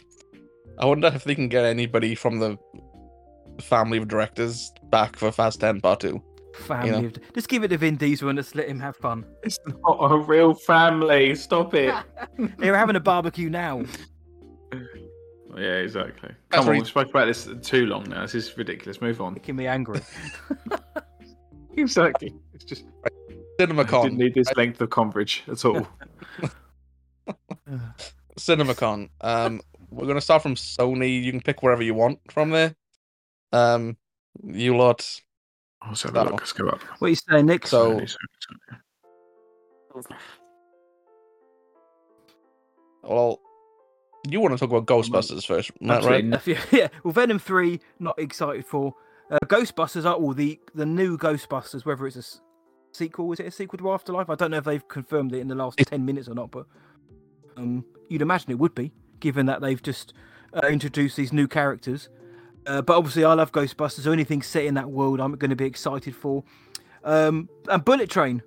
I 0.79 0.85
wonder 0.85 1.11
if 1.13 1.23
they 1.23 1.35
can 1.35 1.49
get 1.49 1.65
anybody 1.65 2.15
from 2.15 2.39
the 2.39 2.57
family 3.61 3.97
of 3.97 4.07
directors 4.07 4.71
back 4.89 5.15
for 5.15 5.31
Fast 5.31 5.59
Ten 5.59 5.81
Part 5.81 6.01
Two. 6.01 6.21
Family, 6.55 6.91
know. 6.91 7.07
of, 7.07 7.33
just 7.33 7.47
give 7.47 7.63
it 7.63 7.69
to 7.69 7.77
Vin 7.77 7.95
Diesel 7.95 8.29
and 8.29 8.37
just 8.37 8.55
let 8.55 8.67
him 8.67 8.79
have 8.79 8.95
fun. 8.97 9.25
It's 9.43 9.57
not 9.65 10.11
a 10.11 10.17
real 10.17 10.53
family. 10.53 11.33
Stop 11.35 11.73
it. 11.73 11.95
They're 12.57 12.77
having 12.77 12.95
a 12.95 12.99
barbecue 12.99 13.49
now. 13.49 13.83
yeah, 15.55 15.77
exactly. 15.77 16.29
That's 16.29 16.35
Come 16.51 16.61
on, 16.61 16.67
really- 16.67 16.79
we've 16.81 16.87
spoken 16.87 17.09
about 17.11 17.25
this 17.25 17.49
too 17.61 17.85
long 17.85 18.03
now. 18.09 18.23
This 18.23 18.35
is 18.35 18.57
ridiculous. 18.57 19.01
Move 19.01 19.21
on. 19.21 19.33
Making 19.33 19.55
me 19.55 19.67
angry. 19.67 20.01
Exactly. 21.77 22.35
It's 22.53 22.63
just 22.63 22.85
I 23.05 23.09
didn't 23.57 24.17
need 24.17 24.33
this 24.33 24.53
length 24.55 24.81
of 24.81 24.89
coverage 24.89 25.43
at 25.47 25.63
all. 25.65 25.87
CinemaCon. 28.39 29.09
Um, 29.21 29.61
we're 29.89 30.07
gonna 30.07 30.21
start 30.21 30.41
from 30.41 30.55
Sony. 30.55 31.21
You 31.23 31.31
can 31.31 31.41
pick 31.41 31.61
wherever 31.63 31.83
you 31.83 31.93
want 31.93 32.19
from 32.31 32.49
there. 32.51 32.75
Um, 33.51 33.97
you 34.43 34.75
lot. 34.77 35.05
Let's 35.87 36.03
That 36.03 36.13
look. 36.13 36.39
Let's 36.39 36.53
go 36.53 36.67
up. 36.67 36.81
what 36.99 37.07
are 37.07 37.09
you 37.09 37.15
saying, 37.15 37.45
Nick? 37.47 37.67
So- 37.67 37.95
Sony, 37.99 38.03
Sony, 38.03 38.77
Sony. 39.95 40.15
Well, 43.03 43.39
you 44.29 44.39
want 44.39 44.53
to 44.53 44.59
talk 44.59 44.69
about 44.69 44.85
Ghostbusters 44.85 45.45
first, 45.45 45.71
Matt, 45.81 46.03
right? 46.03 46.23
Absolutely 46.23 46.53
If 46.53 46.73
you- 46.73 46.79
yeah, 46.79 46.87
well, 47.03 47.11
Venom 47.13 47.39
Three, 47.39 47.79
not 47.99 48.17
excited 48.19 48.65
for. 48.65 48.93
Uh, 49.29 49.39
Ghostbusters 49.45 50.05
are 50.05 50.13
all 50.15 50.33
the 50.33 50.59
the 50.75 50.85
new 50.85 51.17
Ghostbusters. 51.17 51.85
Whether 51.85 52.05
it's 52.07 52.15
a 52.17 52.23
sequel, 52.95 53.31
is 53.31 53.39
it 53.39 53.47
a 53.47 53.51
sequel 53.51 53.77
to 53.79 53.91
Afterlife? 53.91 54.29
I 54.29 54.35
don't 54.35 54.51
know 54.51 54.57
if 54.57 54.65
they've 54.65 54.87
confirmed 54.87 55.33
it 55.33 55.39
in 55.39 55.47
the 55.47 55.55
last 55.55 55.79
It- 55.79 55.87
ten 55.87 56.05
minutes 56.05 56.27
or 56.27 56.35
not, 56.35 56.51
but 56.51 56.67
um, 57.57 57.85
you'd 58.09 58.21
imagine 58.21 58.51
it 58.51 58.59
would 58.59 58.75
be, 58.75 58.91
given 59.19 59.45
that 59.45 59.61
they've 59.61 59.81
just 59.81 60.13
uh, 60.53 60.67
introduced 60.67 61.17
these 61.17 61.33
new 61.33 61.47
characters. 61.47 62.09
Uh, 62.65 62.81
but 62.81 62.97
obviously, 62.97 63.23
I 63.23 63.33
love 63.33 63.51
Ghostbusters. 63.51 64.01
So 64.01 64.11
anything 64.11 64.41
set 64.41 64.65
in 64.65 64.75
that 64.75 64.89
world, 64.89 65.19
I'm 65.19 65.33
going 65.33 65.49
to 65.49 65.55
be 65.55 65.65
excited 65.65 66.15
for. 66.15 66.43
Um, 67.03 67.49
and 67.69 67.83
Bullet 67.83 68.09
Train, 68.09 68.43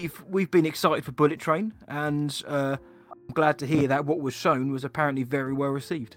we've 0.00 0.24
we've 0.28 0.50
been 0.50 0.66
excited 0.66 1.04
for 1.04 1.12
Bullet 1.12 1.38
Train, 1.38 1.74
and 1.88 2.42
uh, 2.46 2.76
I'm 3.10 3.34
glad 3.34 3.58
to 3.58 3.66
hear 3.66 3.86
that 3.88 4.06
what 4.06 4.20
was 4.20 4.34
shown 4.34 4.72
was 4.72 4.84
apparently 4.84 5.24
very 5.24 5.52
well 5.52 5.70
received. 5.70 6.16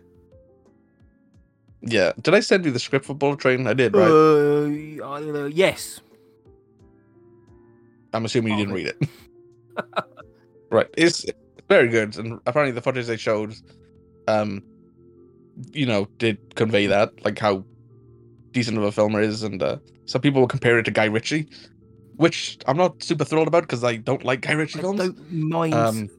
Yeah. 1.82 2.14
Did 2.22 2.34
I 2.34 2.40
send 2.40 2.64
you 2.66 2.72
the 2.72 2.80
script 2.80 3.06
for 3.06 3.14
Bullet 3.14 3.40
Train? 3.40 3.68
I 3.68 3.74
did, 3.74 3.94
right? 3.94 4.10
Uh, 4.10 5.46
yes. 5.48 6.00
I'm 8.14 8.26
assuming 8.26 8.54
you 8.54 8.60
didn't 8.60 8.74
read 8.74 8.88
it. 8.88 9.10
right. 10.70 10.88
It's 10.96 11.26
very 11.74 11.88
good, 11.88 12.17
and 12.17 12.39
apparently 12.45 12.71
the 12.71 12.82
footage 12.82 13.05
they 13.07 13.17
showed, 13.17 13.55
um, 14.28 14.61
you 15.71 15.86
know, 15.86 16.07
did 16.17 16.38
convey 16.55 16.86
that, 16.88 17.09
like 17.26 17.39
how 17.39 17.63
decent 18.51 18.78
of 18.78 18.84
a 18.84 18.91
film 18.91 19.15
is. 19.15 19.43
and 19.43 19.61
uh, 19.61 19.78
some 20.05 20.21
people 20.21 20.41
will 20.41 20.47
compare 20.47 20.78
it 20.80 20.84
to 20.84 20.91
Guy 20.91 21.05
Ritchie, 21.05 21.47
which 22.17 22.57
I'm 22.67 22.78
not 22.78 23.01
super 23.01 23.26
thrilled 23.26 23.47
about 23.47 23.63
because 23.63 23.84
I 23.84 23.97
don't 23.97 24.24
like 24.24 24.41
Guy 24.41 24.53
Ritchie 24.53 24.80
I 24.80 24.82
films. 24.84 24.99
don't 24.99 25.32
mind 25.32 25.74
Um, 25.74 26.09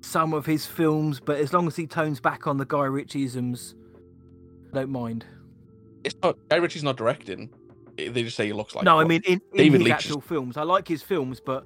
some 0.00 0.32
of 0.34 0.46
his 0.46 0.66
films, 0.66 1.20
but 1.20 1.38
as 1.38 1.52
long 1.52 1.66
as 1.66 1.76
he 1.76 1.86
tones 1.86 2.20
back 2.20 2.46
on 2.46 2.56
the 2.58 2.64
Guy 2.66 2.86
Ritchieisms, 2.86 3.74
I 4.72 4.76
don't 4.76 4.90
mind. 4.90 5.24
It's 6.04 6.16
not 6.22 6.36
Guy 6.48 6.56
Ritchie's 6.56 6.82
not 6.84 6.96
directing. 6.96 7.50
They 7.96 8.22
just 8.22 8.36
say 8.36 8.46
he 8.46 8.52
looks 8.52 8.74
like. 8.74 8.84
no, 8.84 8.98
I 8.98 9.04
mean 9.04 9.22
in, 9.26 9.34
in 9.52 9.56
David 9.58 9.80
his 9.80 9.88
Leitch- 9.88 9.92
actual 9.94 10.20
films, 10.20 10.56
I 10.56 10.62
like 10.62 10.88
his 10.88 11.02
films, 11.02 11.40
but 11.40 11.64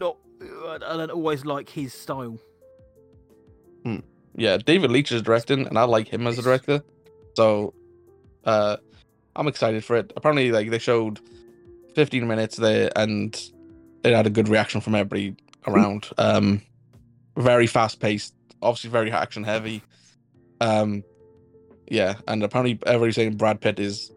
not. 0.00 0.16
I 0.40 0.78
don't 0.78 1.10
always 1.10 1.44
like 1.44 1.68
his 1.68 1.92
style. 1.92 2.38
Yeah, 4.36 4.56
David 4.56 4.90
Leitch 4.90 5.12
is 5.12 5.22
directing, 5.22 5.66
and 5.66 5.78
I 5.78 5.84
like 5.84 6.08
him 6.08 6.26
as 6.26 6.38
a 6.38 6.42
director. 6.42 6.82
So, 7.34 7.74
uh, 8.44 8.76
I'm 9.36 9.48
excited 9.48 9.84
for 9.84 9.96
it. 9.96 10.12
Apparently, 10.16 10.52
like 10.52 10.70
they 10.70 10.78
showed 10.78 11.20
15 11.94 12.26
minutes 12.26 12.56
there, 12.56 12.90
and 12.96 13.40
it 14.04 14.14
had 14.14 14.26
a 14.26 14.30
good 14.30 14.48
reaction 14.48 14.80
from 14.80 14.94
everybody 14.94 15.36
around. 15.66 16.08
Um, 16.18 16.62
very 17.36 17.66
fast 17.66 18.00
paced, 18.00 18.34
obviously 18.62 18.90
very 18.90 19.10
action 19.12 19.44
heavy. 19.44 19.82
Um, 20.60 21.04
yeah, 21.90 22.14
and 22.26 22.42
apparently 22.42 22.78
everybody's 22.86 23.14
saying 23.14 23.36
Brad 23.36 23.60
Pitt 23.60 23.78
is 23.78 24.10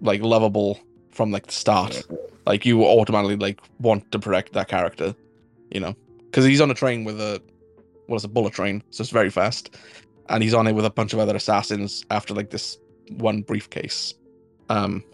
like 0.00 0.22
lovable 0.22 0.78
from 1.10 1.30
like 1.30 1.46
the 1.46 1.52
start. 1.52 2.06
Like 2.46 2.66
you 2.66 2.84
automatically 2.84 3.36
like 3.36 3.60
want 3.80 4.10
to 4.12 4.18
protect 4.18 4.52
that 4.52 4.68
character, 4.68 5.14
you 5.70 5.80
know, 5.80 5.94
because 6.26 6.44
he's 6.44 6.60
on 6.60 6.70
a 6.70 6.74
train 6.74 7.04
with 7.04 7.20
a 7.20 7.40
well, 8.08 8.16
it's 8.16 8.24
a 8.24 8.28
bullet 8.28 8.52
train, 8.52 8.82
so 8.90 9.02
it's 9.02 9.10
very 9.10 9.30
fast, 9.30 9.76
and 10.28 10.42
he's 10.42 10.54
on 10.54 10.66
it 10.66 10.72
with 10.72 10.84
a 10.84 10.90
bunch 10.90 11.12
of 11.12 11.18
other 11.18 11.36
assassins 11.36 12.04
after 12.10 12.34
like 12.34 12.50
this 12.50 12.78
one 13.16 13.42
briefcase. 13.42 14.14
Um, 14.68 15.04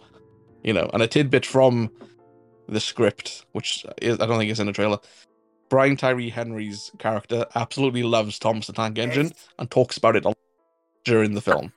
you 0.63 0.73
know, 0.73 0.91
and 0.93 1.03
a 1.03 1.07
tidbit 1.07 1.47
from 1.47 1.91
the 2.69 2.81
script, 2.81 3.45
which 3.53 3.85
is, 4.01 4.21
I 4.21 4.27
don't 4.27 4.39
think 4.39 4.51
is 4.51 4.61
in 4.61 4.67
the 4.67 4.73
trailer. 4.73 4.99
Brian 5.69 5.97
Tyree 5.97 6.31
Henry's 6.31 6.91
character 6.99 7.47
absolutely 7.55 8.03
loves 8.03 8.39
Thomas 8.39 8.67
the 8.67 8.73
Tank 8.73 8.99
Engine 8.99 9.33
and 9.59 9.71
talks 9.71 9.97
about 9.97 10.17
it 10.17 10.25
a 10.25 10.29
lot 10.29 10.39
during 11.05 11.35
the 11.35 11.41
film. 11.41 11.73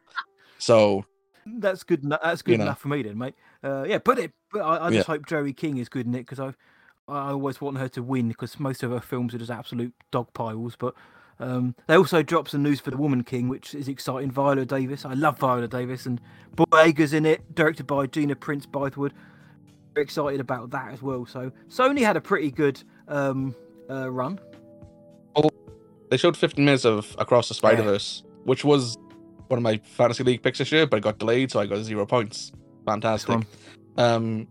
So 0.57 1.05
That's 1.45 1.83
good. 1.83 2.03
That's 2.03 2.41
good 2.41 2.53
You 2.53 2.57
know. 2.59 2.63
enough 2.65 2.79
for 2.79 2.87
me, 2.87 3.03
then, 3.03 3.17
mate. 3.17 3.35
Uh, 3.63 3.83
yeah, 3.87 3.99
but 3.99 4.17
it. 4.19 4.31
But 4.51 4.61
I, 4.61 4.87
I 4.87 4.89
just 4.91 5.07
Yeah. 5.07 5.13
hope 5.15 5.27
Joey 5.27 5.53
King 5.53 5.77
is 5.77 5.89
good 5.89 6.05
in 6.07 6.15
it 6.15 6.19
because 6.19 6.39
I, 6.39 6.53
I 7.07 7.31
always 7.31 7.59
want 7.59 7.77
her 7.77 7.89
to 7.89 8.03
win 8.03 8.29
because 8.29 8.59
most 8.59 8.83
of 8.83 8.91
her 8.91 9.01
films 9.01 9.33
are 9.33 9.37
just 9.37 9.51
absolute 9.51 9.93
dog 10.11 10.33
piles. 10.33 10.75
But 10.77 10.95
um, 11.39 11.75
they 11.87 11.95
also 11.95 12.23
dropped 12.23 12.51
some 12.51 12.63
news 12.63 12.79
for 12.79 12.91
the 12.91 12.97
Woman 12.97 13.23
King, 13.23 13.49
which 13.49 13.75
is 13.75 13.87
exciting. 13.87 14.31
Viola 14.31 14.65
Davis. 14.65 15.05
I 15.05 15.13
love 15.13 15.37
Viola 15.39 15.67
Davis, 15.67 16.05
and 16.05 16.21
Boyega's 16.55 17.13
in 17.13 17.25
it, 17.25 17.55
directed 17.55 17.87
by 17.87 18.07
Gina 18.07 18.35
Prince 18.35 18.65
Bythewood. 18.65 19.11
Very 19.93 20.03
excited 20.03 20.39
about 20.39 20.71
that 20.71 20.93
as 20.93 21.01
well. 21.01 21.25
So 21.25 21.51
Sony 21.69 21.99
had 21.99 22.17
a 22.17 22.21
pretty 22.21 22.51
good 22.51 22.81
um, 23.07 23.55
uh, 23.89 24.09
run. 24.09 24.39
they 26.09 26.17
showed 26.17 26.37
15 26.37 26.63
minutes 26.63 26.85
of 26.85 27.15
Across 27.19 27.49
the 27.49 27.53
Spider 27.53 27.83
Verse, 27.83 28.23
which 28.45 28.63
was 28.63 28.97
one 29.47 29.57
of 29.57 29.63
my 29.63 29.77
fantasy 29.83 30.23
league 30.23 30.41
picks 30.41 30.59
this 30.59 30.71
year, 30.71 30.87
but 30.87 30.97
it 30.97 31.01
got 31.01 31.19
delayed, 31.19 31.51
so 31.51 31.59
I 31.59 31.65
got 31.65 31.83
zero 31.83 32.05
points. 32.05 32.51
Fantastic. 32.85 33.41
Um, 33.97 34.47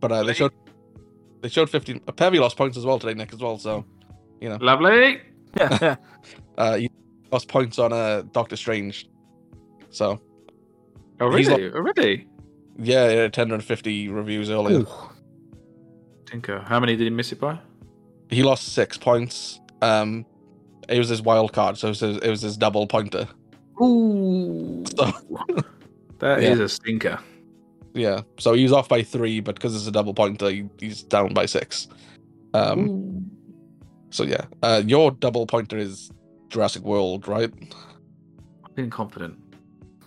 but 0.00 0.12
uh, 0.12 0.22
they 0.22 0.34
showed 0.34 0.52
they 1.44 1.50
showed 1.50 1.68
15. 1.68 2.00
Uh, 2.08 2.12
Pevy 2.12 2.40
lost 2.40 2.56
points 2.56 2.78
as 2.78 2.86
well 2.86 2.98
today, 2.98 3.12
Nick, 3.12 3.30
as 3.34 3.38
well. 3.38 3.58
So 3.58 3.84
you 4.40 4.48
know. 4.48 4.56
Lovely. 4.62 5.20
Yeah, 5.58 5.96
uh, 6.58 6.76
he 6.76 6.90
lost 7.30 7.48
points 7.48 7.78
on 7.78 7.92
uh, 7.92 8.22
Doctor 8.32 8.56
Strange. 8.56 9.08
So 9.90 10.20
Already, 11.20 11.42
He's 11.44 11.48
like- 11.52 11.74
already. 11.74 12.26
yeah, 12.78 13.08
yeah 13.10 13.22
1050 13.24 14.08
reviews 14.08 14.48
earlier. 14.48 14.78
Ooh. 14.80 14.88
Tinker. 16.24 16.60
How 16.66 16.80
many 16.80 16.96
did 16.96 17.04
he 17.04 17.10
miss 17.10 17.30
it 17.30 17.40
by? 17.40 17.58
He 18.30 18.42
lost 18.42 18.72
six 18.72 18.96
points. 18.96 19.60
Um, 19.82 20.24
it 20.88 20.98
was 20.98 21.10
his 21.10 21.20
wild 21.20 21.52
card, 21.52 21.76
so 21.76 21.88
it 21.88 21.90
was 21.90 22.00
his, 22.00 22.16
it 22.16 22.30
was 22.30 22.40
his 22.40 22.56
double 22.56 22.86
pointer. 22.86 23.28
Ooh. 23.82 24.82
So, 24.96 25.12
That 26.20 26.42
is 26.42 26.58
Yeah. 26.58 26.64
a 26.64 26.68
stinker. 26.68 27.20
Yeah, 27.94 28.20
so 28.38 28.52
he 28.52 28.62
was 28.62 28.72
off 28.72 28.88
by 28.88 29.02
three, 29.02 29.40
but 29.40 29.54
because 29.54 29.74
it's 29.74 29.86
a 29.86 29.92
double 29.92 30.14
pointer, 30.14 30.50
he, 30.50 30.68
he's 30.80 31.02
down 31.02 31.32
by 31.32 31.46
six. 31.46 31.88
Um, 32.52 33.30
so 34.10 34.24
yeah, 34.24 34.44
uh, 34.62 34.82
your 34.84 35.12
double 35.12 35.46
pointer 35.46 35.78
is 35.78 36.10
Jurassic 36.48 36.82
World, 36.82 37.26
right? 37.28 37.50
I'm 37.52 38.74
feeling 38.74 38.90
confident. 38.90 39.38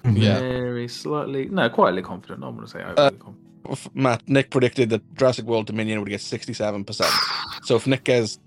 Yeah. 0.05 0.39
Very 0.39 0.87
slightly. 0.87 1.47
No, 1.49 1.69
quietly 1.69 2.01
confident. 2.01 2.43
I'm 2.43 2.55
going 2.55 2.65
to 2.65 2.71
say 2.71 2.81
overly 2.81 2.97
Uh, 2.97 3.11
confident. 3.11 3.95
Matt, 3.95 4.27
Nick 4.29 4.49
predicted 4.49 4.89
that 4.91 5.15
Jurassic 5.15 5.45
World 5.45 5.67
Dominion 5.67 5.99
would 5.99 6.09
get 6.09 6.21
67%. 6.21 7.65
So 7.65 7.75
if 7.75 7.85
Nick 7.85 8.05
gets 8.05 8.39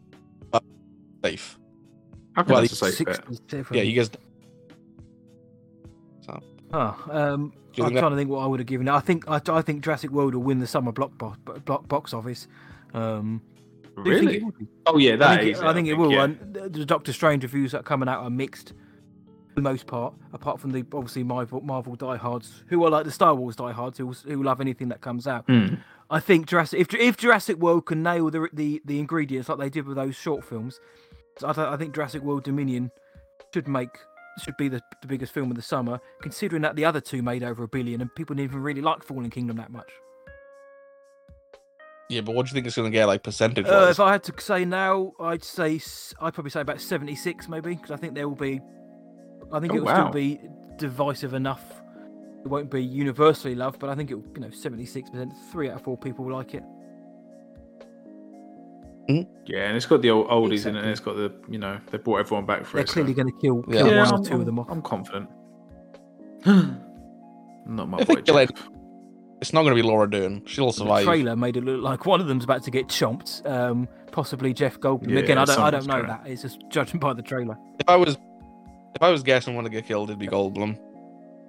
uh, 0.54 0.60
safe, 1.22 1.58
I 2.36 2.42
think 2.42 2.48
well, 2.48 2.60
that's 2.62 2.72
a 2.80 2.92
safe 2.92 3.70
yeah, 3.72 3.82
he 3.82 3.92
gets. 3.92 4.10
Oh, 6.72 6.96
um, 7.10 7.50
Do 7.50 7.56
you 7.56 7.69
I'm 7.78 7.94
that- 7.94 8.00
trying 8.00 8.10
to 8.12 8.16
think 8.16 8.30
what 8.30 8.40
I 8.40 8.46
would 8.46 8.60
have 8.60 8.66
given. 8.66 8.88
it. 8.88 8.92
I 8.92 9.00
think 9.00 9.28
I, 9.28 9.40
I 9.48 9.62
think 9.62 9.82
Jurassic 9.84 10.10
World 10.10 10.34
will 10.34 10.42
win 10.42 10.58
the 10.58 10.66
summer 10.66 10.92
block 10.92 11.12
bo- 11.18 11.36
block 11.64 11.86
box 11.88 12.12
office. 12.12 12.48
Um, 12.94 13.40
do 14.02 14.10
you 14.10 14.16
think 14.18 14.26
Really? 14.26 14.36
it 14.38 14.44
would 14.44 14.58
be? 14.58 14.66
Oh, 14.86 14.98
yeah, 14.98 15.12
I 15.12 15.16
that 15.16 15.40
think, 15.40 15.52
is 15.52 15.58
it, 15.60 15.64
I 15.64 15.74
think 15.74 15.88
it 15.88 15.94
will. 15.94 16.12
yeah. 16.12 16.24
And 16.24 16.54
the- 16.54 16.84
Doctor 16.86 17.12
Strange 17.12 17.42
reviews 17.42 17.72
that 17.72 17.80
are 17.80 17.82
coming 17.84 18.08
out 18.08 18.22
are 18.22 18.30
mixed, 18.30 18.68
for 19.48 19.54
the 19.56 19.62
most 19.62 19.86
part. 19.86 20.14
Apart 20.32 20.58
from 20.60 20.72
the 20.72 20.84
obviously 20.92 21.22
Marvel, 21.22 21.60
Marvel 21.60 21.96
diehards 21.96 22.64
who 22.68 22.82
are 22.84 22.90
like 22.90 23.04
the 23.04 23.10
Star 23.12 23.34
Wars 23.34 23.56
diehards 23.56 23.98
who 23.98 24.12
who 24.12 24.42
love 24.42 24.60
anything 24.60 24.88
that 24.88 25.00
comes 25.00 25.26
out. 25.26 25.44
Hmm. 25.46 25.74
I 26.08 26.18
think 26.18 26.46
Jurassic 26.46 26.80
if 26.80 26.92
if 26.94 27.16
Jurassic 27.16 27.58
World 27.58 27.86
can 27.86 28.02
nail 28.02 28.30
the 28.30 28.48
the, 28.52 28.80
the 28.84 28.98
ingredients 28.98 29.48
like 29.48 29.58
they 29.58 29.70
did 29.70 29.86
with 29.86 29.96
those 29.96 30.16
short 30.16 30.44
films, 30.44 30.80
I, 31.44 31.52
th- 31.52 31.66
I 31.68 31.76
think 31.76 31.94
Jurassic 31.94 32.22
World 32.22 32.42
Dominion 32.44 32.90
should 33.54 33.68
make 33.68 33.90
should 34.42 34.56
be 34.56 34.68
the, 34.68 34.80
the 35.02 35.08
biggest 35.08 35.32
film 35.32 35.50
of 35.50 35.56
the 35.56 35.62
summer. 35.62 36.00
Considering 36.22 36.62
that 36.62 36.76
the 36.76 36.84
other 36.84 37.00
two 37.00 37.22
made 37.22 37.42
over 37.42 37.64
a 37.64 37.68
billion 37.68 38.00
and 38.00 38.14
people 38.14 38.34
didn't 38.34 38.50
even 38.50 38.62
really 38.62 38.80
like 38.80 39.02
Fallen 39.02 39.30
Kingdom 39.30 39.56
that 39.56 39.70
much. 39.70 39.90
Yeah, 42.08 42.22
but 42.22 42.34
what 42.34 42.46
do 42.46 42.50
you 42.50 42.54
think 42.54 42.66
it's 42.66 42.74
going 42.74 42.90
to 42.90 42.96
get, 42.96 43.06
like, 43.06 43.22
percentage 43.22 43.66
Uh, 43.66 43.86
if 43.88 44.00
I 44.00 44.10
had 44.10 44.24
to 44.24 44.40
say 44.40 44.64
now, 44.64 45.12
I'd 45.20 45.44
say 45.44 45.80
I'd 46.20 46.34
probably 46.34 46.50
say 46.50 46.60
about 46.60 46.80
seventy 46.80 47.14
six 47.14 47.48
maybe 47.48 47.74
because 47.76 47.92
I 47.92 47.96
think 47.96 48.14
there 48.16 48.28
will 48.28 48.34
be, 48.34 48.60
I 49.52 49.60
think 49.60 49.72
Oh, 49.72 49.76
it 49.76 49.78
will 49.78 49.86
wow. 49.86 50.10
still 50.10 50.12
be 50.12 50.40
divisive 50.76 51.34
enough. 51.34 51.62
It 52.44 52.48
won't 52.48 52.70
be 52.70 52.82
universally 52.82 53.54
loved, 53.54 53.78
but 53.78 53.90
I 53.90 53.94
think 53.94 54.10
it 54.10 54.14
will, 54.14 54.24
you 54.34 54.40
know 54.40 54.50
seventy 54.50 54.86
six 54.86 55.08
percent, 55.08 55.32
three 55.52 55.68
out 55.68 55.76
of 55.76 55.82
four 55.82 55.96
people 55.96 56.24
will 56.24 56.34
like 56.34 56.54
it. 56.54 56.64
Yeah, 59.08 59.66
and 59.66 59.76
it's 59.76 59.86
got 59.86 60.02
the 60.02 60.10
old 60.10 60.28
oldies 60.28 60.66
in 60.66 60.76
it, 60.76 60.80
and 60.80 60.88
it's 60.90 61.00
got 61.00 61.16
the, 61.16 61.32
you 61.48 61.58
know, 61.58 61.80
they 61.90 61.98
brought 61.98 62.18
everyone 62.18 62.46
back 62.46 62.64
for 62.64 62.78
it. 62.78 62.80
They're 62.80 62.82
it. 62.84 62.88
so- 62.88 62.92
clearly 62.94 63.14
going 63.14 63.26
to 63.32 63.38
kill, 63.40 63.62
kill 63.64 63.74
yeah, 63.92 64.02
one 64.04 64.12
or 64.12 64.16
I'm, 64.18 64.24
two 64.24 64.34
of 64.34 64.46
them 64.46 64.58
off. 64.60 64.66
I'm 64.70 64.82
confident. 64.82 65.28
Not 67.66 67.88
my 67.88 67.98
I 67.98 68.04
boy, 68.04 68.14
think 68.14 68.26
you'll 68.28 68.38
It's 69.40 69.52
not 69.52 69.62
going 69.62 69.74
to 69.76 69.82
be 69.82 69.86
Laura 69.86 70.08
Dern. 70.08 70.42
She'll 70.46 70.66
The 70.68 70.72
survive. 70.72 71.04
trailer 71.04 71.36
made 71.36 71.56
it 71.56 71.64
look 71.64 71.82
like 71.82 72.06
one 72.06 72.20
of 72.20 72.26
them's 72.28 72.44
about 72.44 72.62
to 72.64 72.70
get 72.70 72.88
chomped. 72.88 73.48
Um, 73.48 73.88
possibly 74.12 74.52
Jeff 74.52 74.78
Goldblum. 74.80 75.10
Yeah, 75.10 75.18
Again, 75.20 75.38
I 75.38 75.44
don't, 75.44 75.58
I 75.58 75.70
don't 75.70 75.86
know 75.86 76.02
gonna- 76.02 76.20
that. 76.24 76.30
It's 76.30 76.42
just 76.42 76.62
judging 76.70 77.00
by 77.00 77.12
the 77.12 77.22
trailer. 77.22 77.56
If 77.78 77.88
I 77.88 77.96
was, 77.96 78.14
if 78.94 79.02
I 79.02 79.10
was 79.10 79.22
guessing 79.22 79.54
one 79.54 79.64
to 79.64 79.70
get 79.70 79.86
killed, 79.86 80.10
it'd 80.10 80.18
be 80.18 80.26
Goldblum, 80.28 80.78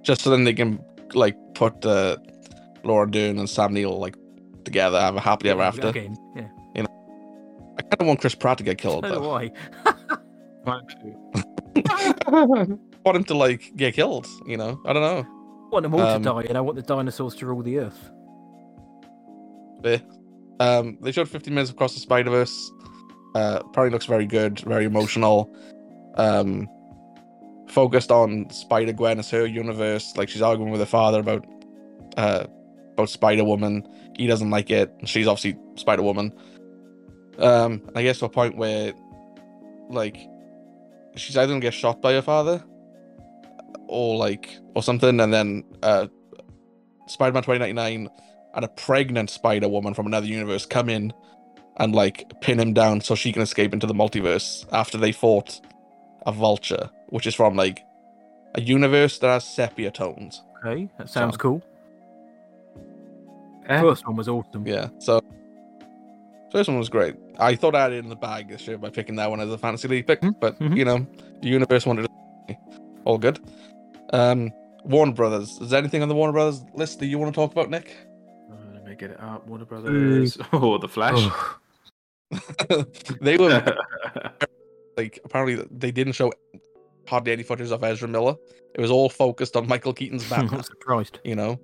just 0.03 0.21
so 0.21 0.29
then 0.29 0.43
they 0.43 0.53
can 0.53 0.83
like 1.13 1.35
put 1.53 1.85
uh, 1.85 2.17
Laura 2.83 3.09
Dern 3.09 3.37
and 3.39 3.49
Sam 3.49 3.73
Neill 3.73 3.99
like 3.99 4.15
together, 4.65 4.99
have 4.99 5.15
a 5.15 5.19
happily 5.21 5.49
ever 5.49 5.61
after. 5.61 5.87
Again, 5.87 6.15
yeah. 6.35 6.47
I 7.91 7.95
don't 7.95 8.07
want 8.07 8.21
Chris 8.21 8.35
Pratt 8.35 8.57
to 8.59 8.63
get 8.63 8.77
killed 8.77 9.05
So 9.05 9.13
do 9.13 9.19
though. 9.19 9.33
I. 9.33 9.51
I 10.65 10.79
want 13.05 13.17
him 13.17 13.23
to 13.25 13.33
like 13.33 13.71
get 13.75 13.93
killed. 13.95 14.27
You 14.45 14.57
know, 14.57 14.79
I 14.85 14.93
don't 14.93 15.01
know. 15.01 15.25
I 15.27 15.69
want 15.71 15.83
them 15.83 15.93
all 15.95 16.01
Um, 16.01 16.21
to 16.23 16.29
die, 16.29 16.45
and 16.49 16.57
I 16.57 16.61
want 16.61 16.75
the 16.75 16.81
dinosaurs 16.83 17.35
to 17.35 17.45
rule 17.45 17.61
the 17.63 17.79
earth. 17.79 18.11
But, 19.81 20.01
um, 20.59 20.97
they 21.01 21.11
showed 21.11 21.27
15 21.27 21.53
minutes 21.53 21.71
across 21.71 21.93
the 21.95 21.99
Spider 21.99 22.29
Verse. 22.29 22.71
Uh, 23.33 23.59
apparently 23.65 23.95
looks 23.95 24.05
very 24.05 24.25
good, 24.27 24.59
very 24.59 24.85
emotional. 24.85 25.49
Um, 26.15 26.67
focused 27.67 28.11
on 28.11 28.49
Spider 28.51 28.93
Gwen 28.93 29.17
as 29.17 29.29
her 29.31 29.45
universe. 29.45 30.15
Like 30.17 30.29
she's 30.29 30.41
arguing 30.41 30.71
with 30.71 30.81
her 30.81 30.85
father 30.85 31.19
about 31.21 31.45
uh 32.17 32.45
about 32.93 33.09
Spider 33.09 33.45
Woman. 33.45 33.87
He 34.17 34.27
doesn't 34.27 34.49
like 34.49 34.69
it. 34.69 34.93
She's 35.05 35.25
obviously 35.25 35.57
Spider 35.75 36.03
Woman. 36.03 36.33
Um, 37.41 37.81
I 37.95 38.03
guess 38.03 38.19
to 38.19 38.25
a 38.25 38.29
point 38.29 38.55
where, 38.55 38.93
like, 39.89 40.17
she's 41.15 41.35
either 41.37 41.51
gonna 41.51 41.59
get 41.59 41.73
shot 41.73 42.01
by 42.01 42.13
her 42.13 42.21
father, 42.21 42.63
or 43.87 44.15
like, 44.17 44.57
or 44.75 44.83
something, 44.83 45.19
and 45.19 45.33
then 45.33 45.63
uh, 45.83 46.07
Spider 47.07 47.33
Man 47.33 47.43
2099 47.43 48.09
and 48.53 48.65
a 48.65 48.67
pregnant 48.69 49.29
Spider 49.29 49.67
Woman 49.69 49.93
from 49.93 50.05
another 50.07 50.27
universe 50.27 50.65
come 50.65 50.89
in 50.89 51.13
and 51.77 51.95
like 51.95 52.29
pin 52.41 52.59
him 52.59 52.73
down 52.73 52.99
so 53.01 53.15
she 53.15 53.31
can 53.31 53.41
escape 53.41 53.73
into 53.73 53.87
the 53.87 53.93
multiverse 53.93 54.65
after 54.73 54.97
they 54.97 55.11
fought 55.11 55.61
a 56.27 56.31
vulture, 56.31 56.89
which 57.09 57.25
is 57.25 57.33
from 57.33 57.55
like 57.55 57.81
a 58.55 58.61
universe 58.61 59.17
that 59.19 59.27
has 59.29 59.43
sepia 59.45 59.89
tones. 59.89 60.43
Okay, 60.65 60.89
that 60.97 61.09
sounds 61.09 61.35
So- 61.35 61.39
cool. 61.39 61.61
Eh? 63.67 63.79
First 63.81 64.05
one 64.05 64.15
was 64.17 64.27
awesome. 64.27 64.67
Yeah, 64.67 64.89
so 64.99 65.20
first 66.51 66.69
one 66.69 66.77
was 66.77 66.89
great. 66.89 67.15
I 67.39 67.55
thought 67.55 67.75
I 67.75 67.83
had 67.83 67.93
it 67.93 67.97
in 67.97 68.09
the 68.09 68.15
bag 68.15 68.49
this 68.49 68.67
year 68.67 68.77
by 68.77 68.89
picking 68.89 69.15
that 69.17 69.29
one 69.29 69.39
as 69.39 69.49
a 69.51 69.57
fantasy 69.57 69.87
league 69.87 70.07
pick, 70.07 70.21
Mhm, 70.21 70.39
but 70.39 70.59
mhm. 70.59 70.77
you 70.77 70.85
know, 70.85 71.05
the 71.41 71.47
universe 71.47 71.85
wanted 71.85 72.05
it. 72.49 72.57
All 73.05 73.17
good. 73.17 73.39
Um, 74.13 74.51
Warner 74.83 75.13
Brothers. 75.13 75.57
Is 75.61 75.69
there 75.69 75.79
anything 75.79 76.01
on 76.01 76.09
the 76.09 76.15
Warner 76.15 76.33
Brothers 76.33 76.63
list 76.73 76.99
that 76.99 77.05
you 77.07 77.17
want 77.19 77.33
to 77.33 77.35
talk 77.35 77.51
about, 77.51 77.69
Nick? 77.69 77.95
Uh, 78.51 78.55
let 78.73 78.85
me 78.85 78.95
get 78.95 79.11
it 79.11 79.19
up. 79.21 79.47
Warner 79.47 79.65
Brothers. 79.65 80.37
Oh, 80.53 80.77
the 80.77 80.87
Flash. 80.87 81.29
Ugh. 82.31 82.85
they 83.21 83.37
were 83.37 83.49
like 84.97 85.19
apparently 85.25 85.65
they 85.71 85.91
didn't 85.91 86.13
show 86.13 86.31
hardly 87.07 87.31
any 87.33 87.43
footage 87.43 87.71
of 87.71 87.83
Ezra 87.83 88.07
Miller. 88.07 88.35
It 88.73 88.79
was 88.81 88.89
all 88.91 89.09
focused 89.09 89.55
on 89.57 89.67
Michael 89.67 89.93
Keaton's 89.93 90.31
I'm 90.31 90.41
Batman. 90.43 90.63
surprised. 90.63 91.19
you 91.25 91.35
know, 91.35 91.59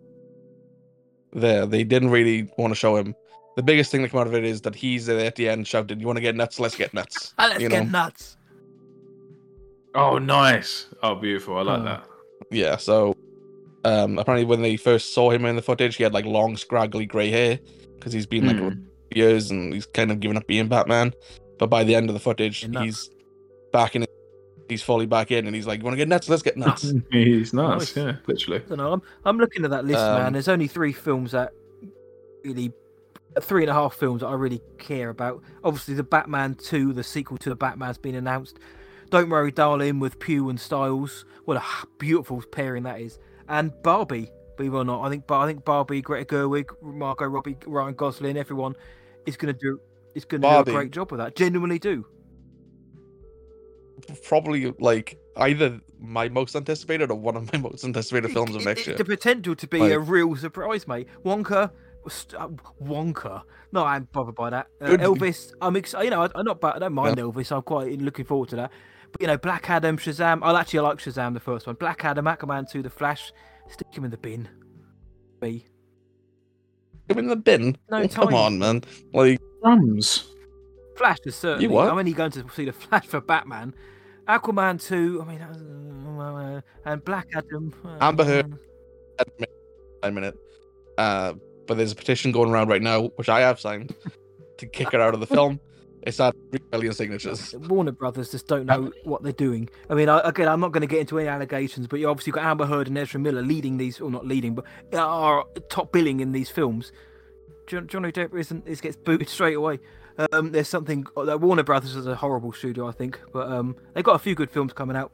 there 1.34 1.66
they 1.66 1.84
didn't 1.86 2.10
really 2.10 2.50
want 2.58 2.72
to 2.72 2.76
show 2.76 2.98
him. 2.98 3.16
The 3.58 3.64
biggest 3.64 3.92
thing 3.92 4.04
that 4.04 4.10
came 4.12 4.20
out 4.20 4.28
of 4.28 4.36
it 4.36 4.46
is 4.46 4.62
that 4.62 4.76
he's 4.76 5.08
there 5.08 5.20
at 5.26 5.36
the 5.36 5.50
end 5.50 5.68
shouting, 5.68 6.00
"You 6.00 6.06
want 6.06 6.18
to 6.18 6.22
get 6.22 6.36
nuts? 6.36 6.60
Let's 6.60 6.76
get 6.76 6.94
nuts." 6.94 7.34
Let's 7.40 7.60
you 7.60 7.70
get 7.70 7.90
nuts. 7.90 8.38
oh, 9.96 10.20
nice. 10.20 10.86
Oh, 11.02 11.16
beautiful. 11.16 11.58
I 11.58 11.62
like 11.64 11.80
Oh. 11.82 11.84
that. 11.86 12.04
Yeah. 12.52 12.78
So, 12.78 13.16
um, 13.84 14.20
apparently 14.20 14.46
when 14.46 14.62
they 14.62 14.78
first 14.78 15.14
saw 15.14 15.32
him 15.32 15.44
in 15.46 15.56
the 15.56 15.62
footage, 15.64 15.96
he 15.96 16.04
had 16.04 16.14
like 16.14 16.26
long, 16.26 16.56
scraggly 16.56 17.08
grey 17.08 17.30
hair 17.32 17.60
because 17.96 18.14
he's 18.14 18.28
been 18.28 18.46
like 18.46 18.58
Hmm. 18.58 18.82
years 19.16 19.50
and 19.50 19.74
he's 19.74 19.88
kind 19.88 20.12
of 20.12 20.20
given 20.20 20.38
up 20.38 20.46
being 20.48 20.68
Batman. 20.68 21.14
But 21.58 21.72
by 21.72 21.84
the 21.84 21.96
end 21.96 22.10
of 22.10 22.14
the 22.14 22.20
footage, 22.20 22.60
he's 22.80 23.10
back 23.74 23.96
in. 23.96 24.06
He's 24.70 24.84
fully 24.84 25.06
back 25.08 25.32
in, 25.32 25.48
and 25.48 25.56
he's 25.56 25.66
like, 25.66 25.80
"You 25.80 25.86
want 25.86 25.94
to 25.94 25.98
get 25.98 26.10
nuts? 26.10 26.30
Let's 26.30 26.44
get 26.44 26.58
nuts." 26.66 26.94
He's 27.12 27.54
nuts, 27.54 27.96
Nice. 27.96 28.06
Yeah, 28.06 28.16
literally. 28.28 28.58
I 28.60 28.68
don't 28.70 28.78
know. 28.78 28.94
I'm, 28.94 29.02
I'm 29.26 29.38
looking 29.38 29.64
at 29.64 29.72
that 29.72 29.86
list, 29.86 29.98
man. 30.00 30.28
Um, 30.28 30.34
There's 30.34 30.50
only 30.50 30.68
three 30.68 30.92
films 30.92 31.32
that 31.32 31.54
really 32.44 32.72
three 33.42 33.64
and 33.64 33.70
a 33.70 33.74
half 33.74 33.94
films 33.96 34.22
that 34.22 34.28
I 34.28 34.34
really 34.34 34.62
care 34.78 35.10
about. 35.10 35.42
Obviously, 35.64 35.94
the 35.94 36.04
Batman 36.04 36.56
2, 36.56 36.94
the 36.94 37.04
sequel 37.04 37.38
to 37.40 37.50
the 37.50 37.56
Batman's 37.56 37.98
been 37.98 38.16
announced. 38.16 38.60
Don't 39.10 39.30
Worry, 39.30 39.52
Darling 39.52 40.00
with 40.00 40.20
Pugh 40.20 40.50
and 40.50 40.60
Styles. 40.60 41.26
What 41.46 41.58
a 41.58 41.64
beautiful 41.98 42.42
pairing 42.52 42.84
that 42.84 43.00
is. 43.00 43.20
And 43.48 43.72
Barbie, 43.84 44.30
believe 44.58 44.74
it 44.74 44.78
or 44.78 44.84
not. 44.86 45.04
I 45.04 45.10
think 45.10 45.30
I 45.32 45.46
think 45.48 45.64
Barbie, 45.64 46.02
Greta 46.02 46.26
Gerwig, 46.26 46.70
Margot 46.82 47.26
Robbie, 47.26 47.58
Ryan 47.66 47.94
Gosling, 47.94 48.38
everyone 48.38 48.76
is 49.26 49.38
going 49.38 49.54
to 49.54 49.60
do 49.60 49.80
is 50.16 50.26
going 50.26 50.42
to 50.42 50.48
do 50.48 50.72
a 50.72 50.74
great 50.74 50.92
job 50.92 51.12
with 51.12 51.20
that. 51.20 51.36
Genuinely 51.36 51.80
do. 51.80 52.06
Probably 54.26 54.74
like 54.80 55.18
either 55.38 55.80
my 56.00 56.30
most 56.30 56.56
anticipated 56.56 57.10
or 57.12 57.16
one 57.18 57.36
of 57.36 57.52
my 57.52 57.60
most 57.70 57.84
anticipated 57.84 58.32
films 58.32 58.56
of 58.56 58.64
next 58.64 58.86
year. 58.88 58.96
The 58.96 59.06
potential 59.06 59.56
to 59.56 59.68
be 59.68 59.80
Like- 59.80 59.94
a 59.94 60.00
real 60.00 60.36
surprise, 60.36 60.88
mate. 60.88 61.08
Wonka, 61.26 61.72
Wonka. 62.10 63.42
No, 63.72 63.84
I'm 63.86 64.08
bothered 64.12 64.36
by 64.36 64.50
that. 64.50 64.68
Uh, 64.82 64.88
Elvis, 64.88 65.52
I'm 65.62 65.76
excited. 65.76 66.06
You 66.06 66.12
know, 66.12 66.24
I, 66.24 66.30
I'm 66.36 66.46
not, 66.46 66.62
bad. 66.62 66.76
I 66.76 66.80
don't 66.80 66.94
mind 66.94 67.18
Elvis. 67.18 67.52
I'm 67.52 67.62
quite 67.64 68.00
looking 68.02 68.26
forward 68.26 68.50
to 68.50 68.56
that. 68.58 68.72
But 69.12 69.22
you 69.22 69.28
know, 69.28 69.38
Black 69.38 69.70
Adam, 69.70 69.98
Shazam. 69.98 70.40
I 70.42 70.60
actually 70.60 70.82
like 70.82 70.98
Shazam, 70.98 71.34
the 71.34 71.40
first 71.40 71.68
one. 71.68 71.76
Black 71.76 72.04
Adam, 72.06 72.26
Aquaman 72.26 72.70
2, 72.70 72.82
The 72.82 72.90
Flash. 72.90 73.32
Stick 73.70 73.88
him 73.94 74.06
in 74.06 74.12
the 74.12 74.18
bin. 74.18 74.48
Me. 75.42 75.66
Give 77.08 77.18
in 77.18 77.28
the 77.28 77.36
bin. 77.36 77.78
No 77.90 78.02
Oh, 78.02 78.08
come 78.08 78.34
on, 78.34 78.60
man. 78.60 78.84
Like 79.14 79.40
Drums. 79.62 80.34
Flash 80.96 81.18
is 81.26 81.36
certainly. 81.36 81.68
what? 81.68 81.90
I'm 81.90 81.98
only 81.98 82.14
going 82.14 82.32
to 82.32 82.46
see 82.54 82.66
the 82.66 82.74
Flash 82.74 83.06
for 83.06 83.22
Batman. 83.22 83.74
Aquaman 84.28 84.82
2. 84.86 85.22
I 85.22 85.26
mean, 85.26 85.42
uh, 85.42 86.62
and 86.86 87.04
Black 87.06 87.28
Adam. 87.36 87.74
uh, 87.86 87.98
Amber 88.02 88.24
Heard. 88.26 88.58
a 90.04 90.12
minute. 90.12 90.36
Uh, 90.98 91.34
but 91.68 91.78
there's 91.78 91.92
a 91.92 91.96
petition 91.96 92.32
going 92.32 92.50
around 92.50 92.70
right 92.70 92.82
now, 92.82 93.04
which 93.16 93.30
I 93.30 93.42
have 93.42 93.60
signed, 93.60 93.94
to 94.58 94.66
kick 94.66 94.92
her 94.94 95.02
out 95.02 95.14
of 95.14 95.20
the 95.20 95.28
film. 95.28 95.60
It's 96.04 96.20
at 96.22 96.34
three 96.52 96.62
million 96.72 96.94
signatures. 96.94 97.54
Warner 97.68 97.92
Brothers 97.92 98.32
just 98.32 98.48
don't 98.48 98.66
know 98.66 98.92
what 99.04 99.24
they're 99.24 99.34
doing. 99.34 99.70
I 99.90 99.94
mean, 99.94 100.08
I, 100.08 100.22
again, 100.24 100.48
I'm 100.48 100.62
not 100.62 100.72
going 100.72 100.82
to 100.82 100.88
get 100.88 101.02
into 101.02 101.20
any 101.20 101.28
allegations, 101.28 101.86
but 101.88 102.00
you 102.00 102.08
obviously 102.08 102.32
got 102.32 102.46
Amber 102.46 102.66
Heard 102.66 102.88
and 102.88 102.98
Ezra 102.98 103.20
Miller 103.20 103.42
leading 103.42 103.78
these, 103.78 104.00
or 104.00 104.10
not 104.10 104.26
leading, 104.26 104.56
but 104.56 104.66
are 104.94 105.44
top 105.70 105.92
billing 105.92 106.22
in 106.22 106.32
these 106.32 106.50
films. 106.50 106.94
John, 107.68 107.88
Johnny 107.88 108.14
Depp 108.14 108.34
isn't 108.40 108.66
is 108.66 108.80
gets 108.80 108.96
booted 108.96 109.28
straight 109.28 109.56
away. 109.56 109.80
Um, 110.32 110.52
there's 110.52 110.70
something. 110.70 111.06
Uh, 111.18 111.38
Warner 111.38 111.64
Brothers 111.64 111.96
is 111.96 112.08
a 112.08 112.16
horrible 112.16 112.54
studio, 112.54 112.88
I 112.88 112.92
think, 112.94 113.20
but 113.34 113.52
um, 113.52 113.76
they've 113.94 114.04
got 114.04 114.16
a 114.16 114.20
few 114.20 114.34
good 114.34 114.50
films 114.50 114.72
coming 114.72 114.96
out. 114.96 115.12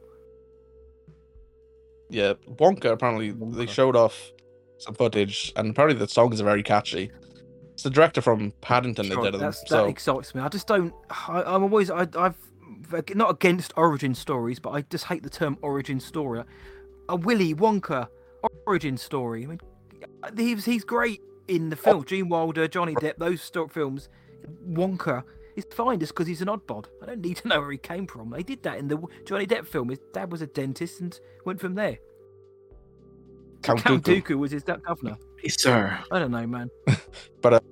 Yeah, 2.08 2.34
Wonka. 2.48 2.92
Apparently, 2.92 3.32
they 3.32 3.66
showed 3.66 3.96
off 3.96 4.32
some 4.84 4.94
footage, 4.94 5.52
and 5.56 5.70
apparently 5.70 5.98
the 5.98 6.08
songs 6.08 6.40
are 6.40 6.44
very 6.44 6.62
catchy. 6.62 7.10
It's 7.72 7.82
the 7.82 7.90
director 7.90 8.20
from 8.20 8.52
Paddington 8.60 9.08
that 9.08 9.20
did 9.20 9.34
them. 9.34 9.40
that's, 9.40 9.60
that 9.62 9.68
So 9.68 9.86
excites 9.86 10.34
me. 10.34 10.40
I 10.40 10.48
just 10.48 10.66
don't. 10.66 10.94
I, 11.28 11.42
I'm 11.44 11.64
always. 11.64 11.90
I, 11.90 12.06
I've 12.16 12.36
not 13.14 13.30
against 13.30 13.72
origin 13.76 14.14
stories, 14.14 14.58
but 14.58 14.70
I 14.70 14.82
just 14.82 15.04
hate 15.04 15.22
the 15.22 15.30
term 15.30 15.58
origin 15.62 15.98
story. 15.98 16.44
A 17.08 17.16
Willy 17.16 17.54
Wonka 17.54 18.08
origin 18.66 18.96
story. 18.96 19.44
I 19.44 19.46
mean, 19.46 19.60
he's 20.36 20.64
he's 20.64 20.84
great 20.84 21.20
in 21.48 21.70
the 21.70 21.76
film. 21.76 22.00
Oh. 22.00 22.04
Gene 22.04 22.28
Wilder, 22.28 22.68
Johnny 22.68 22.94
Depp, 22.94 23.16
those 23.18 23.42
stock 23.42 23.72
films. 23.72 24.08
Wonka 24.68 25.24
is 25.56 25.66
fine 25.72 25.98
just 26.00 26.14
because 26.14 26.26
he's 26.26 26.42
an 26.42 26.48
oddbod. 26.48 26.86
I 27.02 27.06
don't 27.06 27.20
need 27.20 27.38
to 27.38 27.48
know 27.48 27.60
where 27.60 27.72
he 27.72 27.78
came 27.78 28.06
from. 28.06 28.30
They 28.30 28.42
did 28.42 28.62
that 28.62 28.78
in 28.78 28.88
the 28.88 29.02
Johnny 29.24 29.46
Depp 29.46 29.66
film. 29.66 29.88
His 29.88 30.00
dad 30.12 30.30
was 30.30 30.42
a 30.42 30.46
dentist 30.46 31.00
and 31.00 31.18
went 31.44 31.60
from 31.60 31.74
there. 31.74 31.98
Count 33.64 33.82
Count 33.82 34.04
Dooku. 34.04 34.22
Dooku 34.22 34.38
was 34.38 34.50
his 34.52 34.62
da- 34.62 34.76
governor. 34.76 35.16
Yes, 35.42 35.60
sir. 35.60 35.98
I 36.12 36.18
don't 36.18 36.30
know, 36.30 36.46
man. 36.46 36.70
But 37.40 37.62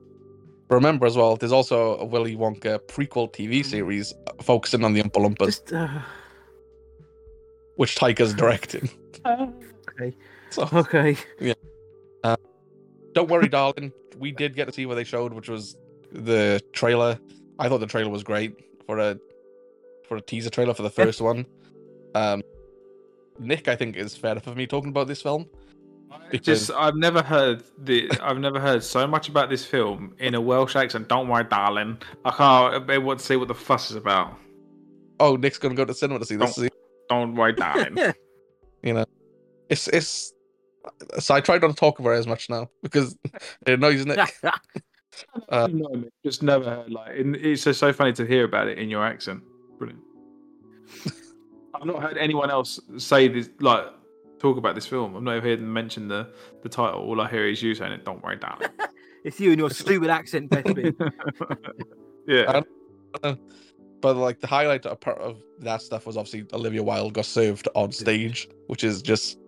remember 0.69 1.06
as 1.06 1.16
well, 1.16 1.36
there's 1.36 1.52
also 1.52 1.97
a 1.98 2.05
Willy 2.05 2.36
Wonka 2.36 2.78
prequel 2.89 3.32
TV 3.32 3.64
series 3.64 4.12
focusing 4.43 4.85
on 4.85 4.94
the 4.94 5.02
Oompa 5.02 5.16
Loompas, 5.24 5.47
Just 5.47 5.73
uh, 5.73 6.01
which 7.77 7.94
Taika's 7.97 8.35
directing. 8.35 8.89
okay, 9.27 10.16
So 10.51 10.69
okay. 10.73 11.16
don't 13.14 13.31
worry, 13.31 13.48
darling. 13.60 13.93
We 14.19 14.32
did 14.32 14.55
get 14.55 14.66
to 14.66 14.73
see 14.73 14.86
what 14.86 14.94
they 14.97 15.05
showed, 15.05 15.32
which 15.32 15.48
was 15.48 15.77
the 16.10 16.60
trailer. 16.73 17.19
I 17.59 17.69
thought 17.69 17.78
the 17.78 17.86
trailer 17.86 18.10
was 18.10 18.23
great 18.23 18.55
for 18.86 18.98
a 18.98 19.19
for 20.09 20.16
a 20.16 20.20
teaser 20.20 20.51
trailer 20.51 20.74
for 20.74 20.82
the 20.82 20.90
first 20.90 21.20
one. 21.20 21.47
Um, 22.14 22.43
Nick, 23.39 23.69
I 23.69 23.77
think, 23.77 23.97
is 23.97 24.16
fair 24.16 24.32
enough 24.32 24.44
for 24.44 24.55
me 24.55 24.66
talking 24.66 24.90
about 24.90 25.06
this 25.06 25.23
film. 25.23 25.48
Because- 26.31 26.67
Just 26.69 26.71
I've 26.73 26.97
never 26.97 27.23
heard 27.23 27.63
the 27.79 28.11
I've 28.23 28.39
never 28.39 28.59
heard 28.59 28.83
so 28.83 29.07
much 29.07 29.29
about 29.29 29.51
this 29.51 29.65
film 29.65 30.15
in 30.19 30.35
a 30.35 30.41
Welsh 30.41 30.77
accent. 30.77 31.09
Don't 31.09 31.29
worry, 31.29 31.45
darling. 31.45 31.99
I 32.25 32.31
can't 32.31 32.87
be 32.87 32.95
able 32.95 33.15
to 33.17 33.23
see 33.23 33.37
what 33.37 33.49
the 33.49 33.55
fuss 33.55 33.91
is 33.91 33.97
about. 33.97 34.37
Oh, 35.21 35.37
Nick's 35.37 35.59
gonna 35.59 35.75
go 35.75 35.85
to 35.85 35.93
cinema 35.95 36.19
to 36.21 36.25
see 36.27 36.37
this. 36.37 36.59
Don't 37.09 37.35
worry, 37.35 37.53
darling. 37.53 37.97
You 38.85 38.95
know, 38.95 39.05
it's 39.69 39.87
it's. 39.89 40.33
So 41.21 41.35
I 41.37 41.41
try 41.41 41.59
not 41.59 41.69
to 41.69 41.75
talk 41.75 42.01
about 42.01 42.11
it 42.11 42.19
as 42.19 42.27
much 42.27 42.51
now 42.51 42.69
because 42.83 43.17
it 43.67 43.75
annoys 43.75 44.05
Nick. 44.05 44.19
Uh, 45.51 45.69
No, 45.71 45.89
mate, 45.91 46.11
just 46.25 46.43
never 46.43 46.65
heard 46.65 46.91
like 46.91 47.17
and 47.19 47.37
it's 47.37 47.63
just 47.65 47.79
so 47.79 47.93
funny 47.93 48.13
to 48.15 48.25
hear 48.27 48.45
about 48.45 48.67
it 48.67 48.79
in 48.79 48.89
your 48.89 49.05
accent. 49.05 49.43
Brilliant. 49.79 50.03
I've 51.75 51.85
not 51.85 52.03
heard 52.03 52.17
anyone 52.19 52.51
else 52.51 52.81
say 52.97 53.29
this 53.29 53.51
like 53.61 53.85
talk 54.43 54.59
about 54.59 54.74
this 54.74 54.86
film. 54.86 55.16
I've 55.16 55.23
not 55.23 55.43
heard 55.43 55.60
them 55.60 55.73
mention 55.73 56.09
the 56.09 56.28
the 56.62 56.69
title. 56.69 57.01
All 57.01 57.20
I 57.20 57.31
hear 57.31 57.47
is 57.47 57.62
you 57.62 57.74
saying 57.74 57.93
it. 57.93 58.05
Don't 58.05 58.23
worry, 58.23 58.36
darling. 58.36 58.69
It's 59.24 59.39
you 59.39 59.51
and 59.51 59.59
your 59.60 59.70
stupid 59.70 60.10
accent, 60.10 60.51
Betsy. 60.51 60.93
yeah. 62.27 62.62
But 64.01 64.16
like 64.16 64.40
the 64.40 64.48
highlight 64.48 64.85
of 64.85 64.98
part 64.98 65.19
of 65.19 65.40
that 65.60 65.81
stuff 65.81 66.06
was 66.06 66.16
obviously 66.16 66.44
Olivia 66.52 66.82
Wilde 66.82 67.14
got 67.14 67.24
served 67.27 67.69
on 67.77 67.93
stage, 67.93 68.48
which 68.66 68.82
is 68.82 69.01
just 69.01 69.39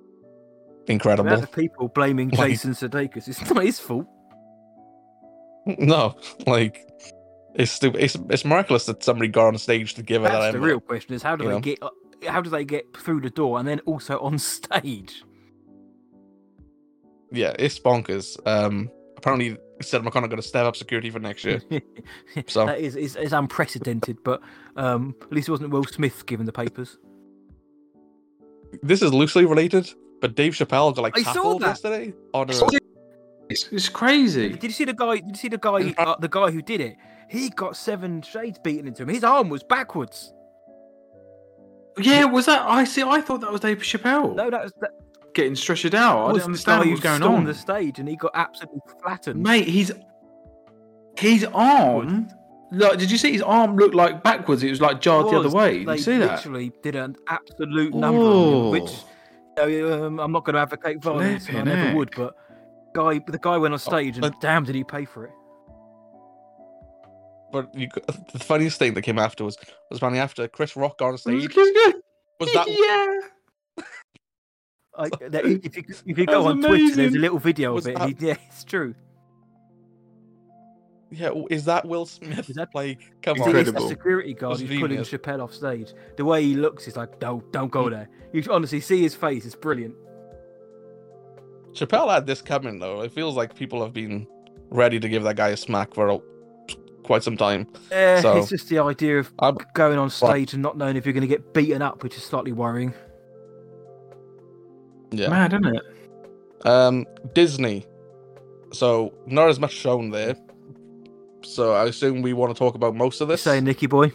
incredible. 0.87 1.27
amount 1.27 1.43
of 1.43 1.51
people 1.51 1.89
blaming 1.89 2.29
Like- 2.29 2.51
Jason 2.51 2.71
Sudeikis, 2.71 3.27
it's 3.27 3.51
not 3.51 3.65
his 3.65 3.81
fault. 3.81 4.07
No, 5.67 6.15
like 6.47 6.87
it's 7.55 7.73
stupid. 7.73 8.01
It's 8.01 8.17
it's 8.31 8.45
miraculous 8.45 8.87
that 8.87 9.03
somebody 9.03 9.29
got 9.29 9.47
on 9.49 9.59
stage 9.59 9.95
to 9.95 10.03
give 10.05 10.23
her 10.23 10.29
that. 10.29 10.53
The 10.53 10.61
real 10.61 10.79
question: 10.79 11.15
is 11.15 11.23
how 11.23 11.35
do 11.35 11.45
they 11.45 11.51
know. 11.51 11.59
get 11.61 11.83
uh, 11.83 11.89
how 12.27 12.41
do 12.41 12.51
they 12.51 12.65
get 12.65 12.97
through 12.97 13.21
the 13.21 13.31
door 13.31 13.59
and 13.59 13.67
then 13.69 13.81
also 13.81 14.19
on 14.21 14.39
stage? 14.39 15.25
Yeah, 17.33 17.55
it's 17.59 17.79
bonkers. 17.79 18.37
Um, 18.47 18.91
apparently, 19.17 19.57
CinemaCon 19.81 20.13
going 20.13 20.37
to 20.37 20.43
step 20.43 20.67
up 20.67 20.77
security 20.77 21.11
for 21.11 21.19
next 21.19 21.45
year. 21.45 21.61
So- 22.47 22.67
that 22.67 22.81
is, 22.81 22.97
is 22.97 23.17
is 23.17 23.33
unprecedented, 23.33 24.19
but 24.25 24.41
um, 24.77 25.15
at 25.23 25.33
least 25.33 25.49
it 25.49 25.53
wasn't 25.53 25.71
Will 25.71 25.85
Smith 25.85 26.27
giving 26.27 26.47
the 26.47 26.53
papers. 26.53 26.99
this 28.83 29.03
is 29.03 29.13
loosely 29.13 29.45
related, 29.47 29.91
but 30.21 30.35
Dave 30.35 30.53
Chappelle 30.53 30.95
got 30.95 31.03
like 31.03 31.19
I 31.19 31.23
tackled 31.23 31.63
yesterday 31.63 32.13
on 32.33 32.51
a, 32.51 32.53
It's, 33.49 33.69
it's 33.73 33.89
crazy. 33.89 34.51
Did 34.51 34.65
you 34.65 34.71
see 34.71 34.85
the 34.85 34.93
guy? 34.95 35.17
Did 35.17 35.31
you 35.31 35.37
see 35.37 35.49
the 35.49 35.59
guy? 35.59 35.95
Uh, 35.99 36.17
the 36.19 36.29
guy 36.29 36.51
who 36.51 36.61
did 36.63 36.81
it? 36.81 36.97
He 37.31 37.49
got 37.51 37.77
seven 37.77 38.21
shades 38.23 38.59
beaten 38.63 38.87
into 38.87 39.03
him. 39.05 39.09
His 39.09 39.25
arm 39.25 39.49
was 39.49 39.63
backwards. 39.63 40.34
Yeah, 41.99 42.25
was 42.25 42.47
that? 42.47 42.63
I 42.63 42.85
see. 42.85 43.03
I 43.03 43.21
thought 43.21 43.41
that 43.43 43.53
was 43.53 43.61
Dave 43.61 43.79
Chappelle 43.79 44.35
No, 44.35 44.51
that 44.51 44.63
was 44.65 44.73
that 44.81 44.91
getting 45.35 45.55
stretched 45.55 45.95
out. 45.95 46.27
I 46.29 46.33
didn't 46.33 46.45
understand 46.47 46.81
what 46.81 46.91
was 46.91 47.01
going 47.01 47.17
stormed 47.21 47.37
on. 47.39 47.45
the 47.45 47.55
stage, 47.55 47.99
and 47.99 48.09
he 48.09 48.17
got 48.17 48.33
absolutely 48.35 48.81
flattened. 49.03 49.43
Mate, 49.43 49.69
he's 49.69 49.93
his 51.17 51.45
arm. 51.55 52.29
Like, 52.73 52.99
did 52.99 53.11
you 53.11 53.19
see 53.19 53.33
his 53.33 53.43
arm 53.43 53.77
look 53.77 53.95
like 53.95 54.25
backwards? 54.25 54.63
It 54.65 54.71
was 54.71 54.81
like 54.81 55.01
jarred 55.01 55.27
the 55.27 55.39
other 55.39 55.51
way. 55.51 55.85
Did 55.85 55.97
you 55.97 56.03
see 56.03 56.19
that? 56.19 56.37
literally 56.39 56.73
did 56.83 56.97
an 56.97 57.15
absolute 57.29 57.95
number 57.95 58.21
on 58.21 58.65
him, 58.65 58.71
which 58.71 58.91
Oh. 59.57 59.67
you 59.67 59.87
know, 59.89 60.07
um, 60.07 60.19
I'm 60.19 60.33
not 60.33 60.45
going 60.45 60.55
to 60.55 60.61
advocate 60.61 61.01
violence. 61.01 61.49
and 61.49 61.59
I 61.59 61.63
never 61.63 61.97
would, 61.97 62.11
but 62.17 62.35
guy, 62.93 63.21
the 63.25 63.39
guy 63.39 63.57
went 63.59 63.73
on 63.75 63.79
stage, 63.79 64.17
and 64.17 64.23
but- 64.23 64.41
damn, 64.41 64.65
did 64.65 64.75
he 64.75 64.83
pay 64.83 65.05
for 65.05 65.25
it? 65.27 65.33
But 67.55 67.73
you, 67.73 67.87
the 68.33 68.41
funniest 68.41 68.81
thing 68.81 68.95
that 68.95 69.03
came 69.03 69.17
after 69.17 69.45
was 69.45 69.57
was 69.89 69.99
apparently 69.99 70.19
after 70.19 70.49
Chris 70.49 70.75
Rock 70.75 70.99
got 70.99 71.11
on 71.11 71.19
stage. 71.19 71.55
Was 72.41 72.53
that 72.53 72.67
yeah. 73.77 73.85
I, 74.99 75.09
that- 75.29 75.47
if 75.47 75.77
you 75.77 75.85
if 76.05 76.19
you 76.19 76.27
go 76.27 76.43
was 76.43 76.55
on 76.55 76.63
Twitter, 76.63 76.97
there's 76.97 77.15
a 77.15 77.19
little 77.19 77.39
video 77.39 77.75
Was 77.75 77.87
of 77.87 77.93
it. 77.93 77.99
that- 77.99 78.09
he- 78.09 78.17
yeah, 78.27 78.37
it's 78.49 78.65
true. 78.65 78.93
yeah? 81.13 81.31
Is 81.49 81.65
that 81.67 81.87
Will 81.87 82.07
Smith? 82.07 82.51
Is 82.51 82.57
that- 82.57 82.75
like 82.75 82.99
come 83.23 83.37
It's 83.37 83.47
on? 83.47 83.53
the- 83.53 83.59
Incredible. 83.61 83.83
It's 83.83 83.85
the 83.85 83.89
security 83.89 84.35
guard 84.35 84.59
who's 84.59 84.81
pulling. 84.81 84.99
Chappelle 84.99 85.45
off 85.45 85.55
stage. 85.55 85.95
The 86.17 86.25
way 86.25 86.43
he 86.43 86.55
looks, 86.57 86.85
he's 86.85 86.97
like, 86.97 87.21
"Don't, 87.21 87.53
don't 87.53 87.71
go 87.71 87.85
hmm. 87.85 87.91
there." 87.91 88.09
You 88.33 88.43
honestly 88.51 88.81
see 88.81 89.01
his 89.01 89.15
face; 89.15 89.47
it's 89.47 89.55
brilliant. 89.55 89.95
Chappelle 91.73 92.13
had 92.13 92.27
this 92.27 92.43
coming 92.43 92.81
though. 92.81 93.03
It 93.03 93.13
feels 93.13 93.37
like 93.37 93.55
people 93.55 93.81
have 93.81 93.93
been 93.93 94.27
ready 94.71 94.99
to 94.99 95.09
give 95.09 95.23
that 95.23 95.37
guy 95.37 95.51
a 95.51 95.57
smack 95.57 95.95
for 95.95 96.09
a, 96.09 96.19
quite 97.05 97.23
some 97.23 97.37
time. 97.37 97.67
Yeah, 97.93 98.21
So- 98.21 98.39
it's 98.39 98.49
just 98.49 98.69
the 98.69 98.81
idea 98.81 99.19
of 99.21 99.33
I'm- 99.39 99.57
going 99.75 99.99
on 99.99 100.11
stage 100.11 100.53
and 100.55 100.63
not 100.63 100.77
knowing 100.77 100.97
if 100.97 101.07
you're 101.07 101.13
going 101.13 101.23
to 101.23 101.29
get 101.29 101.53
beaten 101.55 101.83
up, 101.83 102.03
which 102.03 102.17
is 102.17 102.25
slightly 102.25 102.53
worrying. 102.53 102.93
Yeah. 105.13 105.29
Mad, 105.29 105.53
isn't 105.53 105.77
it? 105.77 105.83
Um, 106.67 107.07
Disney. 107.35 107.87
So 108.73 109.13
not 109.27 109.49
as 109.49 109.61
much 109.61 109.73
shown 109.73 110.11
there, 110.11 110.35
so 111.43 111.75
I 111.75 111.85
assume 111.85 112.23
we 112.23 112.33
want 112.33 112.53
to 112.53 112.59
talk 112.59 112.75
about 112.75 112.97
most 112.97 113.21
of 113.21 113.29
this. 113.29 113.43
Say, 113.43 113.61
Nicky 113.61 113.87
boy. 113.87 114.13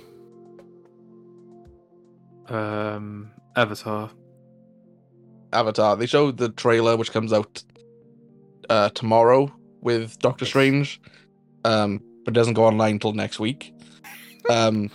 Um, 2.49 3.32
Avatar. 3.56 4.10
Avatar. 5.53 5.95
They 5.95 6.07
showed 6.07 6.38
the 6.38 6.49
trailer, 6.49 6.98
which 6.98 7.11
comes 7.11 7.32
out 7.32 7.64
uh, 8.70 8.90
tomorrow 8.90 9.52
with 9.82 10.20
Doctor 10.20 10.45
Strange, 10.45 10.99
um, 11.64 12.02
but 12.30 12.35
doesn't 12.35 12.53
go 12.53 12.65
online 12.65 12.93
until 12.93 13.14
next 13.14 13.39
week. 13.39 13.73
Um, 14.49 14.91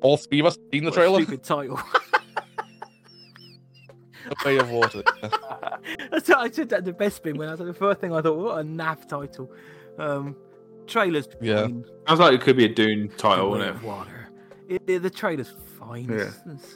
all 0.00 0.16
three 0.16 0.40
of 0.40 0.46
us 0.46 0.56
seen 0.72 0.84
the 0.84 0.90
What 0.90 0.94
a 0.98 1.00
trailer. 1.00 1.22
Stupid 1.22 1.42
title. 1.44 1.80
The 4.28 4.36
Way 4.44 4.58
of 4.58 4.70
Water. 4.70 5.02
That's 6.10 6.28
what 6.28 6.38
I 6.38 6.50
said 6.50 6.68
that 6.70 6.84
the 6.84 6.92
best 6.92 7.22
bit 7.22 7.36
when 7.36 7.48
I 7.48 7.52
was 7.52 7.60
the 7.60 7.72
first 7.74 8.00
thing 8.00 8.12
I 8.12 8.20
thought, 8.20 8.36
what 8.36 8.58
a 8.58 8.62
naff 8.62 9.08
title. 9.08 9.50
Um, 9.98 10.36
trailers. 10.86 11.28
Yeah. 11.40 11.62
fine. 11.62 11.84
Sounds 12.06 12.20
like 12.20 12.34
it 12.34 12.40
could 12.42 12.56
be 12.56 12.64
a 12.66 12.68
Dune 12.68 13.08
title, 13.16 13.50
Way 13.52 13.58
wouldn't 13.58 13.76
it? 13.76 13.82
Water. 13.82 14.28
It, 14.68 14.82
it- 14.86 15.02
the 15.02 15.10
trailer's 15.10 15.54
fine. 15.78 16.04
Yeah. 16.08 16.16
It's- 16.16 16.40
it's- 16.46 16.74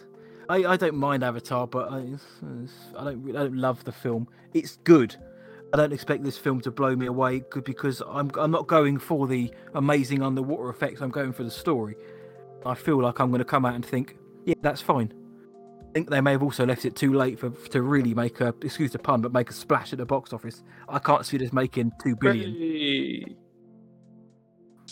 I, 0.48 0.56
I 0.72 0.76
don't 0.76 0.96
mind 0.96 1.22
Avatar, 1.22 1.66
but 1.66 1.90
I, 1.92 1.98
it's, 2.00 2.24
it's- 2.42 2.94
I 2.98 3.04
don't 3.04 3.28
I 3.30 3.44
don't 3.44 3.56
love 3.56 3.84
the 3.84 3.92
film. 3.92 4.28
It's 4.54 4.76
good. 4.84 5.14
I 5.72 5.76
don't 5.78 5.92
expect 5.92 6.22
this 6.22 6.36
film 6.36 6.60
to 6.62 6.70
blow 6.70 6.94
me 6.94 7.06
away 7.06 7.42
because 7.64 8.02
I'm 8.06 8.30
I'm 8.38 8.50
not 8.50 8.66
going 8.66 8.98
for 8.98 9.26
the 9.26 9.52
amazing 9.74 10.22
underwater 10.22 10.68
effects. 10.68 11.00
I'm 11.00 11.10
going 11.10 11.32
for 11.32 11.44
the 11.44 11.50
story. 11.50 11.96
I 12.66 12.74
feel 12.74 13.00
like 13.00 13.20
I'm 13.20 13.30
going 13.30 13.40
to 13.40 13.44
come 13.44 13.64
out 13.64 13.74
and 13.74 13.84
think, 13.84 14.16
yeah, 14.44 14.54
that's 14.60 14.80
fine. 14.80 15.12
I 15.80 15.92
think 15.92 16.10
they 16.10 16.20
may 16.20 16.32
have 16.32 16.42
also 16.42 16.64
left 16.64 16.84
it 16.84 16.94
too 16.94 17.12
late 17.12 17.38
for 17.38 17.50
to 17.50 17.82
really 17.82 18.14
make 18.14 18.40
a 18.40 18.54
excuse 18.62 18.92
the 18.92 18.98
pun, 18.98 19.20
but 19.20 19.32
make 19.32 19.50
a 19.50 19.52
splash 19.52 19.92
at 19.92 19.98
the 19.98 20.06
box 20.06 20.32
office. 20.32 20.62
I 20.88 20.98
can't 20.98 21.24
see 21.24 21.38
this 21.38 21.52
making 21.52 21.92
two 22.02 22.16
billion. 22.16 22.52
Hey. 22.52 23.36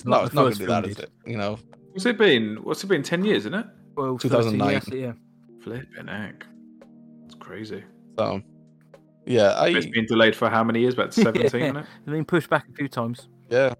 no, 0.05 0.24
it's 0.24 0.35
not 0.35 0.43
going 0.43 0.48
first 0.48 0.61
to 0.61 0.65
do 0.65 0.66
that, 0.69 0.82
film 0.82 0.90
is 0.93 0.98
it? 0.98 1.11
You 1.27 1.36
know, 1.36 1.59
What's 1.93 2.07
it 2.07 2.19
been? 2.19 2.57
What's 2.62 2.85
it 2.85 2.86
been? 2.86 3.02
Ten 3.02 3.24
years, 3.24 3.39
isn't 3.47 3.55
it? 3.55 3.66
Well, 3.97 4.16
2009. 4.16 4.70
yes, 4.70 4.89
yeah. 4.93 5.12
Flipping 5.62 6.07
heck. 6.07 6.47
It's 7.27 7.35
crazy. 7.35 7.85
so 8.16 8.40
yeah, 9.31 9.51
I 9.52 9.69
It's 9.69 9.86
been 9.86 10.07
delayed 10.07 10.35
for 10.36 10.48
how 10.51 10.62
many 10.65 10.81
years? 10.81 10.94
About 10.94 11.15
seventeen, 11.15 11.44
isn't 11.62 11.77
it? 11.77 11.86
It's 12.01 12.07
been 12.11 12.24
pushed 12.24 12.51
back 12.51 12.66
a 12.69 12.73
few 12.73 12.89
times. 12.89 13.28
yeah. 13.48 13.73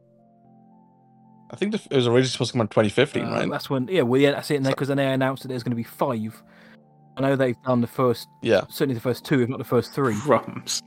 I 1.52 1.56
think 1.56 1.74
it 1.74 1.81
was 1.93 2.06
originally 2.06 2.27
supposed 2.28 2.52
to 2.52 2.59
come 2.59 2.60
out 2.60 2.77
in 2.77 2.85
2015, 2.90 3.24
Uh, 3.24 3.31
right? 3.32 3.51
That's 3.51 3.68
when, 3.68 3.89
yeah, 3.89 4.02
well, 4.02 4.20
yeah, 4.20 4.31
that's 4.31 4.48
it. 4.52 4.62
Because 4.62 4.86
then 4.86 4.98
they 4.98 5.12
announced 5.12 5.43
that 5.43 5.48
there's 5.48 5.64
going 5.64 5.72
to 5.72 5.77
be 5.77 5.82
five. 5.82 6.40
I 7.16 7.22
know 7.22 7.35
they've 7.35 7.60
done 7.64 7.81
the 7.81 7.89
first, 7.89 8.28
Yeah, 8.40 8.60
certainly 8.70 8.94
the 8.94 9.01
first 9.01 9.24
two, 9.24 9.40
if 9.43 9.48
not 9.48 9.59
the 9.59 9.64
first 9.64 9.93
three. 9.93 10.14
Crumbs. 10.20 10.81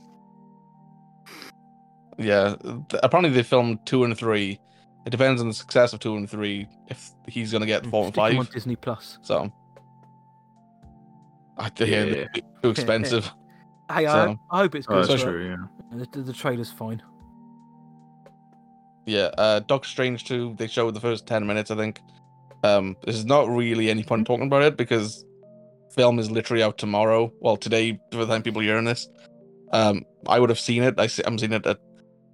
yeah. 2.18 2.54
Apparently, 3.02 3.30
they 3.30 3.42
filmed 3.42 3.84
two 3.84 4.04
and 4.04 4.16
three. 4.16 4.58
It 5.04 5.10
depends 5.10 5.42
on 5.42 5.48
the 5.48 5.54
success 5.54 5.92
of 5.92 6.00
two 6.00 6.16
and 6.16 6.30
three 6.30 6.66
if 6.88 7.10
he's 7.28 7.50
going 7.50 7.60
to 7.60 7.66
get 7.66 7.84
four 7.86 8.04
and 8.06 8.14
Stick 8.14 8.24
'em 8.24 8.30
five. 8.30 8.38
on 8.38 8.46
Disney 8.50 8.76
Plus. 8.76 9.18
So, 9.20 9.52
I 11.58 11.68
think 11.68 11.90
yeah, 11.90 12.04
Yeah. 12.04 12.26
too 12.62 12.70
expensive. 12.70 13.30
Hey, 13.92 14.06
So- 14.06 14.38
I, 14.50 14.56
I 14.56 14.58
hope 14.62 14.74
it's 14.74 14.86
Oh, 14.88 15.00
good. 15.00 15.08
that's 15.08 15.22
true. 15.22 15.46
Yeah. 15.46 15.98
The, 15.98 16.06
the, 16.12 16.22
the 16.22 16.32
trailer's 16.32 16.70
fine. 16.70 17.02
Yeah, 19.06 19.30
uh, 19.36 19.60
Doctor 19.60 19.88
Strange 19.88 20.24
2, 20.24 20.54
they 20.56 20.66
showed 20.66 20.94
the 20.94 21.00
first 21.00 21.26
10 21.26 21.46
minutes, 21.46 21.70
I 21.70 21.76
think. 21.76 22.00
Um, 22.62 22.96
there's 23.04 23.26
not 23.26 23.48
really 23.50 23.90
any 23.90 24.02
point 24.02 24.26
talking 24.26 24.46
about 24.46 24.62
it 24.62 24.78
because 24.78 25.24
film 25.94 26.18
is 26.18 26.30
literally 26.30 26.62
out 26.62 26.78
tomorrow. 26.78 27.30
Well, 27.40 27.58
today, 27.58 27.92
by 28.10 28.18
the 28.18 28.26
time 28.26 28.42
people 28.42 28.62
are 28.62 28.64
hearing 28.64 28.86
this. 28.86 29.06
Um, 29.72 30.04
I 30.26 30.40
would 30.40 30.48
have 30.48 30.58
seen 30.58 30.82
it. 30.82 30.98
I 30.98 31.06
see, 31.08 31.22
I'm 31.26 31.36
seeing 31.38 31.52
it 31.52 31.66
at 31.66 31.78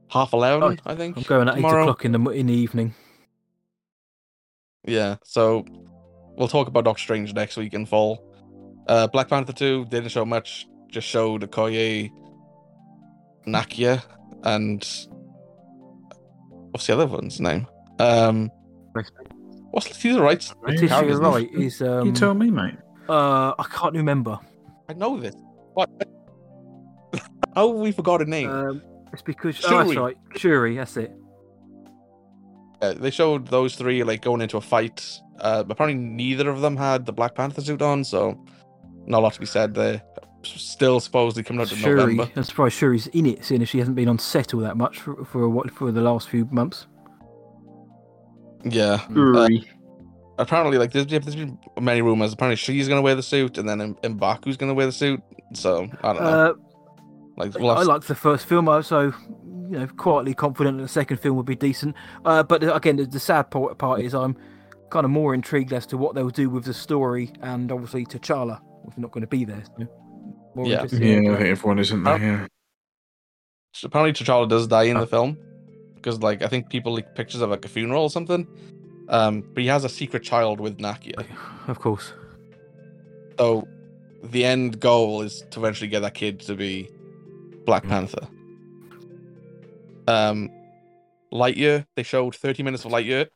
half 0.08 0.32
11, 0.32 0.62
Oh, 0.62 0.76
I 0.86 0.94
think. 0.94 1.16
I'm 1.16 1.24
going 1.24 1.48
at 1.48 1.56
tomorrow. 1.56 1.80
eight 1.80 1.82
o'clock 1.82 2.04
in 2.04 2.12
the 2.12 2.18
mo- 2.20 2.30
in 2.30 2.46
the 2.46 2.54
evening. 2.54 2.94
Yeah, 4.86 5.16
so 5.24 5.64
we'll 6.36 6.48
talk 6.48 6.68
about 6.68 6.84
Doctor 6.84 7.02
Strange 7.02 7.34
next 7.34 7.56
week 7.56 7.74
in 7.74 7.84
fall. 7.86 8.24
Uh, 8.86 9.08
Black 9.08 9.28
Panther 9.28 9.52
2 9.52 9.86
didn't 9.86 10.10
show 10.10 10.24
much, 10.24 10.66
just 10.90 11.08
showed 11.08 11.42
Okoye, 11.42 12.10
Nakia, 13.46 14.02
and 14.44 14.86
what's 16.70 16.86
the 16.86 16.94
other 16.94 17.06
one's 17.06 17.40
name? 17.40 17.66
Um, 17.98 18.50
what's 19.70 19.88
Letitia 19.88 20.20
Wright's? 20.20 20.54
Letitia 20.62 20.88
character's 20.88 21.20
name? 21.20 21.32
Wright 21.32 21.50
is 21.52 21.82
um. 21.82 22.06
you 22.06 22.12
tell 22.12 22.34
me, 22.34 22.50
mate. 22.50 22.76
uh, 23.08 23.54
I 23.58 23.64
can't 23.70 23.94
remember. 23.94 24.38
I 24.88 24.94
know 24.94 25.18
this. 25.18 25.34
What? 25.74 25.88
oh, 27.56 27.70
we 27.70 27.92
forgot 27.92 28.22
a 28.22 28.24
name? 28.24 28.50
Um, 28.50 28.82
it's 29.12 29.22
because 29.22 29.60
oh, 29.64 29.84
that's 29.84 29.96
right, 29.96 30.16
Shuri. 30.36 30.76
That's 30.76 30.96
it. 30.96 31.12
Uh, 32.82 32.94
they 32.94 33.10
showed 33.10 33.46
those 33.48 33.76
three 33.76 34.02
like 34.02 34.22
going 34.22 34.40
into 34.40 34.56
a 34.56 34.60
fight. 34.60 35.20
Uh, 35.38 35.64
apparently, 35.68 36.02
neither 36.02 36.48
of 36.48 36.60
them 36.60 36.76
had 36.76 37.06
the 37.06 37.12
Black 37.12 37.34
Panther 37.34 37.60
suit 37.60 37.82
on, 37.82 38.04
so 38.04 38.42
not 39.06 39.18
a 39.18 39.20
lot 39.20 39.34
to 39.34 39.40
be 39.40 39.46
said 39.46 39.74
there. 39.74 40.02
Still 40.42 41.00
supposedly 41.00 41.42
coming 41.42 41.60
out 41.60 41.70
in 41.70 41.78
Shuri. 41.78 42.14
November. 42.14 42.30
I'm 42.34 42.42
surprised 42.44 42.74
Shuri's 42.74 43.06
in 43.08 43.26
it, 43.26 43.44
seeing 43.44 43.60
as 43.62 43.68
she 43.68 43.78
hasn't 43.78 43.96
been 43.96 44.08
on 44.08 44.18
set 44.18 44.54
all 44.54 44.60
that 44.60 44.76
much 44.76 44.98
for 44.98 45.24
for 45.24 45.48
what 45.48 45.70
for 45.70 45.92
the 45.92 46.00
last 46.00 46.28
few 46.28 46.46
months. 46.46 46.86
Yeah. 48.64 49.00
Uh, 49.14 49.48
apparently, 50.38 50.78
like 50.78 50.92
there's, 50.92 51.06
there's 51.06 51.36
been 51.36 51.58
many 51.80 52.02
rumors. 52.02 52.32
Apparently, 52.32 52.56
she's 52.56 52.88
gonna 52.88 53.02
wear 53.02 53.14
the 53.14 53.22
suit, 53.22 53.58
and 53.58 53.68
then 53.68 53.80
M- 53.80 53.96
Mbaku's 54.18 54.56
gonna 54.56 54.74
wear 54.74 54.86
the 54.86 54.92
suit. 54.92 55.22
So 55.54 55.88
I 56.02 56.12
don't 56.12 56.22
know. 56.22 56.28
Uh, 56.28 56.54
like, 57.36 57.54
we'll 57.54 57.70
I 57.70 57.74
have 57.76 57.84
to- 57.84 57.88
liked 57.88 58.08
the 58.08 58.14
first 58.14 58.46
film, 58.46 58.68
uh, 58.68 58.82
so 58.82 59.12
you 59.70 59.78
know, 59.78 59.86
quietly 59.96 60.34
confident 60.34 60.78
that 60.78 60.82
the 60.84 60.88
second 60.88 61.18
film 61.18 61.36
would 61.36 61.46
be 61.46 61.54
decent. 61.56 61.94
Uh, 62.24 62.42
but 62.42 62.62
uh, 62.64 62.74
again, 62.74 62.96
the, 62.96 63.04
the 63.06 63.20
sad 63.20 63.50
part, 63.50 63.78
part 63.78 64.00
is 64.00 64.14
I'm 64.14 64.36
kind 64.90 65.04
of 65.04 65.10
more 65.10 65.32
intrigued 65.34 65.72
as 65.72 65.86
to 65.86 65.96
what 65.96 66.14
they'll 66.14 66.28
do 66.30 66.50
with 66.50 66.64
the 66.64 66.74
story, 66.74 67.30
and 67.42 67.70
obviously 67.70 68.04
T'Challa, 68.04 68.60
if 68.88 68.98
not 68.98 69.12
going 69.12 69.22
to 69.22 69.28
be 69.28 69.44
there. 69.44 69.62
So 69.78 69.86
more 70.54 70.66
Yeah. 70.66 70.78
Yeah, 70.78 70.82
I 70.82 70.86
think 70.88 71.40
everyone 71.40 71.78
isn't 71.78 72.02
there, 72.02 72.18
there. 72.18 72.28
Yeah. 72.28 72.46
apparently 73.84 74.12
T'Challa 74.12 74.48
does 74.48 74.66
die 74.66 74.84
in 74.84 74.96
Oh. 74.96 75.00
the 75.00 75.06
film 75.06 75.38
because, 75.94 76.20
like, 76.20 76.42
I 76.42 76.46
think 76.48 76.68
people 76.70 76.92
leak 76.92 77.14
pictures 77.14 77.40
of 77.40 77.50
like 77.50 77.64
a 77.64 77.68
funeral 77.68 78.02
or 78.04 78.10
something. 78.10 78.46
Um, 79.08 79.42
but 79.54 79.62
he 79.62 79.66
has 79.68 79.84
a 79.84 79.88
secret 79.88 80.22
child 80.22 80.60
with 80.60 80.78
Nakia. 80.78 81.24
Of 81.68 81.78
course. 81.80 82.12
So 83.38 83.66
the 84.22 84.44
end 84.44 84.80
goal 84.80 85.22
is 85.22 85.44
to 85.50 85.60
eventually 85.60 85.88
get 85.88 86.00
that 86.00 86.14
kid 86.14 86.40
to 86.40 86.54
be 86.54 86.88
Black 87.66 87.84
Mm. 87.84 87.88
Panther. 87.88 88.28
Um, 90.08 90.50
Lightyear. 91.32 91.86
They 91.96 92.02
showed 92.02 92.34
30 92.34 92.62
minutes 92.62 92.84
of 92.84 92.90
Lightyear. 92.92 93.28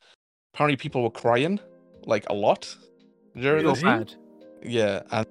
Apparently, 0.52 0.76
people 0.76 1.02
were 1.02 1.10
crying 1.10 1.60
like 2.06 2.28
a 2.28 2.34
lot 2.34 2.76
during 3.36 3.64
Not 3.64 3.76
this. 3.78 4.16
Yeah, 4.62 5.02
and 5.10 5.26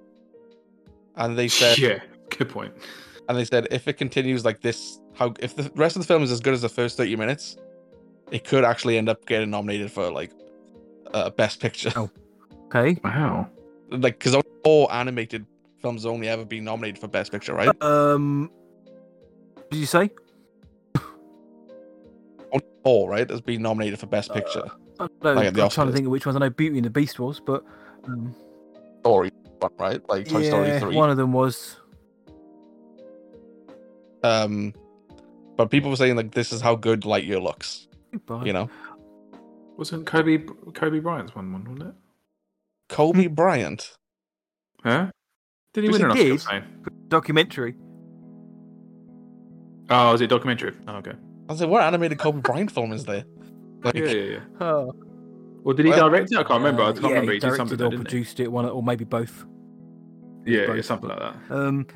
and 1.15 1.37
they 1.37 1.47
said 1.47 1.77
yeah, 1.77 1.99
good 2.29 2.49
point. 2.49 2.73
and 3.29 3.37
they 3.37 3.45
said 3.45 3.67
if 3.71 3.87
it 3.87 3.93
continues 3.93 4.45
like 4.45 4.61
this, 4.61 4.99
how 5.13 5.33
if 5.39 5.55
the 5.55 5.71
rest 5.75 5.95
of 5.95 6.01
the 6.01 6.07
film 6.07 6.23
is 6.23 6.31
as 6.31 6.39
good 6.39 6.53
as 6.53 6.61
the 6.61 6.69
first 6.69 6.97
30 6.97 7.15
minutes, 7.15 7.57
it 8.31 8.43
could 8.43 8.63
actually 8.63 8.97
end 8.97 9.09
up 9.09 9.25
getting 9.25 9.49
nominated 9.49 9.91
for 9.91 10.11
like 10.11 10.31
uh, 11.13 11.29
best 11.29 11.59
picture. 11.59 11.91
Oh. 11.95 12.09
Okay. 12.75 12.99
Wow. 13.03 13.49
like 13.91 14.17
because 14.17 14.41
all 14.63 14.91
animated 14.91 15.45
films 15.79 16.05
only 16.05 16.27
ever 16.27 16.43
been 16.43 16.63
nominated 16.63 16.99
for 16.99 17.07
best 17.07 17.31
picture, 17.31 17.53
right? 17.53 17.69
Um, 17.83 18.49
did 19.69 19.77
you 19.77 19.85
say? 19.85 20.09
Only 22.51 22.65
four, 22.83 23.09
right? 23.09 23.29
Has 23.29 23.41
been 23.41 23.61
nominated 23.61 23.99
for 23.99 24.07
best 24.07 24.33
picture. 24.33 24.71
I 24.99 25.07
don't, 25.21 25.35
like, 25.35 25.57
I'm 25.57 25.69
trying 25.69 25.87
to 25.87 25.93
think 25.93 26.05
of 26.05 26.11
which 26.11 26.25
ones. 26.25 26.35
I 26.35 26.39
know 26.39 26.49
Beauty 26.49 26.77
and 26.77 26.85
the 26.85 26.89
Beast 26.89 27.19
was, 27.19 27.39
but 27.39 27.63
um, 28.05 28.33
Story 28.33 28.52
one, 29.63 29.71
right? 29.79 30.01
Like 30.09 30.27
Toy 30.27 30.43
Story 30.43 30.79
3. 30.79 30.95
one 30.95 31.09
of 31.09 31.17
them 31.17 31.33
was. 31.33 31.77
Um 34.23 34.73
but 35.57 35.69
people 35.69 35.89
were 35.89 35.95
saying 35.95 36.15
like 36.15 36.31
this 36.31 36.51
is 36.51 36.61
how 36.61 36.75
good 36.75 37.01
Lightyear 37.01 37.41
looks, 37.41 37.87
But 38.25 38.45
you 38.45 38.53
know. 38.53 38.69
Wasn't 39.77 40.05
Kobe 40.05 40.39
Kobe 40.73 40.99
Bryant's 40.99 41.35
one 41.35 41.51
one, 41.51 41.63
wasn't 41.65 41.89
it? 41.89 41.95
Kobe 42.89 43.27
Bryant. 43.27 43.97
Huh? 44.83 45.09
Did 45.73 45.85
he 45.85 45.89
win 45.89 46.03
an 46.03 46.15
he 46.15 46.31
Oscar? 46.31 46.59
did. 46.59 46.67
for 46.73 46.89
something? 46.91 47.07
documentary. 47.09 47.75
Oh, 49.89 50.11
was 50.11 50.21
it 50.21 50.27
documentary? 50.27 50.73
Oh, 50.87 50.95
okay. 50.97 51.11
I 51.49 51.51
was 51.51 51.61
like, 51.61 51.69
what 51.69 51.83
animated 51.83 52.17
Kobe 52.19 52.39
Bryant 52.41 52.71
film 52.71 52.93
is 52.93 53.05
there? 53.05 53.25
Like, 53.83 53.95
Yeah, 53.95 54.05
yeah, 54.05 54.23
yeah. 54.31 54.39
Oh, 54.65 54.93
Or 55.65 55.73
did 55.73 55.85
he 55.85 55.91
Well- 55.91 56.09
direct 56.09 56.31
it? 56.31 56.37
I 56.37 56.43
can't 56.43 56.59
remember. 56.63 56.83
I 56.83 56.87
uh, 56.87 56.93
can't 56.93 57.03
yeah, 57.03 57.09
remember. 57.09 57.31
He 57.31 57.35
He 57.37 57.39
did 57.39 57.55
something, 57.55 57.75
or 57.81 57.89
didn't 57.89 57.91
he? 57.91 57.97
produced 58.05 58.39
it, 58.39 58.51
one 58.51 58.65
or 58.65 58.81
maybe 58.83 59.03
both. 59.05 59.45
Yeah, 60.45 60.73
yeah, 60.73 60.81
something 60.81 61.09
but- 61.09 61.19
like 61.21 61.47
that. 61.49 61.55
Um, 61.55 61.87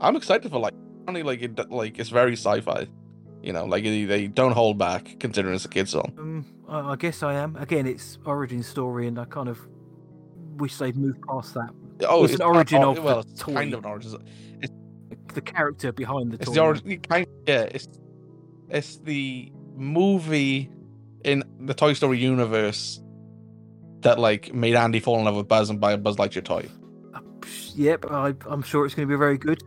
I'm 0.00 0.16
excited 0.16 0.50
for 0.50 0.58
like 0.58 0.74
only 1.08 1.22
like 1.22 1.42
it 1.42 1.70
like 1.70 1.98
it's 1.98 2.10
very 2.10 2.32
sci-fi. 2.32 2.86
You 3.42 3.52
know, 3.52 3.64
like 3.64 3.84
they, 3.84 4.04
they 4.04 4.26
don't 4.26 4.52
hold 4.52 4.76
back 4.78 5.16
considering 5.20 5.54
it's 5.54 5.64
a 5.64 5.68
kid's 5.68 5.92
film. 5.92 6.12
um, 6.18 6.44
I, 6.68 6.92
I 6.92 6.96
guess 6.96 7.22
I 7.22 7.34
am. 7.34 7.54
Again, 7.56 7.86
it's 7.86 8.18
origin 8.24 8.62
story, 8.62 9.06
and 9.06 9.18
I 9.18 9.24
kind 9.24 9.48
of 9.48 9.60
wish 10.56 10.76
they'd 10.78 10.96
moved 10.96 11.22
past 11.22 11.54
that. 11.54 11.70
Oh, 12.08 12.24
It's 12.24 12.34
an 12.34 12.42
origin 12.42 12.82
of 12.82 13.02
well, 13.02 13.20
it's 13.20 13.40
toy. 13.40 13.54
kind 13.54 13.72
of 13.74 13.84
an 13.84 13.90
origin. 13.90 14.18
The 15.34 15.40
character 15.42 15.92
behind 15.92 16.32
the 16.32 16.36
It's 16.36 16.46
toy. 16.46 16.54
the 16.54 16.60
origin. 16.60 17.00
Kind 17.00 17.26
yeah, 17.46 17.62
it's 17.70 17.88
it's 18.68 18.96
the 18.98 19.52
movie 19.76 20.70
in 21.24 21.44
the 21.60 21.74
Toy 21.74 21.92
Story 21.92 22.18
universe 22.18 23.00
that 24.00 24.18
like 24.18 24.52
made 24.52 24.74
Andy 24.74 24.98
fall 25.00 25.18
in 25.18 25.24
love 25.24 25.36
with 25.36 25.46
Buzz 25.48 25.70
and 25.70 25.78
buy 25.80 25.92
a 25.92 25.98
Buzz 25.98 26.16
Lightyear 26.16 26.44
toy. 26.44 26.66
Yep, 27.74 28.06
I, 28.10 28.34
I'm 28.46 28.62
sure 28.62 28.86
it's 28.86 28.94
going 28.94 29.08
to 29.08 29.12
be 29.14 29.18
very 29.18 29.38
good. 29.38 29.62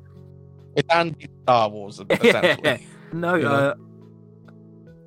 It's 0.75 0.87
Andy 0.93 1.27
Star 1.43 1.69
Wars 1.69 1.99
essentially. 2.09 2.85
No, 3.13 3.35
You 3.35 3.43
know? 3.43 3.49
uh, 3.49 3.75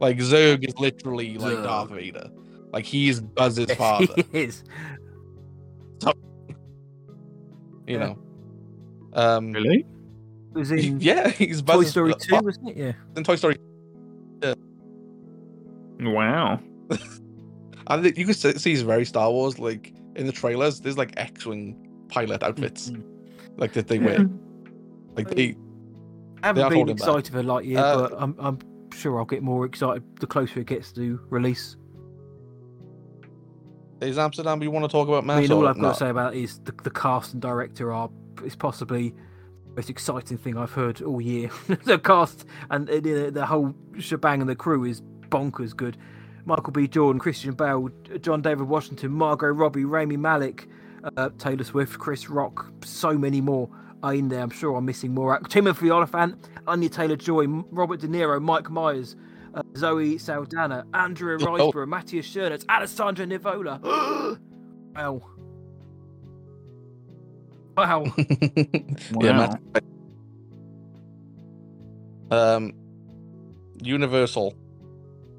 like 0.01 0.19
Zurg 0.19 0.67
is 0.69 0.77
literally 0.79 1.39
like 1.39 1.57
Zurg. 1.59 1.63
Darth 1.65 1.91
Vader. 1.91 2.29
Like 2.73 2.85
he's 2.85 3.21
Buzz's 3.21 3.73
father. 3.75 4.07
he 4.33 4.43
is. 4.43 4.65
you 7.87 7.99
know. 7.99 8.19
Um, 9.13 9.53
Really? 9.53 9.81
It 10.55 10.59
was 10.59 10.71
in 10.73 11.01
yeah, 11.03 11.29
he's 11.29 11.63
Toy 11.63 11.85
Story 11.85 12.15
2, 12.19 12.37
wasn't 12.41 12.71
it? 12.71 12.77
Yeah. 12.77 12.93
in 13.17 13.25
Toy 13.25 13.37
Story. 13.37 13.57
Wow. 16.01 16.61
I 17.87 18.01
think 18.01 18.17
you 18.19 18.25
can 18.25 18.35
see 18.35 18.53
see 18.59 18.71
he's 18.71 18.83
very 18.83 19.05
Star 19.05 19.31
Wars. 19.31 19.59
Like 19.59 19.95
in 20.17 20.27
the 20.27 20.33
trailers, 20.33 20.81
there's 20.81 20.99
like 20.99 21.13
X-wing 21.17 21.77
pilot 22.13 22.43
outfits, 22.43 22.91
Mhm. 22.91 23.03
like 23.57 23.73
that 23.73 23.89
they 23.89 23.99
wear. 23.99 24.29
Like 25.15 25.29
they, 25.29 25.57
I 26.43 26.47
haven't 26.47 26.63
are 26.65 26.71
been 26.71 26.89
excited 26.89 27.31
for 27.31 27.43
Lightyear, 27.43 27.77
Uh, 27.79 28.09
but 28.09 28.15
I'm, 28.19 28.35
I'm 28.39 28.59
sure 28.95 29.19
I'll 29.19 29.27
get 29.27 29.43
more 29.43 29.67
excited 29.67 30.03
the 30.21 30.27
closer 30.27 30.61
it 30.61 30.67
gets 30.69 30.91
to 30.93 31.21
release. 31.29 31.77
is 34.01 34.19
Amsterdam. 34.19 34.63
You 34.63 34.71
want 34.71 34.85
to 34.85 34.89
talk 34.89 35.07
about? 35.09 35.29
I 35.31 35.41
mean, 35.41 35.53
all 35.53 35.69
I've 35.69 35.77
got 35.77 35.83
not? 35.83 35.93
to 35.93 35.99
say 35.99 36.09
about 36.09 36.35
it 36.35 36.43
is 36.43 36.59
the, 36.61 36.73
the 36.83 36.91
cast 36.91 37.35
and 37.35 37.43
director 37.43 37.93
are 37.93 38.11
is 38.45 38.57
possibly 38.57 39.11
the 39.11 39.73
most 39.77 39.91
exciting 39.91 40.39
thing 40.39 40.57
I've 40.57 40.73
heard 40.73 41.03
all 41.03 41.21
year. 41.21 41.51
the 41.85 41.99
cast 41.99 42.45
and 42.71 42.89
uh, 42.91 42.95
the, 43.01 43.31
the 43.33 43.47
whole 43.47 43.75
shebang 43.99 44.41
and 44.41 44.49
the 44.49 44.57
crew 44.57 44.85
is 44.85 45.03
bonkers 45.29 45.77
good. 45.77 45.97
Michael 46.45 46.73
B. 46.73 46.89
Jordan, 46.89 47.21
Christian 47.21 47.53
Bale, 47.55 47.89
John 48.21 48.43
David 48.43 48.67
Washington, 48.67 49.13
Margot 49.13 49.47
Robbie, 49.49 49.85
Rami 49.85 50.17
Malek, 50.17 50.67
uh, 51.17 51.31
Taylor 51.39 51.65
Swift, 51.65 51.99
Chris 51.99 52.29
Rock, 52.31 52.67
so 52.85 53.17
many 53.19 53.41
more 53.41 53.69
are 54.03 54.15
in 54.15 54.29
there. 54.29 54.41
I'm 54.41 54.51
sure 54.51 54.77
I'm 54.77 54.85
missing 54.85 55.15
more. 55.15 55.39
Timothy 55.49 55.91
Olyphant, 55.91 56.49
Anya 56.67 56.89
Taylor 56.89 57.17
Joy, 57.17 57.47
Robert 57.71 58.01
De 58.01 58.09
Niro, 58.09 58.41
Mike 58.41 58.71
Myers, 58.71 59.17
uh, 59.55 59.63
Zoe 59.77 60.19
Saldana, 60.19 60.85
Andrea 60.95 61.37
Oh. 61.41 61.47
Riseborough, 61.47 61.89
Matthias 61.89 62.27
Schoenaerts, 62.27 62.65
Alessandro 62.69 63.27
Nivola. 63.27 63.81
wow. 64.95 65.23
Wow. 67.77 68.05
yeah, 69.21 69.57
Matt. 69.73 69.85
Um, 72.31 72.73
Universal, 73.83 74.55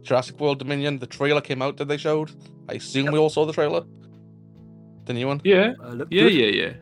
Jurassic 0.03 0.39
World 0.39 0.59
Dominion. 0.59 0.99
The 0.99 1.07
trailer 1.07 1.41
came 1.41 1.61
out 1.61 1.77
that 1.77 1.87
they 1.87 1.97
showed. 1.97 2.31
I 2.69 2.73
assume 2.73 3.11
we 3.11 3.19
all 3.19 3.29
saw 3.29 3.45
the 3.45 3.53
trailer. 3.53 3.83
The 5.05 5.13
new 5.13 5.27
one. 5.27 5.41
Yeah. 5.43 5.73
Uh, 5.83 6.05
Yeah, 6.09 6.23
good. 6.23 6.33
yeah, 6.33 6.45
yeah. 6.47 6.73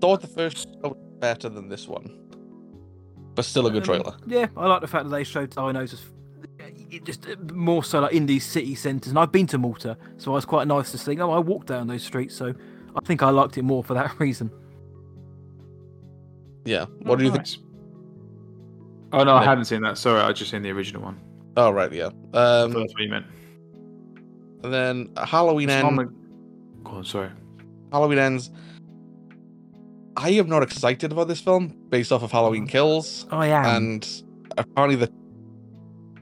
Thought 0.00 0.20
the 0.20 0.26
first 0.26 0.68
was 0.82 0.96
better 1.20 1.48
than 1.48 1.68
this 1.68 1.88
one, 1.88 2.10
but 3.34 3.44
still 3.44 3.66
a 3.66 3.70
good 3.70 3.82
Um, 3.82 3.86
trailer. 3.86 4.16
Yeah, 4.26 4.46
I 4.56 4.66
like 4.66 4.80
the 4.82 4.86
fact 4.86 5.04
that 5.04 5.10
they 5.10 5.24
showed 5.24 5.50
dinos 5.50 5.92
as 5.94 6.02
it 6.90 7.04
just 7.04 7.26
uh, 7.26 7.34
more 7.52 7.82
so 7.82 8.00
like 8.00 8.12
in 8.12 8.26
these 8.26 8.44
city 8.44 8.74
centres. 8.74 9.10
And 9.10 9.18
I've 9.18 9.32
been 9.32 9.46
to 9.48 9.58
Malta, 9.58 9.96
so 10.18 10.32
it 10.32 10.34
was 10.34 10.44
quite 10.44 10.68
nice 10.68 10.90
to 10.92 10.98
see. 10.98 11.18
Oh, 11.20 11.30
I 11.30 11.38
walked 11.38 11.68
down 11.68 11.86
those 11.86 12.02
streets, 12.02 12.34
so 12.36 12.52
I 12.94 13.00
think 13.04 13.22
I 13.22 13.30
liked 13.30 13.56
it 13.58 13.62
more 13.62 13.82
for 13.82 13.94
that 13.94 14.18
reason. 14.20 14.50
Yeah. 16.64 16.86
What 17.02 17.18
do 17.18 17.24
you 17.24 17.30
think? 17.30 17.46
Oh 19.12 19.22
no, 19.22 19.34
I 19.36 19.40
Nick? 19.40 19.48
hadn't 19.48 19.64
seen 19.66 19.82
that. 19.82 19.96
Sorry, 19.98 20.20
I 20.20 20.32
just 20.32 20.50
seen 20.50 20.62
the 20.62 20.70
original 20.70 21.02
one. 21.02 21.20
Oh 21.56 21.70
right, 21.70 21.92
yeah. 21.92 22.06
Um, 22.06 22.72
that's 22.72 22.92
what 22.92 22.98
you 23.00 23.08
meant. 23.10 23.26
and 24.64 24.72
then 24.72 25.10
Halloween 25.16 25.68
It's 25.68 25.74
ends. 25.82 25.84
not 25.84 25.92
my- 26.06 26.12
Go 26.84 26.90
on, 26.98 27.04
sorry. 27.04 27.30
Halloween 27.94 28.18
ends. 28.18 28.50
I 30.16 30.30
am 30.30 30.48
not 30.48 30.62
excited 30.64 31.12
about 31.12 31.28
this 31.28 31.40
film 31.40 31.76
based 31.90 32.10
off 32.10 32.22
of 32.24 32.32
Halloween 32.32 32.66
Kills, 32.66 33.26
I 33.30 33.46
am. 33.46 33.64
and 33.76 34.22
apparently 34.58 34.96
the 34.96 35.10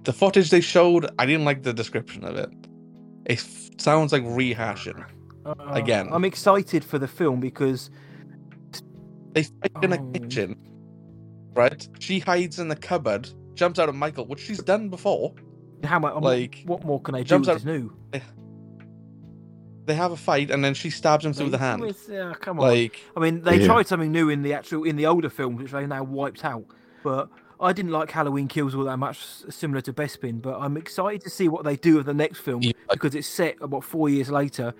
the 0.04 0.12
footage 0.12 0.50
they 0.50 0.60
showed, 0.60 1.08
I 1.18 1.24
didn't 1.26 1.44
like 1.46 1.62
the 1.62 1.72
description 1.72 2.24
of 2.24 2.36
it. 2.36 2.50
It 3.26 3.38
f- 3.38 3.70
sounds 3.78 4.12
like 4.12 4.22
rehashing. 4.24 5.02
Uh, 5.46 5.54
again. 5.68 6.08
I'm 6.12 6.24
excited 6.24 6.84
for 6.84 6.98
the 6.98 7.08
film 7.08 7.40
because 7.40 7.90
They 9.32 9.44
fight 9.44 9.72
in 9.82 9.92
a 9.94 9.96
Oh. 9.98 10.10
kitchen, 10.12 10.56
right? 11.54 11.88
She 12.00 12.18
hides 12.18 12.58
in 12.58 12.68
the 12.68 12.76
cupboard, 12.76 13.30
jumps 13.54 13.78
out 13.78 13.88
of 13.88 13.94
Michael, 13.94 14.26
which 14.26 14.40
she's 14.40 14.58
done 14.62 14.88
before. 14.90 15.32
how 15.84 15.98
much? 15.98 16.14
Like, 16.22 16.62
what 16.66 16.84
more 16.84 17.00
can 17.00 17.14
they 17.14 17.22
do? 17.22 17.28
jumps 17.28 17.48
out- 17.48 17.56
is 17.56 17.64
new. 17.64 17.90
They 19.84 19.94
have 19.94 20.12
a 20.12 20.16
fight, 20.16 20.50
and 20.50 20.64
then 20.64 20.74
she 20.74 20.90
stabs 20.90 21.24
him 21.24 21.32
through 21.32 21.50
the 21.50 21.58
hand. 21.58 21.80
with- 21.82 22.08
yeah, 22.10 22.34
come 22.40 22.60
on. 22.60 22.68
Like, 22.68 23.00
I 23.16 23.20
mean, 23.20 23.42
they 23.42 23.58
Yeah. 23.60 23.66
tried 23.66 23.88
something 23.88 24.12
new 24.12 24.28
in 24.28 24.42
the 24.42 24.54
actual 24.54 24.84
in 24.84 24.96
the 24.96 25.06
older 25.06 25.28
films, 25.28 25.60
which 25.60 25.72
they 25.72 25.86
now 25.86 26.04
wiped 26.04 26.44
out. 26.44 26.64
But 27.02 27.28
I 27.60 27.72
didn't 27.72 27.90
like 27.90 28.10
Halloween 28.10 28.46
Kills 28.48 28.74
all 28.76 28.84
that 28.84 28.96
much, 28.98 29.18
similar 29.50 29.80
to 29.82 29.92
Bespin. 29.92 30.40
But 30.40 30.58
I'm 30.60 30.76
excited 30.76 31.20
to 31.22 31.30
see 31.30 31.48
what 31.48 31.64
they 31.64 31.74
do 31.76 31.96
with 31.96 32.06
the 32.06 32.14
next 32.14 32.38
film 32.40 32.62
Yeah. 32.62 32.72
because 32.90 33.14
it's 33.16 33.26
set 33.26 33.56
about 33.60 33.82
four 33.82 34.08
years 34.08 34.30
later. 34.30 34.72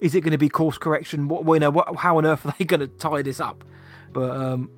Is 0.00 0.14
it 0.14 0.22
going 0.22 0.32
to 0.32 0.38
be 0.38 0.48
course 0.48 0.78
correction? 0.78 1.28
What 1.28 1.44
well, 1.44 1.56
you 1.56 1.60
know? 1.60 1.70
What, 1.70 1.94
how 1.96 2.18
on 2.18 2.26
earth 2.26 2.44
are 2.46 2.54
they 2.58 2.64
going 2.72 2.80
to 2.80 2.88
tie 2.88 3.22
this 3.22 3.38
up? 3.38 3.62
But 4.12 4.30
um, 4.36 4.70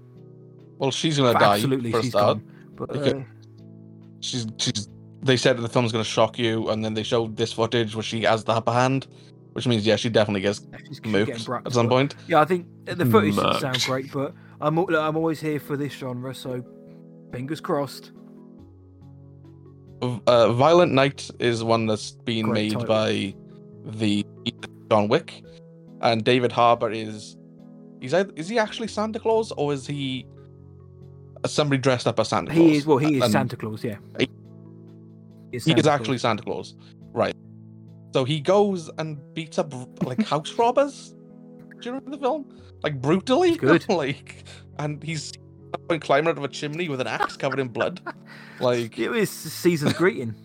well, 0.78 0.90
she's 0.90 1.16
gonna 1.16 1.38
die 1.38 1.54
absolutely, 1.54 1.90
for 1.92 1.98
a 1.98 2.02
she's 2.02 2.10
start. 2.10 2.38
gone. 2.38 2.52
But 2.76 2.90
Okay. 2.96 3.20
uh, 3.20 3.22
she's 4.20 4.46
she's 4.58 4.88
they 5.22 5.36
said 5.36 5.56
that 5.56 5.62
the 5.62 5.68
film's 5.68 5.92
going 5.92 6.04
to 6.04 6.10
shock 6.10 6.38
you 6.38 6.68
and 6.70 6.84
then 6.84 6.94
they 6.94 7.02
showed 7.02 7.36
this 7.36 7.52
footage 7.52 7.94
where 7.94 8.02
she 8.02 8.22
has 8.22 8.44
the 8.44 8.52
upper 8.52 8.72
hand 8.72 9.06
which 9.52 9.66
means 9.66 9.86
yeah 9.86 9.96
she 9.96 10.08
definitely 10.08 10.40
gets 10.40 10.62
moved 11.04 11.30
at 11.30 11.72
some 11.72 11.88
point 11.88 12.14
Yeah, 12.26 12.40
I 12.40 12.44
think 12.44 12.66
the 12.86 13.06
footage 13.06 13.34
Much. 13.34 13.60
sounds 13.60 13.84
great, 13.86 14.10
but 14.12 14.34
I'm 14.60 14.78
al- 14.78 14.96
I'm 14.96 15.16
always 15.16 15.40
here 15.40 15.60
for 15.60 15.76
this 15.76 15.92
genre, 15.92 16.34
so 16.34 16.64
fingers 17.32 17.60
crossed. 17.60 18.12
uh, 20.02 20.52
violent 20.52 20.92
night 20.92 21.30
is 21.38 21.62
one 21.62 21.86
that's 21.86 22.12
been 22.12 22.46
Great 22.46 22.54
made 22.54 22.72
title. 22.72 22.86
by 22.88 23.34
the 23.84 24.24
john 24.90 25.08
wick 25.08 25.42
and 26.02 26.24
david 26.24 26.52
harbour 26.52 26.90
is 26.90 27.36
he's 28.00 28.12
either, 28.14 28.32
is 28.36 28.48
he 28.48 28.58
actually 28.58 28.86
santa 28.88 29.18
claus 29.18 29.52
or 29.52 29.72
is 29.72 29.86
he 29.86 30.26
somebody 31.46 31.80
dressed 31.80 32.06
up 32.06 32.18
as 32.20 32.28
santa 32.28 32.52
claus 32.52 32.58
He 32.70 32.76
is 32.76 32.86
well, 32.86 32.98
he 32.98 33.16
is 33.16 33.22
And 33.24 33.32
Santa 33.32 33.56
Claus, 33.56 33.82
yeah. 33.84 33.96
He- 34.18 34.28
He 35.52 35.56
is 35.58 35.64
he 35.64 35.72
is 35.72 35.86
actually 35.86 36.16
Claus. 36.18 36.22
santa 36.22 36.42
claus 36.42 36.74
right 37.12 37.34
so 38.12 38.24
he 38.24 38.40
goes 38.40 38.90
and 38.98 39.18
beats 39.34 39.58
up 39.58 39.72
like 40.04 40.22
house 40.26 40.52
robbers 40.58 41.14
during 41.80 42.04
the 42.10 42.18
film 42.18 42.46
like 42.82 43.00
brutally 43.00 43.56
Good. 43.56 43.88
like 44.02 44.44
and 44.78 45.02
he's 45.02 45.32
climbing 46.00 46.28
out 46.28 46.36
of 46.38 46.44
a 46.44 46.48
chimney 46.48 46.88
with 46.88 47.00
an 47.00 47.06
axe 47.06 47.36
covered 47.36 47.58
in 47.60 47.68
blood 47.68 48.00
like 48.60 48.98
It 48.98 49.08
was 49.10 49.30
season's 49.30 49.92
greeting. 49.94 50.34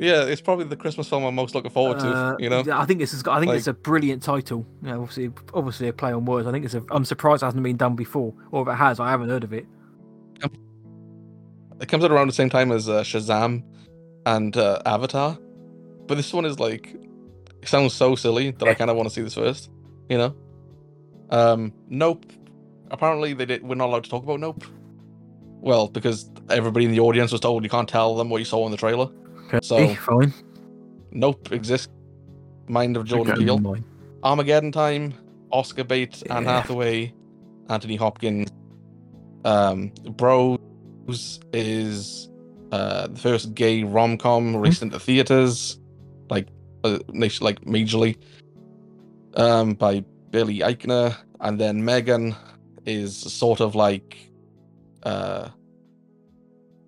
yeah 0.00 0.24
it's 0.24 0.40
probably 0.40 0.64
the 0.64 0.76
christmas 0.76 1.08
film 1.08 1.24
i'm 1.24 1.34
most 1.34 1.54
looking 1.56 1.70
forward 1.72 1.98
to 1.98 2.06
Uh, 2.06 2.36
you 2.38 2.48
know 2.48 2.62
I 2.72 2.84
think 2.86 3.00
this 3.00 3.12
is. 3.12 3.24
I 3.26 3.40
think 3.40 3.52
it's 3.52 3.66
a 3.66 3.72
brilliant 3.72 4.22
title. 4.22 4.64
You 4.82 4.88
know, 4.90 5.00
obviously, 5.02 5.30
obviously 5.54 5.88
a 5.88 5.92
play 5.92 6.12
on 6.12 6.24
words. 6.24 6.46
I 6.46 6.52
think 6.52 6.64
it's 6.64 6.74
a. 6.74 6.82
I'm 6.92 7.04
surprised 7.04 7.42
it 7.42 7.46
hasn't 7.46 7.62
been 7.64 7.76
done 7.76 7.96
before, 7.96 8.32
or 8.52 8.62
if 8.62 8.68
it 8.68 8.76
has, 8.76 9.00
I 9.00 9.10
haven't 9.10 9.28
heard 9.28 9.42
of 9.44 9.52
it. 9.52 9.66
It 11.80 11.88
comes 11.88 12.04
out 12.04 12.10
around 12.10 12.26
the 12.26 12.32
same 12.32 12.50
time 12.50 12.72
as 12.72 12.88
uh, 12.88 13.02
shazam 13.02 13.62
and 14.26 14.56
uh, 14.56 14.80
avatar. 14.86 15.38
But 16.06 16.16
this 16.16 16.32
one 16.32 16.44
is 16.44 16.58
like 16.58 16.94
it 17.62 17.68
sounds 17.68 17.92
so 17.92 18.14
silly 18.14 18.52
that 18.52 18.68
i 18.68 18.72
kind 18.74 18.88
of 18.90 18.96
want 18.96 19.08
to 19.08 19.14
see 19.14 19.20
this 19.20 19.34
first 19.34 19.68
you 20.08 20.16
know? 20.16 20.34
Um 21.30 21.72
nope. 21.88 22.24
Apparently 22.90 23.34
they 23.34 23.44
did 23.44 23.62
we're 23.62 23.74
not 23.74 23.86
allowed 23.88 24.04
to 24.04 24.10
talk 24.10 24.22
about 24.22 24.40
nope. 24.40 24.64
Well 25.60 25.88
because 25.88 26.30
everybody 26.48 26.84
in 26.86 26.92
the 26.92 27.00
audience 27.00 27.32
was 27.32 27.40
told 27.40 27.64
you 27.64 27.68
can't 27.70 27.88
tell 27.88 28.14
them 28.16 28.30
what 28.30 28.38
you 28.38 28.44
saw 28.44 28.64
in 28.64 28.70
the 28.70 28.76
trailer. 28.78 29.08
So 29.62 29.76
Eh, 29.76 29.94
fine. 29.96 30.32
nope 31.10 31.52
exists. 31.52 31.88
Mind 32.68 32.96
of 32.96 33.04
jordan 33.04 33.32
Okay. 33.34 33.44
peele. 33.44 33.58
Mine. 33.58 33.84
armageddon 34.22 34.72
time 34.72 35.12
oscar 35.52 35.84
bait 35.84 36.22
anne 36.30 36.44
hathaway 36.44 37.12
anthony 37.68 37.96
hopkins. 37.96 38.48
Um 39.44 39.92
is 41.52 42.28
uh 42.72 43.06
the 43.08 43.18
first 43.18 43.54
gay 43.54 43.82
rom-com 43.82 44.56
released 44.56 44.82
into 44.82 44.98
theaters 44.98 45.78
like 46.30 46.48
uh, 46.84 46.98
like 47.40 47.60
majorly 47.64 48.16
um 49.34 49.74
by 49.74 50.04
billy 50.30 50.60
eichner 50.60 51.16
and 51.40 51.58
then 51.60 51.84
megan 51.84 52.36
is 52.86 53.16
sort 53.16 53.60
of 53.60 53.74
like 53.74 54.18
uh 55.04 55.48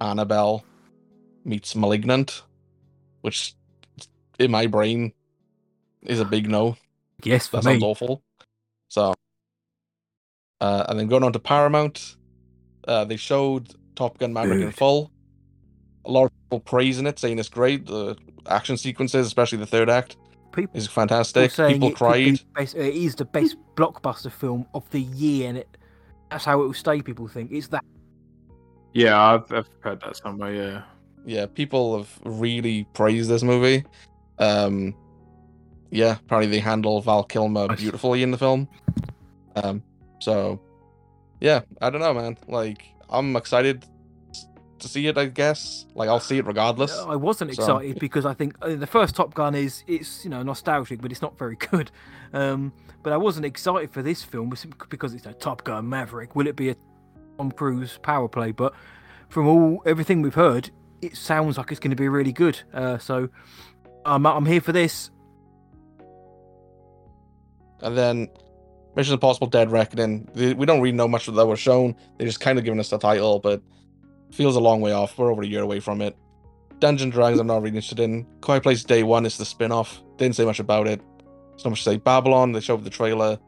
annabelle 0.01 0.65
meets 1.45 1.75
malignant 1.75 2.43
which 3.23 3.55
in 4.39 4.51
my 4.51 4.67
brain 4.67 5.13
is 6.03 6.21
a 6.21 6.25
big 6.25 6.49
no 6.49 6.77
Yes, 7.25 7.49
that 7.49 7.65
sounds 7.65 7.83
me. 7.83 7.87
awful. 7.87 8.23
So, 8.89 9.15
uh, 10.61 10.87
and 10.89 10.99
then 10.99 11.09
going 11.09 11.23
on 11.23 11.33
to 11.33 11.39
Paramount, 11.39 12.17
uh, 12.89 13.05
they 13.05 13.17
showed 13.17 13.75
Top 14.01 14.17
Gun 14.19 14.33
Maverick 14.33 14.61
in 14.61 14.67
Good. 14.69 14.77
full. 14.77 15.11
A 16.07 16.11
lot 16.11 16.25
of 16.25 16.31
people 16.45 16.61
praising 16.61 17.07
it, 17.07 17.19
saying 17.19 17.39
it's 17.39 17.51
great. 17.51 17.85
The 17.87 18.17
action 18.49 18.79
sequences, 18.79 19.27
especially 19.27 19.59
the 19.59 19.67
third 19.67 19.91
act, 19.91 20.17
People 20.53 20.75
is 20.79 20.87
fantastic. 20.87 21.51
saying 21.51 21.75
People 21.75 21.89
it 21.91 21.97
cried. 21.97 22.41
best- 22.55 22.75
it 22.77 22.95
is 22.95 23.15
the 23.15 23.27
best 23.27 23.57
blockbuster 23.77 24.33
film 24.33 24.67
of 24.73 24.89
the 24.91 25.01
year, 25.03 25.51
and 25.51 25.59
it 25.59 25.77
that's 26.31 26.47
how 26.47 26.63
it 26.63 26.65
will 26.65 26.73
stay. 26.73 27.03
People 27.03 27.29
think 27.29 27.53
it's 27.53 27.69
that. 27.69 27.85
Yeah, 28.95 29.21
I've, 29.21 29.53
I've 29.53 29.69
heard 29.81 30.01
that 30.01 30.17
somewhere. 30.17 30.55
Yeah. 30.55 30.83
Yeah, 31.27 31.45
people 31.47 31.99
have 31.99 32.19
really 32.25 32.85
praised 32.95 33.29
this 33.29 33.43
movie. 33.43 33.85
Um, 34.39 34.95
yeah, 35.91 36.17
apparently 36.25 36.51
they 36.51 36.61
handle 36.61 37.03
Val 37.03 37.23
Kilmer 37.25 37.67
Nice. 37.67 37.79
beautifully 37.81 38.23
in 38.23 38.31
the 38.31 38.39
film. 38.39 38.67
Um, 39.57 39.83
so 40.21 40.59
yeah, 41.41 41.61
I 41.83 41.91
don't 41.91 42.01
know, 42.01 42.15
man. 42.15 42.39
Like, 42.49 42.85
I'm 43.11 43.37
excited 43.37 43.85
to 44.79 44.89
see 44.89 45.07
it. 45.09 45.19
I 45.19 45.27
guess. 45.27 45.87
Like, 45.95 46.09
I'll 46.09 46.21
see 46.21 46.39
it 46.39 46.47
regardless. 46.47 46.97
I 46.99 47.17
wasn't 47.17 47.55
So- 47.55 47.63
excited 47.63 47.99
because 47.99 48.25
I 48.25 48.35
think 48.35 48.55
uh, 48.63 48.77
the 48.77 48.87
first 48.87 49.15
Top 49.17 49.35
Gun 49.35 49.55
is 49.55 49.85
it's 49.87 50.25
you 50.25 50.31
know 50.31 50.43
nostalgic, 50.43 51.01
but 51.03 51.11
it's 51.13 51.23
not 51.23 51.39
very 51.39 51.57
good. 51.57 51.91
Um, 52.33 52.73
but 53.03 53.13
I 53.13 53.17
wasn't 53.17 53.47
excited 53.47 53.91
for 53.93 54.03
this 54.03 54.23
film 54.23 54.53
because 54.89 55.15
it's 55.15 55.27
a 55.27 55.33
Top 55.33 55.65
Gun 55.65 55.89
Maverick. 55.89 56.37
Will 56.37 56.47
it 56.47 56.57
be 56.57 56.69
a 56.71 56.77
Tom 57.39 57.51
Cruise 57.53 57.99
power 58.03 58.29
play? 58.29 58.53
But 58.53 58.73
from 59.29 59.47
all 59.49 59.83
everything 59.87 60.23
we've 60.23 60.35
heard, 60.35 60.71
it 61.03 61.17
sounds 61.17 61.57
like 61.59 61.71
it's 61.71 61.81
going 61.81 61.91
to 61.91 61.97
be 61.97 62.09
really 62.09 62.33
good. 62.33 62.61
Uh, 62.73 62.99
so 62.99 63.29
I'm 64.05 64.27
I'm 64.27 64.47
here 64.47 64.61
for 64.61 64.73
this. 64.73 65.11
And 67.83 67.97
then 67.97 68.29
Mission 68.97 69.15
Impossible: 69.15 69.47
Dead 69.47 69.71
Reckoning. 69.71 70.29
We 70.35 70.67
don't 70.67 70.81
really 70.81 70.97
know 70.97 71.09
much 71.09 71.27
that 71.27 71.47
was 71.47 71.61
shown. 71.61 71.95
They 72.19 72.25
just 72.25 72.41
kind 72.41 72.59
of 72.59 72.65
given 72.65 72.81
us 72.81 72.91
the 72.91 72.99
title, 72.99 73.39
but 73.39 73.63
feels 74.33 74.57
a 74.57 74.61
long 74.61 74.81
way 74.81 74.93
off. 74.93 75.17
We're 75.19 75.31
over 75.31 75.43
a 75.43 75.47
year 75.47 75.63
away 75.63 75.81
from 75.81 76.01
it. 76.01 76.17
Dungeon 76.79 77.11
Dragons, 77.11 77.41
I'm 77.41 77.47
not 77.47 77.63
really 77.63 77.77
interested 77.77 78.01
in. 78.01 78.27
Quiet 78.41 78.63
Place 78.63 78.83
Day 78.85 79.03
One 79.03 79.27
is 79.27 79.37
the 79.37 79.45
spin-off. 79.45 80.03
Didn't 80.17 80.35
say 80.37 80.45
much 80.45 80.61
about 80.61 80.87
it. 80.87 81.01
There's 81.51 81.65
not 81.65 81.71
much 81.71 81.85
to 81.85 81.91
say. 81.91 81.97
Babylon, 81.99 82.53
they 82.53 82.61
showed 82.61 82.85
the 82.85 82.91
trailer. 82.91 83.39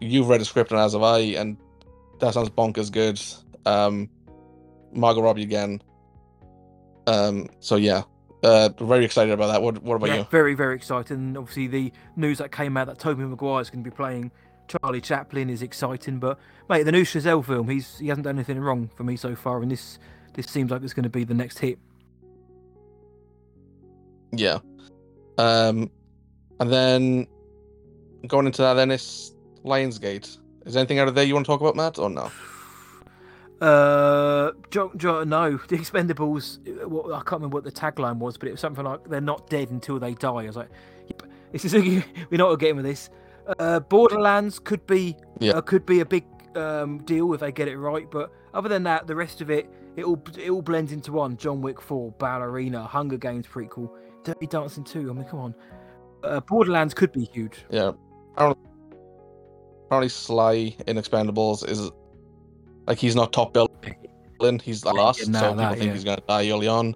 You've 0.00 0.28
read 0.28 0.40
the 0.40 0.44
script, 0.44 0.72
and 0.72 0.80
as 0.80 0.92
have 0.92 1.02
I, 1.02 1.18
and 1.18 1.56
that 2.20 2.34
sounds 2.34 2.50
bonkers 2.50 2.90
good. 2.90 3.20
Um, 3.64 4.10
Margot 4.92 5.22
Robbie 5.22 5.42
again. 5.42 5.82
Um, 7.06 7.48
so 7.60 7.76
yeah, 7.76 8.02
uh, 8.42 8.70
very 8.80 9.04
excited 9.04 9.32
about 9.32 9.48
that. 9.48 9.62
What 9.62 9.82
What 9.82 9.96
about 9.96 10.08
yeah, 10.08 10.16
you? 10.18 10.26
very 10.30 10.54
very 10.54 10.74
exciting. 10.76 11.16
And 11.16 11.38
obviously 11.38 11.66
the 11.68 11.92
news 12.16 12.38
that 12.38 12.52
came 12.52 12.76
out 12.76 12.86
that 12.88 12.98
Tobey 12.98 13.24
Maguire 13.24 13.60
is 13.60 13.70
going 13.70 13.82
to 13.84 13.90
be 13.90 13.94
playing 13.94 14.30
Charlie 14.68 15.00
Chaplin 15.00 15.50
is 15.50 15.62
exciting. 15.62 16.18
But 16.18 16.38
mate, 16.68 16.84
the 16.84 16.92
new 16.92 17.02
Chazelle 17.02 17.44
film, 17.44 17.68
he's 17.68 17.98
he 17.98 18.08
hasn't 18.08 18.24
done 18.24 18.36
anything 18.36 18.60
wrong 18.60 18.90
for 18.94 19.04
me 19.04 19.16
so 19.16 19.34
far, 19.34 19.62
and 19.62 19.70
this 19.70 19.98
this 20.34 20.46
seems 20.46 20.70
like 20.70 20.82
it's 20.82 20.94
going 20.94 21.04
to 21.04 21.10
be 21.10 21.24
the 21.24 21.34
next 21.34 21.58
hit. 21.58 21.78
Yeah. 24.32 24.58
Um, 25.38 25.90
and 26.60 26.70
then 26.70 27.26
going 28.26 28.46
into 28.46 28.62
that, 28.62 28.74
then 28.74 28.90
it's 28.90 29.34
Lionsgate. 29.64 30.38
Is 30.66 30.74
there 30.74 30.80
anything 30.80 30.98
out 30.98 31.08
of 31.08 31.14
there 31.14 31.24
you 31.24 31.34
want 31.34 31.46
to 31.46 31.50
talk 31.50 31.60
about, 31.60 31.76
Matt, 31.76 31.98
or 31.98 32.10
no? 32.10 32.30
Uh, 33.60 34.52
jo- 34.70 34.92
jo- 34.96 35.24
no, 35.24 35.56
the 35.68 35.76
Expendables. 35.76 36.86
What, 36.86 37.12
I 37.12 37.16
can't 37.16 37.32
remember 37.32 37.54
what 37.54 37.64
the 37.64 37.72
tagline 37.72 38.18
was, 38.18 38.38
but 38.38 38.46
it 38.46 38.52
was 38.52 38.60
something 38.60 38.84
like 38.84 39.08
"They're 39.08 39.20
not 39.20 39.50
dead 39.50 39.70
until 39.70 39.98
they 39.98 40.14
die." 40.14 40.28
I 40.28 40.46
was 40.46 40.54
like, 40.54 40.68
yep, 41.08 41.24
"This 41.50 41.64
is 41.64 41.74
we 41.74 42.04
know 42.36 42.44
what 42.44 42.52
we're 42.52 42.56
getting 42.56 42.76
with 42.76 42.84
this." 42.84 43.10
Uh, 43.58 43.80
Borderlands 43.80 44.58
could 44.58 44.86
be 44.86 45.16
Yeah. 45.40 45.52
uh, 45.52 45.60
could 45.60 45.86
be 45.86 46.00
a 46.00 46.06
big 46.06 46.24
um, 46.56 46.98
deal 47.04 47.32
if 47.34 47.40
they 47.40 47.52
get 47.52 47.68
it 47.68 47.76
right, 47.78 48.10
but 48.10 48.32
other 48.54 48.68
than 48.68 48.82
that, 48.84 49.06
the 49.06 49.14
rest 49.14 49.40
of 49.40 49.50
it 49.50 49.70
it 49.96 50.04
all 50.04 50.20
it 50.36 50.50
all 50.50 50.62
blends 50.62 50.92
into 50.92 51.12
one. 51.12 51.36
John 51.36 51.60
Wick 51.60 51.80
Four, 51.80 52.12
Ballerina, 52.18 52.84
Hunger 52.84 53.16
Games 53.16 53.46
prequel, 53.46 53.90
Dirty 54.24 54.46
Dancing 54.46 54.84
Two. 54.84 55.10
I 55.10 55.12
mean, 55.12 55.24
come 55.24 55.40
on. 55.40 55.54
Uh, 56.22 56.40
Borderlands 56.40 56.94
could 56.94 57.12
be 57.12 57.24
huge. 57.24 57.64
Yeah. 57.70 57.92
Apparently, 58.34 58.64
apparently 59.86 60.08
Sly 60.08 60.76
in 60.86 60.96
Expendables 60.96 61.68
is 61.68 61.90
like 62.86 62.98
he's 62.98 63.16
not 63.16 63.32
top 63.32 63.52
billing. 63.52 64.58
He's 64.62 64.80
the 64.82 64.92
Yeah, 64.94 65.00
last, 65.02 65.18
getting 65.18 65.34
so 65.34 65.38
out 65.40 65.44
people 65.50 65.56
that, 65.56 65.72
think 65.78 65.86
yeah. 65.88 65.92
he's 65.94 66.04
gonna 66.04 66.22
die 66.28 66.50
early 66.50 66.68
on. 66.68 66.94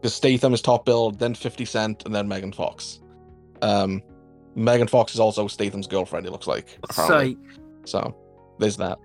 Because 0.00 0.14
Statham 0.14 0.54
is 0.54 0.60
top 0.62 0.84
billed, 0.84 1.18
then 1.18 1.34
Fifty 1.34 1.64
Cent, 1.64 2.04
and 2.06 2.14
then 2.14 2.28
Megan 2.28 2.52
Fox. 2.52 3.00
Um, 3.62 4.02
Megan 4.56 4.88
Fox 4.88 5.14
is 5.14 5.20
also 5.20 5.46
Statham's 5.46 5.86
girlfriend. 5.86 6.26
It 6.26 6.32
looks 6.32 6.46
like. 6.48 6.78
apparently. 6.88 7.36
So 7.84 8.16
there's 8.58 8.76
that. 8.78 8.98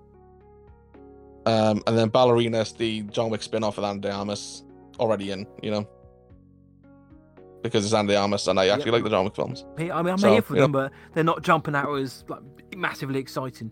Um, 1.46 1.82
and 1.86 1.96
then 1.96 2.08
Ballerina's 2.08 2.72
the 2.72 3.02
John 3.02 3.30
Wick 3.30 3.42
spin-off 3.42 3.76
with 3.76 3.84
Ana 3.84 4.00
de 4.00 4.10
Armas 4.10 4.64
already 4.98 5.30
in, 5.30 5.46
you 5.62 5.70
know. 5.70 5.88
Because 7.62 7.84
it's 7.84 7.94
Ana 7.94 8.08
de 8.08 8.16
Armas 8.16 8.48
and 8.48 8.58
I 8.58 8.68
actually 8.68 8.86
Yep. 8.86 8.92
like 8.94 9.04
the 9.04 9.10
John 9.10 9.24
Wick 9.24 9.36
films. 9.36 9.64
I 9.78 9.82
mean, 9.82 9.90
I'm 9.92 10.18
So, 10.18 10.32
here 10.32 10.42
for 10.42 10.54
them, 10.54 10.72
but 10.72 10.90
they're 11.14 11.22
not 11.22 11.42
jumping 11.42 11.74
out 11.76 11.94
as 11.94 12.24
like 12.28 12.40
massively 12.76 13.18
exciting. 13.20 13.70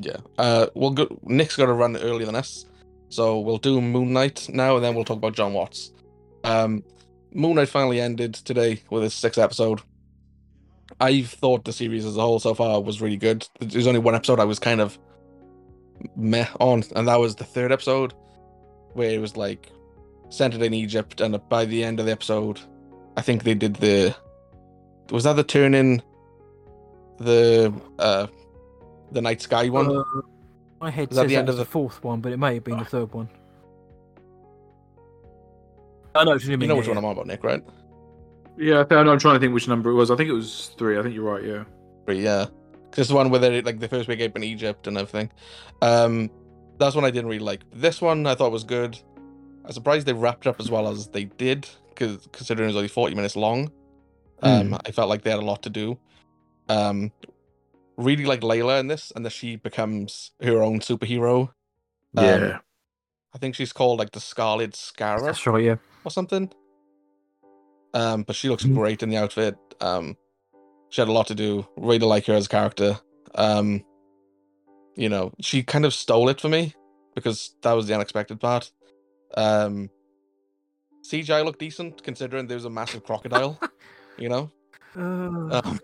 Yeah. 0.00 0.16
Uh 0.38 0.66
we'll 0.74 0.90
go 0.90 1.06
Nick's 1.22 1.56
gotta 1.56 1.72
run 1.72 1.96
earlier 1.96 2.26
than 2.26 2.36
us. 2.36 2.66
So 3.08 3.38
we'll 3.40 3.56
do 3.58 3.80
Moon 3.80 4.12
Knight 4.12 4.48
now 4.52 4.76
and 4.76 4.84
then 4.84 4.94
we'll 4.94 5.04
talk 5.04 5.16
about 5.16 5.32
Jon 5.34 5.54
Watts. 5.54 5.92
Um 6.44 6.82
Moon 7.36 7.56
Knight 7.56 7.68
finally 7.68 8.00
ended 8.00 8.34
today 8.34 8.80
with 8.90 9.04
its 9.04 9.14
sixth 9.14 9.38
episode. 9.38 9.82
I've 11.00 11.28
thought 11.28 11.64
the 11.64 11.72
series 11.72 12.06
as 12.06 12.16
a 12.16 12.20
whole 12.20 12.40
so 12.40 12.54
far 12.54 12.80
was 12.80 13.02
really 13.02 13.16
good. 13.18 13.46
There's 13.60 13.86
only 13.86 14.00
one 14.00 14.14
episode 14.14 14.40
I 14.40 14.44
was 14.44 14.58
kind 14.58 14.80
of 14.80 14.98
meh 16.16 16.46
on, 16.60 16.84
and 16.94 17.06
that 17.08 17.16
was 17.20 17.36
the 17.36 17.44
third 17.44 17.72
episode, 17.72 18.14
where 18.94 19.10
it 19.10 19.20
was 19.20 19.36
like 19.36 19.70
centered 20.30 20.62
in 20.62 20.72
Egypt, 20.72 21.20
and 21.20 21.38
by 21.48 21.66
the 21.66 21.84
end 21.84 22.00
of 22.00 22.06
the 22.06 22.12
episode, 22.12 22.58
I 23.16 23.20
think 23.20 23.42
they 23.44 23.54
did 23.54 23.76
the 23.76 24.16
was 25.10 25.24
that 25.24 25.34
the 25.34 25.44
turn 25.44 25.74
in 25.74 26.02
the 27.18 27.72
uh 27.98 28.26
the 29.12 29.20
night 29.20 29.42
sky 29.42 29.68
one. 29.68 29.94
Uh, 29.94 30.02
my 30.80 30.90
head 30.90 31.10
Is 31.10 31.16
that 31.16 31.22
says 31.22 31.30
the 31.30 31.36
end 31.36 31.48
of 31.48 31.56
the 31.56 31.64
the- 31.64 31.70
fourth 31.70 32.02
one, 32.02 32.20
but 32.20 32.32
it 32.32 32.38
may 32.38 32.54
have 32.54 32.64
been 32.64 32.78
the 32.78 32.84
third 32.84 33.12
one. 33.12 33.28
I 36.18 36.24
know 36.24 36.32
what 36.32 36.42
you 36.44 36.50
mean. 36.50 36.62
you 36.62 36.66
know 36.68 36.76
which 36.76 36.86
yeah, 36.86 36.90
one 36.94 36.98
I'm 36.98 37.04
on 37.04 37.12
about, 37.12 37.26
Nick, 37.26 37.44
right? 37.44 37.62
Yeah, 38.58 38.80
I 38.80 38.84
think, 38.84 38.92
I'm 38.92 39.18
trying 39.18 39.34
to 39.34 39.40
think 39.40 39.52
which 39.54 39.68
number 39.68 39.90
it 39.90 39.94
was. 39.94 40.10
I 40.10 40.16
think 40.16 40.30
it 40.30 40.32
was 40.34 40.70
three. 40.78 40.98
I 40.98 41.02
think 41.02 41.14
you're 41.14 41.24
right. 41.30 41.44
Yeah. 41.44 41.64
Three. 42.06 42.22
yeah, 42.22 42.46
'Cause 42.90 43.00
it's 43.00 43.08
the 43.08 43.14
one 43.14 43.28
where 43.30 43.40
they 43.40 43.60
like 43.62 43.80
the 43.80 43.88
first 43.88 44.08
big 44.08 44.20
ape 44.20 44.36
in 44.36 44.42
Egypt 44.44 44.86
and 44.86 44.96
everything. 44.96 45.30
Um, 45.82 46.30
that's 46.78 46.94
one 46.94 47.04
I 47.04 47.10
didn't 47.10 47.26
really 47.26 47.38
like. 47.44 47.60
This 47.72 48.00
one 48.00 48.26
I 48.26 48.34
thought 48.34 48.52
was 48.52 48.64
good. 48.64 48.98
I'm 49.64 49.72
surprised 49.72 50.06
they 50.06 50.12
wrapped 50.12 50.46
up 50.46 50.60
as 50.60 50.70
well 50.70 50.88
as 50.88 51.08
they 51.08 51.24
did, 51.24 51.68
because 51.88 52.28
considering 52.32 52.66
it 52.68 52.70
was 52.70 52.76
only 52.76 52.88
40 52.88 53.14
minutes 53.14 53.36
long. 53.36 53.70
Um, 54.42 54.78
I 54.86 54.90
felt 54.92 55.08
like 55.08 55.22
they 55.22 55.30
had 55.30 55.40
a 55.40 55.44
lot 55.44 55.62
to 55.64 55.70
do. 55.70 55.98
Um, 56.68 57.10
really 57.96 58.24
like 58.26 58.40
Layla 58.42 58.78
in 58.80 58.86
this, 58.86 59.12
and 59.16 59.24
that 59.24 59.30
she 59.32 59.56
becomes 59.56 60.32
her 60.42 60.62
own 60.62 60.80
superhero. 60.80 61.48
Um, 62.16 62.24
Yeah. 62.24 62.58
I 63.36 63.38
think 63.38 63.54
she's 63.54 63.70
called 63.72 63.98
like 63.98 64.12
the 64.12 64.20
Scarlet 64.20 64.74
Scarab. 64.74 65.36
Yeah. 65.62 65.76
or 66.04 66.10
something. 66.10 66.50
Um, 67.92 68.22
but 68.22 68.34
she 68.34 68.48
looks 68.48 68.64
Mhm. 68.64 68.74
great 68.74 69.02
in 69.02 69.10
the 69.10 69.18
outfit. 69.18 69.56
Um, 69.78 70.16
she 70.88 71.02
had 71.02 71.08
a 71.08 71.12
lot 71.12 71.26
to 71.26 71.34
do. 71.34 71.66
Really 71.76 72.06
like 72.06 72.24
her 72.26 72.32
as 72.34 72.46
a 72.46 72.48
character. 72.48 72.98
Um, 73.34 73.84
you 74.94 75.10
know, 75.10 75.32
she 75.40 75.62
kind 75.62 75.84
of 75.84 75.92
stole 75.92 76.30
it 76.30 76.40
for 76.40 76.48
me 76.48 76.74
because 77.14 77.54
that 77.60 77.74
was 77.74 77.86
the 77.86 77.94
unexpected 77.94 78.40
part. 78.40 78.72
Um, 79.36 79.90
CGI 81.02 81.44
looked 81.44 81.58
decent 81.58 82.02
considering 82.02 82.46
there 82.46 82.56
was 82.56 82.64
a 82.64 82.70
massive 82.70 83.04
crocodile. 83.04 83.60
you 84.18 84.30
know, 84.30 84.50
Uh, 84.96 85.60
um, 85.62 85.78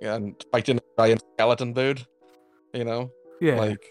and 0.00 0.44
fighting 0.50 0.78
a 0.78 0.82
giant 1.00 1.22
skeleton 1.36 1.72
bird. 1.72 2.04
You 2.74 2.82
know, 2.84 3.12
yeah. 3.40 3.60
like 3.60 3.84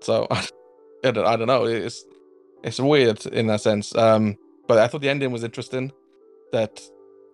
so 0.00 0.26
I 1.04 1.10
don't, 1.12 1.26
I 1.26 1.36
don't 1.36 1.46
know 1.46 1.64
it's 1.64 2.04
it's 2.62 2.78
weird 2.80 3.24
in 3.26 3.46
that 3.46 3.60
sense 3.62 3.94
um 3.96 4.36
but 4.68 4.78
i 4.78 4.86
thought 4.86 5.00
the 5.00 5.08
ending 5.08 5.32
was 5.32 5.44
interesting 5.44 5.90
that 6.52 6.80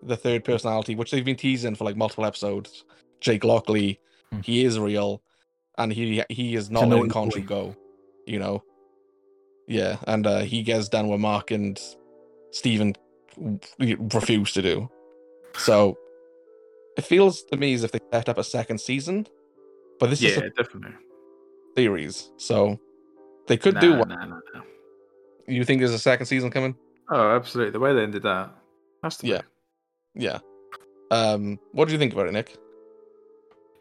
the 0.03 0.15
third 0.15 0.43
personality 0.45 0.95
which 0.95 1.11
they've 1.11 1.25
been 1.25 1.35
teasing 1.35 1.75
for 1.75 1.83
like 1.83 1.97
multiple 1.97 2.25
episodes 2.25 2.85
jake 3.21 3.43
lockley 3.43 3.99
Hmm. 4.31 4.41
he 4.41 4.65
is 4.65 4.77
real 4.77 5.21
and 5.77 5.91
he 5.93 6.21
he 6.29 6.55
is 6.55 6.69
not 6.69 6.83
a 6.83 6.87
letting 6.87 7.07
naughty 7.07 7.13
Contra 7.13 7.41
go 7.41 7.75
you 8.25 8.39
know 8.39 8.61
yeah 9.67 9.97
and 10.07 10.27
uh 10.27 10.39
he 10.39 10.63
gets 10.63 10.89
done 10.89 11.07
what 11.07 11.19
Marc 11.21 11.51
and 11.51 11.79
Steven 12.51 12.93
refuse 13.77 14.51
to 14.53 14.61
do 14.61 14.89
so 15.55 15.97
it 16.97 17.03
feels 17.05 17.43
to 17.43 17.57
me 17.57 17.73
as 17.73 17.83
if 17.83 17.91
they 17.91 17.99
set 18.11 18.27
up 18.29 18.37
a 18.37 18.43
second 18.43 18.79
season 18.79 19.27
but 19.99 20.09
this 20.09 20.21
is 20.21 20.35
Yeah, 20.37 20.43
a 20.43 20.49
definitely. 20.49 20.91
series 21.77 22.31
so 22.37 22.77
they 23.47 23.57
could 23.57 23.79
do 23.79 23.97
one 23.97 24.09
nah, 24.09 24.25
nah, 24.25 24.39
nah. 24.53 24.61
You 25.47 25.63
think 25.63 25.79
there's 25.79 25.93
a 25.93 25.99
second 25.99 26.25
season 26.25 26.51
coming? 26.51 26.75
Oh, 27.09 27.35
absolutely. 27.35 27.71
The 27.71 27.79
way 27.79 27.93
they 27.93 28.03
ended 28.03 28.23
that. 28.23 28.53
Has 29.03 29.17
to 29.17 29.23
be. 29.23 29.29
Yeah. 29.29 29.41
Yeah. 30.13 30.39
Um, 31.11 31.57
what 31.71 31.87
do 31.87 31.93
you 31.93 31.97
think 31.99 32.13
about 32.13 32.27
it, 32.27 32.33
Nick? 32.33 32.57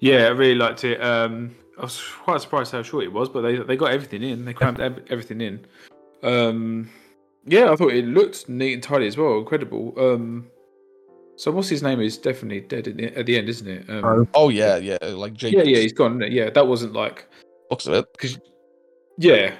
Yeah, 0.00 0.26
I 0.26 0.28
really 0.28 0.54
liked 0.54 0.84
it. 0.84 1.02
Um, 1.02 1.56
I 1.78 1.82
was 1.82 2.00
quite 2.22 2.40
surprised 2.40 2.70
how 2.72 2.82
short 2.82 3.04
it 3.04 3.12
was, 3.12 3.28
but 3.28 3.40
they 3.42 3.56
they 3.56 3.76
got 3.76 3.90
everything 3.90 4.22
in. 4.22 4.44
They 4.44 4.52
crammed 4.52 4.80
everything 5.10 5.40
in. 5.40 5.66
Um, 6.22 6.88
yeah, 7.46 7.72
I 7.72 7.76
thought 7.76 7.92
it 7.92 8.04
looked 8.04 8.48
neat 8.48 8.74
and 8.74 8.82
tidy 8.82 9.06
as 9.06 9.16
well. 9.16 9.38
Incredible. 9.38 9.92
Um, 9.98 10.46
so 11.36 11.50
what's 11.50 11.68
his 11.68 11.82
name 11.82 12.00
is 12.00 12.16
definitely 12.16 12.60
dead 12.60 12.88
at 12.88 12.96
the, 12.96 13.18
at 13.18 13.26
the 13.26 13.36
end, 13.38 13.48
isn't 13.48 13.68
it? 13.68 13.90
Um, 13.90 14.04
Oh. 14.04 14.28
Oh 14.34 14.48
yeah, 14.50 14.76
yeah, 14.76 14.98
like 15.02 15.34
Jake. 15.34 15.52
yeah, 15.54 15.62
yeah, 15.62 15.78
he's 15.78 15.92
gone. 15.92 16.22
Yeah, 16.30 16.50
that 16.50 16.66
wasn't 16.66 16.92
like 16.92 17.28
looks 17.70 17.86
of 17.86 17.94
it. 17.94 18.06
because 18.12 18.38
yeah, 19.18 19.54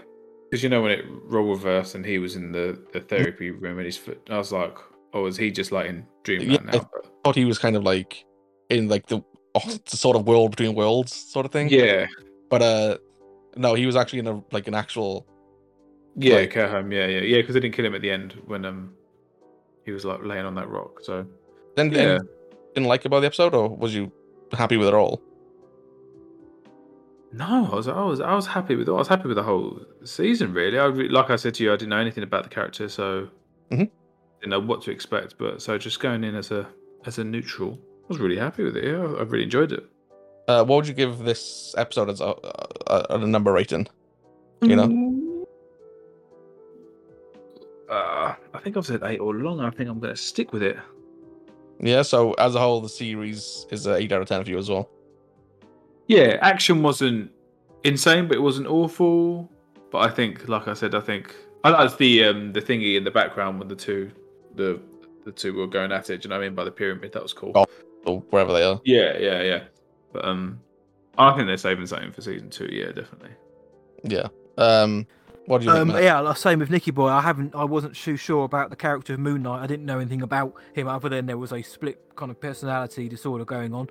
because 0.51 0.63
you 0.63 0.69
know 0.69 0.83
when 0.83 0.93
it 0.93 1.05
role 1.25 1.49
reversed 1.49 1.95
and 1.95 2.05
he 2.05 2.19
was 2.19 2.37
in 2.37 2.53
the 2.53 2.79
the 2.93 3.01
therapy 3.01 3.51
room 3.51 3.79
and 3.79 3.87
his 3.87 3.97
foot, 3.97 4.21
I 4.31 4.39
was 4.39 4.53
like, 4.53 4.77
oh, 5.15 5.27
is 5.27 5.37
he 5.37 5.51
just 5.51 5.73
like 5.73 5.87
in 5.89 6.07
dreamland 6.25 6.53
Yeah, 6.53 6.71
now? 6.79 6.89
But, 6.93 7.13
Thought 7.25 7.37
he 7.37 7.45
was 7.45 7.59
kind 7.59 7.75
of 7.77 7.83
like 7.83 8.25
in 8.71 8.89
like 8.89 9.07
the, 9.07 9.21
oh, 9.55 9.79
the 9.91 9.97
sort 9.97 10.17
of 10.17 10.27
world 10.27 10.51
between 10.53 10.75
worlds 10.75 11.13
sort 11.13 11.45
of 11.47 11.53
thing. 11.53 11.69
yeah, 11.69 12.07
But 12.51 12.63
uh, 12.63 12.99
no, 13.57 13.75
he 13.75 13.87
was 13.87 13.97
actually 13.97 14.21
in 14.21 14.27
a 14.29 14.43
like 14.53 14.69
an 14.69 14.75
actual. 14.75 15.27
yeah, 16.17 16.37
Like- 16.37 16.51
care 16.53 16.69
home. 16.69 16.93
Yeah, 16.93 17.07
yeah, 17.07 17.21
yeah. 17.21 17.39
Because 17.41 17.55
they 17.55 17.61
didn't 17.61 17.75
kill 17.75 17.85
him 17.87 17.95
at 17.95 18.03
the 18.03 18.11
end 18.11 18.35
when 18.47 18.65
um 18.65 18.93
he 19.85 19.93
was 19.93 20.05
like 20.05 20.23
laying 20.25 20.45
on 20.45 20.55
that 20.55 20.69
rock. 20.69 21.01
So 21.03 21.27
Then 21.77 21.91
yeah, 21.93 22.03
yeah. 22.03 22.19
didn't 22.75 22.89
like 22.89 23.05
about 23.05 23.21
the 23.21 23.27
episode, 23.27 23.55
or 23.55 23.69
was 23.69 23.95
you 23.95 24.13
happy 24.53 24.77
with 24.77 24.89
it 24.89 24.95
all? 24.95 25.21
No, 27.33 27.69
I 27.73 27.75
was 27.75 27.89
I 27.89 28.03
was 28.05 28.21
I 28.21 28.35
was 28.35 28.47
happy 28.47 28.77
with 28.77 28.89
I 28.89 28.93
was 28.93 29.09
happy 29.09 29.29
with 29.29 29.37
the 29.37 29.43
whole 29.43 29.81
season. 30.05 30.53
Really, 30.53 30.79
I 30.79 30.87
re- 30.87 31.09
like 31.09 31.31
I 31.31 31.37
said 31.37 31.55
to 31.55 31.65
you, 31.65 31.73
I 31.73 31.77
didn't 31.77 31.91
know 31.91 31.99
anything 31.99 32.23
about 32.25 32.45
the 32.45 32.49
character, 32.51 32.89
so 32.89 33.29
Mhm. 33.71 33.91
didn't 34.41 34.51
know 34.51 34.61
what 34.61 34.83
to 34.83 34.91
expect. 34.91 35.37
But 35.39 35.61
so 35.63 35.77
just 35.79 36.01
going 36.01 36.25
in 36.25 36.35
as 36.35 36.51
a 36.51 36.67
as 37.05 37.19
a 37.19 37.25
neutral, 37.25 37.79
I 38.05 38.09
was 38.09 38.19
really 38.19 38.37
happy 38.39 38.63
with 38.65 38.77
it. 38.77 38.85
Yeah, 38.85 39.03
I 39.03 39.23
really 39.23 39.45
enjoyed 39.45 39.73
it. 39.73 39.85
Uh, 40.49 40.65
what 40.65 40.77
would 40.77 40.89
you 40.89 40.95
give 40.95 41.19
this 41.19 41.75
episode 41.77 42.09
as 42.09 42.21
a, 42.21 42.33
a, 42.87 43.07
a 43.11 43.19
number 43.19 43.53
rating? 43.53 43.89
You 44.63 44.77
know, 44.77 45.47
Uh, 47.91 48.35
I 48.55 48.59
think 48.61 48.77
I've 48.77 48.87
said 48.87 49.03
eight 49.05 49.21
all 49.21 49.35
along. 49.37 49.61
I 49.61 49.71
think 49.71 49.89
I'm 49.89 50.01
going 50.01 50.15
to 50.15 50.21
stick 50.21 50.53
with 50.53 50.63
it. 50.63 50.77
yeah. 51.81 52.03
So 52.03 52.33
as 52.35 52.55
a 52.55 52.59
whole, 52.61 52.81
the 52.81 52.89
series 52.89 53.67
is 53.71 53.87
a 53.87 53.95
eight 53.97 54.11
out 54.13 54.23
of 54.23 54.29
ten 54.29 54.43
for 54.43 54.51
you 54.51 54.59
as 54.59 54.69
well. 54.69 54.89
Yeah, 56.09 56.39
action 56.41 56.83
wasn't 56.83 57.31
insane, 57.85 58.29
but 58.29 58.37
it 58.37 58.41
wasn't 58.41 58.67
awful. 58.69 59.51
But 59.91 59.99
I 59.99 60.09
think, 60.11 60.49
like 60.49 60.69
I 60.69 60.75
said, 60.75 60.95
I 60.95 61.01
think 61.01 61.35
I 61.65 61.71
liked 61.71 61.99
the 61.99 62.25
um 62.25 62.53
the 62.53 62.61
thingy 62.61 62.97
in 62.97 63.05
the 63.05 63.11
background 63.11 63.59
when 63.59 63.69
the 63.69 63.77
two 63.77 64.11
the 64.55 64.81
the 65.25 65.33
two 65.33 65.55
were 65.55 65.67
going 65.67 65.93
at 65.93 66.09
it. 66.11 66.23
Do 66.23 66.27
you 66.27 66.31
know 66.31 66.37
what 66.37 66.45
I 66.45 66.49
mean? 66.49 66.55
By 66.55 66.65
the 66.65 66.71
pyramid, 66.71 67.13
that 67.13 67.23
was 67.23 67.33
cool. 67.33 67.53
Oh. 67.55 67.67
Or 68.05 68.21
wherever 68.31 68.53
they 68.53 68.63
are. 68.63 68.81
Yeah, 68.85 69.19
yeah, 69.19 69.43
yeah. 69.43 69.65
But 70.13 70.25
um, 70.25 70.61
I 71.19 71.35
think 71.35 71.49
they're 71.49 71.57
saving 71.57 71.87
something 71.87 72.13
for 72.13 72.21
season 72.23 72.51
two. 72.51 72.69
Yeah, 72.71 72.93
definitely. 72.93 73.31
Yeah. 74.05 74.29
Um, 74.57 75.09
what 75.47 75.61
do 75.61 75.67
you 75.67 75.73
Um, 75.73 75.89
think? 75.89 76.05
Yeah, 76.05 76.21
like 76.21 76.37
same 76.37 76.61
with 76.61 76.71
Nicky 76.71 76.93
Boy. 76.93 77.09
I 77.09 77.21
haven't, 77.21 77.55
I 77.55 77.65
wasn't 77.65 77.97
too 77.97 78.17
sure 78.17 78.45
about 78.45 78.71
the 78.71 78.77
character 78.77 79.15
of 79.15 79.19
Moon 79.21 79.43
Knight. 79.43 79.61
I 79.61 79.67
didn't 79.67 79.87
know 79.87 79.99
anything 79.99 80.23
about 80.23 80.55
him 80.73 80.87
other 80.87 81.09
than 81.09 81.27
there 81.27 81.37
was 81.37 81.53
a 81.53 81.63
split 81.63 82.01
kind 82.15 82.31
of 82.31 82.41
personality 82.41 83.09
disorder 83.09 83.45
going 83.45 83.75
on. 83.75 83.89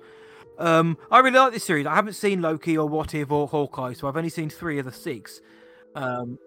Um, 0.58 0.96
I 1.10 1.18
really 1.20 1.38
like 1.38 1.52
this 1.52 1.64
series. 1.64 1.86
I 1.86 1.94
haven't 1.94 2.14
seen 2.14 2.40
Loki 2.40 2.76
or 2.78 2.88
What 2.88 3.14
If 3.14 3.30
or 3.30 3.46
Hawkeye, 3.48 3.92
so 3.92 4.08
I've 4.08 4.16
only 4.16 4.30
seen 4.30 4.48
three 4.48 4.78
of 4.78 4.84
the 4.86 4.92
six. 4.92 5.40
Um, 5.94 6.38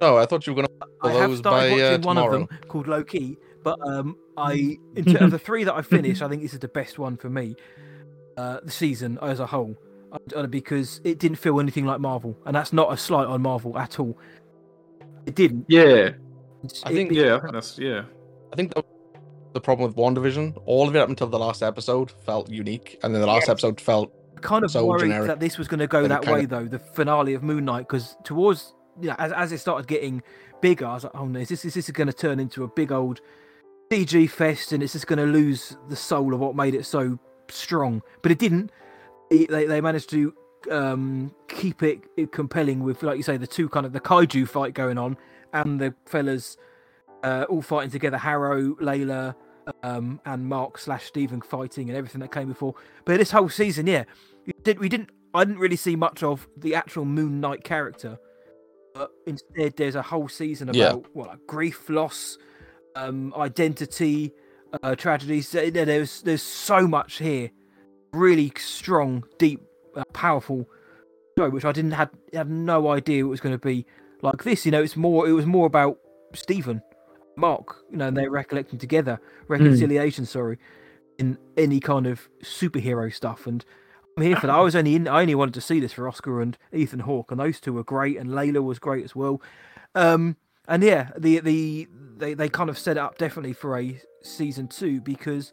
No, 0.00 0.16
I 0.18 0.26
thought 0.26 0.46
you 0.46 0.54
were 0.54 0.62
gonna. 0.62 0.86
I 1.02 1.12
have 1.12 1.36
started 1.36 1.70
by, 1.76 1.80
uh, 1.82 1.88
watching 1.90 2.02
one 2.02 2.18
of 2.18 2.30
them 2.32 2.48
called 2.68 2.88
Loki, 2.88 3.38
but 3.62 3.78
um, 3.86 4.16
I 4.36 4.76
in 4.96 5.04
terms 5.04 5.22
of 5.22 5.30
the 5.30 5.38
three 5.38 5.64
that 5.64 5.74
I 5.74 5.82
finished, 5.96 6.20
I 6.22 6.28
think 6.28 6.42
this 6.42 6.52
is 6.52 6.60
the 6.60 6.68
best 6.68 6.98
one 6.98 7.16
for 7.16 7.30
me. 7.30 7.54
Uh, 8.36 8.60
the 8.62 8.70
season 8.70 9.18
as 9.22 9.40
a 9.40 9.46
whole, 9.46 9.74
uh, 10.34 10.46
because 10.46 11.00
it 11.04 11.18
didn't 11.18 11.38
feel 11.38 11.58
anything 11.58 11.86
like 11.86 12.00
Marvel, 12.00 12.36
and 12.44 12.54
that's 12.54 12.72
not 12.72 12.92
a 12.92 12.96
slight 12.98 13.26
on 13.26 13.40
Marvel 13.40 13.78
at 13.78 13.98
all. 13.98 14.18
It 15.24 15.34
didn't. 15.34 15.64
Yeah, 15.68 16.10
I 16.84 16.92
think- 16.92 17.12
it- 17.12 17.16
yeah. 17.16 17.36
I 17.36 17.40
think 17.40 17.52
that's 17.52 17.78
yeah. 17.78 18.02
I 18.52 18.56
think 18.56 18.74
the, 18.74 18.84
the 19.56 19.60
problem 19.60 19.88
with 19.88 19.96
WandaVision, 19.96 20.62
all 20.66 20.86
of 20.88 20.94
it 20.94 21.00
up 21.00 21.08
until 21.08 21.26
the 21.26 21.38
last 21.38 21.62
episode 21.62 22.10
felt 22.10 22.48
unique, 22.50 22.98
and 23.02 23.12
then 23.14 23.20
the 23.20 23.26
last 23.26 23.48
Yeah. 23.48 23.52
episode 23.52 23.80
felt 23.80 24.12
kind 24.42 24.64
of 24.64 24.70
so 24.70 24.84
worried 24.84 25.00
generic 25.08 25.26
that 25.26 25.40
this 25.40 25.56
was 25.58 25.66
going 25.66 25.80
to 25.80 25.86
go 25.86 26.02
that 26.06 26.22
that 26.22 26.32
way 26.32 26.44
though 26.44 26.64
the 26.66 26.78
finale 26.78 27.32
of 27.32 27.42
moon 27.42 27.64
knight 27.64 27.88
because 27.88 28.16
towards 28.22 28.74
you 29.00 29.08
know 29.08 29.14
as, 29.18 29.32
as 29.32 29.50
it 29.50 29.58
started 29.58 29.86
getting 29.88 30.22
bigger 30.60 30.84
i 30.86 30.92
was 30.92 31.04
like 31.04 31.12
oh 31.14 31.24
no 31.26 31.40
is 31.40 31.48
this 31.48 31.64
is 31.64 31.72
this 31.72 31.90
going 31.90 32.06
to 32.06 32.12
turn 32.12 32.38
into 32.38 32.62
a 32.62 32.68
big 32.68 32.92
old 32.92 33.18
cg 33.90 34.28
fest 34.28 34.72
and 34.72 34.82
it's 34.82 34.92
just 34.92 35.06
going 35.06 35.18
to 35.18 35.24
lose 35.24 35.78
the 35.88 35.96
soul 35.96 36.34
of 36.34 36.40
what 36.40 36.54
made 36.54 36.74
it 36.74 36.84
so 36.84 37.18
strong? 37.48 38.02
But 38.22 38.30
it 38.32 38.38
didn't. 38.38 38.70
It- 39.30 39.48
they, 39.50 39.64
they 39.64 39.80
managed 39.80 40.10
to 40.10 40.34
um 40.70 41.34
keep 41.48 41.82
it 41.82 42.02
compelling 42.30 42.80
with 42.84 43.02
like 43.02 43.16
you 43.16 43.22
say 43.22 43.36
the 43.38 43.46
two 43.46 43.68
kind 43.70 43.86
of 43.86 43.92
the 43.94 44.00
kaiju 44.00 44.46
fight 44.48 44.74
going 44.74 44.98
on 44.98 45.16
and 45.54 45.80
the 45.80 45.94
fellas 46.04 46.56
uh 47.24 47.46
all 47.48 47.62
fighting 47.62 47.90
together 47.90 48.18
harrow 48.18 48.74
layla 48.82 49.34
um, 49.82 50.20
and 50.24 50.46
Mark 50.46 50.78
slash 50.78 51.04
Steven 51.04 51.40
fighting 51.40 51.88
and 51.88 51.96
everything 51.96 52.20
that 52.20 52.32
came 52.32 52.48
before. 52.48 52.74
But 53.04 53.18
this 53.18 53.30
whole 53.30 53.48
season, 53.48 53.86
yeah, 53.86 54.04
we 54.46 54.52
did 54.62 54.78
we 54.78 54.88
didn't 54.88 55.10
I 55.34 55.44
didn't 55.44 55.58
really 55.60 55.76
see 55.76 55.96
much 55.96 56.22
of 56.22 56.48
the 56.56 56.74
actual 56.74 57.04
Moon 57.04 57.40
Knight 57.40 57.64
character. 57.64 58.18
But 58.94 59.10
instead, 59.26 59.76
there's 59.76 59.94
a 59.94 60.02
whole 60.02 60.28
season 60.28 60.68
about 60.70 60.76
Yeah. 60.78 60.92
what 61.12 61.28
like 61.28 61.46
grief, 61.46 61.90
loss, 61.90 62.38
um, 62.94 63.34
identity, 63.36 64.32
uh, 64.82 64.94
tragedies. 64.94 65.50
There's 65.50 66.22
there's 66.22 66.42
so 66.42 66.88
much 66.88 67.18
here, 67.18 67.50
really 68.12 68.52
strong, 68.56 69.24
deep, 69.38 69.60
uh, 69.94 70.04
powerful 70.14 70.66
show, 71.38 71.50
which 71.50 71.66
I 71.66 71.72
didn't 71.72 71.90
had 71.92 72.08
had 72.32 72.48
no 72.50 72.88
idea 72.88 73.24
it 73.24 73.28
was 73.28 73.40
going 73.40 73.54
to 73.54 73.58
be 73.58 73.84
like 74.22 74.44
this. 74.44 74.64
You 74.64 74.72
know, 74.72 74.82
it's 74.82 74.96
more 74.96 75.28
it 75.28 75.32
was 75.32 75.44
more 75.44 75.66
about 75.66 75.98
Steven, 76.34 76.80
Mark, 77.36 77.84
you 77.90 77.98
know, 77.98 78.08
and 78.08 78.16
they're 78.16 78.30
recollecting 78.30 78.78
together, 78.78 79.20
reconciliation. 79.48 80.26
Sorry, 80.26 80.58
in 81.18 81.38
any 81.56 81.80
kind 81.80 82.06
of 82.06 82.28
superhero 82.42 83.12
stuff, 83.12 83.46
and 83.46 83.64
I'm 84.16 84.24
here 84.24 84.36
for 84.36 84.46
that. 84.46 84.56
I 84.56 84.60
was 84.60 84.74
only 84.74 84.94
in, 84.94 85.06
I 85.08 85.20
only 85.20 85.34
wanted 85.34 85.54
to 85.54 85.60
see 85.60 85.78
this 85.78 85.92
for 85.92 86.08
Oscar 86.08 86.40
and 86.40 86.56
Ethan 86.72 87.00
Hawke, 87.00 87.30
and 87.30 87.38
those 87.38 87.60
two 87.60 87.74
were 87.74 87.84
great, 87.84 88.16
and 88.16 88.30
Layla 88.30 88.62
was 88.62 88.78
great 88.78 89.04
as 89.04 89.14
well. 89.14 89.42
Um, 89.94 90.36
and 90.68 90.82
yeah, 90.82 91.10
the 91.16 91.40
the 91.40 91.88
they 92.16 92.34
they 92.34 92.48
kind 92.48 92.70
of 92.70 92.78
set 92.78 92.96
it 92.96 93.00
up 93.00 93.18
definitely 93.18 93.52
for 93.52 93.78
a 93.78 94.00
season 94.22 94.68
two 94.68 95.00
because 95.00 95.52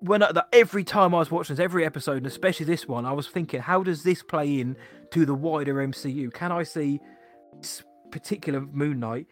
when 0.00 0.22
I, 0.22 0.32
the, 0.32 0.46
every 0.52 0.84
time 0.84 1.14
I 1.14 1.18
was 1.18 1.30
watching 1.30 1.56
this, 1.56 1.64
every 1.64 1.84
episode, 1.84 2.18
and 2.18 2.26
especially 2.26 2.66
this 2.66 2.86
one, 2.86 3.06
I 3.06 3.12
was 3.12 3.28
thinking, 3.28 3.60
how 3.60 3.82
does 3.82 4.02
this 4.02 4.22
play 4.22 4.60
in 4.60 4.76
to 5.12 5.24
the 5.24 5.34
wider 5.34 5.74
MCU? 5.76 6.32
Can 6.32 6.52
I 6.52 6.62
see 6.62 7.00
this 7.58 7.82
particular 8.10 8.60
Moon 8.60 9.00
Knight 9.00 9.26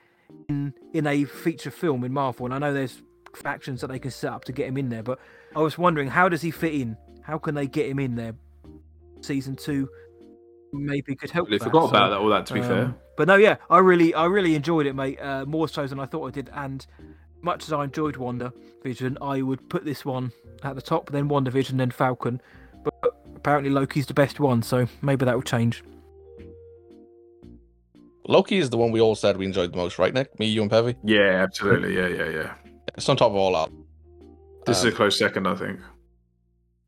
in 0.48 0.74
in 0.92 1.06
a 1.06 1.24
feature 1.24 1.70
film 1.70 2.04
in 2.04 2.12
Marvel? 2.12 2.46
And 2.46 2.54
I 2.54 2.58
know 2.58 2.72
there's 2.72 3.02
factions 3.34 3.80
that 3.80 3.86
they 3.88 3.98
can 3.98 4.10
set 4.10 4.32
up 4.32 4.44
to 4.44 4.52
get 4.52 4.68
him 4.68 4.76
in 4.76 4.88
there, 4.88 5.02
but 5.02 5.18
I 5.56 5.60
was 5.60 5.78
wondering, 5.78 6.08
how 6.08 6.28
does 6.28 6.42
he 6.42 6.50
fit 6.50 6.74
in? 6.74 6.96
How 7.22 7.38
can 7.38 7.54
they 7.54 7.66
get 7.66 7.88
him 7.88 7.98
in 7.98 8.14
there? 8.16 8.34
Season 9.20 9.54
two 9.56 9.88
maybe 10.72 11.14
could 11.14 11.30
help. 11.30 11.48
They 11.48 11.58
that, 11.58 11.64
forgot 11.64 11.84
so- 11.84 11.88
about 11.90 12.10
that. 12.10 12.18
All 12.18 12.28
that 12.30 12.46
to 12.46 12.54
be 12.54 12.60
fair. 12.60 12.84
um, 12.86 12.96
But 13.16 13.28
no, 13.28 13.36
yeah, 13.36 13.56
I 13.70 13.78
really, 13.78 14.14
I 14.14 14.26
really 14.26 14.54
enjoyed 14.54 14.86
it, 14.86 14.94
mate. 14.94 15.20
Uh, 15.20 15.44
more 15.46 15.68
so 15.68 15.86
than 15.86 16.00
I 16.00 16.06
thought 16.06 16.26
I 16.26 16.30
did. 16.30 16.50
And 16.52 16.84
much 17.42 17.64
as 17.64 17.72
I 17.72 17.84
enjoyed 17.84 18.16
Wonder 18.16 18.52
Vision, 18.82 19.16
I 19.20 19.42
would 19.42 19.68
put 19.68 19.84
this 19.84 20.04
one 20.04 20.32
at 20.62 20.74
the 20.76 20.82
top, 20.82 21.10
then 21.10 21.28
WandaVision, 21.28 21.76
then 21.76 21.90
Falcon. 21.90 22.40
But 22.82 22.94
apparently 23.36 23.70
Loki's 23.70 24.06
the 24.06 24.14
best 24.14 24.40
one, 24.40 24.62
so 24.62 24.86
maybe 25.02 25.24
that 25.24 25.34
will 25.34 25.42
change. 25.42 25.84
Loki 28.28 28.58
is 28.58 28.70
the 28.70 28.76
one 28.78 28.92
we 28.92 29.00
all 29.00 29.14
said 29.14 29.36
we 29.36 29.46
enjoyed 29.46 29.72
the 29.72 29.76
most, 29.76 29.98
right, 29.98 30.14
Nick? 30.14 30.38
Me, 30.38 30.46
you, 30.46 30.62
and 30.62 30.70
Pevy. 30.70 30.96
Yeah, 31.04 31.42
absolutely. 31.42 31.96
Yeah, 31.96 32.06
yeah, 32.08 32.28
yeah. 32.28 32.54
It's 32.96 33.08
on 33.08 33.16
top 33.16 33.30
of 33.30 33.36
all 33.36 33.52
that. 33.54 33.70
This 34.66 34.82
Um, 34.82 34.88
is 34.88 34.94
a 34.94 34.96
close 34.96 35.18
second, 35.18 35.46
I 35.46 35.54
think. 35.56 35.80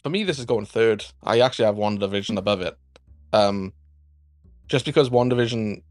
for 0.02 0.10
me, 0.10 0.22
this 0.22 0.38
is 0.38 0.44
going 0.44 0.66
third. 0.66 1.04
I 1.22 1.40
actually 1.40 1.64
have 1.64 1.76
WandaVision 1.76 2.36
above 2.38 2.60
it. 2.60 2.76
Um, 3.32 3.72
just 4.68 4.84
because 4.84 5.10
WandaVision, 5.10 5.82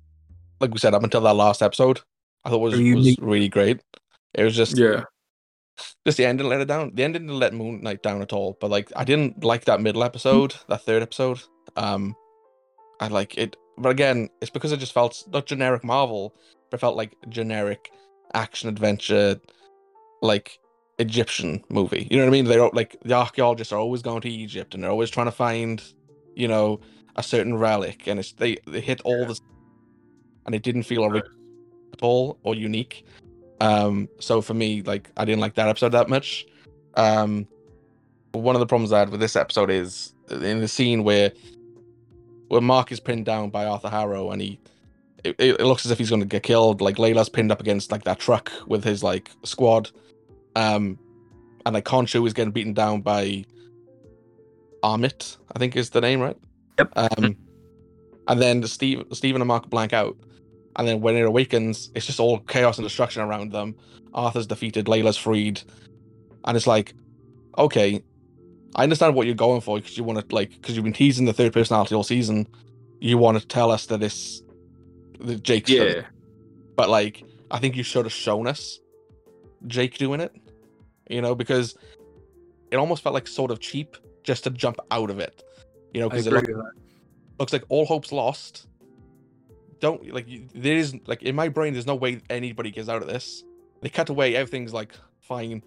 like 0.61 0.71
we 0.71 0.77
said, 0.79 0.93
up 0.93 1.03
until 1.03 1.21
that 1.21 1.33
last 1.35 1.61
episode, 1.61 1.99
I 2.45 2.49
thought 2.49 2.59
was 2.59 2.73
was 2.79 3.17
really 3.19 3.49
great. 3.49 3.81
It 4.33 4.43
was 4.43 4.55
just 4.55 4.77
Yeah, 4.77 5.03
just 6.05 6.17
the 6.17 6.25
end 6.25 6.39
didn't 6.39 6.49
let 6.51 6.61
it 6.61 6.67
down. 6.67 6.91
The 6.93 7.03
end 7.03 7.13
didn't 7.15 7.37
let 7.37 7.53
Moon 7.53 7.81
Knight 7.81 8.01
down 8.01 8.21
at 8.21 8.31
all. 8.33 8.57
But 8.61 8.69
like, 8.71 8.91
I 8.95 9.03
didn't 9.03 9.43
like 9.43 9.65
that 9.65 9.81
middle 9.81 10.03
episode, 10.03 10.55
that 10.69 10.83
third 10.85 11.01
episode. 11.03 11.41
Um, 11.75 12.15
I 13.01 13.07
like 13.07 13.37
it, 13.37 13.55
but 13.77 13.89
again, 13.89 14.29
it's 14.41 14.51
because 14.51 14.71
it 14.71 14.77
just 14.77 14.93
felt 14.93 15.23
not 15.31 15.45
generic 15.45 15.83
Marvel, 15.83 16.35
but 16.69 16.77
it 16.77 16.81
felt 16.81 16.95
like 16.95 17.15
generic 17.29 17.91
action 18.33 18.69
adventure, 18.69 19.39
like 20.21 20.59
Egyptian 20.99 21.63
movie. 21.69 22.07
You 22.09 22.17
know 22.17 22.23
what 22.23 22.29
I 22.29 22.31
mean? 22.31 22.45
They're 22.45 22.69
like 22.69 22.97
the 23.03 23.13
archaeologists 23.13 23.73
are 23.73 23.79
always 23.79 24.01
going 24.01 24.21
to 24.21 24.29
Egypt, 24.29 24.73
and 24.73 24.83
they're 24.83 24.91
always 24.91 25.09
trying 25.09 25.27
to 25.27 25.31
find, 25.31 25.83
you 26.35 26.47
know, 26.47 26.79
a 27.15 27.23
certain 27.23 27.57
relic, 27.57 28.07
and 28.07 28.19
it's 28.19 28.33
they 28.33 28.57
they 28.67 28.81
hit 28.81 29.01
all 29.01 29.25
the, 29.25 29.39
and 30.45 30.55
it 30.55 30.63
didn't 30.63 30.83
feel 30.83 31.05
original 31.05 31.31
at 31.93 32.01
all 32.01 32.39
or 32.43 32.55
unique. 32.55 33.05
Um, 33.61 34.09
so 34.19 34.41
for 34.41 34.53
me, 34.53 34.81
like 34.81 35.09
I 35.17 35.25
didn't 35.25 35.41
like 35.41 35.55
that 35.55 35.69
episode 35.69 35.89
that 35.89 36.09
much. 36.09 36.45
Um, 36.95 37.47
but 38.31 38.39
one 38.39 38.55
of 38.55 38.59
the 38.59 38.65
problems 38.65 38.91
I 38.91 38.99
had 38.99 39.09
with 39.09 39.19
this 39.19 39.35
episode 39.35 39.69
is 39.69 40.13
in 40.29 40.59
the 40.59 40.67
scene 40.67 41.03
where 41.03 41.31
where 42.53 42.61
Mark 42.61 42.91
is 42.91 42.99
pinned 42.99 43.25
down 43.25 43.49
by 43.49 43.65
Arthur 43.65 43.89
Harrow 43.89 44.31
and 44.31 44.41
he 44.41 44.59
it, 45.23 45.35
it 45.39 45.61
looks 45.61 45.85
as 45.85 45.91
if 45.91 45.97
he's 45.97 46.09
going 46.09 46.21
to 46.21 46.27
get 46.27 46.43
killed. 46.43 46.81
Like 46.81 46.97
Layla's 46.97 47.29
pinned 47.29 47.51
up 47.51 47.59
against 47.59 47.91
like 47.91 48.03
that 48.03 48.19
truck 48.19 48.51
with 48.67 48.83
his 48.83 49.03
like 49.03 49.31
squad, 49.43 49.89
um, 50.55 50.99
and 51.65 51.73
like 51.73 51.85
Khonshu 51.85 52.25
is 52.27 52.33
getting 52.33 52.51
beaten 52.51 52.73
down 52.73 53.01
by 53.01 53.45
Ammit, 54.83 55.37
I 55.55 55.59
think 55.59 55.75
is 55.75 55.89
the 55.89 56.01
name, 56.01 56.19
right? 56.19 56.37
Yep. 56.77 56.91
Um, 56.95 57.37
and 58.27 58.41
then 58.41 58.63
Steve, 58.67 59.05
Steven 59.11 59.41
and 59.41 59.47
Mark 59.47 59.69
blank 59.69 59.93
out, 59.93 60.17
and 60.75 60.87
then 60.87 61.01
when 61.01 61.15
it 61.15 61.21
awakens, 61.21 61.89
it's 61.95 62.05
just 62.05 62.19
all 62.19 62.39
chaos 62.39 62.77
and 62.77 62.85
destruction 62.85 63.21
around 63.21 63.51
them. 63.51 63.75
Arthur's 64.13 64.47
defeated, 64.47 64.85
Layla's 64.85 65.17
freed, 65.17 65.61
and 66.45 66.55
it's 66.55 66.67
like, 66.67 66.93
okay, 67.57 68.03
I 68.75 68.83
understand 68.83 69.15
what 69.15 69.27
you're 69.27 69.35
going 69.35 69.61
for 69.61 69.77
because 69.77 69.97
you 69.97 70.03
want 70.03 70.27
to 70.27 70.35
like 70.35 70.49
because 70.51 70.75
you've 70.75 70.83
been 70.83 70.93
teasing 70.93 71.25
the 71.25 71.33
third 71.33 71.53
personality 71.53 71.95
all 71.95 72.03
season. 72.03 72.47
You 72.99 73.17
want 73.17 73.39
to 73.39 73.45
tell 73.45 73.71
us 73.71 73.85
that 73.87 74.01
it's 74.01 74.41
the 75.19 75.35
Jake's. 75.35 75.69
Yeah, 75.69 76.03
but 76.75 76.89
like 76.89 77.23
I 77.51 77.59
think 77.59 77.75
you 77.75 77.83
should 77.83 78.05
have 78.05 78.13
shown 78.13 78.47
us 78.47 78.79
Jake 79.67 79.97
doing 79.97 80.19
it, 80.19 80.35
you 81.09 81.21
know, 81.21 81.35
because 81.35 81.77
it 82.71 82.77
almost 82.77 83.03
felt 83.03 83.13
like 83.13 83.27
sort 83.27 83.51
of 83.51 83.59
cheap 83.59 83.95
just 84.23 84.45
to 84.45 84.49
jump 84.49 84.79
out 84.89 85.09
of 85.09 85.19
it, 85.19 85.43
you 85.93 86.01
know, 86.01 86.09
because 86.09 86.25
it 86.25 86.33
look, 86.33 86.47
looks 87.39 87.53
like 87.53 87.63
all 87.69 87.85
hope's 87.85 88.11
lost. 88.11 88.67
Don't 89.79 90.11
like 90.11 90.27
there 90.55 90.77
is 90.77 90.95
like 91.05 91.21
in 91.23 91.35
my 91.35 91.49
brain, 91.49 91.73
there's 91.73 91.85
no 91.85 91.95
way 91.95 92.21
anybody 92.29 92.71
gets 92.71 92.89
out 92.89 93.01
of 93.01 93.07
this. 93.07 93.43
They 93.81 93.89
cut 93.89 94.09
away, 94.09 94.35
everything's 94.35 94.73
like 94.73 94.93
fine, 95.19 95.61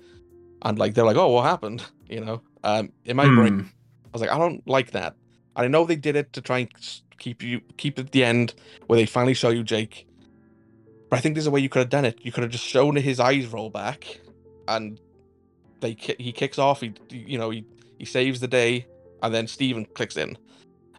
and 0.63 0.79
like 0.79 0.95
they're 0.95 1.05
like, 1.05 1.17
oh, 1.17 1.29
what 1.31 1.45
happened? 1.45 1.85
You 2.09 2.21
know, 2.21 2.41
um, 2.63 2.93
in 3.05 3.17
my 3.17 3.27
brain, 3.27 3.55
Hmm. 3.55 3.67
I 4.05 4.09
was 4.13 4.21
like, 4.23 4.31
I 4.31 4.39
don't 4.39 4.63
like 4.69 4.93
that. 4.93 5.17
And 5.57 5.65
I 5.65 5.67
know 5.67 5.85
they 5.85 5.97
did 5.97 6.15
it 6.15 6.33
to 6.35 6.41
try 6.41 6.59
and 6.61 6.71
keep 7.19 7.43
you 7.43 7.63
keep 7.79 7.99
it 7.99 8.07
at 8.07 8.13
the 8.13 8.23
end 8.23 8.55
where 8.87 8.97
they 8.97 9.07
finally 9.07 9.35
show 9.35 9.49
you 9.49 9.65
Jake. 9.65 10.07
But 11.11 11.17
I 11.17 11.21
think 11.21 11.35
there's 11.35 11.49
a 11.49 11.51
way 11.51 11.59
you 11.59 11.69
could 11.69 11.81
have 11.81 11.89
done 11.89 12.05
it. 12.05 12.21
You 12.23 12.31
could 12.31 12.43
have 12.45 12.53
just 12.53 12.65
shown 12.65 12.95
his 12.95 13.19
eyes 13.19 13.49
roll 13.49 13.71
back, 13.71 14.21
and 14.69 15.01
they 15.81 15.97
he 16.21 16.31
kicks 16.33 16.61
off. 16.61 16.81
He 16.81 16.95
you 17.11 17.39
know 17.39 17.51
he 17.51 17.65
he 17.99 18.05
saves 18.05 18.39
the 18.39 18.47
day, 18.47 18.87
and 19.23 19.35
then 19.35 19.49
Steven 19.49 19.87
clicks 19.95 20.17
in, 20.17 20.39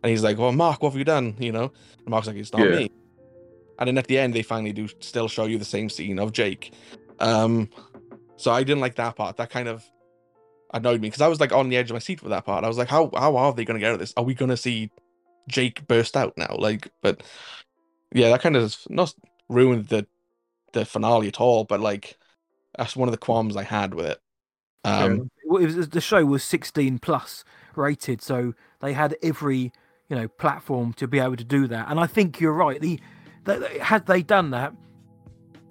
and 0.04 0.10
he's 0.10 0.24
like, 0.24 0.38
"Well, 0.38 0.52
Mark, 0.52 0.84
what 0.84 0.90
have 0.90 1.00
you 1.00 1.06
done?" 1.06 1.36
You 1.40 1.54
know, 1.54 1.72
and 2.06 2.10
Mark's 2.10 2.28
like, 2.28 2.36
"It's 2.36 2.52
not 2.52 2.66
Yeah. 2.66 2.80
me." 2.80 2.92
And 3.80 3.88
then 3.88 3.98
at 3.98 4.08
the 4.08 4.18
end, 4.18 4.34
they 4.34 4.42
finally 4.44 4.74
do 4.74 4.90
still 5.00 5.28
show 5.30 5.46
you 5.46 5.58
the 5.58 5.66
same 5.66 5.90
scene 5.90 6.20
of 6.20 6.32
Jake. 6.34 6.74
Um, 7.20 7.70
so 8.38 8.52
I 8.52 8.64
didn't 8.64 8.82
like 8.82 8.96
that 8.96 9.16
part. 9.16 9.38
That 9.38 9.50
kind 9.50 9.68
of 9.68 9.84
annoyed 10.74 11.02
me 11.02 11.08
because 11.08 11.22
I 11.22 11.28
was 11.28 11.40
like 11.40 11.52
on 11.52 11.70
the 11.70 11.78
edge 11.78 11.90
of 11.90 11.96
my 11.96 12.00
seat 12.00 12.20
for 12.20 12.30
that 12.30 12.46
part. 12.46 12.64
I 12.64 12.68
was 12.68 12.78
like, 12.78 12.88
how 12.88 13.10
how 13.14 13.36
are 13.36 13.54
they 13.54 13.66
going 13.66 13.76
to 13.76 13.80
get 13.80 13.90
out 13.90 13.94
of 13.94 14.00
this? 14.00 14.14
Are 14.16 14.24
we 14.24 14.34
going 14.34 14.50
to 14.50 14.58
see 14.58 14.92
Jake 15.48 15.88
burst 15.88 16.16
out 16.16 16.34
now? 16.38 16.56
Like, 16.58 16.90
but 17.02 17.24
yeah, 18.14 18.30
that 18.30 18.42
kind 18.42 18.56
of 18.56 18.78
not 18.90 19.14
ruined 19.50 19.88
the 19.88 20.08
the 20.74 20.86
finale 20.86 21.28
at 21.28 21.42
all. 21.42 21.64
But 21.64 21.80
like, 21.82 22.18
that's 22.78 22.96
one 22.96 23.08
of 23.08 23.12
the 23.12 23.18
qualms 23.18 23.56
I 23.56 23.64
had 23.64 23.94
with 23.94 24.06
it. 24.06 24.22
Um, 24.84 25.30
Well, 25.46 25.64
it 25.64 25.76
was, 25.76 25.90
the 25.90 26.02
show 26.02 26.26
was 26.26 26.44
16 26.44 27.00
plus 27.00 27.44
rated, 27.76 28.22
so 28.22 28.54
they 28.82 28.94
had 28.94 29.16
every 29.22 29.72
you 30.10 30.16
know 30.16 30.28
platform 30.28 30.94
to 30.94 31.08
be 31.08 31.20
able 31.20 31.36
to 31.36 31.44
do 31.44 31.68
that. 31.68 31.90
And 31.90 32.00
I 32.00 32.08
think 32.08 32.40
you're 32.40 32.54
right. 32.54 32.80
The, 32.80 33.00
the 33.44 33.80
had 33.82 34.06
they 34.06 34.22
done 34.22 34.52
that, 34.52 34.74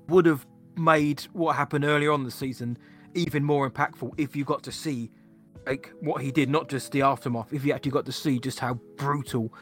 would 0.08 0.26
have 0.26 0.46
made 0.76 1.22
what 1.32 1.56
happened 1.56 1.84
earlier 1.84 2.12
on 2.12 2.24
the 2.24 2.30
season 2.30 2.78
even 3.14 3.42
more 3.42 3.68
impactful 3.68 4.12
if 4.18 4.36
you 4.36 4.44
got 4.44 4.62
to 4.62 4.70
see 4.72 5.10
like 5.66 5.92
what 6.00 6.22
he 6.22 6.30
did, 6.30 6.48
not 6.48 6.68
just 6.68 6.92
the 6.92 7.02
aftermath. 7.02 7.52
If 7.52 7.64
you 7.64 7.72
actually 7.72 7.90
got 7.90 8.06
to 8.06 8.12
see 8.12 8.38
just 8.38 8.60
how 8.60 8.74
brutal 8.96 9.52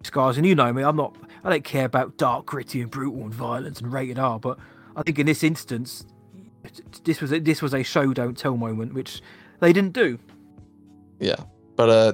this 0.00 0.10
guy's, 0.10 0.36
and 0.36 0.44
you 0.44 0.54
know 0.54 0.72
me, 0.72 0.82
I'm 0.82 0.96
not, 0.96 1.16
I 1.44 1.50
don't 1.50 1.64
care 1.64 1.84
about 1.84 2.16
dark, 2.16 2.46
gritty, 2.46 2.80
and 2.80 2.90
brutal 2.90 3.22
and 3.22 3.32
violence 3.32 3.80
and 3.80 3.92
rated 3.92 4.18
R, 4.18 4.40
but 4.40 4.58
I 4.96 5.02
think 5.02 5.18
in 5.18 5.26
this 5.26 5.44
instance, 5.44 6.06
this 7.04 7.20
was 7.20 7.32
a, 7.32 7.38
this 7.38 7.62
was 7.62 7.72
a 7.72 7.84
show 7.84 8.12
don't 8.12 8.36
tell 8.36 8.56
moment, 8.56 8.94
which 8.94 9.22
they 9.60 9.72
didn't 9.72 9.92
do. 9.92 10.18
yeah, 11.20 11.36
but 11.76 11.88
uh, 11.88 12.12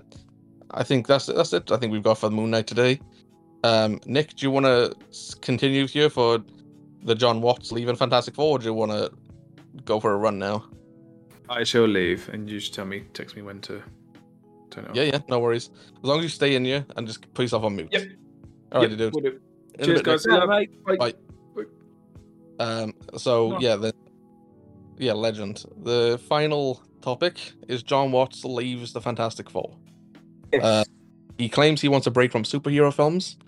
I 0.72 0.82
think 0.82 1.06
that's 1.06 1.26
that's 1.26 1.52
it. 1.52 1.70
I 1.72 1.78
think 1.78 1.92
we've 1.92 2.02
got 2.02 2.18
for 2.18 2.28
the 2.28 2.36
Moon 2.36 2.50
Knight 2.50 2.66
today. 2.66 3.00
Um, 3.64 4.00
Nick, 4.06 4.36
do 4.36 4.46
you 4.46 4.50
want 4.50 4.66
to 4.66 4.94
continue 5.40 5.86
here 5.86 6.10
for 6.10 6.42
the 7.02 7.14
Jon 7.14 7.40
Watts 7.40 7.72
leaving 7.72 7.96
Fantastic 7.96 8.34
Four, 8.34 8.56
or 8.56 8.58
do 8.58 8.64
you 8.66 8.74
want 8.74 8.92
to 8.92 9.10
go 9.84 10.00
for 10.00 10.12
a 10.12 10.16
run 10.16 10.38
now? 10.38 10.64
I 11.48 11.64
shall 11.64 11.86
leave, 11.86 12.28
and 12.32 12.48
you 12.48 12.58
just 12.60 12.74
tell 12.74 12.84
me, 12.84 13.04
text 13.12 13.34
me 13.36 13.42
when 13.42 13.60
to 13.62 13.82
turn 14.70 14.84
it 14.84 14.90
off. 14.90 14.96
Yeah, 14.96 15.02
yeah, 15.04 15.18
no 15.28 15.40
worries. 15.40 15.70
As 15.96 16.04
long 16.04 16.18
as 16.18 16.24
you 16.24 16.28
stay 16.28 16.54
in 16.54 16.64
here 16.64 16.84
and 16.96 17.06
just 17.06 17.32
put 17.34 17.42
yourself 17.42 17.64
on 17.64 17.76
mute. 17.76 17.88
Yep. 17.90 18.02
All 18.72 18.80
right, 18.82 18.90
Yep, 18.90 18.98
dude. 18.98 19.14
will 19.14 19.20
do. 19.22 19.40
In 19.78 19.80
a 19.80 19.84
Cheers, 19.86 20.02
guys. 20.02 20.22
See 20.24 20.30
ya. 20.30 20.46
mate. 20.46 20.84
Bye. 20.84 20.96
Bye. 20.96 21.14
Um, 22.58 22.94
so 23.16 23.50
No. 23.52 23.60
yeah, 23.60 23.76
the 23.76 23.94
yeah, 24.98 25.12
legend. 25.14 25.64
The 25.82 26.20
final 26.28 26.82
topic 27.00 27.52
is 27.68 27.82
Jon 27.82 28.12
Watts 28.12 28.44
leaves 28.44 28.92
the 28.92 29.00
Fantastic 29.00 29.48
Four. 29.48 29.76
Uh, 30.62 30.84
he 31.38 31.48
claims 31.48 31.80
he 31.80 31.88
wants 31.88 32.06
a 32.06 32.10
break 32.10 32.30
from 32.30 32.42
superhero 32.42 32.92
films. 32.92 33.38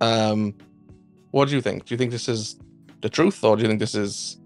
Um, 0.00 0.54
what 1.32 1.48
do 1.48 1.54
you 1.54 1.60
think? 1.60 1.84
Do 1.84 1.92
you 1.94 1.98
think 1.98 2.10
this 2.10 2.28
is 2.28 2.56
the 3.00 3.08
truth, 3.08 3.42
or 3.44 3.56
do 3.56 3.62
you 3.62 3.68
think 3.68 3.80
this 3.80 3.94
is? 3.94 4.38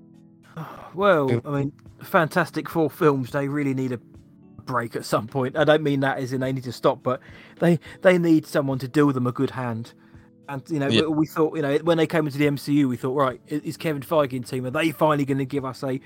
Well, 0.95 1.41
I 1.47 1.51
mean, 1.51 1.73
Fantastic 2.03 2.69
Four 2.69 2.91
films, 2.91 3.31
they 3.31 3.49
really 3.49 3.73
need 3.73 3.93
a 3.93 3.99
break 4.67 4.95
at 4.95 5.07
some 5.07 5.27
point. 5.27 5.57
I 5.57 5.65
don't 5.65 5.83
mean 5.83 6.01
that 6.01 6.19
as 6.19 6.35
in 6.35 6.43
they 6.43 6.53
need 6.53 6.65
to 6.65 6.73
stop, 6.73 7.03
but 7.03 7.21
they 7.61 7.79
they 8.03 8.19
need 8.19 8.45
someone 8.47 8.79
to 8.81 8.89
deal 8.89 9.11
them 9.13 9.27
a 9.27 9.33
good 9.33 9.51
hand. 9.51 9.95
And 10.51 10.63
you 10.69 10.79
know, 10.79 10.89
Yeah. 10.89 11.03
we, 11.03 11.09
we 11.09 11.27
thought, 11.27 11.57
you 11.57 11.63
know, 11.63 11.79
when 11.79 11.97
they 11.97 12.07
came 12.07 12.27
into 12.27 12.37
the 12.37 12.47
MCU, 12.47 12.89
we 12.89 12.99
thought, 12.99 13.15
right, 13.15 13.41
is 13.47 13.79
Kevin 13.79 14.03
Feige 14.03 14.35
and 14.37 14.47
team 14.47 14.67
are 14.67 14.71
they 14.71 14.91
finally 14.91 15.25
going 15.25 15.39
to 15.39 15.47
give 15.47 15.65
us 15.65 15.83
a 15.83 15.99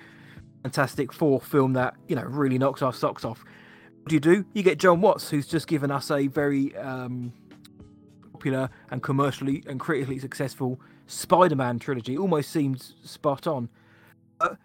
Fantastic 0.63 1.13
Four 1.13 1.41
film 1.41 1.73
that 1.73 1.95
you 2.07 2.15
know 2.15 2.23
really 2.23 2.59
knocks 2.59 2.81
our 2.81 2.93
socks 2.93 3.25
off? 3.25 3.45
What 4.03 4.09
do 4.11 4.15
you 4.15 4.21
do? 4.21 4.45
You 4.53 4.63
get 4.63 4.79
Jon 4.79 5.01
Watts, 5.01 5.29
who's 5.31 5.49
just 5.49 5.67
given 5.67 5.91
us 5.91 6.13
a 6.13 6.29
very 6.29 6.77
um, 6.77 7.33
popular 8.33 8.71
and 8.93 9.03
commercially 9.03 9.65
and 9.67 9.81
critically 9.81 10.21
successful 10.21 10.81
Spider-Man 11.07 11.79
trilogy. 11.79 12.17
Almost 12.17 12.51
seems 12.51 12.95
spot 13.05 13.47
on. 13.47 13.69
Uh, 14.41 14.57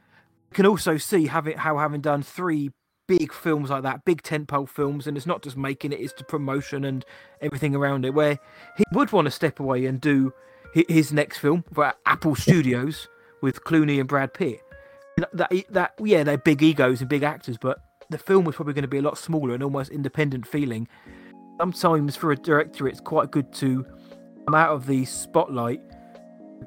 can 0.54 0.66
also 0.66 0.98
see 0.98 1.28
having 1.28 1.58
how 1.58 1.78
having 1.78 2.02
done 2.02 2.24
three 2.24 2.72
big 3.08 3.34
films 3.34 3.70
like 3.70 3.84
that, 3.84 4.06
big 4.06 4.22
tentpole 4.22 4.68
films, 4.68 5.08
and 5.08 5.18
it's 5.18 5.26
not 5.26 5.42
just 5.42 5.58
making 5.58 5.92
it; 5.92 6.00
it's 6.00 6.14
the 6.14 6.24
promotion 6.24 6.84
and 6.84 7.06
everything 7.42 7.76
around 7.76 8.06
it. 8.06 8.14
Where 8.14 8.40
he 8.78 8.84
would 8.92 9.12
want 9.12 9.26
to 9.26 9.32
step 9.32 9.60
away 9.60 9.86
and 9.86 10.00
do 10.00 10.34
his 10.74 11.12
next 11.12 11.38
film 11.40 11.64
for 11.74 11.94
Apple 12.06 12.36
Studios 12.36 13.08
with 13.42 13.64
Clooney 13.64 14.00
and 14.00 14.08
Brad 14.08 14.34
Pitt. 14.34 14.62
That 15.34 15.52
that 15.70 15.94
yeah, 16.00 16.24
they're 16.24 16.38
big 16.38 16.64
egos 16.64 17.02
and 17.02 17.10
big 17.10 17.24
actors, 17.24 17.58
but 17.58 17.80
the 18.10 18.18
film 18.18 18.46
was 18.46 18.56
probably 18.56 18.74
going 18.74 18.84
to 18.84 18.88
be 18.88 18.98
a 18.98 19.02
lot 19.02 19.18
smaller 19.18 19.54
and 19.54 19.64
almost 19.64 19.92
independent 19.92 20.48
feeling. 20.48 20.88
Sometimes 21.60 22.16
for 22.16 22.32
a 22.32 22.36
director, 22.36 22.88
it's 22.88 23.00
quite 23.00 23.32
good 23.32 23.54
to 23.54 23.86
come 24.46 24.56
out 24.56 24.74
of 24.74 24.88
the 24.88 25.06
spotlight. 25.06 25.82